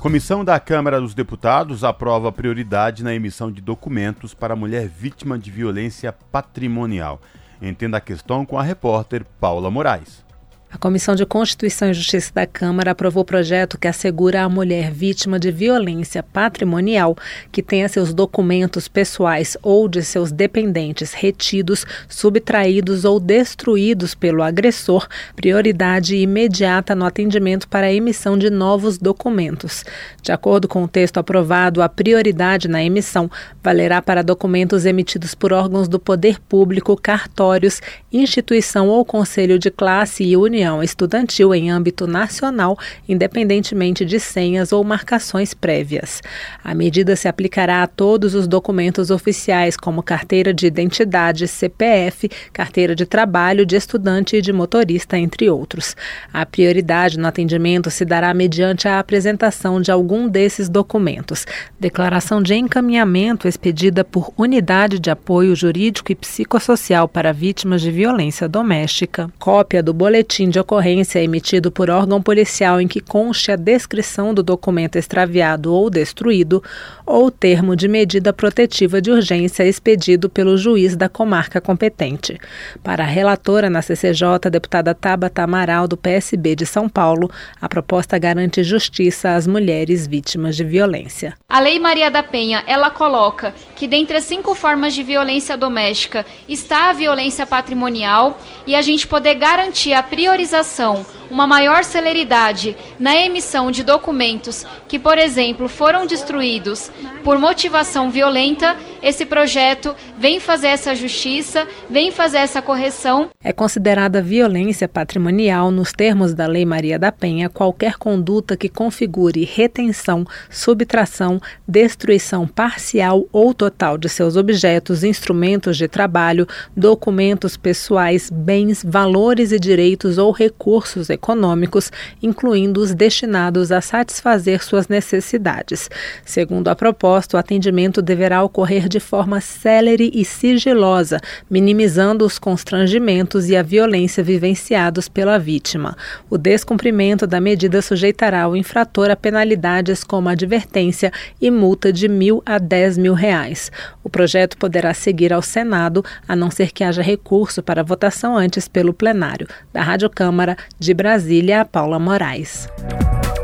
Comissão 0.00 0.44
da 0.44 0.58
Câmara 0.58 1.00
dos 1.00 1.14
Deputados 1.14 1.84
aprova 1.84 2.32
prioridade 2.32 3.04
na 3.04 3.14
emissão 3.14 3.48
de 3.48 3.60
documentos 3.60 4.34
para 4.34 4.56
mulher 4.56 4.88
vítima 4.88 5.38
de 5.38 5.52
violência 5.52 6.12
patrimonial. 6.12 7.20
Entenda 7.62 7.98
a 7.98 8.00
questão 8.00 8.44
com 8.44 8.58
a 8.58 8.62
repórter 8.64 9.24
Paula 9.40 9.70
Moraes. 9.70 10.24
A 10.72 10.78
Comissão 10.78 11.16
de 11.16 11.26
Constituição 11.26 11.90
e 11.90 11.94
Justiça 11.94 12.30
da 12.32 12.46
Câmara 12.46 12.92
aprovou 12.92 13.22
o 13.22 13.26
projeto 13.26 13.76
que 13.76 13.88
assegura 13.88 14.42
à 14.42 14.48
mulher 14.48 14.92
vítima 14.92 15.36
de 15.36 15.50
violência 15.50 16.22
patrimonial 16.22 17.16
que 17.50 17.60
tenha 17.60 17.88
seus 17.88 18.14
documentos 18.14 18.86
pessoais 18.86 19.56
ou 19.64 19.88
de 19.88 20.00
seus 20.00 20.30
dependentes 20.30 21.12
retidos, 21.12 21.84
subtraídos 22.08 23.04
ou 23.04 23.18
destruídos 23.18 24.14
pelo 24.14 24.44
agressor 24.44 25.08
prioridade 25.34 26.14
imediata 26.14 26.94
no 26.94 27.04
atendimento 27.04 27.66
para 27.66 27.88
a 27.88 27.92
emissão 27.92 28.38
de 28.38 28.48
novos 28.48 28.96
documentos. 28.96 29.84
De 30.22 30.30
acordo 30.30 30.68
com 30.68 30.84
o 30.84 30.88
texto 30.88 31.18
aprovado, 31.18 31.82
a 31.82 31.88
prioridade 31.88 32.68
na 32.68 32.82
emissão 32.82 33.28
valerá 33.60 34.00
para 34.00 34.22
documentos 34.22 34.86
emitidos 34.86 35.34
por 35.34 35.52
órgãos 35.52 35.88
do 35.88 35.98
poder 35.98 36.38
público, 36.38 36.96
cartórios, 36.96 37.82
instituição 38.12 38.88
ou 38.88 39.04
conselho 39.04 39.58
de 39.58 39.68
classe 39.68 40.22
e 40.22 40.36
união 40.36 40.59
estudantil 40.82 41.54
em 41.54 41.70
âmbito 41.70 42.06
nacional, 42.06 42.78
independentemente 43.08 44.04
de 44.04 44.20
senhas 44.20 44.72
ou 44.72 44.84
marcações 44.84 45.54
prévias. 45.54 46.22
A 46.62 46.74
medida 46.74 47.16
se 47.16 47.28
aplicará 47.28 47.82
a 47.82 47.86
todos 47.86 48.34
os 48.34 48.46
documentos 48.46 49.10
oficiais, 49.10 49.76
como 49.76 50.02
carteira 50.02 50.52
de 50.52 50.66
identidade, 50.66 51.48
CPF, 51.48 52.28
carteira 52.52 52.94
de 52.94 53.06
trabalho 53.06 53.64
de 53.64 53.76
estudante 53.76 54.36
e 54.36 54.42
de 54.42 54.52
motorista, 54.52 55.18
entre 55.18 55.48
outros. 55.48 55.96
A 56.32 56.44
prioridade 56.44 57.18
no 57.18 57.26
atendimento 57.26 57.90
se 57.90 58.04
dará 58.04 58.34
mediante 58.34 58.86
a 58.86 58.98
apresentação 58.98 59.80
de 59.80 59.90
algum 59.90 60.28
desses 60.28 60.68
documentos. 60.68 61.46
Declaração 61.78 62.42
de 62.42 62.54
encaminhamento 62.54 63.48
expedida 63.48 64.04
por 64.04 64.32
Unidade 64.36 64.98
de 64.98 65.10
Apoio 65.10 65.56
Jurídico 65.56 66.12
e 66.12 66.14
Psicossocial 66.14 67.08
para 67.08 67.32
Vítimas 67.32 67.80
de 67.80 67.90
Violência 67.90 68.48
Doméstica. 68.48 69.30
Cópia 69.38 69.82
do 69.82 69.94
boletim 69.94 70.49
de 70.50 70.58
ocorrência 70.58 71.22
emitido 71.22 71.70
por 71.70 71.88
órgão 71.88 72.20
policial 72.20 72.80
em 72.80 72.88
que 72.88 73.00
conste 73.00 73.50
a 73.50 73.56
descrição 73.56 74.34
do 74.34 74.42
documento 74.42 74.96
extraviado 74.96 75.72
ou 75.72 75.88
destruído, 75.88 76.62
ou 77.06 77.30
termo 77.30 77.74
de 77.74 77.88
medida 77.88 78.32
protetiva 78.32 79.00
de 79.00 79.10
urgência 79.10 79.64
expedido 79.64 80.28
pelo 80.28 80.56
juiz 80.56 80.96
da 80.96 81.08
comarca 81.08 81.60
competente. 81.60 82.38
Para 82.82 83.04
a 83.04 83.06
relatora 83.06 83.70
na 83.70 83.80
CCJ, 83.82 84.50
deputada 84.50 84.94
Tabata 84.94 85.42
Amaral, 85.42 85.88
do 85.88 85.96
PSB 85.96 86.54
de 86.54 86.66
São 86.66 86.88
Paulo, 86.88 87.30
a 87.60 87.68
proposta 87.68 88.18
garante 88.18 88.62
justiça 88.62 89.34
às 89.34 89.46
mulheres 89.46 90.06
vítimas 90.06 90.56
de 90.56 90.64
violência. 90.64 91.34
A 91.48 91.60
Lei 91.60 91.78
Maria 91.78 92.10
da 92.10 92.22
Penha, 92.22 92.62
ela 92.66 92.90
coloca 92.90 93.54
que 93.76 93.86
dentre 93.86 94.16
as 94.16 94.24
cinco 94.24 94.54
formas 94.54 94.94
de 94.94 95.02
violência 95.02 95.56
doméstica 95.56 96.26
está 96.48 96.90
a 96.90 96.92
violência 96.92 97.46
patrimonial 97.46 98.38
e 98.66 98.74
a 98.74 98.82
gente 98.82 99.06
poder 99.06 99.34
garantir 99.34 99.92
a 99.92 100.02
priorização 100.40 101.04
uma 101.30 101.46
maior 101.46 101.84
celeridade 101.84 102.76
na 102.98 103.14
emissão 103.14 103.70
de 103.70 103.84
documentos 103.84 104.66
que, 104.88 104.98
por 104.98 105.18
exemplo, 105.18 105.68
foram 105.68 106.06
destruídos 106.06 106.90
por 107.22 107.38
motivação 107.38 108.10
violenta, 108.10 108.76
esse 109.02 109.24
projeto 109.24 109.94
vem 110.18 110.38
fazer 110.40 110.68
essa 110.68 110.94
justiça, 110.94 111.66
vem 111.88 112.10
fazer 112.10 112.38
essa 112.38 112.60
correção. 112.60 113.30
É 113.42 113.52
considerada 113.52 114.20
violência 114.20 114.86
patrimonial, 114.86 115.70
nos 115.70 115.92
termos 115.92 116.34
da 116.34 116.46
Lei 116.46 116.64
Maria 116.64 116.98
da 116.98 117.10
Penha, 117.10 117.48
qualquer 117.48 117.96
conduta 117.96 118.56
que 118.56 118.68
configure 118.68 119.44
retenção, 119.44 120.26
subtração, 120.50 121.40
destruição 121.66 122.46
parcial 122.46 123.26
ou 123.32 123.54
total 123.54 123.96
de 123.96 124.08
seus 124.08 124.36
objetos, 124.36 125.04
instrumentos 125.04 125.76
de 125.76 125.88
trabalho, 125.88 126.46
documentos 126.76 127.56
pessoais, 127.56 128.30
bens, 128.30 128.82
valores 128.84 129.52
e 129.52 129.58
direitos 129.58 130.18
ou 130.18 130.30
recursos 130.30 131.08
econômicos 131.10 131.90
incluindo 132.22 132.80
os 132.80 132.94
destinados 132.94 133.72
a 133.72 133.80
satisfazer 133.80 134.62
suas 134.62 134.88
necessidades. 134.88 135.88
Segundo 136.24 136.68
a 136.68 136.76
proposta, 136.76 137.36
o 137.36 137.40
atendimento 137.40 138.02
deverá 138.02 138.42
ocorrer 138.42 138.88
de 138.90 139.00
forma 139.00 139.40
célere 139.40 140.10
e 140.12 140.24
sigilosa, 140.24 141.20
minimizando 141.48 142.26
os 142.26 142.38
constrangimentos 142.38 143.48
e 143.48 143.56
a 143.56 143.62
violência 143.62 144.22
vivenciados 144.22 145.08
pela 145.08 145.38
vítima. 145.38 145.96
O 146.28 146.36
descumprimento 146.36 147.26
da 147.26 147.40
medida 147.40 147.80
sujeitará 147.80 148.48
o 148.48 148.56
infrator 148.56 149.10
a 149.10 149.16
penalidades 149.16 150.02
como 150.02 150.28
advertência 150.28 151.12
e 151.40 151.50
multa 151.50 151.92
de 151.92 152.08
mil 152.08 152.42
a 152.44 152.58
dez 152.58 152.98
mil 152.98 153.14
reais. 153.14 153.70
O 154.02 154.10
projeto 154.10 154.58
poderá 154.58 154.92
seguir 154.92 155.32
ao 155.32 155.40
Senado, 155.40 156.04
a 156.26 156.34
não 156.34 156.50
ser 156.50 156.72
que 156.72 156.82
haja 156.82 157.00
recurso 157.00 157.62
para 157.62 157.84
votação 157.84 158.36
antes 158.36 158.66
pelo 158.66 158.92
plenário. 158.92 159.46
Da 159.72 159.82
Rádio 159.82 160.10
Câmara 160.10 160.56
de 160.78 160.92
Brasília. 160.92 161.64
Paula 161.64 161.98
Moraes. 161.98 162.68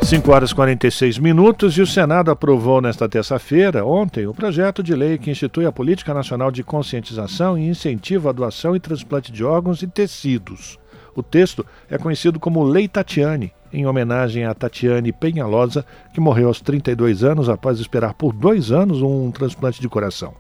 5 0.07 0.31
horas 0.31 0.53
e 0.53 0.55
46 0.55 1.19
minutos 1.19 1.77
e 1.77 1.83
o 1.83 1.87
Senado 1.87 2.31
aprovou 2.31 2.81
nesta 2.81 3.09
terça-feira, 3.09 3.85
ontem, 3.85 4.25
o 4.25 4.33
projeto 4.33 4.81
de 4.81 4.95
lei 4.95 5.19
que 5.19 5.33
institui 5.33 5.67
a 5.67 5.73
Política 5.73 6.15
Nacional 6.15 6.53
de 6.53 6.63
Conscientização 6.63 7.59
e 7.59 7.67
Incentivo 7.67 8.29
à 8.29 8.33
Doação 8.33 8.77
e 8.77 8.79
Transplante 8.79 9.33
de 9.33 9.43
Órgãos 9.43 9.83
e 9.83 9.89
Tecidos. 9.89 10.79
O 11.13 11.25
texto 11.25 11.67
é 11.91 11.99
conhecido 11.99 12.39
como 12.39 12.63
Lei 12.63 12.87
Tatiane, 12.87 13.53
em 13.73 13.85
homenagem 13.85 14.45
a 14.45 14.55
Tatiane 14.55 15.13
Penhalosa, 15.13 15.85
que 16.15 16.21
morreu 16.21 16.47
aos 16.47 16.61
32 16.61 17.25
anos 17.25 17.49
após 17.49 17.81
esperar 17.81 18.15
por 18.15 18.33
dois 18.33 18.71
anos 18.71 19.03
um 19.03 19.33
transplante 19.33 19.81
de 19.81 19.89
coração. 19.89 20.35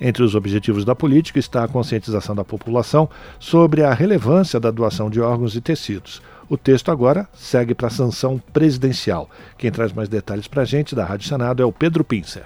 Entre 0.00 0.22
os 0.22 0.34
objetivos 0.34 0.82
da 0.82 0.94
política 0.94 1.38
está 1.38 1.62
a 1.62 1.68
conscientização 1.68 2.34
da 2.34 2.42
população 2.42 3.06
sobre 3.38 3.82
a 3.82 3.92
relevância 3.92 4.58
da 4.58 4.70
doação 4.70 5.10
de 5.10 5.20
órgãos 5.20 5.54
e 5.54 5.60
tecidos. 5.60 6.22
O 6.50 6.58
texto 6.58 6.90
agora 6.90 7.28
segue 7.32 7.76
para 7.76 7.86
a 7.86 7.90
sanção 7.90 8.42
presidencial. 8.52 9.30
Quem 9.56 9.70
traz 9.70 9.92
mais 9.92 10.08
detalhes 10.08 10.48
para 10.48 10.62
a 10.62 10.64
gente 10.64 10.96
da 10.96 11.04
Rádio 11.04 11.28
Senado 11.28 11.62
é 11.62 11.64
o 11.64 11.70
Pedro 11.70 12.02
Pincer. 12.02 12.42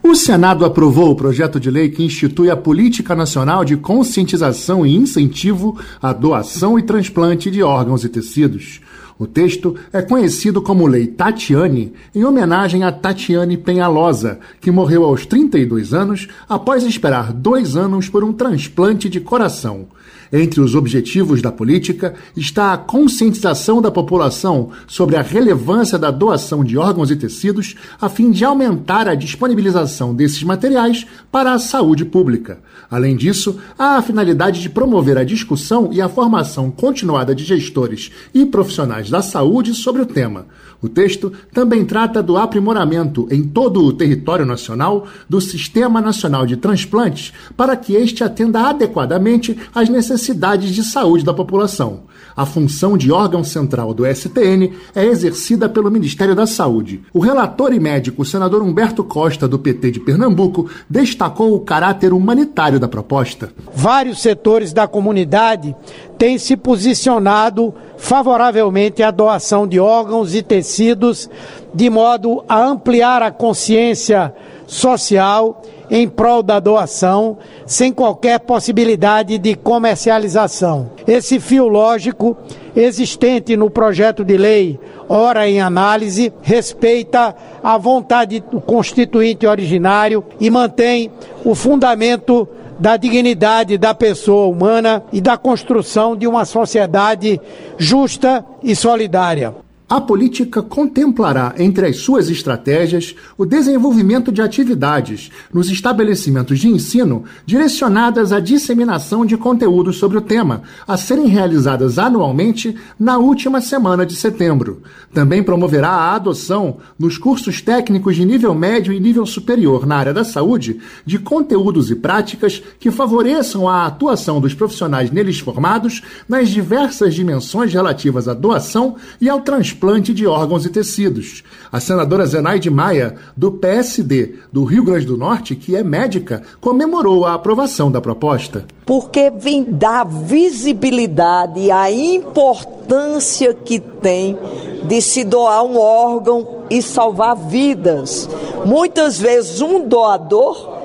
O 0.00 0.14
Senado 0.14 0.64
aprovou 0.64 1.10
o 1.10 1.16
projeto 1.16 1.58
de 1.58 1.68
lei 1.68 1.88
que 1.88 2.04
institui 2.04 2.50
a 2.50 2.56
Política 2.56 3.16
Nacional 3.16 3.64
de 3.64 3.76
Conscientização 3.76 4.86
e 4.86 4.94
Incentivo 4.94 5.76
à 6.00 6.12
Doação 6.12 6.78
e 6.78 6.82
Transplante 6.82 7.50
de 7.50 7.64
Órgãos 7.64 8.04
e 8.04 8.08
Tecidos. 8.08 8.80
O 9.18 9.26
texto 9.26 9.76
é 9.92 10.00
conhecido 10.00 10.62
como 10.62 10.86
Lei 10.86 11.08
Tatiane, 11.08 11.92
em 12.14 12.24
homenagem 12.24 12.84
a 12.84 12.92
Tatiane 12.92 13.56
Penhalosa, 13.56 14.38
que 14.60 14.70
morreu 14.70 15.02
aos 15.02 15.26
32 15.26 15.92
anos 15.92 16.28
após 16.48 16.84
esperar 16.84 17.32
dois 17.32 17.76
anos 17.76 18.08
por 18.08 18.22
um 18.22 18.32
transplante 18.32 19.08
de 19.08 19.20
coração. 19.20 19.88
Entre 20.32 20.62
os 20.62 20.74
objetivos 20.74 21.42
da 21.42 21.52
política 21.52 22.14
está 22.34 22.72
a 22.72 22.78
conscientização 22.78 23.82
da 23.82 23.90
população 23.90 24.70
sobre 24.86 25.16
a 25.16 25.20
relevância 25.20 25.98
da 25.98 26.10
doação 26.10 26.64
de 26.64 26.78
órgãos 26.78 27.10
e 27.10 27.16
tecidos 27.16 27.74
a 28.00 28.08
fim 28.08 28.30
de 28.30 28.42
aumentar 28.42 29.06
a 29.06 29.14
disponibilização 29.14 30.14
desses 30.14 30.42
materiais 30.42 31.06
para 31.30 31.52
a 31.52 31.58
saúde 31.58 32.06
pública. 32.06 32.60
Além 32.90 33.14
disso, 33.14 33.58
há 33.78 33.98
a 33.98 34.02
finalidade 34.02 34.62
de 34.62 34.70
promover 34.70 35.18
a 35.18 35.24
discussão 35.24 35.90
e 35.92 36.00
a 36.00 36.08
formação 36.08 36.70
continuada 36.70 37.34
de 37.34 37.44
gestores 37.44 38.10
e 38.32 38.46
profissionais 38.46 39.10
da 39.10 39.20
saúde 39.20 39.74
sobre 39.74 40.00
o 40.00 40.06
tema. 40.06 40.46
O 40.80 40.88
texto 40.88 41.32
também 41.52 41.84
trata 41.84 42.22
do 42.22 42.36
aprimoramento 42.36 43.28
em 43.30 43.44
todo 43.44 43.84
o 43.84 43.92
território 43.92 44.44
nacional 44.44 45.06
do 45.28 45.40
Sistema 45.40 46.00
Nacional 46.00 46.44
de 46.44 46.56
Transplantes 46.56 47.32
para 47.56 47.76
que 47.76 47.94
este 47.94 48.24
atenda 48.24 48.68
adequadamente 48.68 49.56
às 49.72 49.88
necessidades 49.88 50.21
de 50.26 50.84
saúde 50.84 51.24
da 51.24 51.34
população. 51.34 52.04
A 52.36 52.46
função 52.46 52.96
de 52.96 53.10
órgão 53.12 53.44
central 53.44 53.92
do 53.92 54.06
STN 54.06 54.72
é 54.94 55.04
exercida 55.04 55.68
pelo 55.68 55.90
Ministério 55.90 56.34
da 56.34 56.46
Saúde. 56.46 57.02
O 57.12 57.20
relator 57.20 57.72
e 57.72 57.80
médico, 57.80 58.24
senador 58.24 58.62
Humberto 58.62 59.04
Costa, 59.04 59.48
do 59.48 59.58
PT 59.58 59.90
de 59.90 60.00
Pernambuco, 60.00 60.70
destacou 60.88 61.54
o 61.54 61.60
caráter 61.60 62.12
humanitário 62.12 62.80
da 62.80 62.88
proposta. 62.88 63.50
Vários 63.74 64.22
setores 64.22 64.72
da 64.72 64.86
comunidade 64.86 65.74
têm 66.16 66.38
se 66.38 66.56
posicionado 66.56 67.74
favoravelmente 67.98 69.02
à 69.02 69.10
doação 69.10 69.66
de 69.66 69.78
órgãos 69.78 70.34
e 70.34 70.42
tecidos, 70.42 71.28
de 71.74 71.90
modo 71.90 72.44
a 72.48 72.64
ampliar 72.64 73.22
a 73.22 73.30
consciência 73.30 74.32
social 74.66 75.62
em 75.92 76.08
prol 76.08 76.42
da 76.42 76.58
doação, 76.58 77.36
sem 77.66 77.92
qualquer 77.92 78.40
possibilidade 78.40 79.36
de 79.36 79.54
comercialização. 79.54 80.90
Esse 81.06 81.38
fio 81.38 81.68
lógico 81.68 82.34
existente 82.74 83.54
no 83.58 83.68
projeto 83.68 84.24
de 84.24 84.38
lei, 84.38 84.80
ora 85.06 85.46
em 85.46 85.60
análise, 85.60 86.32
respeita 86.40 87.36
a 87.62 87.76
vontade 87.76 88.40
do 88.40 88.58
constituinte 88.58 89.46
originário 89.46 90.24
e 90.40 90.48
mantém 90.48 91.10
o 91.44 91.54
fundamento 91.54 92.48
da 92.78 92.96
dignidade 92.96 93.76
da 93.76 93.92
pessoa 93.92 94.46
humana 94.46 95.04
e 95.12 95.20
da 95.20 95.36
construção 95.36 96.16
de 96.16 96.26
uma 96.26 96.46
sociedade 96.46 97.38
justa 97.76 98.42
e 98.62 98.74
solidária. 98.74 99.54
A 99.92 100.00
política 100.00 100.62
contemplará, 100.62 101.54
entre 101.58 101.86
as 101.86 101.98
suas 101.98 102.30
estratégias, 102.30 103.14
o 103.36 103.44
desenvolvimento 103.44 104.32
de 104.32 104.40
atividades 104.40 105.30
nos 105.52 105.68
estabelecimentos 105.68 106.58
de 106.58 106.66
ensino 106.66 107.24
direcionadas 107.44 108.32
à 108.32 108.40
disseminação 108.40 109.26
de 109.26 109.36
conteúdos 109.36 109.98
sobre 109.98 110.16
o 110.16 110.22
tema, 110.22 110.62
a 110.88 110.96
serem 110.96 111.26
realizadas 111.26 111.98
anualmente 111.98 112.74
na 112.98 113.18
última 113.18 113.60
semana 113.60 114.06
de 114.06 114.16
setembro. 114.16 114.80
Também 115.12 115.42
promoverá 115.42 115.90
a 115.90 116.14
adoção, 116.14 116.78
nos 116.98 117.18
cursos 117.18 117.60
técnicos 117.60 118.16
de 118.16 118.24
nível 118.24 118.54
médio 118.54 118.94
e 118.94 118.98
nível 118.98 119.26
superior 119.26 119.84
na 119.86 119.96
área 119.96 120.14
da 120.14 120.24
saúde, 120.24 120.80
de 121.04 121.18
conteúdos 121.18 121.90
e 121.90 121.96
práticas 121.96 122.62
que 122.80 122.90
favoreçam 122.90 123.68
a 123.68 123.84
atuação 123.84 124.40
dos 124.40 124.54
profissionais 124.54 125.10
neles 125.10 125.38
formados 125.38 126.00
nas 126.26 126.48
diversas 126.48 127.14
dimensões 127.14 127.74
relativas 127.74 128.26
à 128.26 128.32
doação 128.32 128.96
e 129.20 129.28
ao 129.28 129.42
transporte 129.42 129.81
transplante 129.82 130.14
de 130.14 130.24
órgãos 130.28 130.64
e 130.64 130.70
tecidos. 130.70 131.42
A 131.70 131.80
senadora 131.80 132.24
Zenaide 132.24 132.70
Maia, 132.70 133.16
do 133.36 133.50
PSD 133.50 134.36
do 134.52 134.62
Rio 134.62 134.84
Grande 134.84 135.06
do 135.06 135.16
Norte, 135.16 135.56
que 135.56 135.74
é 135.74 135.82
médica, 135.82 136.42
comemorou 136.60 137.26
a 137.26 137.34
aprovação 137.34 137.90
da 137.90 138.00
proposta. 138.00 138.64
Porque 138.86 139.28
vem 139.30 139.64
dar 139.64 140.04
visibilidade 140.04 141.68
a 141.72 141.90
importância 141.90 143.52
que 143.52 143.80
tem 143.80 144.38
de 144.84 145.02
se 145.02 145.24
doar 145.24 145.64
um 145.64 145.76
órgão 145.76 146.62
e 146.70 146.80
salvar 146.80 147.34
vidas. 147.34 148.28
Muitas 148.64 149.18
vezes 149.18 149.60
um 149.60 149.88
doador 149.88 150.78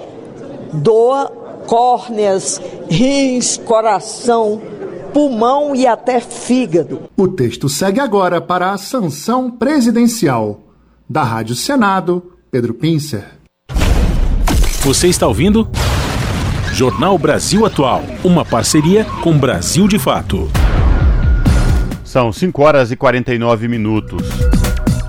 doa 0.73 1.31
córneas, 1.67 2.59
rins, 2.89 3.57
coração, 3.57 4.59
pulmão 5.17 5.75
e 5.75 5.87
até 5.87 6.19
fígado. 6.19 7.09
O 7.17 7.27
texto 7.27 7.67
segue 7.67 7.99
agora 7.99 8.39
para 8.39 8.71
a 8.71 8.77
sanção 8.77 9.49
presidencial. 9.49 10.61
Da 11.09 11.23
Rádio 11.23 11.55
Senado, 11.55 12.33
Pedro 12.51 12.75
Pincer. 12.75 13.25
Você 14.81 15.07
está 15.07 15.25
ouvindo? 15.25 15.67
Jornal 16.71 17.17
Brasil 17.17 17.65
Atual, 17.65 18.03
uma 18.23 18.45
parceria 18.45 19.05
com 19.23 19.35
Brasil 19.35 19.87
de 19.87 19.97
Fato. 19.97 20.51
São 22.03 22.31
5 22.31 22.61
horas 22.61 22.91
e 22.91 22.95
49 22.95 23.67
minutos. 23.67 24.21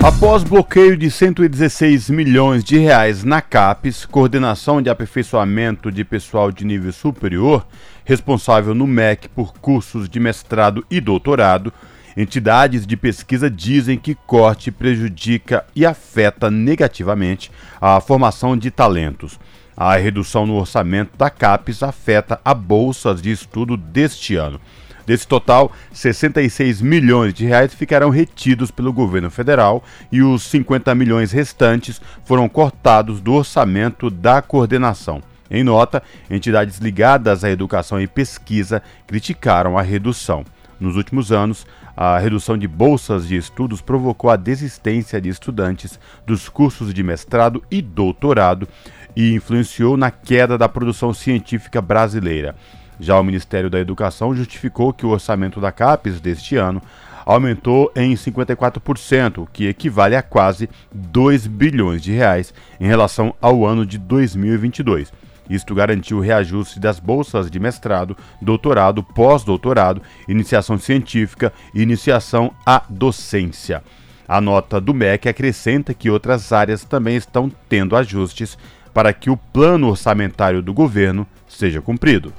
Após 0.00 0.44
bloqueio 0.44 0.96
de 0.96 1.10
116 1.10 2.08
milhões 2.08 2.62
de 2.62 2.78
reais 2.78 3.24
na 3.24 3.42
CAPES, 3.42 4.06
coordenação 4.06 4.80
de 4.80 4.88
aperfeiçoamento 4.88 5.90
de 5.90 6.04
pessoal 6.04 6.52
de 6.52 6.64
nível 6.64 6.92
superior, 6.92 7.66
responsável 8.04 8.76
no 8.76 8.86
MEC 8.86 9.28
por 9.28 9.52
cursos 9.54 10.08
de 10.08 10.20
mestrado 10.20 10.86
e 10.88 11.00
doutorado, 11.00 11.72
entidades 12.16 12.86
de 12.86 12.96
pesquisa 12.96 13.50
dizem 13.50 13.98
que 13.98 14.14
corte 14.14 14.70
prejudica 14.70 15.64
e 15.74 15.84
afeta 15.84 16.48
negativamente 16.48 17.50
a 17.80 18.00
formação 18.00 18.56
de 18.56 18.70
talentos. 18.70 19.38
A 19.76 19.96
redução 19.96 20.46
no 20.46 20.54
orçamento 20.54 21.18
da 21.18 21.28
CAPES 21.28 21.82
afeta 21.82 22.40
a 22.44 22.54
bolsas 22.54 23.20
de 23.20 23.32
estudo 23.32 23.76
deste 23.76 24.36
ano. 24.36 24.60
Desse 25.08 25.26
total, 25.26 25.72
66 25.90 26.82
milhões 26.82 27.32
de 27.32 27.46
reais 27.46 27.72
ficarão 27.72 28.10
retidos 28.10 28.70
pelo 28.70 28.92
governo 28.92 29.30
federal 29.30 29.82
e 30.12 30.20
os 30.20 30.42
50 30.42 30.94
milhões 30.94 31.32
restantes 31.32 31.98
foram 32.26 32.46
cortados 32.46 33.18
do 33.18 33.32
orçamento 33.32 34.10
da 34.10 34.42
coordenação. 34.42 35.22
Em 35.50 35.64
nota, 35.64 36.02
entidades 36.30 36.76
ligadas 36.76 37.42
à 37.42 37.48
educação 37.48 37.98
e 37.98 38.06
pesquisa 38.06 38.82
criticaram 39.06 39.78
a 39.78 39.82
redução. 39.82 40.44
Nos 40.78 40.94
últimos 40.94 41.32
anos, 41.32 41.66
a 41.96 42.18
redução 42.18 42.58
de 42.58 42.68
bolsas 42.68 43.26
de 43.26 43.34
estudos 43.34 43.80
provocou 43.80 44.28
a 44.28 44.36
desistência 44.36 45.18
de 45.22 45.30
estudantes 45.30 45.98
dos 46.26 46.50
cursos 46.50 46.92
de 46.92 47.02
mestrado 47.02 47.64
e 47.70 47.80
doutorado 47.80 48.68
e 49.16 49.32
influenciou 49.32 49.96
na 49.96 50.10
queda 50.10 50.58
da 50.58 50.68
produção 50.68 51.14
científica 51.14 51.80
brasileira. 51.80 52.54
Já 53.00 53.18
o 53.18 53.24
Ministério 53.24 53.70
da 53.70 53.78
Educação 53.78 54.34
justificou 54.34 54.92
que 54.92 55.06
o 55.06 55.10
orçamento 55.10 55.60
da 55.60 55.70
CAPES 55.70 56.20
deste 56.20 56.56
ano 56.56 56.82
aumentou 57.24 57.92
em 57.94 58.14
54%, 58.14 59.42
o 59.42 59.46
que 59.46 59.68
equivale 59.68 60.16
a 60.16 60.22
quase 60.22 60.68
2 60.90 61.46
bilhões 61.46 62.02
de 62.02 62.10
reais 62.10 62.54
em 62.80 62.86
relação 62.86 63.34
ao 63.40 63.66
ano 63.66 63.84
de 63.84 63.98
2022. 63.98 65.12
Isto 65.48 65.74
garantiu 65.74 66.18
o 66.18 66.20
reajuste 66.20 66.80
das 66.80 66.98
bolsas 66.98 67.50
de 67.50 67.58
mestrado, 67.58 68.16
doutorado, 68.40 69.02
pós-doutorado, 69.02 70.02
iniciação 70.26 70.78
científica 70.78 71.52
e 71.74 71.82
iniciação 71.82 72.52
à 72.64 72.82
docência. 72.88 73.82
A 74.26 74.40
nota 74.40 74.80
do 74.80 74.92
MEC 74.92 75.28
acrescenta 75.28 75.94
que 75.94 76.10
outras 76.10 76.52
áreas 76.52 76.84
também 76.84 77.16
estão 77.16 77.50
tendo 77.68 77.96
ajustes 77.96 78.58
para 78.92 79.12
que 79.12 79.30
o 79.30 79.36
plano 79.36 79.88
orçamentário 79.88 80.62
do 80.62 80.74
governo 80.74 81.26
seja 81.46 81.80
cumprido. 81.80 82.32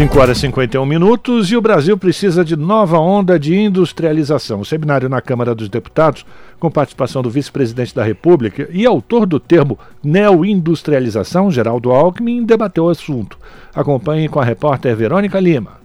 5 0.00 0.18
horas 0.18 0.38
e 0.38 0.40
51 0.40 0.86
minutos 0.86 1.52
e 1.52 1.56
o 1.58 1.60
Brasil 1.60 1.94
precisa 1.94 2.42
de 2.42 2.56
nova 2.56 2.98
onda 2.98 3.38
de 3.38 3.54
industrialização. 3.54 4.60
O 4.60 4.64
seminário 4.64 5.10
na 5.10 5.20
Câmara 5.20 5.54
dos 5.54 5.68
Deputados, 5.68 6.24
com 6.58 6.70
participação 6.70 7.20
do 7.20 7.28
vice-presidente 7.28 7.94
da 7.94 8.02
República 8.02 8.66
e 8.72 8.86
autor 8.86 9.26
do 9.26 9.38
termo 9.38 9.78
neoindustrialização, 10.02 11.50
Geraldo 11.50 11.90
Alckmin, 11.90 12.46
debateu 12.46 12.84
o 12.84 12.88
assunto. 12.88 13.36
Acompanhe 13.74 14.26
com 14.26 14.40
a 14.40 14.44
repórter 14.44 14.96
Verônica 14.96 15.38
Lima. 15.38 15.79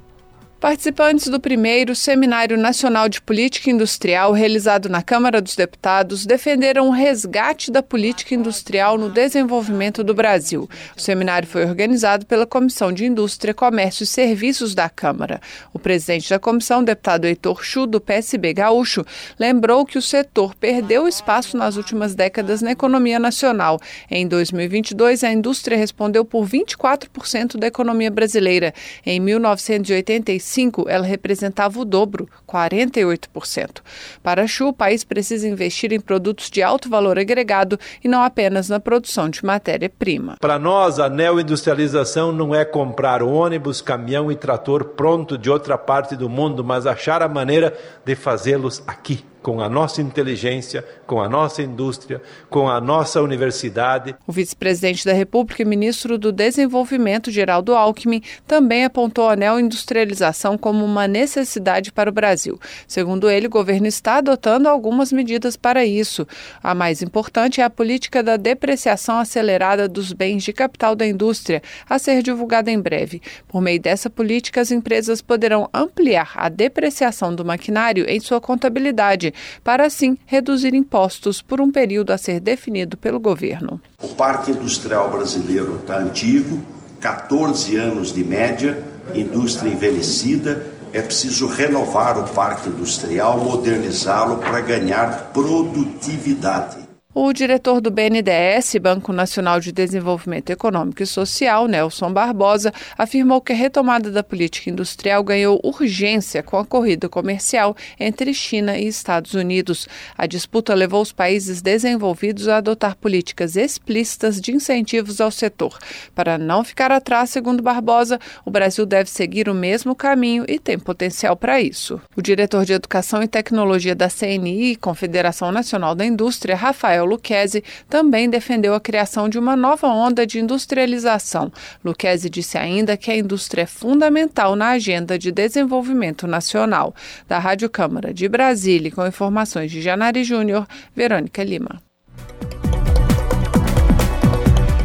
Participantes 0.59 1.27
do 1.27 1.37
primeiro 1.37 1.93
Seminário 1.93 2.57
Nacional 2.57 3.09
de 3.09 3.21
Política 3.21 3.69
Industrial, 3.69 4.31
realizado 4.31 4.87
na 4.87 5.03
Câmara 5.03 5.41
dos 5.41 5.53
Deputados, 5.53 6.25
defenderam 6.25 6.87
o 6.87 6.91
resgate 6.91 7.69
da 7.69 7.83
política 7.83 8.33
industrial 8.33 8.97
no 8.97 9.09
desenvolvimento 9.09 10.01
do 10.01 10.13
Brasil. 10.13 10.67
O 10.95 10.99
seminário 10.99 11.47
foi 11.47 11.65
organizado 11.65 12.25
pela 12.25 12.47
Comissão 12.47 12.91
de 12.93 13.05
Indústria, 13.05 13.53
Comércio 13.53 14.05
e 14.05 14.07
Serviços 14.07 14.73
da 14.73 14.89
Câmara. 14.89 15.41
O 15.73 15.77
presidente 15.77 16.29
da 16.29 16.39
comissão, 16.39 16.83
deputado 16.83 17.25
Heitor 17.25 17.63
Chu, 17.63 17.85
do 17.85 17.99
PSB 17.99 18.53
Gaúcho, 18.53 19.05
lembrou 19.37 19.85
que 19.85 19.97
o 19.97 20.01
setor 20.01 20.55
perdeu 20.55 21.05
espaço 21.05 21.57
nas 21.57 21.75
últimas 21.75 22.15
décadas 22.15 22.61
na 22.61 22.71
economia 22.71 23.19
nacional. 23.19 23.79
Em 24.09 24.25
2022, 24.25 25.23
a 25.25 25.31
indústria 25.31 25.77
respondeu 25.77 26.23
por 26.23 26.47
24% 26.47 27.57
da 27.57 27.67
economia 27.67 28.09
brasileira. 28.09 28.73
Em 29.05 29.19
1985, 29.19 30.44
2005, 30.45 30.85
ela 30.87 31.05
representava 31.05 31.79
o 31.79 31.85
dobro, 31.85 32.29
48%. 32.47 33.81
Para 34.21 34.47
Chu, 34.47 34.67
o 34.67 34.73
país 34.73 35.03
precisa 35.03 35.47
investir 35.47 35.91
em 35.91 35.99
produtos 35.99 36.49
de 36.49 36.61
alto 36.61 36.87
valor 36.87 37.17
agregado 37.17 37.79
e 38.03 38.07
não 38.07 38.21
apenas 38.21 38.69
na 38.69 38.79
produção 38.79 39.29
de 39.29 39.43
matéria-prima. 39.43 40.37
Para 40.39 40.59
nós, 40.59 40.99
a 40.99 41.09
neoindustrialização 41.09 42.31
não 42.31 42.53
é 42.53 42.63
comprar 42.63 43.23
ônibus, 43.23 43.81
caminhão 43.81 44.31
e 44.31 44.35
trator 44.35 44.85
pronto 44.85 45.37
de 45.37 45.49
outra 45.49 45.77
parte 45.77 46.15
do 46.15 46.29
mundo, 46.29 46.63
mas 46.63 46.85
achar 46.85 47.23
a 47.23 47.27
maneira 47.27 47.75
de 48.05 48.15
fazê-los 48.15 48.83
aqui 48.85 49.25
com 49.45 49.61
a 49.61 49.69
nossa 49.69 50.01
inteligência, 50.01 50.83
com 51.05 51.21
a 51.21 51.29
nossa 51.29 51.61
indústria, 51.61 52.19
com 52.49 52.67
a 52.67 52.81
nossa 52.81 53.21
universidade. 53.21 54.15
O 54.25 54.31
vice-presidente 54.31 55.05
da 55.05 55.13
República 55.13 55.61
e 55.61 55.65
ministro 55.65 56.17
do 56.17 56.31
Desenvolvimento, 56.31 57.29
Geraldo 57.29 57.75
Alckmin, 57.75 58.23
também 58.47 58.85
apontou 58.85 59.29
a 59.29 59.35
neoindustrialização 59.35 60.57
como 60.57 60.83
uma 60.83 61.07
necessidade 61.07 61.91
para 61.91 62.09
o 62.09 62.13
Brasil. 62.13 62.59
Segundo 62.87 63.29
ele, 63.29 63.45
o 63.45 63.51
governo 63.51 63.85
está 63.85 64.15
adotando 64.15 64.67
algumas 64.67 65.13
medidas 65.13 65.55
para 65.55 65.85
isso. 65.85 66.27
A 66.63 66.73
mais 66.73 67.03
importante 67.03 67.61
é 67.61 67.63
a 67.63 67.69
política 67.69 68.23
da 68.23 68.37
depreciação 68.37 69.19
acelerada 69.19 69.87
dos 69.87 70.11
bens 70.11 70.43
de 70.43 70.53
capital 70.53 70.95
da 70.95 71.05
indústria, 71.05 71.61
a 71.87 71.99
ser 71.99 72.23
divulgada 72.23 72.71
em 72.71 72.81
breve. 72.81 73.21
Por 73.47 73.61
meio 73.61 73.79
dessa 73.79 74.09
política, 74.09 74.59
as 74.61 74.71
empresas 74.71 75.21
poderão 75.21 75.69
ampliar 75.71 76.31
a 76.33 76.49
depreciação 76.49 77.35
do 77.35 77.45
maquinário 77.45 78.09
em 78.09 78.19
sua 78.19 78.41
contabilidade, 78.41 79.34
para 79.63 79.85
assim 79.85 80.17
reduzir 80.25 80.73
impostos 80.73 81.41
por 81.41 81.61
um 81.61 81.71
período 81.71 82.11
a 82.11 82.17
ser 82.17 82.39
definido 82.39 82.97
pelo 82.97 83.19
governo. 83.19 83.81
O 84.01 84.09
parque 84.09 84.51
industrial 84.51 85.09
brasileiro 85.09 85.77
está 85.77 85.97
antigo, 85.97 86.61
14 86.99 87.75
anos 87.75 88.13
de 88.13 88.23
média, 88.23 88.83
indústria 89.13 89.69
envelhecida. 89.71 90.73
É 90.93 91.01
preciso 91.01 91.47
renovar 91.47 92.17
o 92.17 92.23
parque 92.29 92.69
industrial, 92.69 93.37
modernizá-lo 93.39 94.37
para 94.37 94.61
ganhar 94.61 95.31
produtividade. 95.33 96.84
O 97.17 97.31
diretor 97.31 97.79
do 97.79 97.89
BNDES, 97.89 98.75
Banco 98.81 99.13
Nacional 99.13 99.61
de 99.61 99.71
Desenvolvimento 99.71 100.49
Econômico 100.49 101.01
e 101.01 101.05
Social, 101.05 101.65
Nelson 101.65 102.11
Barbosa, 102.11 102.73
afirmou 102.97 103.39
que 103.39 103.53
a 103.53 103.55
retomada 103.55 104.11
da 104.11 104.21
política 104.21 104.69
industrial 104.69 105.23
ganhou 105.23 105.61
urgência 105.63 106.43
com 106.43 106.57
a 106.57 106.65
corrida 106.65 107.07
comercial 107.07 107.73
entre 107.97 108.33
China 108.33 108.77
e 108.77 108.85
Estados 108.85 109.33
Unidos. 109.33 109.87
A 110.17 110.27
disputa 110.27 110.73
levou 110.73 111.01
os 111.01 111.13
países 111.13 111.61
desenvolvidos 111.61 112.49
a 112.49 112.57
adotar 112.57 112.97
políticas 112.97 113.55
explícitas 113.55 114.41
de 114.41 114.51
incentivos 114.51 115.21
ao 115.21 115.31
setor. 115.31 115.77
Para 116.13 116.37
não 116.37 116.65
ficar 116.65 116.91
atrás, 116.91 117.29
segundo 117.29 117.63
Barbosa, 117.63 118.19
o 118.43 118.51
Brasil 118.51 118.85
deve 118.85 119.09
seguir 119.09 119.47
o 119.47 119.55
mesmo 119.55 119.95
caminho 119.95 120.43
e 120.49 120.59
tem 120.59 120.77
potencial 120.77 121.37
para 121.37 121.61
isso. 121.61 122.01
O 122.13 122.21
diretor 122.21 122.65
de 122.65 122.73
Educação 122.73 123.23
e 123.23 123.27
Tecnologia 123.29 123.95
da 123.95 124.09
CNI, 124.09 124.75
Confederação 124.75 125.49
Nacional 125.49 125.95
da 125.95 126.05
Indústria, 126.05 126.57
Rafael 126.57 127.04
Rafael 127.05 127.09
Luquezzi 127.09 127.63
também 127.89 128.29
defendeu 128.29 128.73
a 128.73 128.79
criação 128.79 129.29
de 129.29 129.37
uma 129.37 129.55
nova 129.55 129.87
onda 129.87 130.25
de 130.25 130.39
industrialização. 130.39 131.51
Luquezzi 131.83 132.29
disse 132.29 132.57
ainda 132.57 132.97
que 132.97 133.11
a 133.11 133.15
indústria 133.15 133.63
é 133.63 133.65
fundamental 133.65 134.55
na 134.55 134.69
agenda 134.69 135.17
de 135.17 135.31
desenvolvimento 135.31 136.27
nacional. 136.27 136.93
Da 137.27 137.39
Rádio 137.39 137.69
Câmara 137.69 138.13
de 138.13 138.27
Brasília, 138.27 138.91
com 138.91 139.05
informações 139.05 139.71
de 139.71 139.81
Janari 139.81 140.23
Júnior, 140.23 140.67
Verônica 140.95 141.43
Lima. 141.43 141.81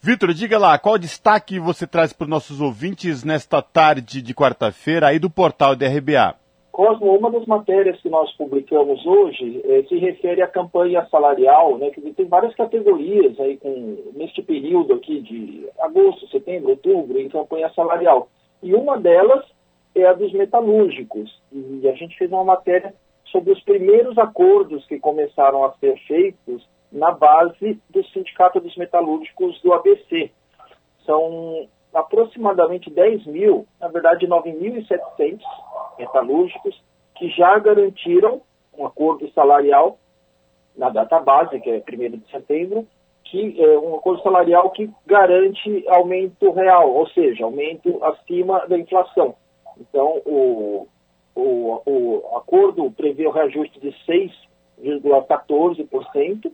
Vitor, 0.00 0.32
diga 0.32 0.58
lá, 0.58 0.78
qual 0.78 0.96
destaque 0.96 1.58
você 1.58 1.86
traz 1.86 2.14
para 2.14 2.24
os 2.24 2.30
nossos 2.30 2.58
ouvintes 2.62 3.22
nesta 3.22 3.60
tarde 3.60 4.22
de 4.22 4.34
quarta-feira 4.34 5.08
aí 5.08 5.18
do 5.18 5.28
portal 5.28 5.76
da 5.76 5.86
RBA? 5.86 6.36
Cosmo, 6.72 7.14
uma 7.14 7.30
das 7.30 7.44
matérias 7.44 8.00
que 8.00 8.08
nós 8.08 8.32
publicamos 8.38 9.04
hoje 9.04 9.60
é, 9.66 9.82
se 9.82 9.98
refere 9.98 10.40
à 10.40 10.48
campanha 10.48 11.06
salarial, 11.10 11.76
né, 11.76 11.90
que 11.90 12.00
tem 12.00 12.26
várias 12.28 12.54
categorias 12.54 13.38
aí 13.38 13.58
com, 13.58 13.98
neste 14.14 14.40
período 14.40 14.94
aqui 14.94 15.20
de 15.20 15.68
agosto, 15.80 16.26
setembro, 16.28 16.70
outubro, 16.70 17.20
em 17.20 17.28
campanha 17.28 17.70
salarial. 17.74 18.30
E 18.62 18.72
uma 18.72 18.98
delas 18.98 19.44
é 19.94 20.06
a 20.06 20.12
dos 20.12 20.32
metalúrgicos. 20.32 21.40
E 21.52 21.88
a 21.88 21.92
gente 21.92 22.16
fez 22.16 22.30
uma 22.30 22.44
matéria 22.44 22.94
sobre 23.26 23.52
os 23.52 23.60
primeiros 23.62 24.18
acordos 24.18 24.84
que 24.86 24.98
começaram 24.98 25.64
a 25.64 25.72
ser 25.74 25.96
feitos 26.06 26.66
na 26.90 27.12
base 27.12 27.80
do 27.88 28.04
Sindicato 28.06 28.60
dos 28.60 28.76
Metalúrgicos 28.76 29.60
do 29.62 29.72
ABC. 29.72 30.30
São 31.06 31.68
aproximadamente 31.94 32.90
10 32.90 33.26
mil, 33.26 33.66
na 33.80 33.88
verdade 33.88 34.26
9.700 34.26 35.40
metalúrgicos, 35.98 36.80
que 37.16 37.28
já 37.30 37.58
garantiram 37.58 38.42
um 38.76 38.86
acordo 38.86 39.30
salarial 39.32 39.98
na 40.76 40.88
data 40.88 41.18
base, 41.20 41.60
que 41.60 41.70
é 41.70 41.82
1 41.86 42.18
de 42.18 42.30
setembro, 42.30 42.86
que 43.24 43.62
é 43.62 43.78
um 43.78 43.96
acordo 43.96 44.22
salarial 44.22 44.70
que 44.70 44.90
garante 45.06 45.84
aumento 45.88 46.50
real, 46.52 46.90
ou 46.92 47.06
seja, 47.08 47.44
aumento 47.44 48.02
acima 48.02 48.66
da 48.66 48.78
inflação. 48.78 49.34
Então, 49.80 50.20
o, 50.26 50.86
o, 51.34 51.82
o 51.86 52.36
acordo 52.36 52.90
prevê 52.90 53.26
o 53.26 53.30
reajuste 53.30 53.80
de 53.80 53.94
6,14%, 54.82 56.52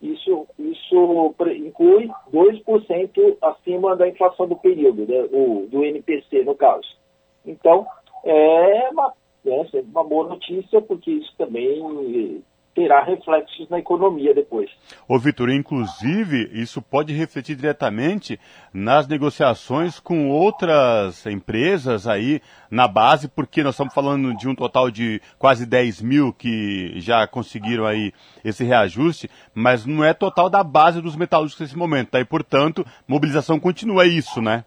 isso, 0.00 0.46
isso 0.58 1.34
inclui 1.56 2.08
2% 2.32 3.36
acima 3.42 3.96
da 3.96 4.08
inflação 4.08 4.46
do 4.46 4.54
período, 4.56 5.04
né, 5.06 5.28
o, 5.32 5.66
do 5.68 5.84
NPC, 5.84 6.44
no 6.44 6.54
caso. 6.54 6.96
Então, 7.44 7.84
é 8.24 8.88
uma, 8.90 9.12
é 9.44 9.80
uma 9.80 10.04
boa 10.04 10.28
notícia, 10.28 10.80
porque 10.80 11.10
isso 11.10 11.34
também 11.36 12.42
terá 12.78 13.02
reflexos 13.02 13.68
na 13.68 13.80
economia 13.80 14.32
depois. 14.32 14.70
Ô 15.08 15.18
Vitor, 15.18 15.50
inclusive, 15.50 16.48
isso 16.52 16.80
pode 16.80 17.12
refletir 17.12 17.56
diretamente 17.56 18.38
nas 18.72 19.08
negociações 19.08 19.98
com 19.98 20.30
outras 20.30 21.26
empresas 21.26 22.06
aí 22.06 22.40
na 22.70 22.86
base, 22.86 23.26
porque 23.26 23.64
nós 23.64 23.74
estamos 23.74 23.92
falando 23.92 24.32
de 24.36 24.48
um 24.48 24.54
total 24.54 24.92
de 24.92 25.20
quase 25.40 25.66
10 25.66 26.02
mil 26.02 26.32
que 26.32 27.00
já 27.00 27.26
conseguiram 27.26 27.84
aí 27.84 28.12
esse 28.44 28.62
reajuste, 28.62 29.28
mas 29.52 29.84
não 29.84 30.04
é 30.04 30.14
total 30.14 30.48
da 30.48 30.62
base 30.62 31.02
dos 31.02 31.16
metalúrgicos 31.16 31.62
nesse 31.62 31.76
momento, 31.76 32.10
tá? 32.10 32.20
E, 32.20 32.24
portanto, 32.24 32.86
mobilização 33.08 33.58
continua 33.58 34.04
é 34.04 34.06
isso, 34.06 34.40
né? 34.40 34.64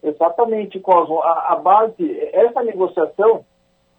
Exatamente, 0.00 0.78
Cosmo. 0.78 1.20
A, 1.22 1.54
a 1.54 1.56
base, 1.56 2.20
essa 2.32 2.62
negociação 2.62 3.44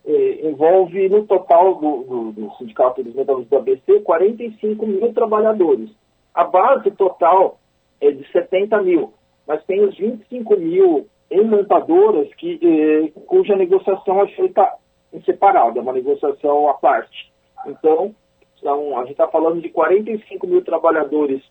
eh, 0.06 0.48
envolve 0.48 1.10
no 1.10 1.26
total 1.26 1.76
do, 1.76 2.04
do, 2.04 2.32
do 2.32 2.52
Sindicato 2.58 3.04
dos 3.04 3.14
Metalúrgicos 3.14 3.50
do 3.50 3.58
ABC 3.58 4.00
45 4.02 4.86
mil 4.86 5.14
trabalhadores. 5.14 5.90
A 6.34 6.44
base 6.44 6.92
total 6.92 7.60
é 8.00 8.12
de 8.12 8.30
70 8.32 8.82
mil, 8.82 9.14
mas 9.48 9.64
tem 9.66 9.82
os 9.82 9.98
25 9.98 10.58
mil 10.58 11.08
em 11.30 11.44
montadoras 11.44 12.34
que, 12.36 12.60
eh, 12.62 13.20
cuja 13.26 13.56
negociação 13.56 14.22
é 14.22 14.28
feita 14.30 14.74
em 15.14 15.22
separado, 15.22 15.78
é 15.78 15.82
uma 15.82 15.94
negociação 15.94 16.70
à 16.70 16.74
parte. 16.76 17.32
Então, 17.68 18.16
são, 18.62 18.98
a 18.98 19.02
gente 19.02 19.12
está 19.12 19.28
falando 19.28 19.62
de 19.62 19.70
45 19.70 20.48
mil 20.48 20.64
trabalhadores 20.64 21.42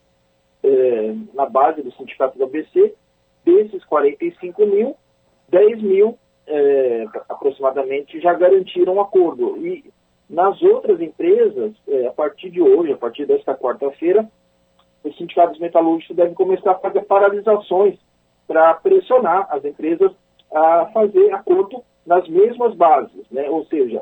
eh, 0.63 1.15
na 1.35 1.47
base 1.47 1.83
do 1.83 1.93
Sindicato 1.93 2.37
do 2.39 2.45
ABC, 2.45 2.95
desses 3.45 3.85
45 3.85 4.67
mil, 4.67 4.97
10 5.49 5.83
mil 5.83 6.19
é, 6.49 7.07
aproximadamente 7.29 8.21
já 8.21 8.35
garantiram 8.35 8.95
um 8.95 9.01
acordo. 9.01 9.57
E 9.59 9.85
nas 10.29 10.61
outras 10.63 11.01
empresas, 11.01 11.73
é, 11.87 12.07
a 12.07 12.13
partir 12.13 12.51
de 12.51 12.61
hoje, 12.61 12.93
a 12.93 12.97
partir 12.97 13.27
desta 13.27 13.55
quarta-feira, 13.55 14.29
os 15.05 15.17
sindicatos 15.17 15.59
metalúrgicos 15.61 16.17
devem 16.17 16.35
começar 16.35 16.73
a 16.73 16.79
fazer 16.79 17.03
paralisações 17.03 17.99
para 18.47 18.75
pressionar 18.75 19.47
as 19.51 19.65
empresas 19.65 20.13
a 20.53 20.87
fazer 20.87 21.33
acordo 21.33 21.83
nas 22.07 22.27
mesmas 22.29 22.75
bases, 22.75 23.25
né? 23.31 23.49
ou 23.51 23.65
seja, 23.67 24.01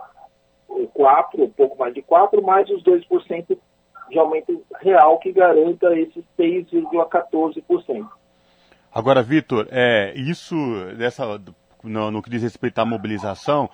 4, 0.94 1.42
um 1.42 1.50
pouco 1.50 1.76
mais 1.78 1.92
de 1.92 2.02
4, 2.02 2.42
mais 2.42 2.68
os 2.70 2.82
2% 2.84 3.58
de 4.08 4.18
aumento 4.18 4.62
real 4.80 5.18
que 5.18 5.32
garanta 5.32 5.98
esses 5.98 6.24
6,14%. 6.38 8.06
Agora, 8.94 9.22
Vitor, 9.22 9.66
é, 9.70 10.14
isso 10.14 10.56
dessa 10.96 11.24
no, 11.88 12.10
no 12.10 12.22
que 12.22 12.30
diz 12.30 12.42
respeito 12.42 12.78
à 12.78 12.84
mobilização, 12.84 13.70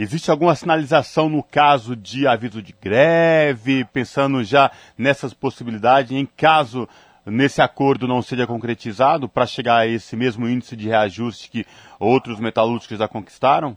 Existe 0.00 0.30
alguma 0.30 0.54
sinalização 0.54 1.28
no 1.28 1.42
caso 1.42 1.96
de 1.96 2.24
aviso 2.24 2.62
de 2.62 2.72
greve, 2.72 3.84
pensando 3.86 4.44
já 4.44 4.70
nessas 4.96 5.34
possibilidades, 5.34 6.12
em 6.12 6.24
caso 6.24 6.88
nesse 7.26 7.60
acordo 7.60 8.06
não 8.06 8.22
seja 8.22 8.46
concretizado, 8.46 9.28
para 9.28 9.44
chegar 9.44 9.78
a 9.78 9.86
esse 9.88 10.14
mesmo 10.14 10.48
índice 10.48 10.76
de 10.76 10.86
reajuste 10.86 11.50
que 11.50 11.66
outros 11.98 12.38
metalúrgicos 12.38 12.96
já 12.96 13.08
conquistaram? 13.08 13.76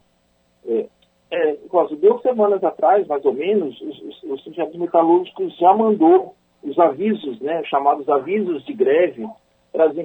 É, 0.64 0.86
é, 1.32 1.58
duas 2.00 2.22
semanas 2.22 2.64
atrás, 2.64 3.08
mais 3.08 3.26
ou 3.26 3.34
menos, 3.34 3.82
os, 3.82 4.02
os, 4.04 4.24
os 4.24 4.44
sindicatos 4.44 4.76
metalúrgicos 4.76 5.58
já 5.58 5.74
mandou 5.74 6.36
os 6.62 6.78
avisos, 6.78 7.42
né, 7.42 7.64
chamados 7.64 8.08
avisos 8.08 8.64
de 8.64 8.74
greve, 8.74 9.28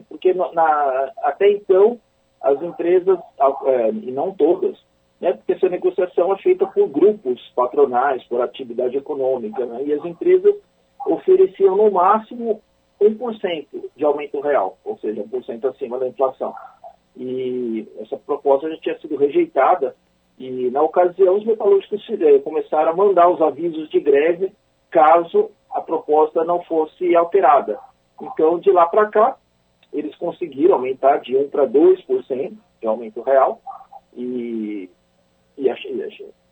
porque 0.09 0.33
na, 0.33 1.13
até 1.25 1.51
então 1.51 2.01
as 2.43 2.61
empresas, 2.63 3.19
é, 3.67 3.91
e 3.91 4.11
não 4.13 4.33
todas, 4.33 4.77
né, 5.21 5.33
porque 5.33 5.53
essa 5.53 5.69
negociação 5.69 6.33
é 6.33 6.39
feita 6.39 6.67
por 6.67 6.89
grupos 6.89 7.41
patronais, 7.55 8.23
por 8.25 8.41
atividade 8.41 8.97
econômica, 8.97 9.65
né, 9.65 9.83
e 9.85 9.93
as 9.93 10.05
empresas 10.05 10.55
ofereciam 11.07 11.77
no 11.77 11.91
máximo 11.91 12.61
1% 13.01 13.67
de 13.97 14.05
aumento 14.05 14.41
real, 14.41 14.79
ou 14.85 14.99
seja, 14.99 15.23
1% 15.23 15.65
acima 15.69 15.99
da 15.99 16.09
inflação. 16.09 16.55
E 17.17 17.87
essa 18.01 18.17
proposta 18.17 18.69
já 18.71 18.77
tinha 18.79 18.99
sido 18.99 19.17
rejeitada, 19.17 19.95
e 20.39 20.71
na 20.71 20.83
ocasião 20.83 21.37
os 21.37 21.45
metalúrgicos 21.45 22.05
é, 22.11 22.39
começaram 22.41 22.93
a 22.93 22.97
mandar 22.97 23.29
os 23.29 23.41
avisos 23.41 23.89
de 23.89 24.01
greve 24.01 24.53
caso 24.91 25.51
a 25.71 25.81
proposta 25.81 26.45
não 26.45 26.63
fosse 26.63 27.15
alterada. 27.15 27.79
Então, 28.21 28.59
de 28.59 28.71
lá 28.71 28.87
para 28.87 29.07
cá, 29.07 29.37
eles 29.99 30.15
conseguiram 30.17 30.75
aumentar 30.75 31.19
de 31.19 31.33
1% 31.33 31.51
para 31.51 31.67
2% 31.67 32.53
de 32.81 32.87
aumento 32.87 33.23
real 33.23 33.61
e, 34.15 34.91
e, 35.57 35.69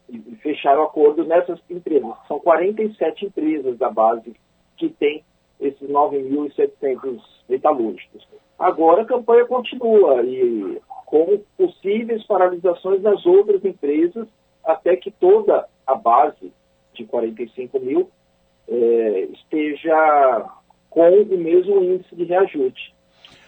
e 0.09 0.35
fecharam 0.37 0.83
acordo 0.83 1.23
nessas 1.23 1.59
empresas. 1.69 2.11
São 2.27 2.39
47 2.39 3.27
empresas 3.27 3.77
da 3.77 3.89
base 3.89 4.35
que 4.77 4.89
têm 4.89 5.23
esses 5.59 5.87
9.700 5.87 7.21
metalúrgicos. 7.47 8.27
Agora 8.57 9.03
a 9.03 9.05
campanha 9.05 9.45
continua 9.45 10.23
e 10.23 10.81
com 11.05 11.39
possíveis 11.55 12.25
paralisações 12.25 13.01
nas 13.01 13.25
outras 13.25 13.63
empresas 13.63 14.27
até 14.63 14.95
que 14.95 15.11
toda 15.11 15.67
a 15.85 15.93
base 15.93 16.51
de 16.93 17.05
45 17.05 17.79
mil 17.79 18.09
eh, 18.67 19.27
esteja 19.33 20.49
com 20.89 21.21
o 21.21 21.37
mesmo 21.37 21.83
índice 21.83 22.15
de 22.15 22.23
reajuste. 22.23 22.94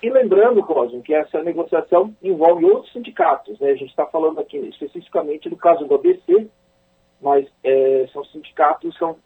E 0.01 0.09
lembrando, 0.09 0.63
Cosmo, 0.63 1.01
que 1.01 1.13
essa 1.13 1.41
negociação 1.41 2.15
envolve 2.21 2.65
outros 2.65 2.93
sindicatos. 2.93 3.59
Né? 3.59 3.71
A 3.71 3.75
gente 3.75 3.89
está 3.89 4.05
falando 4.05 4.39
aqui 4.39 4.57
especificamente 4.57 5.49
do 5.49 5.57
caso 5.57 5.85
do 5.85 5.95
ABC, 5.95 6.47
mas 7.19 7.47
é, 7.63 8.07
são 8.13 8.23
sindicatos, 8.25 8.95
são, 8.97 9.17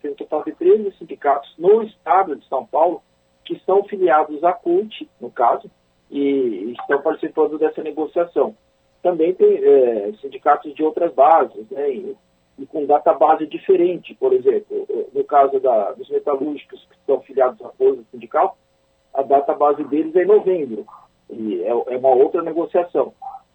tem 0.00 0.12
um 0.12 0.14
total 0.14 0.42
de 0.44 0.52
13 0.52 0.96
sindicatos 0.98 1.52
no 1.58 1.82
estado 1.82 2.36
de 2.36 2.48
São 2.48 2.64
Paulo 2.64 3.02
que 3.44 3.52
estão 3.54 3.84
filiados 3.84 4.42
à 4.42 4.52
CUT, 4.54 5.08
no 5.20 5.30
caso, 5.30 5.70
e 6.10 6.74
estão 6.80 7.02
participando 7.02 7.58
dessa 7.58 7.82
negociação. 7.82 8.56
Também 9.02 9.34
tem 9.34 9.58
é, 9.62 10.12
sindicatos 10.22 10.74
de 10.74 10.82
outras 10.82 11.12
bases, 11.12 11.68
né, 11.70 11.90
e, 11.90 12.16
e 12.58 12.64
com 12.64 12.86
database 12.86 13.46
diferente, 13.46 14.14
por 14.14 14.32
exemplo, 14.32 14.86
no 15.12 15.22
caso 15.24 15.60
da, 15.60 15.92
dos 15.92 16.08
metalúrgicos 16.08 16.82
que 16.88 16.96
estão 16.96 17.20
filiados 17.20 17.60
à 17.60 17.68
Força 17.70 18.02
Sindical, 18.10 18.56
a 19.14 19.22
data 19.22 19.54
base 19.54 19.84
deles 19.84 20.14
é 20.16 20.22
em 20.22 20.26
novembro. 20.26 20.84
E 21.30 21.62
é, 21.62 21.68
é 21.68 21.98
uma 21.98 22.10
outra 22.10 22.42
negociação. 22.42 23.12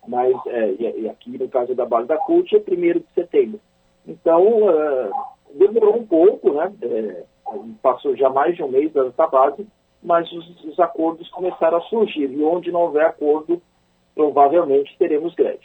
Mas, 0.07 0.35
é, 0.47 0.71
e, 0.79 1.09
aqui 1.09 1.37
no 1.37 1.47
caso 1.49 1.75
da 1.75 1.85
base 1.85 2.07
da 2.07 2.17
CUT 2.17 2.55
é 2.55 2.59
1 2.59 2.99
de 2.99 3.05
setembro. 3.13 3.59
Então, 4.07 4.43
uh, 4.43 5.11
demorou 5.53 5.97
um 5.97 6.05
pouco, 6.05 6.53
né? 6.53 6.71
É, 6.81 7.23
passou 7.81 8.15
já 8.15 8.29
mais 8.29 8.55
de 8.55 8.63
um 8.63 8.69
mês 8.69 8.91
da 8.93 9.27
base, 9.27 9.67
mas 10.01 10.31
os, 10.31 10.63
os 10.63 10.79
acordos 10.79 11.29
começaram 11.29 11.77
a 11.77 11.81
surgir. 11.81 12.31
E 12.31 12.43
onde 12.43 12.71
não 12.71 12.81
houver 12.81 13.05
acordo, 13.05 13.61
provavelmente 14.15 14.95
teremos 14.97 15.35
greve. 15.35 15.61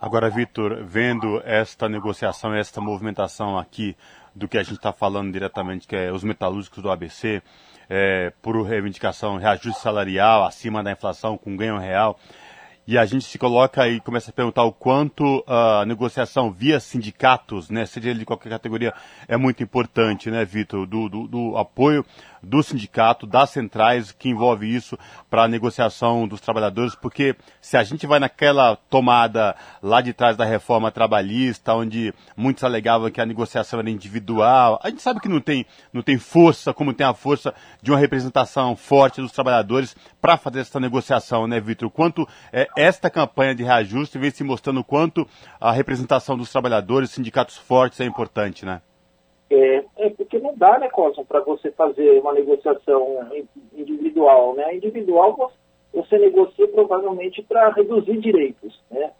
Agora, 0.00 0.30
Vitor, 0.30 0.84
vendo 0.84 1.42
esta 1.44 1.88
negociação, 1.88 2.54
esta 2.54 2.80
movimentação 2.80 3.58
aqui 3.58 3.96
do 4.34 4.48
que 4.48 4.56
a 4.56 4.62
gente 4.62 4.76
está 4.76 4.92
falando 4.92 5.32
diretamente, 5.32 5.86
que 5.86 5.96
é 5.96 6.12
os 6.12 6.24
metalúrgicos 6.24 6.82
do 6.82 6.90
ABC, 6.90 7.42
é, 7.90 8.32
por 8.40 8.62
reivindicação 8.62 9.36
reajuste 9.36 9.82
salarial 9.82 10.44
acima 10.44 10.82
da 10.82 10.92
inflação, 10.92 11.36
com 11.36 11.56
ganho 11.56 11.76
real, 11.76 12.16
e 12.86 12.96
a 12.96 13.04
gente 13.04 13.24
se 13.24 13.38
coloca 13.38 13.88
e 13.88 14.00
começa 14.00 14.30
a 14.30 14.34
perguntar 14.34 14.64
o 14.64 14.72
quanto 14.72 15.44
a 15.46 15.84
negociação 15.86 16.50
via 16.50 16.80
sindicatos, 16.80 17.68
né, 17.68 17.84
seja 17.84 18.10
ele 18.10 18.20
de 18.20 18.24
qualquer 18.24 18.48
categoria, 18.48 18.94
é 19.28 19.36
muito 19.36 19.62
importante, 19.62 20.30
né, 20.30 20.44
Vitor, 20.44 20.86
do, 20.86 21.08
do, 21.08 21.28
do, 21.28 21.56
apoio 21.56 22.04
do 22.42 22.62
sindicato, 22.62 23.26
das 23.26 23.50
centrais, 23.50 24.12
que 24.12 24.28
envolve 24.28 24.74
isso 24.74 24.98
para 25.28 25.44
a 25.44 25.48
negociação 25.48 26.26
dos 26.26 26.40
trabalhadores, 26.40 26.94
porque 26.94 27.36
se 27.60 27.76
a 27.76 27.82
gente 27.82 28.06
vai 28.06 28.18
naquela 28.18 28.76
tomada 28.76 29.54
lá 29.82 30.00
de 30.00 30.12
trás 30.12 30.36
da 30.36 30.44
reforma 30.44 30.90
trabalhista, 30.90 31.74
onde 31.74 32.14
muitos 32.36 32.64
alegavam 32.64 33.10
que 33.10 33.20
a 33.20 33.26
negociação 33.26 33.80
era 33.80 33.90
individual, 33.90 34.80
a 34.82 34.88
gente 34.88 35.02
sabe 35.02 35.20
que 35.20 35.28
não 35.28 35.40
tem, 35.40 35.66
não 35.92 36.02
tem 36.02 36.18
força, 36.18 36.72
como 36.72 36.94
tem 36.94 37.06
a 37.06 37.14
força 37.14 37.54
de 37.82 37.90
uma 37.90 37.98
representação 37.98 38.74
forte 38.76 39.20
dos 39.20 39.32
trabalhadores 39.32 39.94
para 40.20 40.36
fazer 40.36 40.60
essa 40.60 40.80
negociação, 40.80 41.46
né, 41.46 41.60
Vitor? 41.60 41.90
Quanto 41.90 42.26
é, 42.52 42.68
esta 42.76 43.10
campanha 43.10 43.54
de 43.54 43.62
reajuste 43.62 44.18
vem 44.18 44.30
se 44.30 44.44
mostrando 44.44 44.82
quanto 44.82 45.26
a 45.60 45.72
representação 45.72 46.36
dos 46.36 46.50
trabalhadores, 46.50 47.10
sindicatos 47.10 47.56
fortes 47.56 48.00
é 48.00 48.04
importante, 48.04 48.64
né? 48.64 48.80
É, 49.50 49.84
é 49.98 50.10
porque 50.10 50.38
não 50.38 50.54
dá, 50.56 50.78
né, 50.78 50.88
Cosmo, 50.88 51.24
para 51.24 51.40
você 51.40 51.72
fazer 51.72 52.20
uma 52.20 52.32
negociação 52.32 53.28
individual, 53.74 54.54
né? 54.54 54.76
Individual 54.76 55.50
você 55.92 56.18
negocia 56.18 56.68
provavelmente 56.68 57.42
para 57.42 57.70
reduzir 57.70 58.18
direitos, 58.18 58.80
né? 58.90 59.10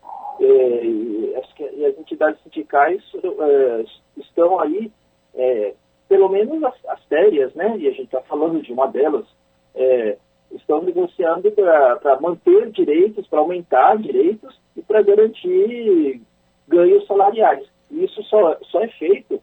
É, 0.41 0.85
e, 0.85 1.35
as, 1.37 1.75
e, 1.75 1.85
as, 1.85 1.99
entidades 1.99 2.41
sindicais 2.43 3.03
é, 3.15 3.85
estão 4.17 4.61
aí, 4.61 4.91
é, 5.35 5.75
pelo 6.09 6.29
menos 6.29 6.63
as, 6.63 6.75
as 6.87 7.05
sérias, 7.09 7.53
né? 7.55 7.77
E 7.79 7.89
a 7.89 7.91
gente 7.91 8.05
está 8.05 8.21
falando 8.23 8.63
de 8.63 8.73
uma 8.73 8.87
delas, 8.87 9.27
é, 9.75 10.17
estão 10.53 10.81
negociando 10.83 11.51
para 11.51 12.21
manter 12.21 12.71
direitos, 12.71 13.27
para 13.27 13.41
aumentar 13.41 13.99
direitos 13.99 14.59
e 14.77 14.83
para 14.83 15.03
garantir 15.03 16.23
ganhos 16.69 17.05
salariais. 17.07 17.67
Isso 17.91 18.23
só, 18.25 18.57
só 18.63 18.81
é 18.81 18.89
feito 18.89 19.43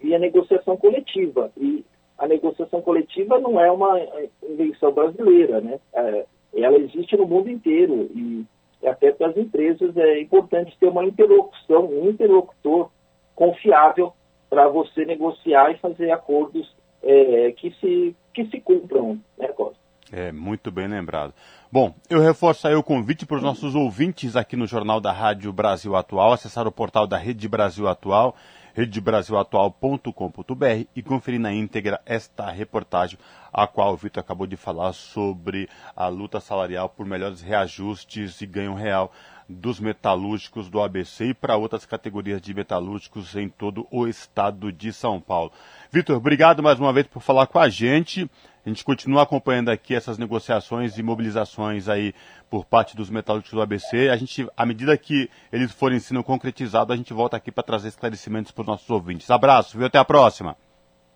via 0.00 0.18
negociação 0.18 0.76
coletiva. 0.76 1.50
E 1.56 1.84
a 2.18 2.26
negociação 2.26 2.80
coletiva 2.80 3.38
não 3.38 3.60
é 3.60 3.70
uma 3.70 4.00
invenção 4.42 4.92
brasileira, 4.92 5.60
né? 5.60 5.78
É, 5.94 6.26
ela 6.54 6.78
existe 6.78 7.16
no 7.16 7.26
mundo 7.26 7.50
inteiro 7.50 8.10
e 8.14 8.46
até 8.84 9.12
para 9.12 9.28
as 9.28 9.36
empresas 9.36 9.96
é 9.96 10.20
importante 10.20 10.76
ter 10.78 10.86
uma 10.86 11.04
interlocução, 11.04 11.86
um 11.86 12.08
interlocutor 12.08 12.90
confiável 13.34 14.12
para 14.48 14.68
você 14.68 15.04
negociar 15.04 15.70
e 15.72 15.78
fazer 15.78 16.10
acordos 16.10 16.74
é, 17.02 17.52
que, 17.52 17.70
se, 17.80 18.16
que 18.32 18.46
se 18.46 18.60
cumpram, 18.60 19.20
né, 19.36 19.48
Costa? 19.48 19.76
É, 20.12 20.30
muito 20.30 20.70
bem 20.70 20.86
lembrado. 20.86 21.34
Bom, 21.70 21.92
eu 22.08 22.20
reforço 22.20 22.68
aí 22.68 22.74
o 22.74 22.82
convite 22.82 23.26
para 23.26 23.38
os 23.38 23.42
nossos 23.42 23.74
ouvintes 23.74 24.36
aqui 24.36 24.56
no 24.56 24.66
Jornal 24.66 25.00
da 25.00 25.10
Rádio 25.10 25.52
Brasil 25.52 25.96
Atual, 25.96 26.32
acessar 26.32 26.66
o 26.66 26.72
portal 26.72 27.06
da 27.06 27.16
Rede 27.16 27.48
Brasil 27.48 27.88
Atual, 27.88 28.36
redebrasilatual.com.br 28.76 30.86
e 30.94 31.02
conferir 31.02 31.40
na 31.40 31.50
íntegra 31.50 31.98
esta 32.04 32.50
reportagem, 32.50 33.18
a 33.50 33.66
qual 33.66 33.94
o 33.94 33.96
Vitor 33.96 34.20
acabou 34.20 34.46
de 34.46 34.54
falar 34.54 34.92
sobre 34.92 35.66
a 35.96 36.08
luta 36.08 36.40
salarial 36.40 36.90
por 36.90 37.06
melhores 37.06 37.40
reajustes 37.40 38.38
e 38.42 38.46
ganho 38.46 38.74
real 38.74 39.10
dos 39.48 39.80
metalúrgicos 39.80 40.68
do 40.68 40.82
ABC 40.82 41.28
e 41.28 41.34
para 41.34 41.56
outras 41.56 41.86
categorias 41.86 42.42
de 42.42 42.52
metalúrgicos 42.52 43.34
em 43.34 43.48
todo 43.48 43.86
o 43.90 44.06
estado 44.06 44.70
de 44.70 44.92
São 44.92 45.18
Paulo. 45.20 45.52
Vitor, 45.90 46.18
obrigado 46.18 46.62
mais 46.62 46.78
uma 46.78 46.92
vez 46.92 47.06
por 47.06 47.22
falar 47.22 47.46
com 47.46 47.58
a 47.58 47.70
gente. 47.70 48.30
A 48.66 48.68
gente 48.68 48.84
continua 48.84 49.22
acompanhando 49.22 49.68
aqui 49.68 49.94
essas 49.94 50.18
negociações 50.18 50.98
e 50.98 51.02
mobilizações 51.02 51.88
aí 51.88 52.12
por 52.50 52.64
parte 52.64 52.96
dos 52.96 53.08
metalúrgicos 53.08 53.54
do 53.54 53.62
ABC. 53.62 54.08
A 54.08 54.16
gente, 54.16 54.44
à 54.56 54.66
medida 54.66 54.98
que 54.98 55.30
eles 55.52 55.70
forem 55.70 56.00
sendo 56.00 56.24
concretizados, 56.24 56.92
a 56.92 56.96
gente 56.96 57.14
volta 57.14 57.36
aqui 57.36 57.52
para 57.52 57.62
trazer 57.62 57.86
esclarecimentos 57.86 58.50
para 58.50 58.62
os 58.62 58.66
nossos 58.66 58.90
ouvintes. 58.90 59.30
Abraço, 59.30 59.78
viu? 59.78 59.86
Até 59.86 59.98
a 59.98 60.04
próxima. 60.04 60.56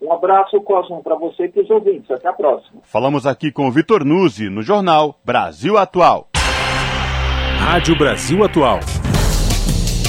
Um 0.01 0.12
abraço, 0.12 0.61
Cosmo, 0.61 1.03
para 1.03 1.16
você 1.16 1.46
e 1.46 1.48
para 1.48 1.62
os 1.64 1.70
ouvintes. 1.70 2.09
Até 2.12 2.28
a 2.28 2.32
próxima. 2.32 2.82
Falamos 2.84 3.26
aqui 3.26 3.51
com 3.51 3.66
o 3.66 3.72
Vitor 3.72 4.05
Nuzzi, 4.05 4.48
no 4.48 4.62
jornal 4.62 5.18
Brasil 5.24 5.76
Atual. 5.76 6.28
Rádio 7.59 7.98
Brasil 7.98 8.44
Atual. 8.44 8.78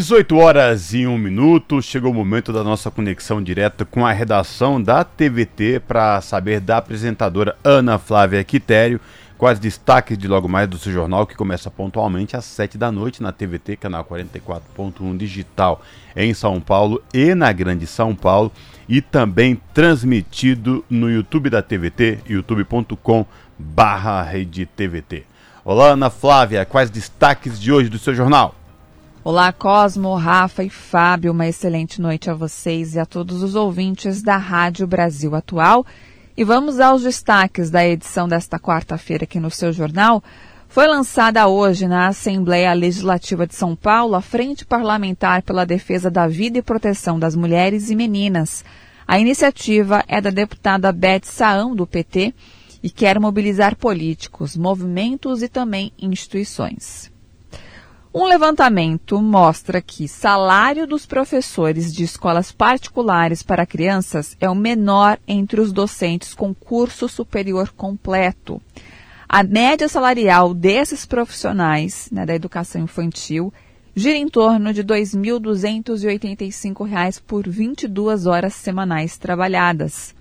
18 0.00 0.34
horas 0.38 0.94
e 0.94 1.06
1 1.06 1.18
minuto, 1.18 1.82
chegou 1.82 2.10
o 2.10 2.14
momento 2.14 2.54
da 2.54 2.64
nossa 2.64 2.90
conexão 2.90 3.42
direta 3.42 3.84
com 3.84 4.06
a 4.06 4.12
redação 4.12 4.82
da 4.82 5.04
TVT 5.04 5.82
para 5.86 6.18
saber 6.22 6.58
da 6.58 6.78
apresentadora 6.78 7.54
Ana 7.62 7.98
Flávia 7.98 8.42
Quitério 8.42 8.98
quais 9.36 9.58
destaques 9.58 10.16
de 10.16 10.26
logo 10.26 10.48
mais 10.48 10.66
do 10.66 10.78
seu 10.78 10.90
jornal 10.90 11.26
que 11.26 11.36
começa 11.36 11.70
pontualmente 11.70 12.34
às 12.34 12.46
7 12.46 12.78
da 12.78 12.90
noite 12.90 13.22
na 13.22 13.30
TVT, 13.30 13.76
canal 13.76 14.02
44.1 14.02 15.18
digital 15.18 15.82
em 16.16 16.32
São 16.32 16.62
Paulo 16.62 17.02
e 17.12 17.34
na 17.34 17.52
Grande 17.52 17.86
São 17.86 18.14
Paulo 18.14 18.50
e 18.88 19.02
também 19.02 19.60
transmitido 19.74 20.82
no 20.88 21.10
YouTube 21.10 21.50
da 21.50 21.60
TVT, 21.60 22.20
youtube.com 22.26 23.26
barra 23.58 24.22
rede 24.22 24.64
TVT. 24.64 25.24
Olá 25.62 25.88
Ana 25.88 26.08
Flávia, 26.08 26.64
quais 26.64 26.88
destaques 26.88 27.60
de 27.60 27.70
hoje 27.70 27.90
do 27.90 27.98
seu 27.98 28.14
jornal? 28.14 28.54
Olá, 29.22 29.52
Cosmo, 29.52 30.14
Rafa 30.14 30.64
e 30.64 30.70
Fábio. 30.70 31.32
Uma 31.32 31.46
excelente 31.46 32.00
noite 32.00 32.30
a 32.30 32.34
vocês 32.34 32.94
e 32.94 32.98
a 32.98 33.04
todos 33.04 33.42
os 33.42 33.54
ouvintes 33.54 34.22
da 34.22 34.38
Rádio 34.38 34.86
Brasil 34.86 35.34
Atual. 35.34 35.84
E 36.34 36.42
vamos 36.42 36.80
aos 36.80 37.02
destaques 37.02 37.70
da 37.70 37.86
edição 37.86 38.26
desta 38.26 38.58
quarta-feira 38.58 39.24
aqui 39.24 39.38
no 39.38 39.50
seu 39.50 39.74
jornal. 39.74 40.24
Foi 40.68 40.86
lançada 40.86 41.46
hoje 41.48 41.86
na 41.86 42.06
Assembleia 42.06 42.72
Legislativa 42.72 43.46
de 43.46 43.54
São 43.54 43.76
Paulo 43.76 44.14
a 44.14 44.22
Frente 44.22 44.64
Parlamentar 44.64 45.42
pela 45.42 45.66
Defesa 45.66 46.10
da 46.10 46.26
Vida 46.26 46.56
e 46.56 46.62
Proteção 46.62 47.18
das 47.18 47.36
Mulheres 47.36 47.90
e 47.90 47.94
Meninas. 47.94 48.64
A 49.06 49.20
iniciativa 49.20 50.02
é 50.08 50.18
da 50.18 50.30
deputada 50.30 50.90
Beth 50.92 51.24
Saão, 51.24 51.76
do 51.76 51.86
PT, 51.86 52.32
e 52.82 52.88
quer 52.88 53.20
mobilizar 53.20 53.76
políticos, 53.76 54.56
movimentos 54.56 55.42
e 55.42 55.48
também 55.48 55.92
instituições. 56.00 57.12
Um 58.12 58.24
levantamento 58.24 59.22
mostra 59.22 59.80
que 59.80 60.08
salário 60.08 60.84
dos 60.84 61.06
professores 61.06 61.94
de 61.94 62.02
escolas 62.02 62.50
particulares 62.50 63.40
para 63.40 63.64
crianças 63.64 64.36
é 64.40 64.50
o 64.50 64.54
menor 64.54 65.16
entre 65.28 65.60
os 65.60 65.72
docentes 65.72 66.34
com 66.34 66.52
curso 66.52 67.08
superior 67.08 67.70
completo. 67.70 68.60
A 69.28 69.44
média 69.44 69.88
salarial 69.88 70.52
desses 70.52 71.06
profissionais 71.06 72.08
né, 72.10 72.26
da 72.26 72.34
educação 72.34 72.82
infantil 72.82 73.54
gira 73.94 74.16
em 74.16 74.26
torno 74.26 74.72
de 74.72 74.80
R$ 74.80 74.88
2.285 74.88 77.22
por 77.24 77.48
22 77.48 78.26
horas 78.26 78.54
semanais 78.54 79.16
trabalhadas. 79.18 80.16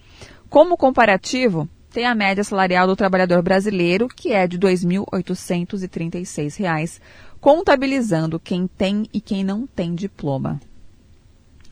Como 0.47 0.77
comparativo, 0.77 1.67
tem 1.91 2.05
a 2.05 2.13
média 2.13 2.43
salarial 2.43 2.85
do 2.85 2.95
trabalhador 2.95 3.41
brasileiro, 3.41 4.07
que 4.07 4.31
é 4.31 4.47
de 4.47 4.57
R$ 4.57 4.75
2.836 4.75 7.01
contabilizando 7.39 8.39
quem 8.39 8.67
tem 8.67 9.07
e 9.13 9.21
quem 9.21 9.43
não 9.43 9.65
tem 9.65 9.95
diploma. 9.95 10.59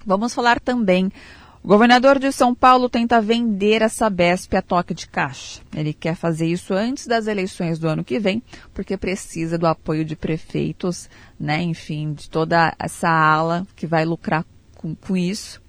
Vamos 0.05 0.33
falar 0.33 0.59
também. 0.59 1.11
O 1.63 1.67
governador 1.67 2.17
de 2.17 2.31
São 2.31 2.55
Paulo 2.55 2.87
tenta 2.87 3.19
vender 3.19 3.83
a 3.83 3.89
Sabesp 3.89 4.55
a 4.55 4.61
toque 4.61 4.93
de 4.93 5.05
caixa. 5.05 5.61
Ele 5.75 5.93
quer 5.93 6.15
fazer 6.15 6.47
isso 6.47 6.73
antes 6.73 7.07
das 7.07 7.27
eleições 7.27 7.77
do 7.77 7.89
ano 7.89 8.05
que 8.05 8.19
vem, 8.19 8.41
porque 8.73 8.95
precisa 8.95 9.57
do 9.57 9.67
apoio 9.67 10.05
de 10.05 10.15
prefeitos, 10.15 11.09
né, 11.37 11.61
enfim, 11.61 12.13
de 12.13 12.29
toda 12.29 12.73
essa 12.79 13.09
ala 13.09 13.67
que 13.75 13.85
vai 13.85 14.05
lucrar 14.05 14.45
com, 14.75 14.95
com 14.95 15.17
isso, 15.17 15.61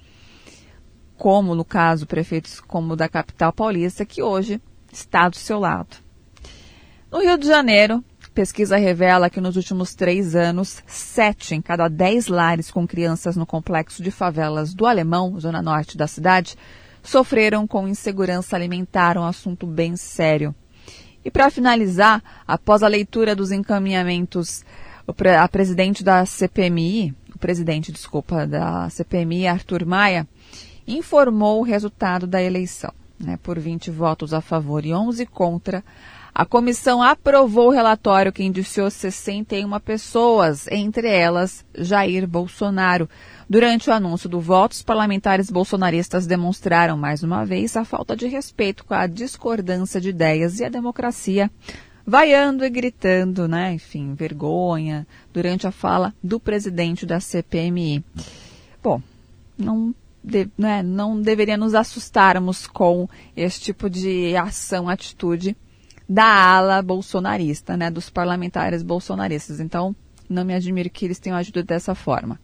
como 1.16 1.54
no 1.56 1.64
caso 1.64 2.06
prefeitos 2.06 2.60
como 2.60 2.92
o 2.92 2.96
da 2.96 3.08
capital 3.08 3.52
paulista, 3.52 4.06
que 4.06 4.22
hoje 4.22 4.60
está 4.92 5.28
do 5.28 5.36
seu 5.36 5.58
lado. 5.58 5.96
No 7.10 7.20
Rio 7.20 7.36
de 7.36 7.48
Janeiro, 7.48 8.04
pesquisa 8.38 8.76
revela 8.76 9.28
que 9.28 9.40
nos 9.40 9.56
últimos 9.56 9.96
três 9.96 10.36
anos, 10.36 10.80
sete 10.86 11.56
em 11.56 11.60
cada 11.60 11.88
dez 11.88 12.28
lares 12.28 12.70
com 12.70 12.86
crianças 12.86 13.34
no 13.34 13.44
complexo 13.44 14.00
de 14.00 14.12
favelas 14.12 14.72
do 14.72 14.86
Alemão, 14.86 15.40
zona 15.40 15.60
norte 15.60 15.96
da 15.96 16.06
cidade, 16.06 16.54
sofreram 17.02 17.66
com 17.66 17.88
insegurança 17.88 18.54
alimentar, 18.54 19.18
um 19.18 19.24
assunto 19.24 19.66
bem 19.66 19.96
sério. 19.96 20.54
E 21.24 21.32
para 21.32 21.50
finalizar, 21.50 22.22
após 22.46 22.84
a 22.84 22.86
leitura 22.86 23.34
dos 23.34 23.50
encaminhamentos, 23.50 24.64
a 25.36 25.48
presidente 25.48 26.04
da 26.04 26.24
CPMI, 26.24 27.12
o 27.34 27.38
presidente, 27.40 27.90
desculpa, 27.90 28.46
da 28.46 28.88
CPMI, 28.88 29.48
Arthur 29.48 29.84
Maia, 29.84 30.28
informou 30.86 31.58
o 31.58 31.64
resultado 31.64 32.24
da 32.24 32.40
eleição. 32.40 32.94
Né, 33.18 33.36
por 33.42 33.58
20 33.58 33.90
votos 33.90 34.32
a 34.32 34.40
favor 34.40 34.86
e 34.86 34.94
11 34.94 35.26
contra, 35.26 35.82
a 36.38 36.46
comissão 36.46 37.02
aprovou 37.02 37.66
o 37.66 37.72
relatório 37.72 38.32
que 38.32 38.44
indiciou 38.44 38.88
61 38.88 39.80
pessoas, 39.80 40.68
entre 40.68 41.08
elas 41.08 41.66
Jair 41.74 42.28
Bolsonaro. 42.28 43.10
Durante 43.50 43.90
o 43.90 43.92
anúncio 43.92 44.28
do 44.28 44.40
voto, 44.40 44.70
os 44.70 44.82
parlamentares 44.84 45.50
bolsonaristas 45.50 46.28
demonstraram 46.28 46.96
mais 46.96 47.24
uma 47.24 47.44
vez 47.44 47.76
a 47.76 47.84
falta 47.84 48.14
de 48.14 48.28
respeito 48.28 48.84
com 48.84 48.94
a 48.94 49.08
discordância 49.08 50.00
de 50.00 50.10
ideias 50.10 50.60
e 50.60 50.64
a 50.64 50.68
democracia, 50.68 51.50
vaiando 52.06 52.64
e 52.64 52.70
gritando, 52.70 53.48
né? 53.48 53.72
Enfim, 53.72 54.14
vergonha, 54.14 55.08
durante 55.32 55.66
a 55.66 55.72
fala 55.72 56.14
do 56.22 56.38
presidente 56.38 57.04
da 57.04 57.18
CPMI. 57.18 58.04
Bom, 58.80 59.02
não 59.58 59.92
de, 60.22 60.48
né, 60.56 60.84
não 60.84 61.20
deveria 61.20 61.56
nos 61.56 61.74
assustarmos 61.74 62.64
com 62.68 63.08
esse 63.36 63.60
tipo 63.60 63.90
de 63.90 64.36
ação, 64.36 64.88
atitude 64.88 65.56
da 66.08 66.24
ala 66.24 66.80
bolsonarista, 66.80 67.76
né, 67.76 67.90
dos 67.90 68.08
parlamentares 68.08 68.82
bolsonaristas. 68.82 69.60
Então, 69.60 69.94
não 70.28 70.44
me 70.44 70.54
admiro 70.54 70.88
que 70.88 71.04
eles 71.04 71.18
tenham 71.18 71.36
agido 71.36 71.62
dessa 71.62 71.94
forma. 71.94 72.40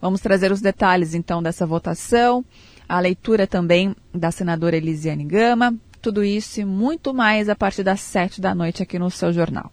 Vamos 0.00 0.20
trazer 0.20 0.52
os 0.52 0.60
detalhes, 0.60 1.14
então, 1.14 1.42
dessa 1.42 1.66
votação, 1.66 2.44
a 2.88 3.00
leitura 3.00 3.46
também 3.46 3.94
da 4.12 4.30
senadora 4.30 4.76
Elisiane 4.76 5.24
Gama, 5.24 5.74
tudo 6.00 6.24
isso 6.24 6.60
e 6.60 6.64
muito 6.64 7.14
mais 7.14 7.48
a 7.48 7.54
partir 7.54 7.84
das 7.84 8.00
sete 8.00 8.40
da 8.40 8.54
noite 8.54 8.82
aqui 8.82 8.98
no 8.98 9.10
seu 9.10 9.32
jornal. 9.32 9.70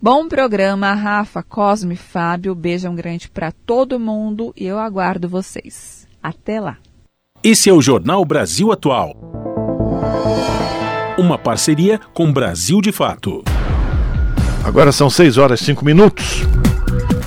Bom 0.00 0.28
programa, 0.28 0.94
Rafa, 0.94 1.42
Cosme, 1.42 1.94
Fábio. 1.94 2.54
Beijão 2.54 2.94
grande 2.94 3.28
para 3.28 3.52
todo 3.52 4.00
mundo 4.00 4.54
e 4.56 4.64
eu 4.64 4.78
aguardo 4.78 5.28
vocês. 5.28 6.08
Até 6.22 6.58
lá. 6.58 6.78
Esse 7.42 7.68
é 7.68 7.72
o 7.72 7.82
Jornal 7.82 8.24
Brasil 8.24 8.72
Atual 8.72 9.39
uma 11.18 11.38
parceria 11.38 12.00
com 12.14 12.32
Brasil 12.32 12.80
de 12.80 12.92
Fato. 12.92 13.42
Agora 14.64 14.92
são 14.92 15.10
6 15.10 15.38
horas 15.38 15.60
e 15.60 15.64
5 15.64 15.84
minutos. 15.84 16.42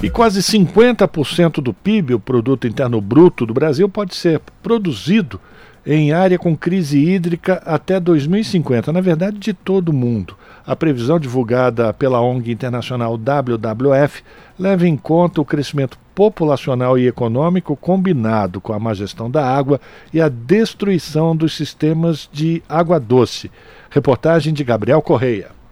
E 0.02 0.10
quase 0.10 0.42
50% 0.42 1.62
do 1.62 1.74
PIB, 1.74 2.14
o 2.14 2.20
produto 2.20 2.68
interno 2.68 3.00
bruto 3.00 3.46
do 3.46 3.54
Brasil, 3.54 3.88
pode 3.88 4.16
ser 4.16 4.42
produzido 4.62 5.40
em 5.86 6.12
área 6.12 6.38
com 6.38 6.56
crise 6.56 6.98
hídrica 6.98 7.62
até 7.66 8.00
2050, 8.00 8.92
na 8.92 9.02
verdade, 9.02 9.38
de 9.38 9.54
todo 9.54 9.90
o 9.90 9.94
mundo. 9.94 10.36
A 10.66 10.76
previsão 10.76 11.20
divulgada 11.20 11.94
pela 11.94 12.22
ONG 12.22 12.52
internacional 12.52 13.18
WWF 13.18 14.24
leva 14.58 14.88
em 14.88 14.96
conta 14.96 15.42
o 15.42 15.46
crescimento 15.46 15.98
populacional 16.16 16.98
e 16.98 17.08
econômico 17.08 17.76
combinado 17.76 18.62
com 18.62 18.74
a 18.74 18.80
má 18.80 18.94
gestão 18.94 19.30
da 19.30 19.46
água 19.46 19.80
e 20.14 20.22
a 20.22 20.30
destruição 20.30 21.36
dos 21.36 21.56
sistemas 21.56 22.30
de 22.32 22.62
água 22.68 23.00
doce. 23.00 23.52
Reportagem 23.90 24.54
de 24.54 24.64
Gabriel 24.64 25.02
Correia. 25.02 25.63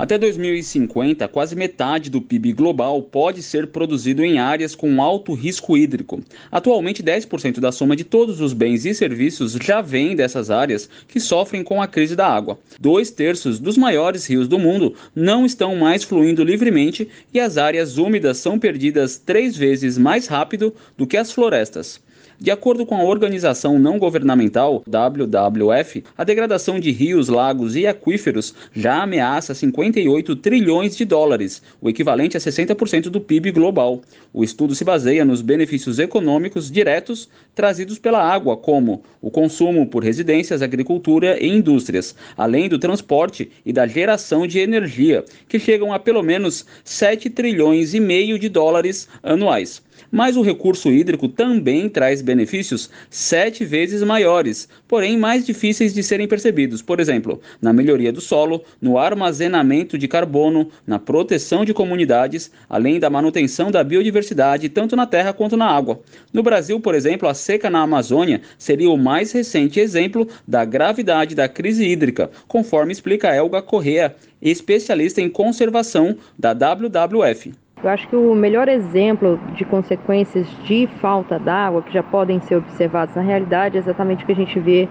Até 0.00 0.16
2050, 0.16 1.28
quase 1.28 1.54
metade 1.54 2.08
do 2.08 2.22
PIB 2.22 2.54
global 2.54 3.02
pode 3.02 3.42
ser 3.42 3.66
produzido 3.66 4.24
em 4.24 4.38
áreas 4.38 4.74
com 4.74 5.02
alto 5.02 5.34
risco 5.34 5.76
hídrico. 5.76 6.22
Atualmente, 6.50 7.02
10% 7.02 7.60
da 7.60 7.70
soma 7.70 7.94
de 7.94 8.02
todos 8.02 8.40
os 8.40 8.54
bens 8.54 8.86
e 8.86 8.94
serviços 8.94 9.52
já 9.62 9.82
vem 9.82 10.16
dessas 10.16 10.50
áreas 10.50 10.88
que 11.06 11.20
sofrem 11.20 11.62
com 11.62 11.82
a 11.82 11.86
crise 11.86 12.16
da 12.16 12.26
água. 12.26 12.58
Dois 12.80 13.10
terços 13.10 13.58
dos 13.58 13.76
maiores 13.76 14.24
rios 14.24 14.48
do 14.48 14.58
mundo 14.58 14.94
não 15.14 15.44
estão 15.44 15.76
mais 15.76 16.02
fluindo 16.02 16.42
livremente 16.42 17.06
e 17.30 17.38
as 17.38 17.58
áreas 17.58 17.98
úmidas 17.98 18.38
são 18.38 18.58
perdidas 18.58 19.18
três 19.18 19.54
vezes 19.54 19.98
mais 19.98 20.26
rápido 20.26 20.74
do 20.96 21.06
que 21.06 21.18
as 21.18 21.30
florestas. 21.30 22.00
De 22.42 22.50
acordo 22.50 22.86
com 22.86 22.96
a 22.96 23.04
organização 23.04 23.78
não 23.78 23.98
governamental 23.98 24.82
WWF, 24.88 26.02
a 26.16 26.24
degradação 26.24 26.80
de 26.80 26.90
rios, 26.90 27.28
lagos 27.28 27.76
e 27.76 27.86
aquíferos 27.86 28.54
já 28.72 29.02
ameaça 29.02 29.54
58 29.54 30.34
trilhões 30.36 30.96
de 30.96 31.04
dólares, 31.04 31.62
o 31.82 31.90
equivalente 31.90 32.38
a 32.38 32.40
60% 32.40 33.10
do 33.10 33.20
PIB 33.20 33.50
global. 33.50 34.00
O 34.32 34.42
estudo 34.42 34.74
se 34.74 34.84
baseia 34.84 35.22
nos 35.22 35.42
benefícios 35.42 35.98
econômicos 35.98 36.70
diretos 36.70 37.28
trazidos 37.54 37.98
pela 37.98 38.24
água, 38.24 38.56
como 38.56 39.02
o 39.20 39.30
consumo 39.30 39.86
por 39.86 40.02
residências, 40.02 40.62
agricultura 40.62 41.36
e 41.38 41.46
indústrias, 41.46 42.16
além 42.38 42.70
do 42.70 42.78
transporte 42.78 43.50
e 43.66 43.72
da 43.72 43.86
geração 43.86 44.46
de 44.46 44.60
energia, 44.60 45.26
que 45.46 45.58
chegam 45.58 45.92
a 45.92 45.98
pelo 45.98 46.22
menos 46.22 46.64
7 46.84 47.28
trilhões 47.28 47.92
e 47.92 48.00
meio 48.00 48.38
de 48.38 48.48
dólares 48.48 49.06
anuais. 49.22 49.82
Mas 50.10 50.36
o 50.36 50.42
recurso 50.42 50.90
hídrico 50.90 51.28
também 51.28 51.88
traz 51.88 52.22
benefícios 52.22 52.90
sete 53.08 53.64
vezes 53.64 54.02
maiores, 54.02 54.68
porém 54.86 55.16
mais 55.16 55.44
difíceis 55.44 55.92
de 55.94 56.02
serem 56.02 56.28
percebidos. 56.28 56.82
Por 56.82 57.00
exemplo, 57.00 57.40
na 57.60 57.72
melhoria 57.72 58.12
do 58.12 58.20
solo, 58.20 58.62
no 58.80 58.98
armazenamento 58.98 59.96
de 59.98 60.08
carbono, 60.08 60.70
na 60.86 60.98
proteção 60.98 61.64
de 61.64 61.74
comunidades, 61.74 62.50
além 62.68 62.98
da 62.98 63.10
manutenção 63.10 63.70
da 63.70 63.82
biodiversidade, 63.82 64.68
tanto 64.68 64.96
na 64.96 65.06
terra 65.06 65.32
quanto 65.32 65.56
na 65.56 65.66
água. 65.66 66.00
No 66.32 66.42
Brasil, 66.42 66.80
por 66.80 66.94
exemplo, 66.94 67.28
a 67.28 67.34
seca 67.34 67.68
na 67.70 67.80
Amazônia 67.80 68.40
seria 68.58 68.90
o 68.90 68.96
mais 68.98 69.32
recente 69.32 69.80
exemplo 69.80 70.28
da 70.46 70.64
gravidade 70.64 71.34
da 71.34 71.48
crise 71.48 71.84
hídrica, 71.86 72.30
conforme 72.46 72.92
explica 72.92 73.34
Elga 73.34 73.62
Correa, 73.62 74.14
especialista 74.40 75.20
em 75.20 75.28
conservação 75.28 76.16
da 76.38 76.52
WWF. 76.52 77.52
Eu 77.82 77.88
acho 77.88 78.06
que 78.08 78.16
o 78.16 78.34
melhor 78.34 78.68
exemplo 78.68 79.40
de 79.54 79.64
consequências 79.64 80.46
de 80.64 80.86
falta 81.00 81.38
d'água 81.38 81.80
que 81.80 81.92
já 81.92 82.02
podem 82.02 82.38
ser 82.40 82.56
observadas 82.56 83.16
na 83.16 83.22
realidade 83.22 83.76
é 83.76 83.80
exatamente 83.80 84.22
o 84.22 84.26
que 84.26 84.32
a 84.32 84.36
gente 84.36 84.60
vê 84.60 84.86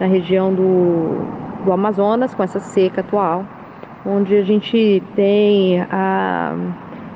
na 0.00 0.06
região 0.06 0.52
do, 0.52 1.24
do 1.64 1.72
Amazonas, 1.72 2.34
com 2.34 2.42
essa 2.42 2.58
seca 2.58 3.00
atual, 3.00 3.46
onde 4.04 4.34
a 4.34 4.42
gente 4.42 5.00
tem 5.14 5.82
a, 5.82 6.56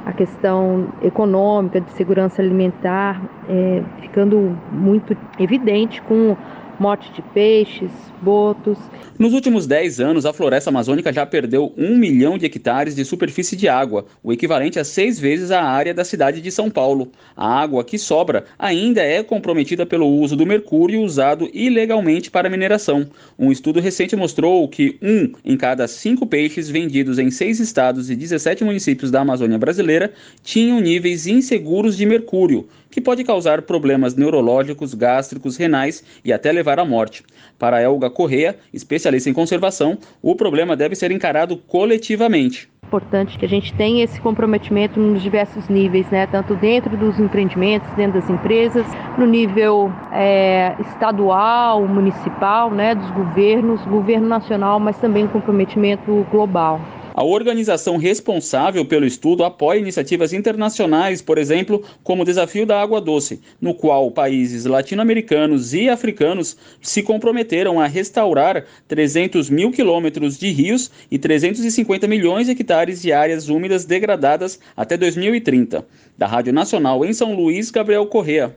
a 0.04 0.12
questão 0.12 0.86
econômica, 1.02 1.80
de 1.80 1.90
segurança 1.90 2.40
alimentar, 2.40 3.20
é, 3.48 3.82
ficando 4.02 4.56
muito 4.70 5.16
evidente 5.40 6.00
com 6.02 6.36
morte 6.78 7.10
de 7.12 7.22
peixes, 7.34 7.90
botos. 8.22 8.78
Nos 9.18 9.32
últimos 9.32 9.66
10 9.66 10.00
anos, 10.00 10.26
a 10.26 10.32
floresta 10.32 10.68
amazônica 10.68 11.12
já 11.12 11.24
perdeu 11.24 11.72
um 11.76 11.96
milhão 11.96 12.36
de 12.36 12.44
hectares 12.44 12.94
de 12.94 13.04
superfície 13.04 13.56
de 13.56 13.66
água, 13.66 14.04
o 14.22 14.32
equivalente 14.32 14.78
a 14.78 14.84
seis 14.84 15.18
vezes 15.18 15.50
a 15.50 15.62
área 15.62 15.94
da 15.94 16.04
cidade 16.04 16.40
de 16.40 16.50
São 16.50 16.70
Paulo. 16.70 17.10
A 17.34 17.60
água 17.60 17.82
que 17.82 17.98
sobra 17.98 18.44
ainda 18.58 19.00
é 19.00 19.22
comprometida 19.22 19.86
pelo 19.86 20.06
uso 20.06 20.36
do 20.36 20.44
mercúrio 20.44 21.00
usado 21.00 21.48
ilegalmente 21.54 22.30
para 22.30 22.50
mineração. 22.50 23.06
Um 23.38 23.50
estudo 23.50 23.80
recente 23.80 24.14
mostrou 24.14 24.68
que 24.68 24.98
um 25.00 25.32
em 25.44 25.56
cada 25.56 25.88
cinco 25.88 26.26
peixes 26.26 26.68
vendidos 26.68 27.18
em 27.18 27.30
seis 27.30 27.58
estados 27.58 28.10
e 28.10 28.16
17 28.16 28.64
municípios 28.64 29.10
da 29.10 29.22
Amazônia 29.22 29.58
brasileira 29.58 30.12
tinham 30.42 30.80
níveis 30.80 31.26
inseguros 31.26 31.96
de 31.96 32.04
mercúrio, 32.04 32.68
que 32.90 33.00
pode 33.00 33.24
causar 33.24 33.62
problemas 33.62 34.14
neurológicos, 34.14 34.94
gástricos, 34.94 35.56
renais 35.56 36.02
e 36.24 36.32
até 36.32 36.52
levar 36.52 36.65
à 36.72 36.84
morte. 36.84 37.22
Para 37.58 37.80
Elga 37.80 38.10
Correa, 38.10 38.56
especialista 38.72 39.30
em 39.30 39.32
conservação, 39.32 39.98
o 40.20 40.34
problema 40.34 40.76
deve 40.76 40.94
ser 40.94 41.10
encarado 41.10 41.56
coletivamente. 41.56 42.68
Importante 42.86 43.36
que 43.36 43.44
a 43.44 43.48
gente 43.48 43.74
tenha 43.74 44.04
esse 44.04 44.20
comprometimento 44.20 45.00
nos 45.00 45.20
diversos 45.20 45.68
níveis, 45.68 46.08
né? 46.08 46.26
tanto 46.26 46.54
dentro 46.54 46.96
dos 46.96 47.18
empreendimentos, 47.18 47.90
dentro 47.94 48.20
das 48.20 48.30
empresas, 48.30 48.86
no 49.18 49.26
nível 49.26 49.92
é, 50.12 50.74
estadual, 50.80 51.86
municipal, 51.86 52.70
né? 52.70 52.94
dos 52.94 53.10
governos, 53.10 53.84
governo 53.86 54.28
nacional, 54.28 54.78
mas 54.78 54.96
também 54.98 55.24
um 55.24 55.28
comprometimento 55.28 56.24
global. 56.30 56.80
A 57.16 57.24
organização 57.24 57.96
responsável 57.96 58.84
pelo 58.84 59.06
estudo 59.06 59.42
apoia 59.42 59.78
iniciativas 59.78 60.34
internacionais, 60.34 61.22
por 61.22 61.38
exemplo, 61.38 61.82
como 62.04 62.20
o 62.20 62.24
Desafio 62.26 62.66
da 62.66 62.78
Água 62.78 63.00
Doce, 63.00 63.40
no 63.58 63.72
qual 63.72 64.10
países 64.10 64.66
latino-americanos 64.66 65.72
e 65.72 65.88
africanos 65.88 66.58
se 66.78 67.02
comprometeram 67.02 67.80
a 67.80 67.86
restaurar 67.86 68.66
300 68.86 69.48
mil 69.48 69.72
quilômetros 69.72 70.36
de 70.36 70.50
rios 70.50 70.90
e 71.10 71.18
350 71.18 72.06
milhões 72.06 72.48
de 72.48 72.52
hectares 72.52 73.00
de 73.00 73.14
áreas 73.14 73.48
úmidas 73.48 73.86
degradadas 73.86 74.60
até 74.76 74.98
2030. 74.98 75.86
Da 76.18 76.26
Rádio 76.26 76.52
Nacional 76.52 77.02
em 77.02 77.14
São 77.14 77.34
Luís, 77.34 77.70
Gabriel 77.70 78.04
Correa. 78.04 78.54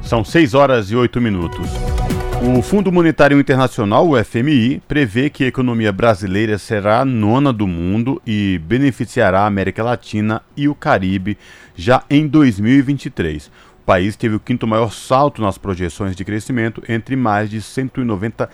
São 0.00 0.24
6 0.24 0.54
horas 0.54 0.90
e 0.90 0.96
8 0.96 1.20
minutos. 1.20 1.68
O 2.42 2.62
Fundo 2.62 2.92
Monetário 2.92 3.40
Internacional, 3.40 4.08
o 4.08 4.24
FMI, 4.24 4.80
prevê 4.86 5.30
que 5.30 5.44
a 5.44 5.46
economia 5.46 5.90
brasileira 5.90 6.58
será 6.58 7.00
a 7.00 7.04
nona 7.04 7.52
do 7.52 7.66
mundo 7.66 8.20
e 8.26 8.60
beneficiará 8.64 9.40
a 9.40 9.46
América 9.46 9.82
Latina 9.82 10.42
e 10.56 10.68
o 10.68 10.74
Caribe 10.74 11.38
já 11.74 12.04
em 12.10 12.26
2023. 12.26 13.46
O 13.46 13.50
país 13.86 14.16
teve 14.16 14.36
o 14.36 14.40
quinto 14.40 14.66
maior 14.66 14.92
salto 14.92 15.40
nas 15.40 15.58
projeções 15.58 16.14
de 16.14 16.24
crescimento 16.24 16.82
entre 16.88 17.16
mais 17.16 17.48
de 17.48 17.60
190 17.62 18.48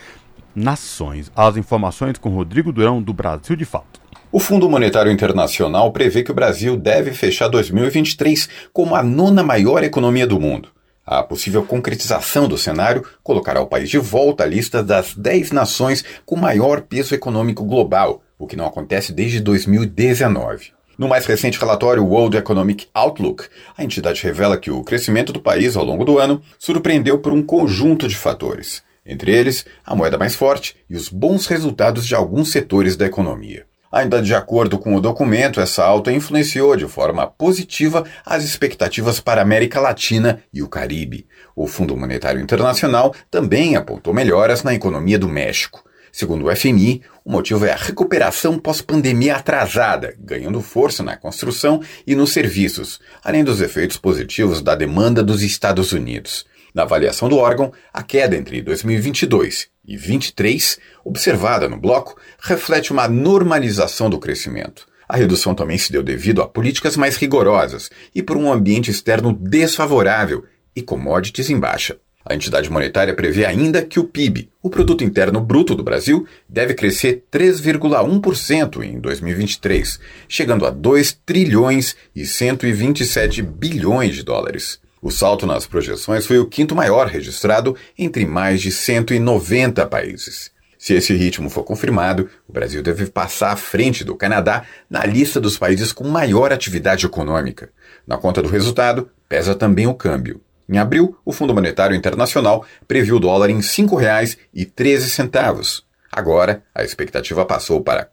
nações. 0.55 1.31
As 1.35 1.57
informações 1.57 2.19
com 2.19 2.31
Rodrigo 2.31 2.73
Durão, 2.73 3.03
do 3.03 3.13
Brasil 3.13 3.57
de 3.57 3.65
Fato. 3.65 4.01
O 4.31 4.39
Fundo 4.39 4.69
Monetário 4.71 5.13
Internacional 5.13 5.93
prevê 5.93 6.23
que 6.23 6.31
o 6.31 6.35
Brasil 6.35 6.77
deve 6.77 7.13
fechar 7.13 7.49
2023 7.49 8.49
como 8.73 8.95
a 8.95 9.03
nona 9.03 9.43
maior 9.43 9.83
economia 9.85 10.27
do 10.27 10.41
mundo. 10.41 10.71
A 11.05 11.21
possível 11.23 11.65
concretização 11.65 12.47
do 12.47 12.57
cenário 12.57 13.05
colocará 13.25 13.61
o 13.61 13.67
país 13.67 13.91
de 13.91 13.99
volta 13.99 14.45
à 14.45 14.47
lista 14.47 14.85
das 14.85 15.15
10 15.15 15.51
nações 15.51 16.05
com 16.25 16.37
maior 16.37 16.83
peso 16.83 17.13
econômico 17.13 17.65
global, 17.65 18.23
o 18.39 18.47
que 18.47 18.55
não 18.55 18.67
acontece 18.67 19.13
desde 19.13 19.41
2019. 19.41 20.71
No 20.97 21.09
mais 21.09 21.27
recente 21.27 21.59
relatório 21.59 22.05
World 22.05 22.37
Economic 22.37 22.87
Outlook, 22.95 23.49
a 23.77 23.83
entidade 23.83 24.23
revela 24.23 24.57
que 24.57 24.71
o 24.71 24.85
crescimento 24.85 25.33
do 25.33 25.41
país 25.41 25.77
ao 25.77 25.85
longo 25.85 26.05
do 26.05 26.19
ano 26.21 26.41
surpreendeu 26.57 27.19
por 27.19 27.33
um 27.33 27.43
conjunto 27.43 28.07
de 28.07 28.17
fatores, 28.17 28.83
entre 29.05 29.35
eles 29.35 29.67
a 29.85 29.97
moeda 29.97 30.17
mais 30.17 30.37
forte 30.37 30.77
e 30.89 30.95
os 30.95 31.09
bons 31.09 31.47
resultados 31.47 32.07
de 32.07 32.15
alguns 32.15 32.53
setores 32.53 32.95
da 32.97 33.07
economia. 33.07 33.67
Ainda 33.93 34.23
de 34.23 34.35
acordo 34.35 34.79
com 34.79 34.95
o 34.95 35.01
documento, 35.03 35.61
essa 35.61 35.85
alta 35.85 36.11
influenciou 36.11 36.75
de 36.75 36.89
forma 36.89 37.27
positiva 37.27 38.07
as 38.25 38.43
expectativas 38.43 39.21
para 39.21 39.43
a 39.43 39.45
América 39.45 39.79
Latina 39.79 40.43
e 40.51 40.63
o 40.63 40.69
Caribe. 40.69 41.27
O 41.55 41.67
Fundo 41.67 41.95
Monetário 41.95 42.41
Internacional 42.41 43.15
também 43.31 43.77
apontou 43.77 44.15
melhoras 44.15 44.63
na 44.63 44.73
economia 44.73 45.19
do 45.19 45.29
México. 45.29 45.85
Segundo 46.11 46.47
o 46.47 46.57
FMI, 46.57 47.03
o 47.23 47.31
motivo 47.31 47.67
é 47.67 47.73
a 47.73 47.77
recuperação 47.77 48.59
pós-pandemia 48.59 49.37
atrasada, 49.37 50.15
ganhando 50.19 50.63
força 50.63 51.03
na 51.03 51.15
construção 51.15 51.83
e 52.07 52.15
nos 52.15 52.33
serviços, 52.33 52.99
além 53.23 53.45
dos 53.45 53.61
efeitos 53.61 53.99
positivos 53.99 54.63
da 54.63 54.75
demanda 54.75 55.23
dos 55.23 55.43
Estados 55.43 55.93
Unidos. 55.93 56.47
Na 56.75 56.85
avaliação 56.85 57.29
do 57.29 57.37
órgão, 57.37 57.71
a 57.93 58.03
queda 58.03 58.37
entre 58.37 58.63
2022 58.63 59.72
e 59.85 59.97
23, 59.97 60.79
observada 61.05 61.69
no 61.69 61.77
bloco, 61.77 62.17
reflete 62.39 62.93
uma 62.93 63.09
normalização 63.09 64.09
do 64.09 64.19
crescimento. 64.19 64.87
A 65.09 65.17
redução 65.17 65.55
também 65.55 65.77
se 65.77 65.93
deu 65.93 66.03
devido 66.03 66.41
a 66.41 66.49
políticas 66.49 66.97
mais 66.97 67.17
rigorosas 67.17 67.91
e 68.15 68.23
por 68.23 68.37
um 68.37 68.51
ambiente 68.51 68.91
externo 68.91 69.33
desfavorável 69.33 70.45
e 70.75 70.81
commodities 70.81 71.51
em 71.51 71.59
baixa. 71.59 71.99
A 72.25 72.35
entidade 72.35 72.71
monetária 72.71 73.15
prevê 73.15 73.45
ainda 73.45 73.83
que 73.83 73.99
o 73.99 74.05
PIB, 74.05 74.49
o 74.63 74.71
produto 74.71 75.03
interno 75.03 75.41
bruto 75.41 75.75
do 75.75 75.83
Brasil, 75.83 76.27
deve 76.49 76.73
crescer 76.73 77.25
3,1% 77.33 78.83
em 78.85 79.01
2023, 79.01 79.99
chegando 80.29 80.65
a 80.65 80.71
2 80.71 81.19
trilhões 81.27 81.97
e 82.15 82.25
127 82.25 83.43
bilhões 83.43 84.15
de 84.15 84.23
dólares. 84.23 84.81
O 85.03 85.11
salto 85.11 85.47
nas 85.49 85.67
projeções 85.67 86.25
foi 86.25 86.39
o 86.39 86.47
quinto 86.47 86.77
maior 86.77 87.09
registrado 87.09 87.77
entre 87.99 88.25
mais 88.25 88.63
de 88.63 88.71
190 88.71 89.85
países. 89.89 90.53
Se 90.79 90.95
esse 90.95 91.13
ritmo 91.13 91.51
for 91.51 91.65
confirmado, 91.65 92.31
o 92.49 92.53
Brasil 92.53 92.81
deve 92.85 93.07
passar 93.07 93.51
à 93.51 93.57
frente 93.57 94.05
do 94.05 94.15
Canadá 94.15 94.63
na 94.89 95.05
lista 95.05 95.41
dos 95.41 95.59
países 95.59 95.93
com 95.93 96.05
maior 96.05 96.53
atividade 96.53 97.05
econômica. 97.05 97.71
Na 98.07 98.17
conta 98.17 98.41
do 98.41 98.49
resultado, 98.49 99.11
pesa 99.29 99.57
também 99.57 99.89
o 99.89 99.95
câmbio. 99.95 100.41
Em 100.69 100.79
abril, 100.79 101.19
o 101.25 101.33
Fundo 101.33 101.53
Monetário 101.53 101.97
Internacional 101.97 102.65
previu 102.87 103.17
o 103.17 103.21
dólar 103.21 103.51
em 103.51 103.57
R$ 103.57 103.63
5,13. 103.63 105.83
Agora, 106.13 106.63
a 106.73 106.85
expectativa 106.85 107.45
passou 107.45 107.81
para 107.81 108.03
R$ 108.03 108.09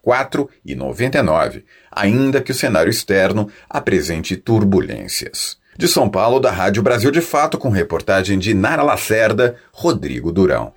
4,99, 0.66 1.62
ainda 1.88 2.40
que 2.40 2.50
o 2.50 2.54
cenário 2.54 2.90
externo 2.90 3.48
apresente 3.68 4.36
turbulências. 4.36 5.59
De 5.80 5.88
São 5.88 6.10
Paulo, 6.10 6.38
da 6.38 6.50
Rádio 6.50 6.82
Brasil 6.82 7.10
de 7.10 7.22
Fato, 7.22 7.56
com 7.56 7.70
reportagem 7.70 8.38
de 8.38 8.52
Nara 8.52 8.82
Lacerda, 8.82 9.56
Rodrigo 9.72 10.30
Durão. 10.30 10.74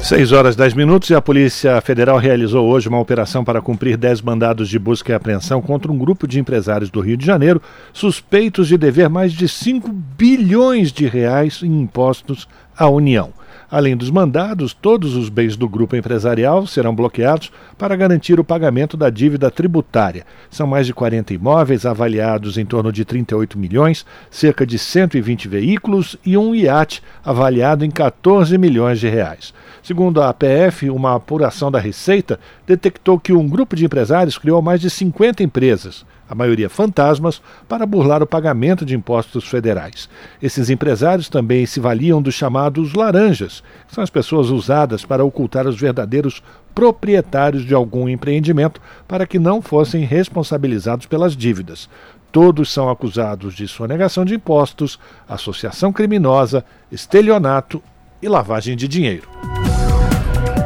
6 0.00 0.32
horas 0.32 0.56
10 0.56 0.72
minutos 0.72 1.10
e 1.10 1.14
a 1.14 1.20
Polícia 1.20 1.78
Federal 1.82 2.16
realizou 2.16 2.66
hoje 2.66 2.88
uma 2.88 2.98
operação 2.98 3.44
para 3.44 3.60
cumprir 3.60 3.98
10 3.98 4.22
mandados 4.22 4.70
de 4.70 4.78
busca 4.78 5.12
e 5.12 5.14
apreensão 5.14 5.60
contra 5.60 5.92
um 5.92 5.98
grupo 5.98 6.26
de 6.26 6.40
empresários 6.40 6.88
do 6.88 7.00
Rio 7.00 7.18
de 7.18 7.26
Janeiro 7.26 7.60
suspeitos 7.92 8.68
de 8.68 8.78
dever 8.78 9.10
mais 9.10 9.34
de 9.34 9.46
5 9.46 9.86
bilhões 9.92 10.92
de 10.92 11.06
reais 11.06 11.60
em 11.62 11.82
impostos 11.82 12.48
à 12.74 12.88
União. 12.88 13.34
Além 13.68 13.96
dos 13.96 14.10
mandados, 14.10 14.72
todos 14.72 15.16
os 15.16 15.28
bens 15.28 15.56
do 15.56 15.68
grupo 15.68 15.96
empresarial 15.96 16.66
serão 16.66 16.94
bloqueados 16.94 17.50
para 17.76 17.96
garantir 17.96 18.38
o 18.38 18.44
pagamento 18.44 18.96
da 18.96 19.10
dívida 19.10 19.50
tributária. 19.50 20.24
São 20.48 20.68
mais 20.68 20.86
de 20.86 20.94
40 20.94 21.34
imóveis 21.34 21.84
avaliados 21.84 22.58
em 22.58 22.64
torno 22.64 22.92
de 22.92 23.04
38 23.04 23.58
milhões, 23.58 24.06
cerca 24.30 24.64
de 24.64 24.78
120 24.78 25.48
veículos 25.48 26.16
e 26.24 26.36
um 26.36 26.54
iate 26.54 27.02
avaliado 27.24 27.84
em 27.84 27.90
14 27.90 28.56
milhões 28.56 29.00
de 29.00 29.08
reais. 29.08 29.52
Segundo 29.82 30.22
a 30.22 30.28
APF, 30.28 30.88
uma 30.88 31.16
apuração 31.16 31.70
da 31.70 31.80
Receita 31.80 32.38
detectou 32.66 33.18
que 33.18 33.32
um 33.32 33.48
grupo 33.48 33.74
de 33.74 33.84
empresários 33.84 34.38
criou 34.38 34.62
mais 34.62 34.80
de 34.80 34.88
50 34.88 35.42
empresas 35.42 36.04
a 36.28 36.34
maioria 36.34 36.68
fantasmas, 36.68 37.40
para 37.68 37.86
burlar 37.86 38.22
o 38.22 38.26
pagamento 38.26 38.84
de 38.84 38.94
impostos 38.94 39.48
federais. 39.48 40.08
Esses 40.42 40.70
empresários 40.70 41.28
também 41.28 41.66
se 41.66 41.80
valiam 41.80 42.20
dos 42.20 42.34
chamados 42.34 42.94
laranjas, 42.94 43.62
que 43.88 43.94
são 43.94 44.02
as 44.02 44.10
pessoas 44.10 44.50
usadas 44.50 45.04
para 45.04 45.24
ocultar 45.24 45.66
os 45.66 45.78
verdadeiros 45.78 46.42
proprietários 46.74 47.64
de 47.64 47.72
algum 47.72 48.08
empreendimento 48.08 48.80
para 49.08 49.26
que 49.26 49.38
não 49.38 49.62
fossem 49.62 50.04
responsabilizados 50.04 51.06
pelas 51.06 51.36
dívidas. 51.36 51.88
Todos 52.30 52.70
são 52.70 52.90
acusados 52.90 53.54
de 53.54 53.66
sonegação 53.66 54.24
de 54.24 54.34
impostos, 54.34 54.98
associação 55.26 55.90
criminosa, 55.90 56.64
estelionato 56.92 57.82
e 58.20 58.28
lavagem 58.28 58.76
de 58.76 58.86
dinheiro. 58.86 59.28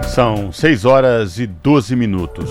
São 0.09 0.51
6 0.51 0.85
horas 0.85 1.39
e 1.39 1.47
12 1.47 1.95
minutos. 1.95 2.51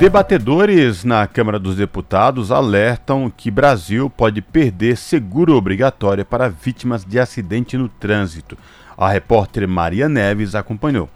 Debatedores 0.00 1.04
na 1.04 1.26
Câmara 1.26 1.58
dos 1.58 1.76
Deputados 1.76 2.50
alertam 2.50 3.30
que 3.30 3.50
Brasil 3.50 4.08
pode 4.08 4.40
perder 4.40 4.96
seguro 4.96 5.54
obrigatório 5.54 6.24
para 6.24 6.48
vítimas 6.48 7.04
de 7.04 7.20
acidente 7.20 7.76
no 7.76 7.86
trânsito. 7.86 8.56
A 8.96 9.10
repórter 9.10 9.68
Maria 9.68 10.08
Neves 10.08 10.54
acompanhou. 10.54 11.06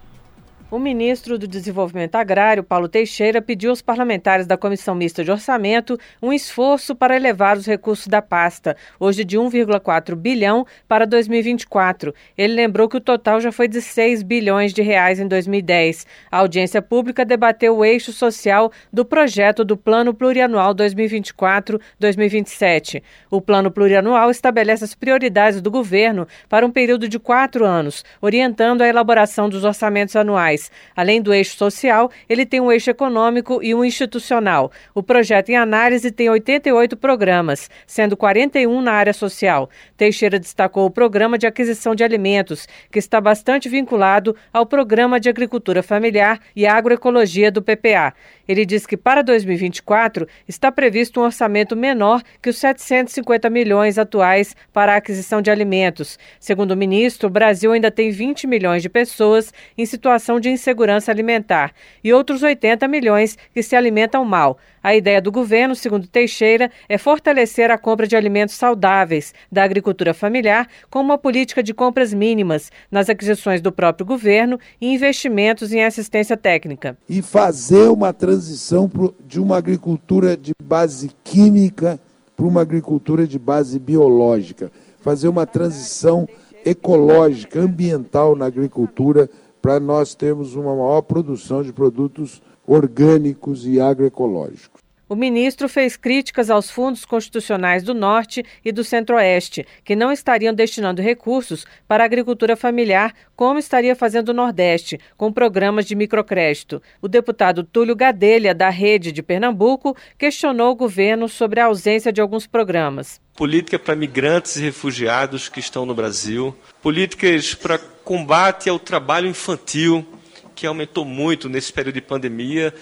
O 0.74 0.78
ministro 0.80 1.38
do 1.38 1.46
Desenvolvimento 1.46 2.16
Agrário, 2.16 2.64
Paulo 2.64 2.88
Teixeira, 2.88 3.40
pediu 3.40 3.70
aos 3.70 3.80
parlamentares 3.80 4.44
da 4.44 4.56
Comissão 4.56 4.92
Mista 4.92 5.22
de 5.22 5.30
Orçamento 5.30 5.96
um 6.20 6.32
esforço 6.32 6.96
para 6.96 7.14
elevar 7.14 7.56
os 7.56 7.64
recursos 7.64 8.08
da 8.08 8.20
pasta, 8.20 8.76
hoje 8.98 9.22
de 9.22 9.38
1,4 9.38 10.16
bilhão 10.16 10.66
para 10.88 11.06
2024. 11.06 12.12
Ele 12.36 12.54
lembrou 12.54 12.88
que 12.88 12.96
o 12.96 13.00
total 13.00 13.40
já 13.40 13.52
foi 13.52 13.68
de 13.68 13.80
6 13.80 14.24
bilhões 14.24 14.72
de 14.72 14.82
reais 14.82 15.20
em 15.20 15.28
2010. 15.28 16.08
A 16.28 16.38
audiência 16.38 16.82
pública 16.82 17.24
debateu 17.24 17.76
o 17.76 17.84
eixo 17.84 18.12
social 18.12 18.72
do 18.92 19.04
projeto 19.04 19.64
do 19.64 19.76
Plano 19.76 20.12
Plurianual 20.12 20.74
2024-2027. 20.74 23.00
O 23.30 23.40
Plano 23.40 23.70
Plurianual 23.70 24.28
estabelece 24.28 24.82
as 24.82 24.92
prioridades 24.92 25.60
do 25.60 25.70
governo 25.70 26.26
para 26.48 26.66
um 26.66 26.70
período 26.72 27.08
de 27.08 27.20
quatro 27.20 27.64
anos, 27.64 28.04
orientando 28.20 28.82
a 28.82 28.88
elaboração 28.88 29.48
dos 29.48 29.62
orçamentos 29.62 30.16
anuais. 30.16 30.63
Além 30.94 31.20
do 31.20 31.32
eixo 31.32 31.56
social, 31.56 32.10
ele 32.28 32.46
tem 32.46 32.60
um 32.60 32.70
eixo 32.70 32.90
econômico 32.90 33.60
e 33.62 33.74
um 33.74 33.84
institucional. 33.84 34.70
O 34.94 35.02
projeto 35.02 35.50
em 35.50 35.56
análise 35.56 36.10
tem 36.10 36.28
88 36.28 36.96
programas, 36.96 37.70
sendo 37.86 38.16
41 38.16 38.80
na 38.80 38.92
área 38.92 39.12
social. 39.12 39.68
Teixeira 39.96 40.38
destacou 40.38 40.86
o 40.86 40.90
programa 40.90 41.38
de 41.38 41.46
aquisição 41.46 41.94
de 41.94 42.04
alimentos, 42.04 42.68
que 42.90 42.98
está 42.98 43.20
bastante 43.20 43.68
vinculado 43.68 44.36
ao 44.52 44.66
programa 44.66 45.18
de 45.18 45.28
agricultura 45.28 45.82
familiar 45.82 46.40
e 46.54 46.66
agroecologia 46.66 47.50
do 47.50 47.62
PPA. 47.62 48.14
Ele 48.46 48.66
diz 48.66 48.86
que 48.86 48.96
para 48.96 49.22
2024 49.22 50.28
está 50.46 50.70
previsto 50.70 51.20
um 51.20 51.24
orçamento 51.24 51.74
menor 51.74 52.22
que 52.42 52.50
os 52.50 52.56
750 52.58 53.48
milhões 53.48 53.98
atuais 53.98 54.54
para 54.72 54.94
a 54.94 54.96
aquisição 54.96 55.40
de 55.40 55.50
alimentos. 55.50 56.18
Segundo 56.38 56.72
o 56.72 56.76
ministro, 56.76 57.28
o 57.28 57.30
Brasil 57.30 57.72
ainda 57.72 57.90
tem 57.90 58.10
20 58.10 58.46
milhões 58.46 58.82
de 58.82 58.88
pessoas 58.88 59.52
em 59.76 59.86
situação 59.86 60.38
de 60.38 60.50
insegurança 60.54 61.10
alimentar 61.10 61.72
e 62.02 62.12
outros 62.12 62.42
80 62.42 62.88
milhões 62.88 63.36
que 63.52 63.62
se 63.62 63.76
alimentam 63.76 64.24
mal. 64.24 64.58
A 64.82 64.94
ideia 64.94 65.20
do 65.20 65.30
governo, 65.30 65.74
segundo 65.74 66.06
Teixeira, 66.06 66.70
é 66.88 66.98
fortalecer 66.98 67.70
a 67.70 67.78
compra 67.78 68.06
de 68.06 68.16
alimentos 68.16 68.54
saudáveis 68.54 69.34
da 69.50 69.62
agricultura 69.62 70.14
familiar 70.14 70.66
com 70.90 71.00
uma 71.00 71.18
política 71.18 71.62
de 71.62 71.74
compras 71.74 72.12
mínimas 72.12 72.70
nas 72.90 73.08
aquisições 73.08 73.60
do 73.60 73.72
próprio 73.72 74.06
governo 74.06 74.58
e 74.80 74.92
investimentos 74.92 75.72
em 75.72 75.84
assistência 75.84 76.36
técnica. 76.36 76.96
E 77.08 77.20
fazer 77.20 77.88
uma 77.88 78.12
transição 78.12 78.90
de 79.26 79.40
uma 79.40 79.58
agricultura 79.58 80.36
de 80.36 80.52
base 80.62 81.10
química 81.22 82.00
para 82.36 82.46
uma 82.46 82.62
agricultura 82.62 83.26
de 83.26 83.38
base 83.38 83.78
biológica 83.78 84.70
fazer 85.04 85.28
uma 85.28 85.44
transição 85.44 86.26
ecológica, 86.64 87.60
ambiental 87.60 88.34
na 88.34 88.46
agricultura, 88.46 89.28
para 89.64 89.80
nós 89.80 90.14
termos 90.14 90.54
uma 90.54 90.76
maior 90.76 91.00
produção 91.00 91.62
de 91.62 91.72
produtos 91.72 92.42
orgânicos 92.66 93.66
e 93.66 93.80
agroecológicos. 93.80 94.73
O 95.06 95.14
ministro 95.14 95.68
fez 95.68 95.98
críticas 95.98 96.48
aos 96.48 96.70
fundos 96.70 97.04
constitucionais 97.04 97.82
do 97.82 97.92
Norte 97.92 98.42
e 98.64 98.72
do 98.72 98.82
Centro-Oeste, 98.82 99.66
que 99.84 99.94
não 99.94 100.10
estariam 100.10 100.54
destinando 100.54 101.02
recursos 101.02 101.66
para 101.86 102.02
a 102.02 102.06
agricultura 102.06 102.56
familiar, 102.56 103.12
como 103.36 103.58
estaria 103.58 103.94
fazendo 103.94 104.30
o 104.30 104.34
Nordeste, 104.34 104.98
com 105.14 105.30
programas 105.30 105.84
de 105.84 105.94
microcrédito. 105.94 106.80
O 107.02 107.08
deputado 107.08 107.62
Túlio 107.62 107.94
Gadelha, 107.94 108.54
da 108.54 108.70
Rede 108.70 109.12
de 109.12 109.22
Pernambuco, 109.22 109.94
questionou 110.16 110.72
o 110.72 110.76
governo 110.76 111.28
sobre 111.28 111.60
a 111.60 111.66
ausência 111.66 112.10
de 112.10 112.22
alguns 112.22 112.46
programas. 112.46 113.20
Política 113.36 113.78
para 113.78 113.94
migrantes 113.94 114.56
e 114.56 114.62
refugiados 114.62 115.50
que 115.50 115.60
estão 115.60 115.84
no 115.84 115.94
Brasil, 115.94 116.56
políticas 116.80 117.54
para 117.54 117.76
combate 117.78 118.70
ao 118.70 118.78
trabalho 118.78 119.28
infantil, 119.28 120.06
que 120.54 120.66
aumentou 120.66 121.04
muito 121.04 121.48
nesse 121.48 121.72
período 121.72 121.96
de 121.96 122.00
pandemia 122.00 122.72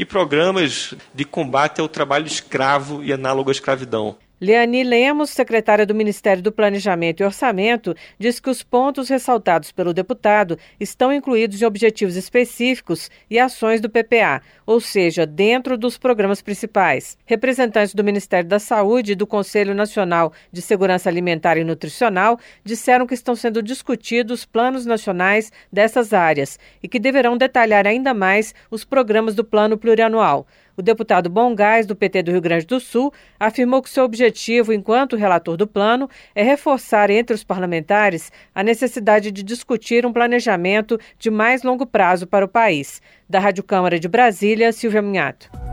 e 0.00 0.04
programas 0.06 0.94
de 1.12 1.26
combate 1.26 1.78
ao 1.78 1.86
trabalho 1.86 2.26
escravo 2.26 3.04
e 3.04 3.12
análogo 3.12 3.50
à 3.50 3.52
escravidão. 3.52 4.16
Leani 4.40 4.82
Lemos, 4.82 5.28
secretária 5.28 5.84
do 5.84 5.94
Ministério 5.94 6.42
do 6.42 6.50
Planejamento 6.50 7.20
e 7.20 7.24
Orçamento, 7.24 7.94
diz 8.18 8.40
que 8.40 8.48
os 8.48 8.62
pontos 8.62 9.10
ressaltados 9.10 9.70
pelo 9.70 9.92
deputado 9.92 10.58
estão 10.80 11.12
incluídos 11.12 11.60
em 11.60 11.66
objetivos 11.66 12.16
específicos 12.16 13.10
e 13.28 13.38
ações 13.38 13.82
do 13.82 13.90
PPA, 13.90 14.40
ou 14.64 14.80
seja, 14.80 15.26
dentro 15.26 15.76
dos 15.76 15.98
programas 15.98 16.40
principais. 16.40 17.18
Representantes 17.26 17.94
do 17.94 18.02
Ministério 18.02 18.48
da 18.48 18.58
Saúde 18.58 19.12
e 19.12 19.14
do 19.14 19.26
Conselho 19.26 19.74
Nacional 19.74 20.32
de 20.50 20.62
Segurança 20.62 21.10
Alimentar 21.10 21.58
e 21.58 21.64
Nutricional 21.64 22.38
disseram 22.64 23.06
que 23.06 23.12
estão 23.12 23.36
sendo 23.36 23.62
discutidos 23.62 24.46
planos 24.46 24.86
nacionais 24.86 25.52
dessas 25.70 26.14
áreas 26.14 26.58
e 26.82 26.88
que 26.88 26.98
deverão 26.98 27.36
detalhar 27.36 27.86
ainda 27.86 28.14
mais 28.14 28.54
os 28.70 28.86
programas 28.86 29.34
do 29.34 29.44
Plano 29.44 29.76
Plurianual. 29.76 30.46
O 30.76 30.82
deputado 30.82 31.28
Bom 31.28 31.54
Gás, 31.54 31.86
do 31.86 31.96
PT 31.96 32.22
do 32.22 32.30
Rio 32.30 32.40
Grande 32.40 32.66
do 32.66 32.80
Sul, 32.80 33.12
afirmou 33.38 33.82
que 33.82 33.90
seu 33.90 34.04
objetivo, 34.04 34.72
enquanto 34.72 35.16
relator 35.16 35.56
do 35.56 35.66
plano, 35.66 36.08
é 36.34 36.42
reforçar 36.42 37.10
entre 37.10 37.34
os 37.34 37.44
parlamentares 37.44 38.32
a 38.54 38.62
necessidade 38.62 39.30
de 39.30 39.42
discutir 39.42 40.06
um 40.06 40.12
planejamento 40.12 40.98
de 41.18 41.30
mais 41.30 41.62
longo 41.62 41.86
prazo 41.86 42.26
para 42.26 42.44
o 42.44 42.48
país. 42.48 43.00
Da 43.28 43.38
Rádio 43.38 43.62
Câmara 43.62 43.98
de 43.98 44.08
Brasília, 44.08 44.72
Silvia 44.72 45.02
Munhato. 45.02 45.69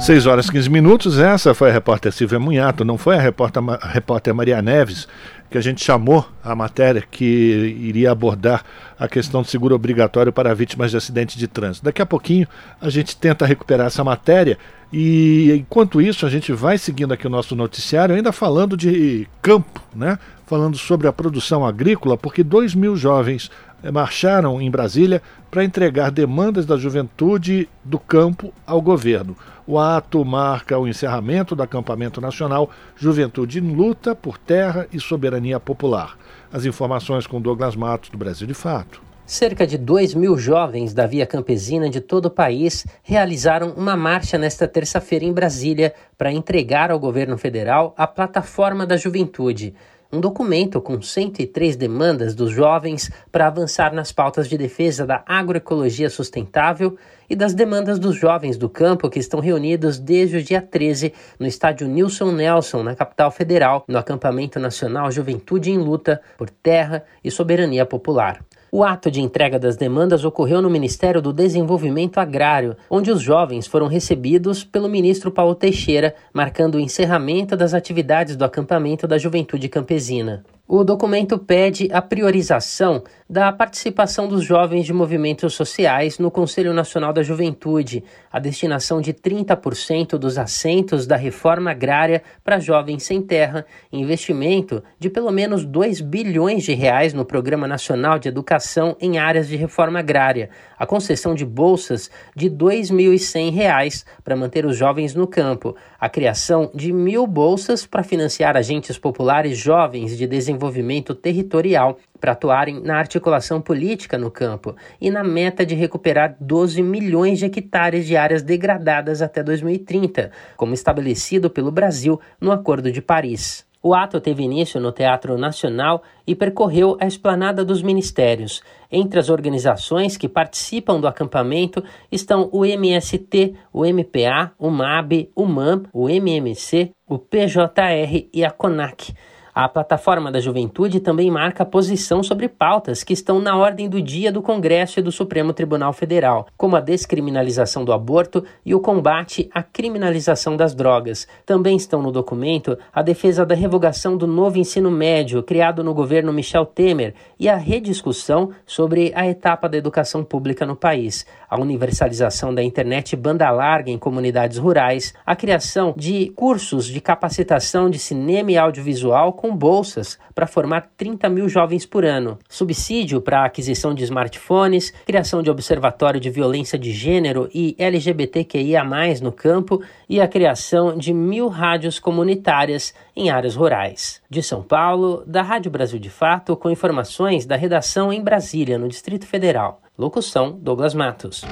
6 0.00 0.26
horas 0.26 0.46
e 0.46 0.52
15 0.52 0.70
minutos, 0.70 1.18
essa 1.18 1.52
foi 1.52 1.70
a 1.70 1.72
repórter 1.72 2.12
Silvia 2.12 2.38
Munhato, 2.38 2.84
não 2.84 2.96
foi 2.96 3.16
a 3.16 3.20
repórter, 3.20 3.62
a 3.68 3.88
repórter 3.88 4.32
Maria 4.32 4.62
Neves, 4.62 5.08
que 5.50 5.58
a 5.58 5.60
gente 5.60 5.84
chamou 5.84 6.24
a 6.42 6.54
matéria 6.54 7.02
que 7.10 7.24
iria 7.24 8.12
abordar 8.12 8.64
a 8.98 9.08
questão 9.08 9.42
do 9.42 9.48
seguro 9.48 9.74
obrigatório 9.74 10.32
para 10.32 10.54
vítimas 10.54 10.92
de 10.92 10.96
acidentes 10.96 11.36
de 11.36 11.48
trânsito. 11.48 11.84
Daqui 11.84 12.00
a 12.00 12.06
pouquinho 12.06 12.46
a 12.80 12.88
gente 12.88 13.16
tenta 13.16 13.44
recuperar 13.44 13.88
essa 13.88 14.04
matéria 14.04 14.56
e 14.92 15.52
enquanto 15.52 16.00
isso 16.00 16.24
a 16.24 16.30
gente 16.30 16.52
vai 16.52 16.78
seguindo 16.78 17.12
aqui 17.12 17.26
o 17.26 17.30
nosso 17.30 17.56
noticiário, 17.56 18.14
ainda 18.14 18.32
falando 18.32 18.76
de 18.76 19.26
campo, 19.42 19.82
né? 19.94 20.18
Falando 20.46 20.78
sobre 20.78 21.06
a 21.06 21.12
produção 21.12 21.66
agrícola, 21.66 22.16
porque 22.16 22.42
2 22.42 22.74
mil 22.74 22.96
jovens 22.96 23.50
eh, 23.82 23.90
marcharam 23.90 24.62
em 24.62 24.70
Brasília 24.70 25.20
para 25.50 25.64
entregar 25.64 26.10
demandas 26.10 26.64
da 26.64 26.78
juventude 26.78 27.68
do 27.84 27.98
campo 27.98 28.52
ao 28.66 28.80
governo. 28.80 29.36
O 29.70 29.78
ato 29.78 30.24
marca 30.24 30.78
o 30.78 30.88
encerramento 30.88 31.54
do 31.54 31.62
acampamento 31.62 32.22
nacional 32.22 32.70
Juventude 32.96 33.58
em 33.58 33.74
Luta 33.74 34.14
por 34.14 34.38
Terra 34.38 34.88
e 34.90 34.98
Soberania 34.98 35.60
Popular. 35.60 36.16
As 36.50 36.64
informações 36.64 37.26
com 37.26 37.38
Douglas 37.38 37.76
Matos, 37.76 38.08
do 38.08 38.16
Brasil 38.16 38.46
de 38.46 38.54
Fato. 38.54 39.02
Cerca 39.26 39.66
de 39.66 39.76
2 39.76 40.14
mil 40.14 40.38
jovens 40.38 40.94
da 40.94 41.06
Via 41.06 41.26
Campesina 41.26 41.90
de 41.90 42.00
todo 42.00 42.24
o 42.24 42.30
país 42.30 42.86
realizaram 43.02 43.74
uma 43.76 43.94
marcha 43.94 44.38
nesta 44.38 44.66
terça-feira 44.66 45.26
em 45.26 45.34
Brasília 45.34 45.92
para 46.16 46.32
entregar 46.32 46.90
ao 46.90 46.98
governo 46.98 47.36
federal 47.36 47.94
a 47.98 48.06
Plataforma 48.06 48.86
da 48.86 48.96
Juventude, 48.96 49.74
um 50.10 50.20
documento 50.20 50.80
com 50.80 51.00
103 51.00 51.76
demandas 51.76 52.34
dos 52.34 52.50
jovens 52.50 53.10
para 53.30 53.46
avançar 53.46 53.92
nas 53.92 54.10
pautas 54.10 54.48
de 54.48 54.56
defesa 54.56 55.06
da 55.06 55.22
agroecologia 55.26 56.08
sustentável 56.08 56.96
e 57.28 57.36
das 57.36 57.52
demandas 57.52 57.98
dos 57.98 58.16
jovens 58.16 58.56
do 58.56 58.70
campo 58.70 59.10
que 59.10 59.18
estão 59.18 59.38
reunidos 59.38 59.98
desde 59.98 60.38
o 60.38 60.42
dia 60.42 60.62
13 60.62 61.12
no 61.38 61.46
estádio 61.46 61.86
Nilson 61.86 62.32
Nelson, 62.32 62.82
na 62.82 62.94
capital 62.94 63.30
federal, 63.30 63.84
no 63.86 63.98
acampamento 63.98 64.58
nacional 64.58 65.10
Juventude 65.10 65.70
em 65.70 65.78
Luta 65.78 66.22
por 66.38 66.48
Terra 66.48 67.04
e 67.22 67.30
Soberania 67.30 67.84
Popular. 67.84 68.42
O 68.70 68.84
ato 68.84 69.10
de 69.10 69.22
entrega 69.22 69.58
das 69.58 69.78
demandas 69.78 70.24
ocorreu 70.24 70.60
no 70.60 70.68
Ministério 70.68 71.22
do 71.22 71.32
Desenvolvimento 71.32 72.18
Agrário, 72.18 72.76
onde 72.90 73.10
os 73.10 73.22
jovens 73.22 73.66
foram 73.66 73.86
recebidos 73.86 74.62
pelo 74.62 74.90
ministro 74.90 75.30
Paulo 75.30 75.54
Teixeira, 75.54 76.14
marcando 76.34 76.74
o 76.74 76.80
encerramento 76.80 77.56
das 77.56 77.72
atividades 77.72 78.36
do 78.36 78.44
acampamento 78.44 79.08
da 79.08 79.16
Juventude 79.16 79.70
Campesina. 79.70 80.44
O 80.70 80.84
documento 80.84 81.38
pede 81.38 81.88
a 81.90 82.02
priorização 82.02 83.02
da 83.26 83.50
participação 83.50 84.28
dos 84.28 84.44
jovens 84.44 84.84
de 84.84 84.92
movimentos 84.92 85.54
sociais 85.54 86.18
no 86.18 86.30
Conselho 86.30 86.74
Nacional 86.74 87.10
da 87.10 87.22
Juventude, 87.22 88.04
a 88.30 88.38
destinação 88.38 89.00
de 89.00 89.14
30% 89.14 90.18
dos 90.18 90.36
assentos 90.36 91.06
da 91.06 91.16
reforma 91.16 91.70
agrária 91.70 92.22
para 92.44 92.58
jovens 92.58 93.02
sem 93.02 93.22
terra, 93.22 93.64
investimento 93.90 94.82
de 94.98 95.08
pelo 95.08 95.30
menos 95.30 95.64
2 95.64 96.02
bilhões 96.02 96.64
de 96.64 96.74
reais 96.74 97.14
no 97.14 97.24
Programa 97.24 97.66
Nacional 97.66 98.18
de 98.18 98.28
Educação 98.28 98.94
em 99.00 99.16
áreas 99.16 99.48
de 99.48 99.56
reforma 99.56 100.00
agrária, 100.00 100.50
a 100.78 100.84
concessão 100.84 101.34
de 101.34 101.46
bolsas 101.46 102.10
de 102.36 102.48
R$ 102.48 102.56
2.100 102.56 104.04
para 104.22 104.36
manter 104.36 104.66
os 104.66 104.76
jovens 104.76 105.14
no 105.14 105.26
campo, 105.26 105.74
a 105.98 106.10
criação 106.10 106.70
de 106.74 106.92
mil 106.92 107.26
bolsas 107.26 107.86
para 107.86 108.02
financiar 108.02 108.54
agentes 108.54 108.98
populares 108.98 109.56
jovens 109.56 110.16
de 110.16 110.26
desenvolvimento 110.26 110.57
desenvolvimento 110.58 111.14
territorial 111.14 111.98
para 112.20 112.32
atuarem 112.32 112.80
na 112.80 112.98
articulação 112.98 113.60
política 113.60 114.18
no 114.18 114.30
campo 114.30 114.74
e 115.00 115.10
na 115.10 115.22
meta 115.22 115.64
de 115.64 115.74
recuperar 115.74 116.36
12 116.40 116.82
milhões 116.82 117.38
de 117.38 117.46
hectares 117.46 118.06
de 118.06 118.16
áreas 118.16 118.42
degradadas 118.42 119.22
até 119.22 119.42
2030, 119.42 120.32
como 120.56 120.74
estabelecido 120.74 121.48
pelo 121.48 121.70
Brasil 121.70 122.20
no 122.40 122.50
Acordo 122.50 122.90
de 122.90 123.00
Paris. 123.00 123.66
O 123.80 123.94
ato 123.94 124.20
teve 124.20 124.42
início 124.42 124.80
no 124.80 124.90
Teatro 124.90 125.38
Nacional 125.38 126.02
e 126.26 126.34
percorreu 126.34 126.96
a 127.00 127.06
esplanada 127.06 127.64
dos 127.64 127.80
ministérios. 127.80 128.60
Entre 128.90 129.20
as 129.20 129.30
organizações 129.30 130.16
que 130.16 130.28
participam 130.28 131.00
do 131.00 131.06
acampamento 131.06 131.84
estão 132.10 132.50
o 132.52 132.66
MST, 132.66 133.54
o 133.72 133.84
MPA, 133.86 134.50
o 134.58 134.68
MAB, 134.68 135.30
o 135.32 135.46
MAM, 135.46 135.84
o 135.92 136.08
MMC, 136.08 136.90
o 137.06 137.18
PJR 137.18 138.28
e 138.34 138.44
a 138.44 138.50
CONAC. 138.50 139.14
A 139.60 139.68
plataforma 139.68 140.30
da 140.30 140.38
juventude 140.38 141.00
também 141.00 141.28
marca 141.32 141.64
posição 141.64 142.22
sobre 142.22 142.48
pautas 142.48 143.02
que 143.02 143.12
estão 143.12 143.40
na 143.40 143.56
ordem 143.56 143.88
do 143.88 144.00
dia 144.00 144.30
do 144.30 144.40
Congresso 144.40 145.00
e 145.00 145.02
do 145.02 145.10
Supremo 145.10 145.52
Tribunal 145.52 145.92
Federal, 145.92 146.46
como 146.56 146.76
a 146.76 146.80
descriminalização 146.80 147.84
do 147.84 147.92
aborto 147.92 148.44
e 148.64 148.72
o 148.72 148.78
combate 148.78 149.50
à 149.52 149.60
criminalização 149.60 150.56
das 150.56 150.76
drogas. 150.76 151.26
Também 151.44 151.76
estão 151.76 152.00
no 152.00 152.12
documento 152.12 152.78
a 152.92 153.02
defesa 153.02 153.44
da 153.44 153.56
revogação 153.56 154.16
do 154.16 154.28
novo 154.28 154.58
ensino 154.58 154.92
médio 154.92 155.42
criado 155.42 155.82
no 155.82 155.92
governo 155.92 156.32
Michel 156.32 156.64
Temer 156.64 157.14
e 157.36 157.48
a 157.48 157.56
rediscussão 157.56 158.52
sobre 158.64 159.10
a 159.12 159.26
etapa 159.26 159.68
da 159.68 159.76
educação 159.76 160.22
pública 160.22 160.64
no 160.64 160.76
país, 160.76 161.26
a 161.48 161.60
universalização 161.60 162.54
da 162.54 162.62
internet 162.62 163.16
banda 163.16 163.50
larga 163.50 163.90
em 163.90 163.98
comunidades 163.98 164.58
rurais, 164.58 165.14
a 165.24 165.34
criação 165.34 165.94
de 165.96 166.30
cursos 166.36 166.86
de 166.86 167.00
capacitação 167.00 167.88
de 167.88 167.98
cinema 167.98 168.52
e 168.52 168.58
audiovisual 168.58 169.32
com 169.32 169.56
bolsas 169.56 170.18
para 170.34 170.46
formar 170.46 170.90
30 170.96 171.28
mil 171.28 171.48
jovens 171.48 171.84
por 171.84 172.04
ano, 172.04 172.38
subsídio 172.48 173.20
para 173.20 173.40
a 173.40 173.46
aquisição 173.46 173.94
de 173.94 174.04
smartphones, 174.04 174.92
criação 175.04 175.42
de 175.42 175.50
observatório 175.50 176.20
de 176.20 176.30
violência 176.30 176.78
de 176.78 176.92
gênero 176.92 177.48
e 177.52 177.74
LGBTQIA, 177.78 178.84
no 179.22 179.32
campo 179.32 179.82
e 180.08 180.20
a 180.20 180.28
criação 180.28 180.96
de 180.96 181.12
mil 181.12 181.48
rádios 181.48 181.98
comunitárias 181.98 182.94
em 183.16 183.30
áreas 183.30 183.56
rurais. 183.56 184.22
De 184.30 184.42
São 184.42 184.62
Paulo, 184.62 185.22
da 185.26 185.42
Rádio 185.42 185.70
Brasil 185.70 185.98
de 185.98 186.10
Fato, 186.10 186.56
com 186.56 186.70
informações 186.70 187.46
da 187.46 187.56
redação 187.56 188.12
em 188.12 188.22
Brasília, 188.22 188.78
no 188.78 188.88
Distrito 188.88 189.26
Federal. 189.26 189.80
Locução: 189.98 190.58
Douglas 190.62 190.94
Matos. 190.94 191.44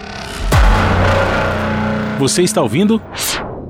Você 2.19 2.43
está 2.43 2.63
ouvindo? 2.63 3.03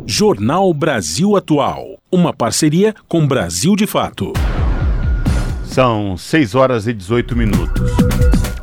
Jornal 0.06 0.72
Brasil 0.74 1.34
Atual 1.34 1.96
uma 2.10 2.32
parceria 2.32 2.94
com 3.08 3.26
Brasil 3.26 3.74
de 3.74 3.86
Fato. 3.86 4.32
São 5.64 6.16
6 6.16 6.54
horas 6.54 6.86
e 6.86 6.92
18 6.92 7.36
minutos. 7.36 7.90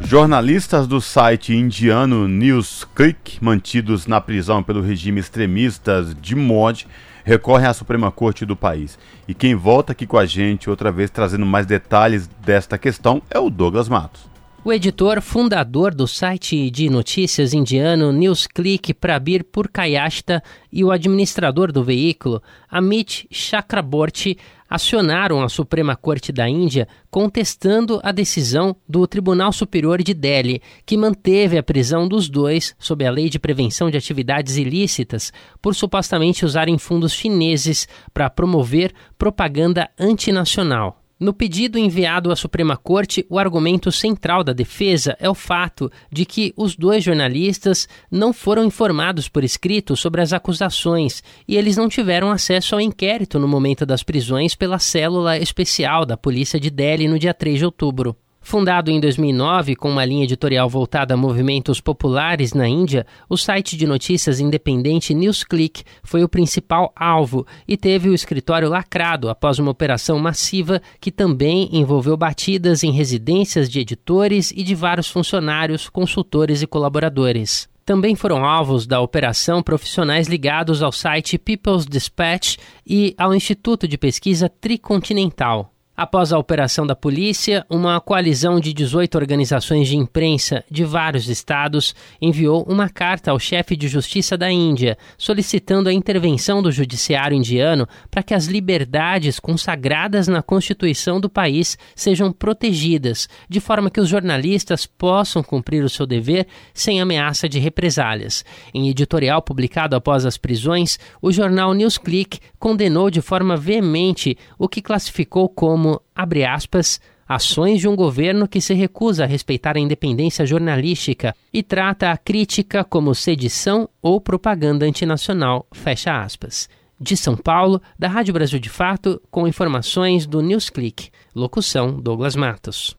Jornalistas 0.01 0.87
do 0.87 1.01
site 1.01 1.53
indiano 1.53 2.27
News 2.27 2.87
Click, 2.95 3.43
mantidos 3.43 4.07
na 4.07 4.21
prisão 4.21 4.63
pelo 4.63 4.81
regime 4.81 5.19
extremistas 5.19 6.15
de 6.19 6.35
Modi, 6.35 6.87
recorrem 7.23 7.67
à 7.67 7.73
Suprema 7.73 8.11
Corte 8.11 8.45
do 8.45 8.55
país. 8.55 8.97
E 9.27 9.33
quem 9.33 9.55
volta 9.55 9.91
aqui 9.91 10.07
com 10.07 10.17
a 10.17 10.25
gente, 10.25 10.69
outra 10.69 10.91
vez 10.91 11.09
trazendo 11.09 11.45
mais 11.45 11.65
detalhes 11.65 12.27
desta 12.43 12.77
questão, 12.77 13.21
é 13.29 13.37
o 13.37 13.49
Douglas 13.49 13.89
Matos. 13.89 14.32
O 14.65 14.71
editor 14.71 15.21
fundador 15.21 15.93
do 15.93 16.07
site 16.07 16.71
de 16.71 16.89
notícias 16.89 17.53
indiano 17.53 18.13
NewsClick, 18.13 18.93
Prabir 18.93 19.43
Purkayashta, 19.43 20.41
e 20.71 20.85
o 20.85 20.89
administrador 20.89 21.69
do 21.69 21.83
veículo, 21.83 22.41
Amit 22.69 23.27
Chakraborty, 23.29 24.37
acionaram 24.69 25.43
a 25.43 25.49
Suprema 25.49 25.97
Corte 25.97 26.31
da 26.31 26.47
Índia 26.47 26.87
contestando 27.11 27.99
a 28.01 28.13
decisão 28.13 28.73
do 28.87 29.05
Tribunal 29.05 29.51
Superior 29.51 30.01
de 30.01 30.13
Delhi, 30.13 30.61
que 30.85 30.95
manteve 30.95 31.57
a 31.57 31.63
prisão 31.63 32.07
dos 32.07 32.29
dois 32.29 32.73
sob 32.79 33.05
a 33.05 33.11
Lei 33.11 33.27
de 33.27 33.39
Prevenção 33.39 33.91
de 33.91 33.97
Atividades 33.97 34.55
Ilícitas 34.55 35.33
por 35.61 35.75
supostamente 35.75 36.45
usarem 36.45 36.77
fundos 36.77 37.11
chineses 37.11 37.85
para 38.13 38.29
promover 38.29 38.93
propaganda 39.17 39.89
antinacional. 39.99 41.02
No 41.19 41.31
pedido 41.31 41.77
enviado 41.77 42.31
à 42.31 42.35
Suprema 42.35 42.75
Corte, 42.75 43.25
o 43.29 43.37
argumento 43.37 43.91
central 43.91 44.43
da 44.43 44.51
defesa 44.51 45.15
é 45.19 45.29
o 45.29 45.35
fato 45.35 45.91
de 46.11 46.25
que 46.25 46.53
os 46.57 46.75
dois 46.75 47.03
jornalistas 47.03 47.87
não 48.09 48.33
foram 48.33 48.65
informados 48.65 49.29
por 49.29 49.43
escrito 49.43 49.95
sobre 49.95 50.21
as 50.21 50.33
acusações 50.33 51.23
e 51.47 51.55
eles 51.55 51.77
não 51.77 51.87
tiveram 51.87 52.31
acesso 52.31 52.75
ao 52.75 52.81
inquérito 52.81 53.37
no 53.39 53.47
momento 53.47 53.85
das 53.85 54.01
prisões 54.03 54.55
pela 54.55 54.79
célula 54.79 55.37
especial 55.37 56.05
da 56.05 56.17
Polícia 56.17 56.59
de 56.59 56.69
Delhi 56.69 57.07
no 57.07 57.19
dia 57.19 57.33
3 57.33 57.59
de 57.59 57.65
outubro. 57.65 58.17
Fundado 58.45 58.91
em 58.91 58.99
2009 58.99 59.73
com 59.77 59.89
uma 59.89 60.03
linha 60.03 60.25
editorial 60.25 60.67
voltada 60.69 61.13
a 61.13 61.17
movimentos 61.17 61.79
populares 61.79 62.53
na 62.53 62.67
Índia, 62.67 63.07
o 63.29 63.37
site 63.37 63.77
de 63.77 63.87
notícias 63.87 64.41
independente 64.41 65.13
NewsClick 65.13 65.83
foi 66.03 66.25
o 66.25 66.29
principal 66.29 66.91
alvo 66.93 67.47
e 67.65 67.77
teve 67.77 68.09
o 68.09 68.13
escritório 68.13 68.69
lacrado 68.69 69.29
após 69.29 69.59
uma 69.59 69.71
operação 69.71 70.19
massiva 70.19 70.81
que 70.99 71.09
também 71.09 71.69
envolveu 71.71 72.17
batidas 72.17 72.83
em 72.83 72.91
residências 72.91 73.69
de 73.69 73.79
editores 73.79 74.51
e 74.51 74.61
de 74.61 74.75
vários 74.75 75.07
funcionários, 75.07 75.87
consultores 75.87 76.61
e 76.61 76.67
colaboradores. 76.67 77.69
Também 77.85 78.13
foram 78.13 78.45
alvos 78.45 78.85
da 78.85 78.99
operação 78.99 79.63
profissionais 79.63 80.27
ligados 80.27 80.83
ao 80.83 80.91
site 80.91 81.37
People's 81.37 81.85
Dispatch 81.85 82.57
e 82.85 83.15
ao 83.17 83.33
Instituto 83.33 83.87
de 83.87 83.97
Pesquisa 83.97 84.49
Tricontinental. 84.49 85.72
Após 85.95 86.33
a 86.33 86.39
operação 86.39 86.87
da 86.87 86.95
polícia, 86.95 87.63
uma 87.69 88.01
coalizão 88.01 88.59
de 88.59 88.73
18 88.73 89.15
organizações 89.15 89.87
de 89.87 89.95
imprensa 89.95 90.63
de 90.69 90.83
vários 90.83 91.29
estados 91.29 91.93
enviou 92.19 92.63
uma 92.67 92.89
carta 92.89 93.29
ao 93.29 93.37
chefe 93.37 93.75
de 93.75 93.87
justiça 93.87 94.35
da 94.35 94.51
Índia, 94.51 94.97
solicitando 95.19 95.89
a 95.89 95.93
intervenção 95.93 96.63
do 96.63 96.71
judiciário 96.71 97.37
indiano 97.37 97.87
para 98.09 98.23
que 98.23 98.33
as 98.33 98.47
liberdades 98.47 99.39
consagradas 99.39 100.27
na 100.27 100.41
Constituição 100.41 101.21
do 101.21 101.29
país 101.29 101.77
sejam 101.95 102.33
protegidas, 102.33 103.29
de 103.47 103.59
forma 103.59 103.91
que 103.91 104.01
os 104.01 104.09
jornalistas 104.09 104.87
possam 104.87 105.43
cumprir 105.43 105.83
o 105.83 105.89
seu 105.89 106.07
dever 106.07 106.47
sem 106.73 107.01
ameaça 107.01 107.47
de 107.47 107.59
represálias. 107.59 108.43
Em 108.73 108.89
editorial 108.89 109.43
publicado 109.43 109.95
após 109.95 110.25
as 110.25 110.39
prisões, 110.39 110.97
o 111.21 111.31
jornal 111.31 111.71
Newsclick 111.75 112.39
condenou 112.57 113.11
de 113.11 113.21
forma 113.21 113.55
veemente 113.55 114.35
o 114.57 114.67
que 114.67 114.81
classificou 114.81 115.47
como 115.47 115.82
como, 115.83 116.01
abre 116.15 116.45
aspas, 116.45 117.01
ações 117.27 117.81
de 117.81 117.89
um 117.89 117.95
governo 117.95 118.47
que 118.47 118.61
se 118.61 118.73
recusa 118.73 119.25
a 119.25 119.27
respeitar 119.27 119.75
a 119.75 119.79
independência 119.79 120.45
jornalística 120.45 121.35
e 121.51 121.61
trata 121.61 122.09
a 122.09 122.15
crítica 122.15 122.85
como 122.85 123.13
sedição 123.13 123.89
ou 124.01 124.21
propaganda 124.21 124.85
antinacional, 124.85 125.67
fecha 125.73 126.23
aspas. 126.23 126.69
De 126.97 127.17
São 127.17 127.35
Paulo, 127.35 127.81
da 127.99 128.07
Rádio 128.07 128.33
Brasil 128.33 128.59
de 128.59 128.69
Fato, 128.69 129.21
com 129.29 129.45
informações 129.45 130.25
do 130.25 130.41
Newsclick. 130.41 131.09
Locução 131.35 131.99
Douglas 131.99 132.35
Matos. 132.35 132.95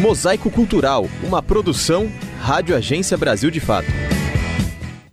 Mosaico 0.00 0.50
Cultural, 0.50 1.06
uma 1.22 1.42
produção 1.42 2.10
Rádio 2.40 2.74
Agência 2.74 3.18
Brasil 3.18 3.50
de 3.50 3.60
Fato. 3.60 4.17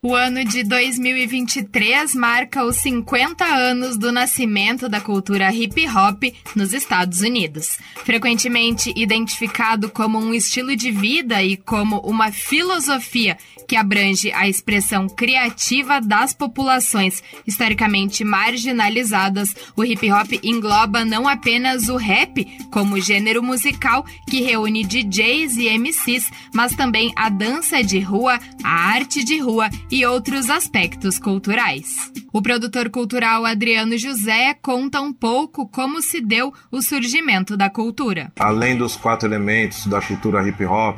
O 0.07 0.14
ano 0.14 0.45
de 0.45 0.61
2023 0.61 2.14
marca 2.14 2.64
os 2.64 2.76
50 2.76 3.44
anos 3.44 3.98
do 3.98 4.11
nascimento 4.11 4.88
da 4.88 5.02
cultura 5.02 5.52
hip 5.52 5.84
hop 5.90 6.26
nos 6.56 6.73
Estados 6.73 7.22
Unidos. 7.22 7.80
Frequentemente 8.03 8.94
identificado 8.95 9.90
como 9.90 10.19
um 10.19 10.32
estilo 10.32 10.76
de 10.76 10.91
vida 10.91 11.41
e 11.41 11.57
como 11.57 12.02
uma 12.02 12.32
filosofia 12.32 13.36
que 13.68 13.76
abrange 13.76 14.32
a 14.32 14.48
expressão 14.48 15.10
criativa 15.10 15.99
das 15.99 16.36
populações 16.36 17.23
historicamente 17.48 18.23
marginalizadas, 18.23 19.56
o 19.76 19.84
hip 19.84 20.11
hop 20.11 20.34
engloba 20.44 21.03
não 21.03 21.27
apenas 21.27 21.90
o 21.90 21.98
rap 21.98 22.45
como 22.69 23.02
gênero 23.02 23.41
musical 23.41 24.06
que 24.30 24.41
reúne 24.41 24.84
DJs 24.84 25.57
e 25.57 25.77
MCs, 25.80 26.30
mas 26.53 26.76
também 26.76 27.11
a 27.15 27.27
dança 27.27 27.84
de 27.84 27.99
rua, 27.99 28.40
a 28.64 28.69
arte 28.69 29.23
de 29.23 29.40
rua 29.40 29.68
e 29.90 29.94
outros 30.03 30.49
aspectos 30.49 31.19
culturais. 31.19 32.11
O 32.34 32.41
produtor 32.41 32.89
cultural 32.89 33.45
Adriano 33.45 33.95
José 33.99 34.55
conta 34.55 34.99
um 34.99 35.13
pouco 35.13 35.67
como 35.67 36.01
se 36.01 36.19
deu 36.19 36.51
o 36.72 36.81
surgimento 36.81 37.55
da 37.55 37.69
cultura. 37.69 38.31
Além 38.39 38.76
dos 38.76 38.95
quatro 38.95 39.30
elementos 39.30 39.85
da 39.85 40.01
cultura 40.01 40.47
hip 40.47 40.65
hop, 40.65 40.97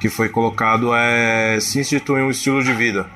que 0.00 0.08
foi 0.08 0.30
colocado 0.30 0.94
é 0.94 1.60
se 1.60 1.78
instituir 1.78 2.24
um 2.24 2.30
estilo 2.30 2.64
de 2.64 2.72
vida. 2.72 3.06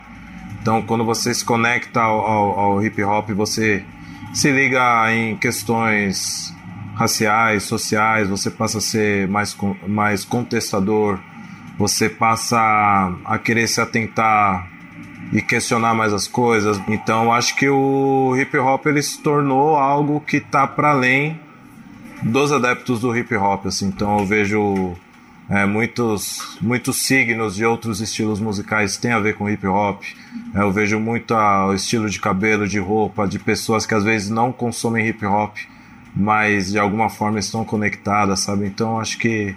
Então, 0.61 0.83
quando 0.83 1.05
você 1.05 1.33
se 1.33 1.45
conecta 1.45 2.03
ao, 2.03 2.21
ao, 2.21 2.59
ao 2.59 2.85
hip 2.85 3.03
hop, 3.03 3.31
você 3.31 3.83
se 4.35 4.53
liga 4.53 5.11
em 5.11 5.37
questões 5.39 6.55
raciais, 6.95 7.63
sociais, 7.63 8.29
você 8.29 8.51
passa 8.51 8.79
a 8.79 8.81
ser 8.81 9.27
mais, 9.29 9.57
mais 9.87 10.25
contestador, 10.25 11.19
você 11.79 12.09
passa 12.09 12.59
a 13.25 13.39
querer 13.39 13.67
se 13.67 13.81
atentar 13.81 14.76
e 15.33 15.43
questionar 15.43 15.95
mais 15.95 16.13
as 16.13 16.27
coisas. 16.27 16.81
Então 16.89 17.33
acho 17.33 17.57
que 17.57 17.69
o 17.69 18.37
hip 18.37 18.57
hop 18.59 18.87
ele 18.87 19.03
se 19.03 19.21
tornou 19.21 19.77
algo 19.77 20.21
que 20.21 20.39
está 20.39 20.67
para 20.67 20.91
além 20.91 21.41
dos 22.23 22.53
adeptos 22.53 23.01
do 23.01 23.17
hip 23.17 23.35
hop. 23.35 23.67
Assim. 23.67 23.87
Então 23.89 24.19
eu 24.19 24.27
vejo 24.27 24.95
é, 25.49 25.65
muitos, 25.65 26.59
muitos 26.61 26.97
signos 26.97 27.57
de 27.57 27.65
outros 27.65 28.01
estilos 28.01 28.41
musicais 28.41 28.97
têm 28.97 29.13
a 29.13 29.21
ver 29.21 29.35
com 29.35 29.49
hip 29.49 29.67
hop. 29.67 30.03
É, 30.55 30.61
eu 30.61 30.73
vejo 30.73 30.99
muito 30.99 31.35
o 31.35 31.75
estilo 31.75 32.09
de 32.09 32.21
cabelo, 32.21 32.67
de 32.67 32.79
roupa, 32.79 33.27
de 33.27 33.39
pessoas 33.39 33.87
que 33.87 33.95
às 33.95 34.05
vezes 34.05 34.31
não 34.31 34.53
consomem 34.53 35.07
hip 35.07 35.25
hop, 35.25 35.57
mas 36.15 36.73
de 36.73 36.79
alguma 36.79 37.09
forma 37.09 37.39
estão 37.39 37.65
conectadas, 37.65 38.41
sabe? 38.41 38.67
Então 38.67 38.99
acho 38.99 39.19
que 39.19 39.55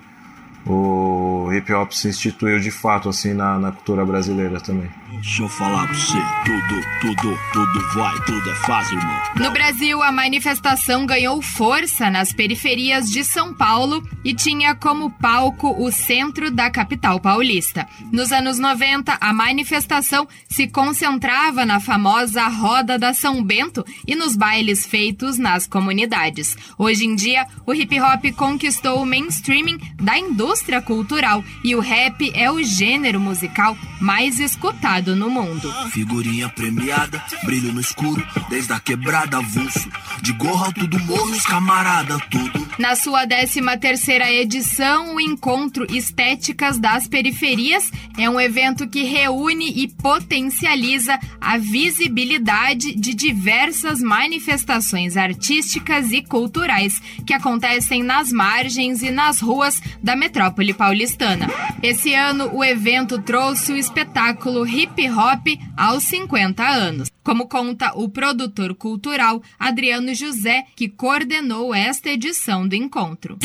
o 0.66 1.52
hip 1.54 1.72
hop 1.74 1.92
se 1.92 2.10
instituiu 2.10 2.60
de 2.60 2.72
fato 2.72 3.10
assim 3.10 3.34
na, 3.34 3.58
na 3.58 3.72
cultura 3.72 4.06
brasileira 4.06 4.60
também. 4.60 4.90
Deixa 5.12 5.44
eu 5.44 5.50
falar 5.50 5.88
pra 5.88 5.96
você, 5.96 6.18
tudo, 6.46 6.82
tudo, 7.02 7.40
tudo 7.52 7.94
vai, 7.94 8.16
tudo 8.26 8.50
é 8.50 8.56
fácil, 8.56 8.98
irmão. 8.98 9.20
No 9.36 9.52
Brasil, 9.52 10.04
a 10.04 10.12
manifestação 10.12 11.06
ganhou 11.06 11.42
força 11.42 12.10
nas 12.10 12.32
periferias 12.32 13.10
de 13.10 13.24
São 13.24 13.54
Paulo 13.54 14.08
e 14.24 14.34
tinha 14.34 14.76
como 14.76 15.10
palco 15.10 15.76
o 15.84 15.92
centro 15.92 16.52
da 16.52 16.70
capital 16.70 17.20
paulista. 17.20 17.88
Nos 18.12 18.32
anos 18.32 18.60
90, 18.60 19.18
a 19.20 19.34
manifestação 19.34 20.28
se 20.48 20.68
concentrava 20.68 21.66
na 21.66 21.80
famosa 21.80 22.48
Roda 22.48 22.98
da 22.98 23.14
São 23.14 23.44
Bento 23.44 23.84
e 24.08 24.16
nos 24.16 24.36
bailes 24.36 24.86
feitos 24.86 25.38
nas 25.38 25.68
comunidades. 25.68 26.56
Hoje 26.78 27.06
em 27.06 27.16
dia, 27.16 27.46
o 27.66 27.74
hip 27.74 28.00
hop 28.00 28.26
conquistou 28.38 29.02
o 29.02 29.06
mainstreaming 29.06 29.80
da 29.96 30.18
indústria 30.18 30.49
cultural 30.82 31.44
e 31.64 31.76
o 31.76 31.80
rap 31.80 32.32
é 32.34 32.52
o 32.52 32.64
gênero 32.64 33.20
musical 33.20 33.78
mais 34.00 34.40
escutado 34.40 35.16
no 35.16 35.30
mundo. 35.30 35.72
Figurinha 35.92 36.50
premiada, 36.50 37.24
brilho 37.44 37.72
no 37.72 37.82
escuro, 37.82 38.26
desde 38.50 38.74
a 38.74 38.80
quebrada 38.80 39.38
avulso. 39.38 39.90
De 40.22 40.34
gorro 40.34 40.66
alto 40.66 40.88
do 40.88 41.00
morro, 41.00 41.32
os 41.32 41.44
camarada, 41.44 42.18
tudo. 42.30 42.69
Na 42.78 42.96
sua 42.96 43.28
13 43.28 43.62
terceira 43.80 44.32
edição, 44.32 45.16
o 45.16 45.20
Encontro 45.20 45.86
Estéticas 45.94 46.78
das 46.78 47.08
Periferias 47.08 47.92
é 48.18 48.30
um 48.30 48.40
evento 48.40 48.88
que 48.88 49.04
reúne 49.04 49.70
e 49.70 49.88
potencializa 49.88 51.20
a 51.42 51.58
visibilidade 51.58 52.94
de 52.96 53.14
diversas 53.14 54.02
manifestações 54.02 55.18
artísticas 55.18 56.12
e 56.12 56.22
culturais 56.22 57.02
que 57.26 57.34
acontecem 57.34 58.04
nas 58.04 58.32
margens 58.32 59.02
e 59.02 59.12
nas 59.12 59.42
ruas 59.42 59.82
da 60.02 60.16
metrópole 60.16 60.74
paulistana. 60.74 61.48
Esse 61.82 62.14
ano, 62.14 62.50
o 62.54 62.64
evento 62.64 63.22
trouxe 63.22 63.74
o 63.74 63.78
espetáculo 63.78 64.68
hip 64.68 65.10
hop 65.10 65.48
aos 65.76 66.04
50 66.04 66.64
anos, 66.64 67.10
como 67.24 67.48
conta 67.48 67.94
o 67.96 68.10
produtor 68.10 68.76
cultural 68.76 69.42
Adriano 69.58 70.14
José, 70.14 70.66
que 70.76 70.90
coordenou 70.90 71.74
esta 71.74 72.10
edição 72.10 72.68
do 72.70 72.76
encontro. 72.76 73.38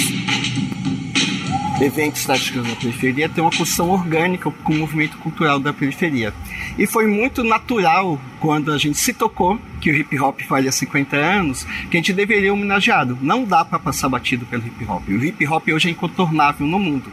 eventos 1.81 2.25
táticos 2.25 2.69
da 2.69 2.77
periferia 2.77 3.29
tem 3.29 3.43
uma 3.43 3.51
construção 3.51 3.91
orgânica 3.91 4.51
com 4.51 4.73
o 4.73 4.79
movimento 4.79 5.17
cultural 5.19 5.59
da 5.59 5.73
periferia. 5.73 6.33
E 6.79 6.87
foi 6.87 7.07
muito 7.07 7.43
natural 7.43 8.21
quando 8.39 8.71
a 8.71 8.79
gente 8.79 8.99
se 8.99 9.13
tocou 9.13 9.59
que 9.81 9.91
o 9.91 9.97
hip 9.97 10.19
hop 10.21 10.41
faz 10.43 10.67
há 10.67 10.73
50 10.73 11.17
anos, 11.17 11.65
que 11.91 11.97
a 11.97 12.01
gente 12.01 12.13
deveria 12.13 12.53
homenageado. 12.53 13.19
Não 13.21 13.45
dá 13.45 13.65
para 13.65 13.79
passar 13.79 14.09
batido 14.09 14.45
pelo 14.47 14.67
hip 14.67 14.85
hop. 14.85 15.09
O 15.09 15.25
hip 15.25 15.47
hop 15.47 15.69
hoje 15.69 15.89
é 15.89 15.91
incontornável 15.91 16.67
no 16.67 16.79
mundo. 16.79 17.13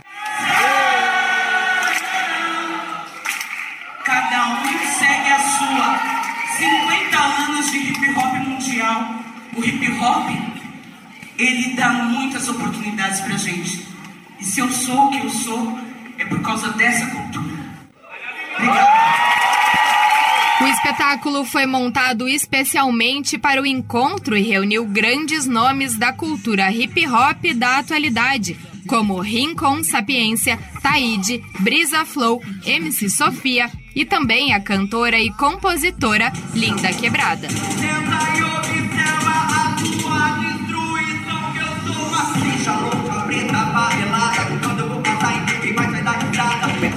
Cada 4.03 4.47
um 4.49 4.63
segue 4.99 5.29
a 5.31 5.39
sua. 5.39 6.11
50 6.57 7.17
anos 7.17 7.71
de 7.71 7.77
hip 7.77 8.11
hop 8.11 8.33
mundial. 8.47 9.15
O 9.55 9.63
hip 9.63 9.91
hop, 9.99 10.51
ele 11.38 11.74
dá 11.76 11.91
muitas 11.91 12.48
oportunidades 12.48 13.20
pra 13.22 13.38
gente. 13.38 13.86
E 14.40 14.44
se 14.44 14.60
eu 14.60 14.72
sou 14.72 15.08
o 15.08 15.12
que 15.12 15.26
eu 15.26 15.30
sou, 15.30 15.80
é 16.18 16.26
por 16.26 16.41
causa 16.41 16.70
dessa 16.74 17.06
cultura. 17.08 17.62
O 20.62 20.68
espetáculo 20.68 21.44
foi 21.44 21.66
montado 21.66 22.28
especialmente 22.28 23.38
para 23.38 23.62
o 23.62 23.66
encontro 23.66 24.38
e 24.38 24.44
reuniu 24.44 24.86
grandes 24.86 25.48
nomes 25.48 25.98
da 25.98 26.14
cultura 26.14 26.72
hip 26.72 27.08
hop 27.08 27.53
da 27.56 27.80
atualidade, 27.80 28.60
como 28.88 29.20
Rincon 29.20 29.84
Sapiência, 29.84 30.60
Taíde, 30.82 31.44
Brisa 31.60 32.06
Flow, 32.06 32.41
MC 32.64 33.10
Sofia 33.10 33.72
e 33.95 34.06
também 34.06 34.53
a 34.53 34.60
cantora 34.60 35.20
e 35.20 35.32
compositora 35.32 36.32
Linda 36.53 36.94
Quebrada. 36.94 37.48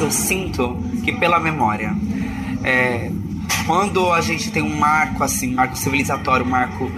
Eu 0.05 0.11
sinto 0.11 0.77
que 1.03 1.13
pela 1.13 1.41
memória, 1.41 1.97
é, 2.63 3.11
quando 3.67 4.13
a 4.13 4.21
gente 4.21 4.51
tem 4.51 4.63
um 4.63 4.77
marco 4.79 5.25
assim, 5.25 5.55
marco 5.55 5.79
civilizatório, 5.79 6.45
um 6.45 6.51
marco 6.51 6.93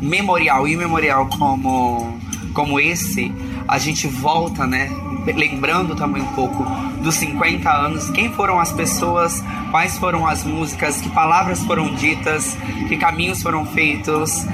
memorial 0.00 0.66
e 0.66 0.72
imemorial 0.72 1.28
como, 1.38 2.18
como 2.52 2.80
esse, 2.80 3.32
a 3.68 3.78
gente 3.78 4.08
volta, 4.08 4.66
né? 4.66 4.90
Lembrando 5.26 5.94
também 5.94 6.24
um 6.24 6.32
pouco 6.34 6.64
dos 7.00 7.14
50 7.14 7.70
anos, 7.70 8.10
quem 8.10 8.32
foram 8.32 8.58
as 8.58 8.72
pessoas, 8.72 9.44
quais 9.70 9.96
foram 9.96 10.26
as 10.26 10.42
músicas, 10.42 11.00
que 11.00 11.08
palavras 11.10 11.62
foram 11.62 11.94
ditas, 11.94 12.58
que 12.88 12.96
caminhos 12.96 13.40
foram 13.40 13.64
feitos, 13.64 14.44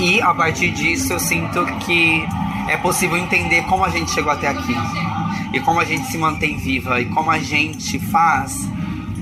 e 0.00 0.20
a 0.20 0.34
partir 0.34 0.72
disso 0.72 1.12
eu 1.12 1.20
sinto 1.20 1.64
que 1.78 2.26
é 2.66 2.76
possível 2.76 3.16
entender 3.16 3.62
como 3.66 3.84
a 3.84 3.88
gente 3.88 4.10
chegou 4.10 4.32
até 4.32 4.48
aqui 4.48 4.74
e 5.56 5.60
como 5.60 5.80
a 5.80 5.84
gente 5.84 6.06
se 6.06 6.18
mantém 6.18 6.58
viva 6.58 7.00
e 7.00 7.06
como 7.06 7.30
a 7.30 7.38
gente 7.38 7.98
faz 7.98 8.68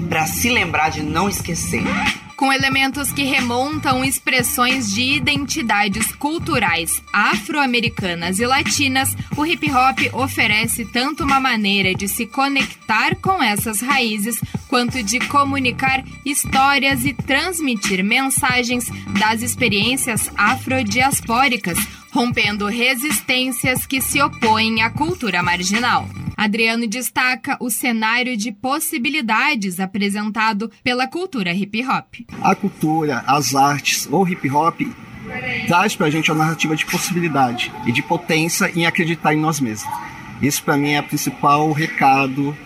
para 0.09 0.27
se 0.27 0.51
lembrar 0.51 0.91
de 0.91 1.03
não 1.03 1.29
esquecer. 1.29 1.85
Com 2.37 2.53
elementos 2.53 3.13
que 3.13 3.23
remontam 3.23 4.05
expressões 4.05 4.93
de 4.93 5.03
identidades 5.15 6.13
culturais 6.17 7.01
afro-americanas 7.13 8.41
e 8.41 8.47
latinas, 8.47 9.17
o 9.37 9.47
hip 9.47 9.71
hop 9.71 10.13
oferece 10.13 10.85
tanto 10.85 11.23
uma 11.23 11.39
maneira 11.39 11.95
de 11.95 12.09
se 12.09 12.27
conectar 12.27 13.15
com 13.17 13.41
essas 13.41 13.81
raízes, 13.81 14.41
quanto 14.69 15.01
de 15.03 15.21
comunicar 15.21 16.05
histórias 16.25 17.05
e 17.05 17.15
transmitir 17.15 18.05
mensagens 18.05 18.91
das 19.21 19.41
experiências 19.41 20.29
afrodiaspóricas, 20.37 21.79
rompendo 22.13 22.67
resistências 22.67 23.87
que 23.87 24.01
se 24.01 24.21
opõem 24.21 24.83
à 24.83 24.91
cultura 24.91 25.41
marginal. 25.41 26.09
Adriano 26.37 26.87
destaca 26.87 27.57
o 27.61 27.71
cenário 27.71 28.37
de 28.37 28.53
possibilidades 28.53 29.81
apresentado 29.81 30.71
pela 30.83 31.07
cultura 31.07 31.53
hip 31.53 31.85
hop. 31.87 32.27
A 32.43 32.55
cultura, 32.55 33.23
as 33.27 33.55
artes 33.55 34.09
ou 34.11 34.27
hip 34.29 34.49
hop 34.51 34.81
traz 35.67 35.97
pra 35.97 36.11
gente 36.11 36.31
uma 36.31 36.45
narrativa 36.45 36.77
de 36.77 36.85
possibilidade 36.85 37.73
e 37.87 37.93
de 37.93 38.03
potência 38.03 38.71
em 38.75 38.87
acreditar 38.87 39.35
em 39.35 39.41
nós 39.41 39.61
mesmos. 39.61 39.93
Isso 40.43 40.63
para 40.63 40.77
mim 40.77 40.93
é 40.93 41.01
o 41.01 41.05
principal 41.05 41.73
recado 41.73 42.57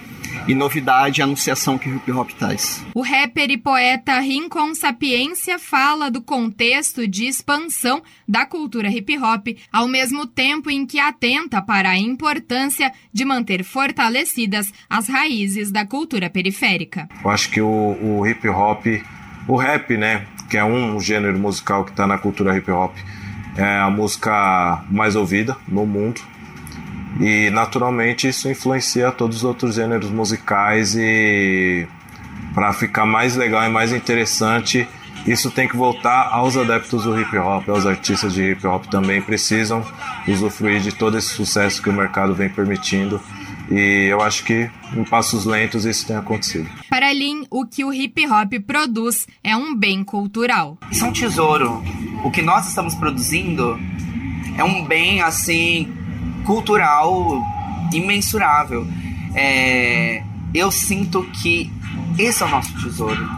e 0.47 0.55
novidade 0.55 1.21
e 1.21 1.23
anunciação 1.23 1.79
que 1.79 1.89
o 1.89 1.97
hip 1.97 2.13
hop 2.13 2.31
traz. 2.31 2.85
O 2.95 3.03
rapper 3.03 3.51
e 3.51 3.57
poeta 3.57 4.19
Rincon 4.21 4.75
Sapiência 4.75 5.59
fala 5.59 6.11
do 6.11 6.23
contexto 6.23 7.07
de 7.07 7.27
expansão 7.27 8.03
da 8.27 8.47
cultura 8.47 8.89
hip 8.89 9.19
hop, 9.19 9.49
ao 9.73 9.89
mesmo 9.89 10.27
tempo 10.27 10.71
em 10.71 10.87
que 10.87 10.99
atenta 10.99 11.61
para 11.61 11.91
a 11.91 11.99
importância 11.99 12.93
de 13.13 13.25
manter 13.25 13.65
fortalecidas 13.65 14.73
as 14.89 15.09
raízes 15.09 15.71
da 15.71 15.87
cultura 15.87 16.31
periférica. 16.31 17.09
Eu 17.25 17.31
acho 17.31 17.51
que 17.51 17.61
o, 17.61 17.97
o 18.01 18.27
hip 18.27 18.49
hop, 18.49 18.87
o 19.47 19.57
rap, 19.57 19.97
né, 19.97 20.27
que 20.49 20.57
é 20.57 20.65
um 20.65 21.01
gênero 21.01 21.39
musical 21.39 21.85
que 21.85 21.91
está 21.91 22.07
na 22.07 22.19
cultura 22.19 22.57
hip 22.57 22.71
hop, 22.71 22.95
é 23.57 23.79
a 23.79 23.91
música 23.91 24.85
mais 24.91 25.17
ouvida 25.17 25.57
no 25.67 25.85
mundo 25.85 26.21
e 27.21 27.51
naturalmente 27.51 28.29
isso 28.29 28.49
influencia 28.49 29.11
todos 29.11 29.39
os 29.39 29.45
outros 29.45 29.75
gêneros 29.75 30.11
musicais 30.11 30.95
e 30.97 31.87
para 32.55 32.73
ficar 32.73 33.07
mais 33.07 33.37
legal 33.37 33.65
e 33.65 33.69
mais 33.69 33.93
interessante, 33.93 34.87
isso 35.27 35.51
tem 35.51 35.69
que 35.69 35.77
voltar 35.77 36.29
aos 36.33 36.57
adeptos 36.57 37.05
do 37.05 37.21
hip 37.21 37.37
hop, 37.37 37.69
aos 37.69 37.87
artistas 37.87 38.33
de 38.33 38.53
hip 38.53 38.67
hop 38.67 38.87
também 38.87 39.21
precisam 39.21 39.85
usufruir 40.27 40.81
de 40.81 40.93
todo 40.93 41.19
esse 41.19 41.29
sucesso 41.29 41.83
que 41.83 41.91
o 41.91 41.93
mercado 41.93 42.35
vem 42.35 42.49
permitindo. 42.49 43.21
E 43.71 44.07
eu 44.11 44.23
acho 44.23 44.45
que 44.45 44.71
em 44.97 45.05
passos 45.05 45.45
lentos 45.45 45.85
isso 45.85 46.07
tem 46.07 46.17
acontecido. 46.17 46.69
Para 46.89 47.13
Lin, 47.13 47.47
o 47.51 47.67
que 47.67 47.85
o 47.85 47.93
hip 47.93 48.27
hop 48.27 48.55
produz 48.67 49.27
é 49.45 49.55
um 49.55 49.75
bem 49.77 50.03
cultural. 50.03 50.79
Isso 50.91 51.05
é 51.05 51.09
um 51.09 51.13
tesouro. 51.13 51.83
O 52.25 52.31
que 52.31 52.41
nós 52.41 52.67
estamos 52.67 52.95
produzindo 52.95 53.79
é 54.57 54.65
um 54.65 54.85
bem 54.85 55.21
assim 55.21 55.93
cultural 56.45 57.43
imensurável. 57.93 58.87
É, 59.35 60.23
eu 60.55 60.71
sinto 60.71 61.23
que 61.43 61.71
esse 62.19 62.43
é 62.43 62.47
o 62.47 62.49
nosso 62.49 62.73
tesouro. 62.83 63.29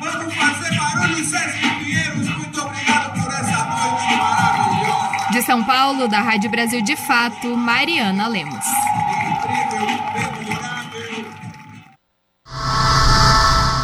Vamos 0.00 0.34
fazer 0.34 0.76
barulho, 0.76 1.24
Sérgio 1.24 1.78
Pinheiros. 1.78 2.28
Muito 2.36 2.60
obrigado 2.60 3.22
por 3.22 3.32
essa 3.32 3.64
noite 3.64 4.16
maravilhosa. 4.16 5.32
De 5.32 5.42
São 5.42 5.64
Paulo, 5.64 6.08
da 6.08 6.20
Rádio 6.20 6.50
Brasil 6.50 6.82
de 6.82 6.96
Fato, 6.96 7.56
Mariana 7.56 8.28
Lemos. 8.28 8.64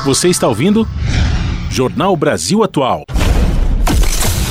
Você 0.04 0.28
está 0.28 0.48
ouvindo? 0.48 0.88
Jornal 1.70 2.16
Brasil 2.16 2.64
Atual. 2.64 3.04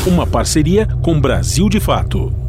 Uma 0.05 0.25
parceria 0.25 0.87
com 1.01 1.19
Brasil 1.19 1.67
de 1.67 1.79
Fato. 1.79 2.48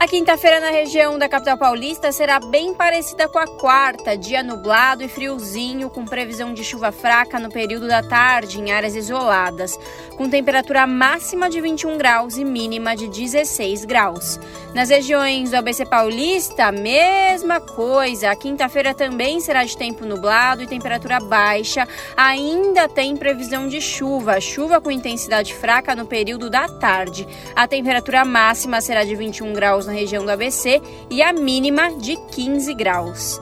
A 0.00 0.06
quinta-feira 0.06 0.60
na 0.60 0.70
região 0.70 1.18
da 1.18 1.28
capital 1.28 1.58
paulista 1.58 2.12
será 2.12 2.38
bem 2.38 2.72
parecida 2.72 3.26
com 3.26 3.36
a 3.36 3.48
quarta, 3.48 4.16
dia 4.16 4.44
nublado 4.44 5.02
e 5.02 5.08
friozinho, 5.08 5.90
com 5.90 6.04
previsão 6.04 6.54
de 6.54 6.62
chuva 6.62 6.92
fraca 6.92 7.36
no 7.40 7.50
período 7.50 7.88
da 7.88 8.00
tarde 8.00 8.60
em 8.60 8.70
áreas 8.70 8.94
isoladas, 8.94 9.76
com 10.16 10.30
temperatura 10.30 10.86
máxima 10.86 11.50
de 11.50 11.60
21 11.60 11.98
graus 11.98 12.36
e 12.36 12.44
mínima 12.44 12.94
de 12.94 13.08
16 13.08 13.84
graus. 13.84 14.38
Nas 14.72 14.88
regiões 14.88 15.50
do 15.50 15.56
ABC 15.56 15.84
paulista, 15.84 16.70
mesma 16.70 17.60
coisa. 17.60 18.30
A 18.30 18.36
quinta-feira 18.36 18.94
também 18.94 19.40
será 19.40 19.64
de 19.64 19.76
tempo 19.76 20.04
nublado 20.04 20.62
e 20.62 20.68
temperatura 20.68 21.18
baixa. 21.18 21.88
Ainda 22.16 22.88
tem 22.88 23.16
previsão 23.16 23.66
de 23.66 23.80
chuva, 23.80 24.40
chuva 24.40 24.80
com 24.80 24.92
intensidade 24.92 25.52
fraca 25.54 25.96
no 25.96 26.06
período 26.06 26.48
da 26.48 26.68
tarde. 26.68 27.26
A 27.56 27.66
temperatura 27.66 28.24
máxima 28.24 28.80
será 28.80 29.02
de 29.02 29.16
21 29.16 29.52
graus 29.52 29.87
na 29.88 29.94
região 29.94 30.24
do 30.24 30.30
ABC 30.30 30.80
e 31.10 31.20
a 31.20 31.32
mínima 31.32 31.90
de 31.92 32.16
15 32.30 32.72
graus. 32.74 33.40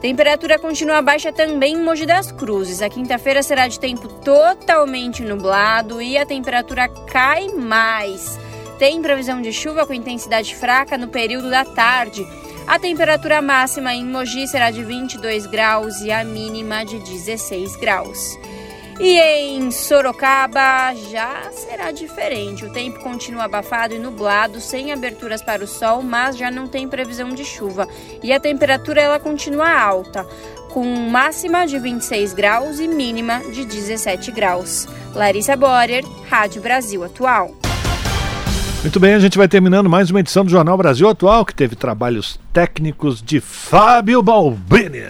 Temperatura 0.00 0.58
continua 0.58 1.00
baixa 1.00 1.32
também 1.32 1.74
em 1.74 1.80
Mogi 1.80 2.06
das 2.06 2.32
Cruzes. 2.32 2.82
A 2.82 2.88
quinta-feira 2.88 3.40
será 3.40 3.68
de 3.68 3.78
tempo 3.78 4.08
totalmente 4.08 5.22
nublado 5.22 6.02
e 6.02 6.18
a 6.18 6.26
temperatura 6.26 6.88
cai 6.88 7.48
mais. 7.48 8.36
Tem 8.80 9.00
previsão 9.00 9.40
de 9.40 9.52
chuva 9.52 9.86
com 9.86 9.94
intensidade 9.94 10.56
fraca 10.56 10.98
no 10.98 11.06
período 11.06 11.48
da 11.48 11.64
tarde. 11.64 12.26
A 12.66 12.80
temperatura 12.80 13.40
máxima 13.40 13.94
em 13.94 14.04
Mogi 14.04 14.48
será 14.48 14.72
de 14.72 14.82
22 14.82 15.46
graus 15.46 16.00
e 16.00 16.10
a 16.10 16.24
mínima 16.24 16.84
de 16.84 16.98
16 16.98 17.76
graus. 17.76 18.36
E 19.00 19.18
em 19.18 19.70
Sorocaba 19.70 20.94
já 21.10 21.50
será 21.52 21.90
diferente. 21.90 22.64
O 22.64 22.72
tempo 22.72 23.00
continua 23.00 23.44
abafado 23.44 23.94
e 23.94 23.98
nublado, 23.98 24.60
sem 24.60 24.92
aberturas 24.92 25.42
para 25.42 25.64
o 25.64 25.66
sol, 25.66 26.02
mas 26.02 26.36
já 26.36 26.50
não 26.50 26.66
tem 26.66 26.86
previsão 26.86 27.30
de 27.30 27.44
chuva. 27.44 27.88
E 28.22 28.32
a 28.32 28.40
temperatura 28.40 29.00
ela 29.00 29.18
continua 29.18 29.70
alta, 29.70 30.24
com 30.70 30.84
máxima 30.84 31.66
de 31.66 31.78
26 31.78 32.32
graus 32.32 32.78
e 32.78 32.86
mínima 32.86 33.40
de 33.52 33.64
17 33.64 34.30
graus. 34.30 34.86
Larissa 35.14 35.56
Borer, 35.56 36.04
Rádio 36.28 36.62
Brasil 36.62 37.02
Atual. 37.02 37.54
Muito 38.82 38.98
bem, 38.98 39.14
a 39.14 39.20
gente 39.20 39.38
vai 39.38 39.46
terminando 39.46 39.88
mais 39.88 40.10
uma 40.10 40.20
edição 40.20 40.44
do 40.44 40.50
Jornal 40.50 40.76
Brasil 40.76 41.08
Atual, 41.08 41.44
que 41.44 41.54
teve 41.54 41.76
trabalhos 41.76 42.40
técnicos 42.52 43.22
de 43.22 43.40
Fábio 43.40 44.22
Balbini. 44.22 45.04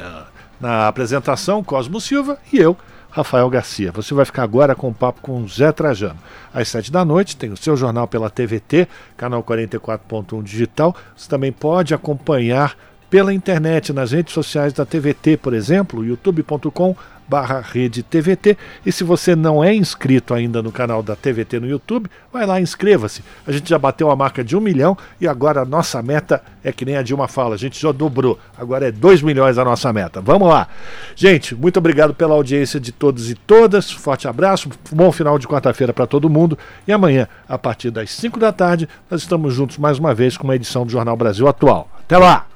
Na 0.61 0.89
apresentação, 0.89 1.65
Cosmo 1.65 2.01
Silva 2.01 2.39
e 2.53 2.59
eu, 2.59 2.77
Rafael 3.13 3.49
Garcia. 3.51 3.93
Você 3.93 4.15
vai 4.15 4.25
ficar 4.25 4.43
agora 4.43 4.75
com 4.75 4.89
o 4.89 4.95
papo 4.95 5.21
com 5.21 5.47
Zé 5.47 5.71
Trajano. 5.71 6.19
Às 6.53 6.69
sete 6.69 6.91
da 6.91 7.05
noite 7.05 7.37
tem 7.37 7.53
o 7.53 7.57
seu 7.57 7.77
jornal 7.77 8.09
pela 8.09 8.31
TVT, 8.31 8.89
canal 9.17 9.45
44.1 9.45 10.43
digital. 10.43 10.97
Você 11.15 11.29
também 11.29 11.53
pode 11.53 11.93
acompanhar 11.93 12.75
pela 13.11 13.35
internet, 13.35 13.93
nas 13.93 14.13
redes 14.13 14.33
sociais 14.33 14.73
da 14.73 14.87
TVT, 14.87 15.37
por 15.37 15.53
exemplo, 15.53 16.03
youtube.com 16.03 16.97
barra 17.33 17.63
rede 17.63 18.03
TVT. 18.03 18.59
E 18.85 18.93
se 18.93 19.03
você 19.03 19.35
não 19.35 19.65
é 19.65 19.75
inscrito 19.75 20.35
ainda 20.35 20.63
no 20.63 20.71
canal 20.71 21.03
da 21.03 21.17
TVT 21.17 21.61
no 21.61 21.67
YouTube, 21.67 22.11
vai 22.31 22.45
lá, 22.45 22.61
inscreva-se. 22.61 23.25
A 23.47 23.51
gente 23.51 23.71
já 23.71 23.79
bateu 23.79 24.11
a 24.11 24.17
marca 24.17 24.45
de 24.45 24.55
um 24.55 24.61
milhão 24.61 24.99
e 25.19 25.27
agora 25.27 25.63
a 25.63 25.65
nossa 25.65 26.03
meta 26.03 26.43
é 26.63 26.71
que 26.71 26.85
nem 26.85 26.95
a 26.95 27.03
Dilma 27.03 27.27
fala, 27.27 27.55
a 27.55 27.59
gente 27.59 27.81
já 27.81 27.91
dobrou. 27.91 28.39
Agora 28.59 28.89
é 28.89 28.93
dois 28.93 29.23
milhões 29.23 29.57
a 29.57 29.65
nossa 29.65 29.91
meta. 29.95 30.21
Vamos 30.21 30.47
lá. 30.47 30.69
Gente, 31.17 31.55
muito 31.55 31.79
obrigado 31.79 32.13
pela 32.13 32.35
audiência 32.35 32.79
de 32.79 32.93
todos 32.93 33.31
e 33.31 33.35
todas. 33.35 33.91
Forte 33.91 34.29
abraço, 34.29 34.69
bom 34.91 35.11
final 35.11 35.39
de 35.39 35.49
quarta-feira 35.49 35.95
para 35.95 36.07
todo 36.07 36.29
mundo. 36.29 36.59
E 36.87 36.93
amanhã, 36.93 37.27
a 37.49 37.57
partir 37.57 37.91
das 37.91 38.11
5 38.11 38.39
da 38.39 38.53
tarde, 38.53 38.87
nós 39.11 39.23
estamos 39.23 39.55
juntos 39.55 39.79
mais 39.79 39.99
uma 39.99 40.13
vez 40.13 40.37
com 40.37 40.45
uma 40.45 40.55
edição 40.55 40.85
do 40.85 40.93
Jornal 40.93 41.17
Brasil 41.17 41.49
Atual. 41.49 41.89
Até 42.05 42.19
lá! 42.19 42.52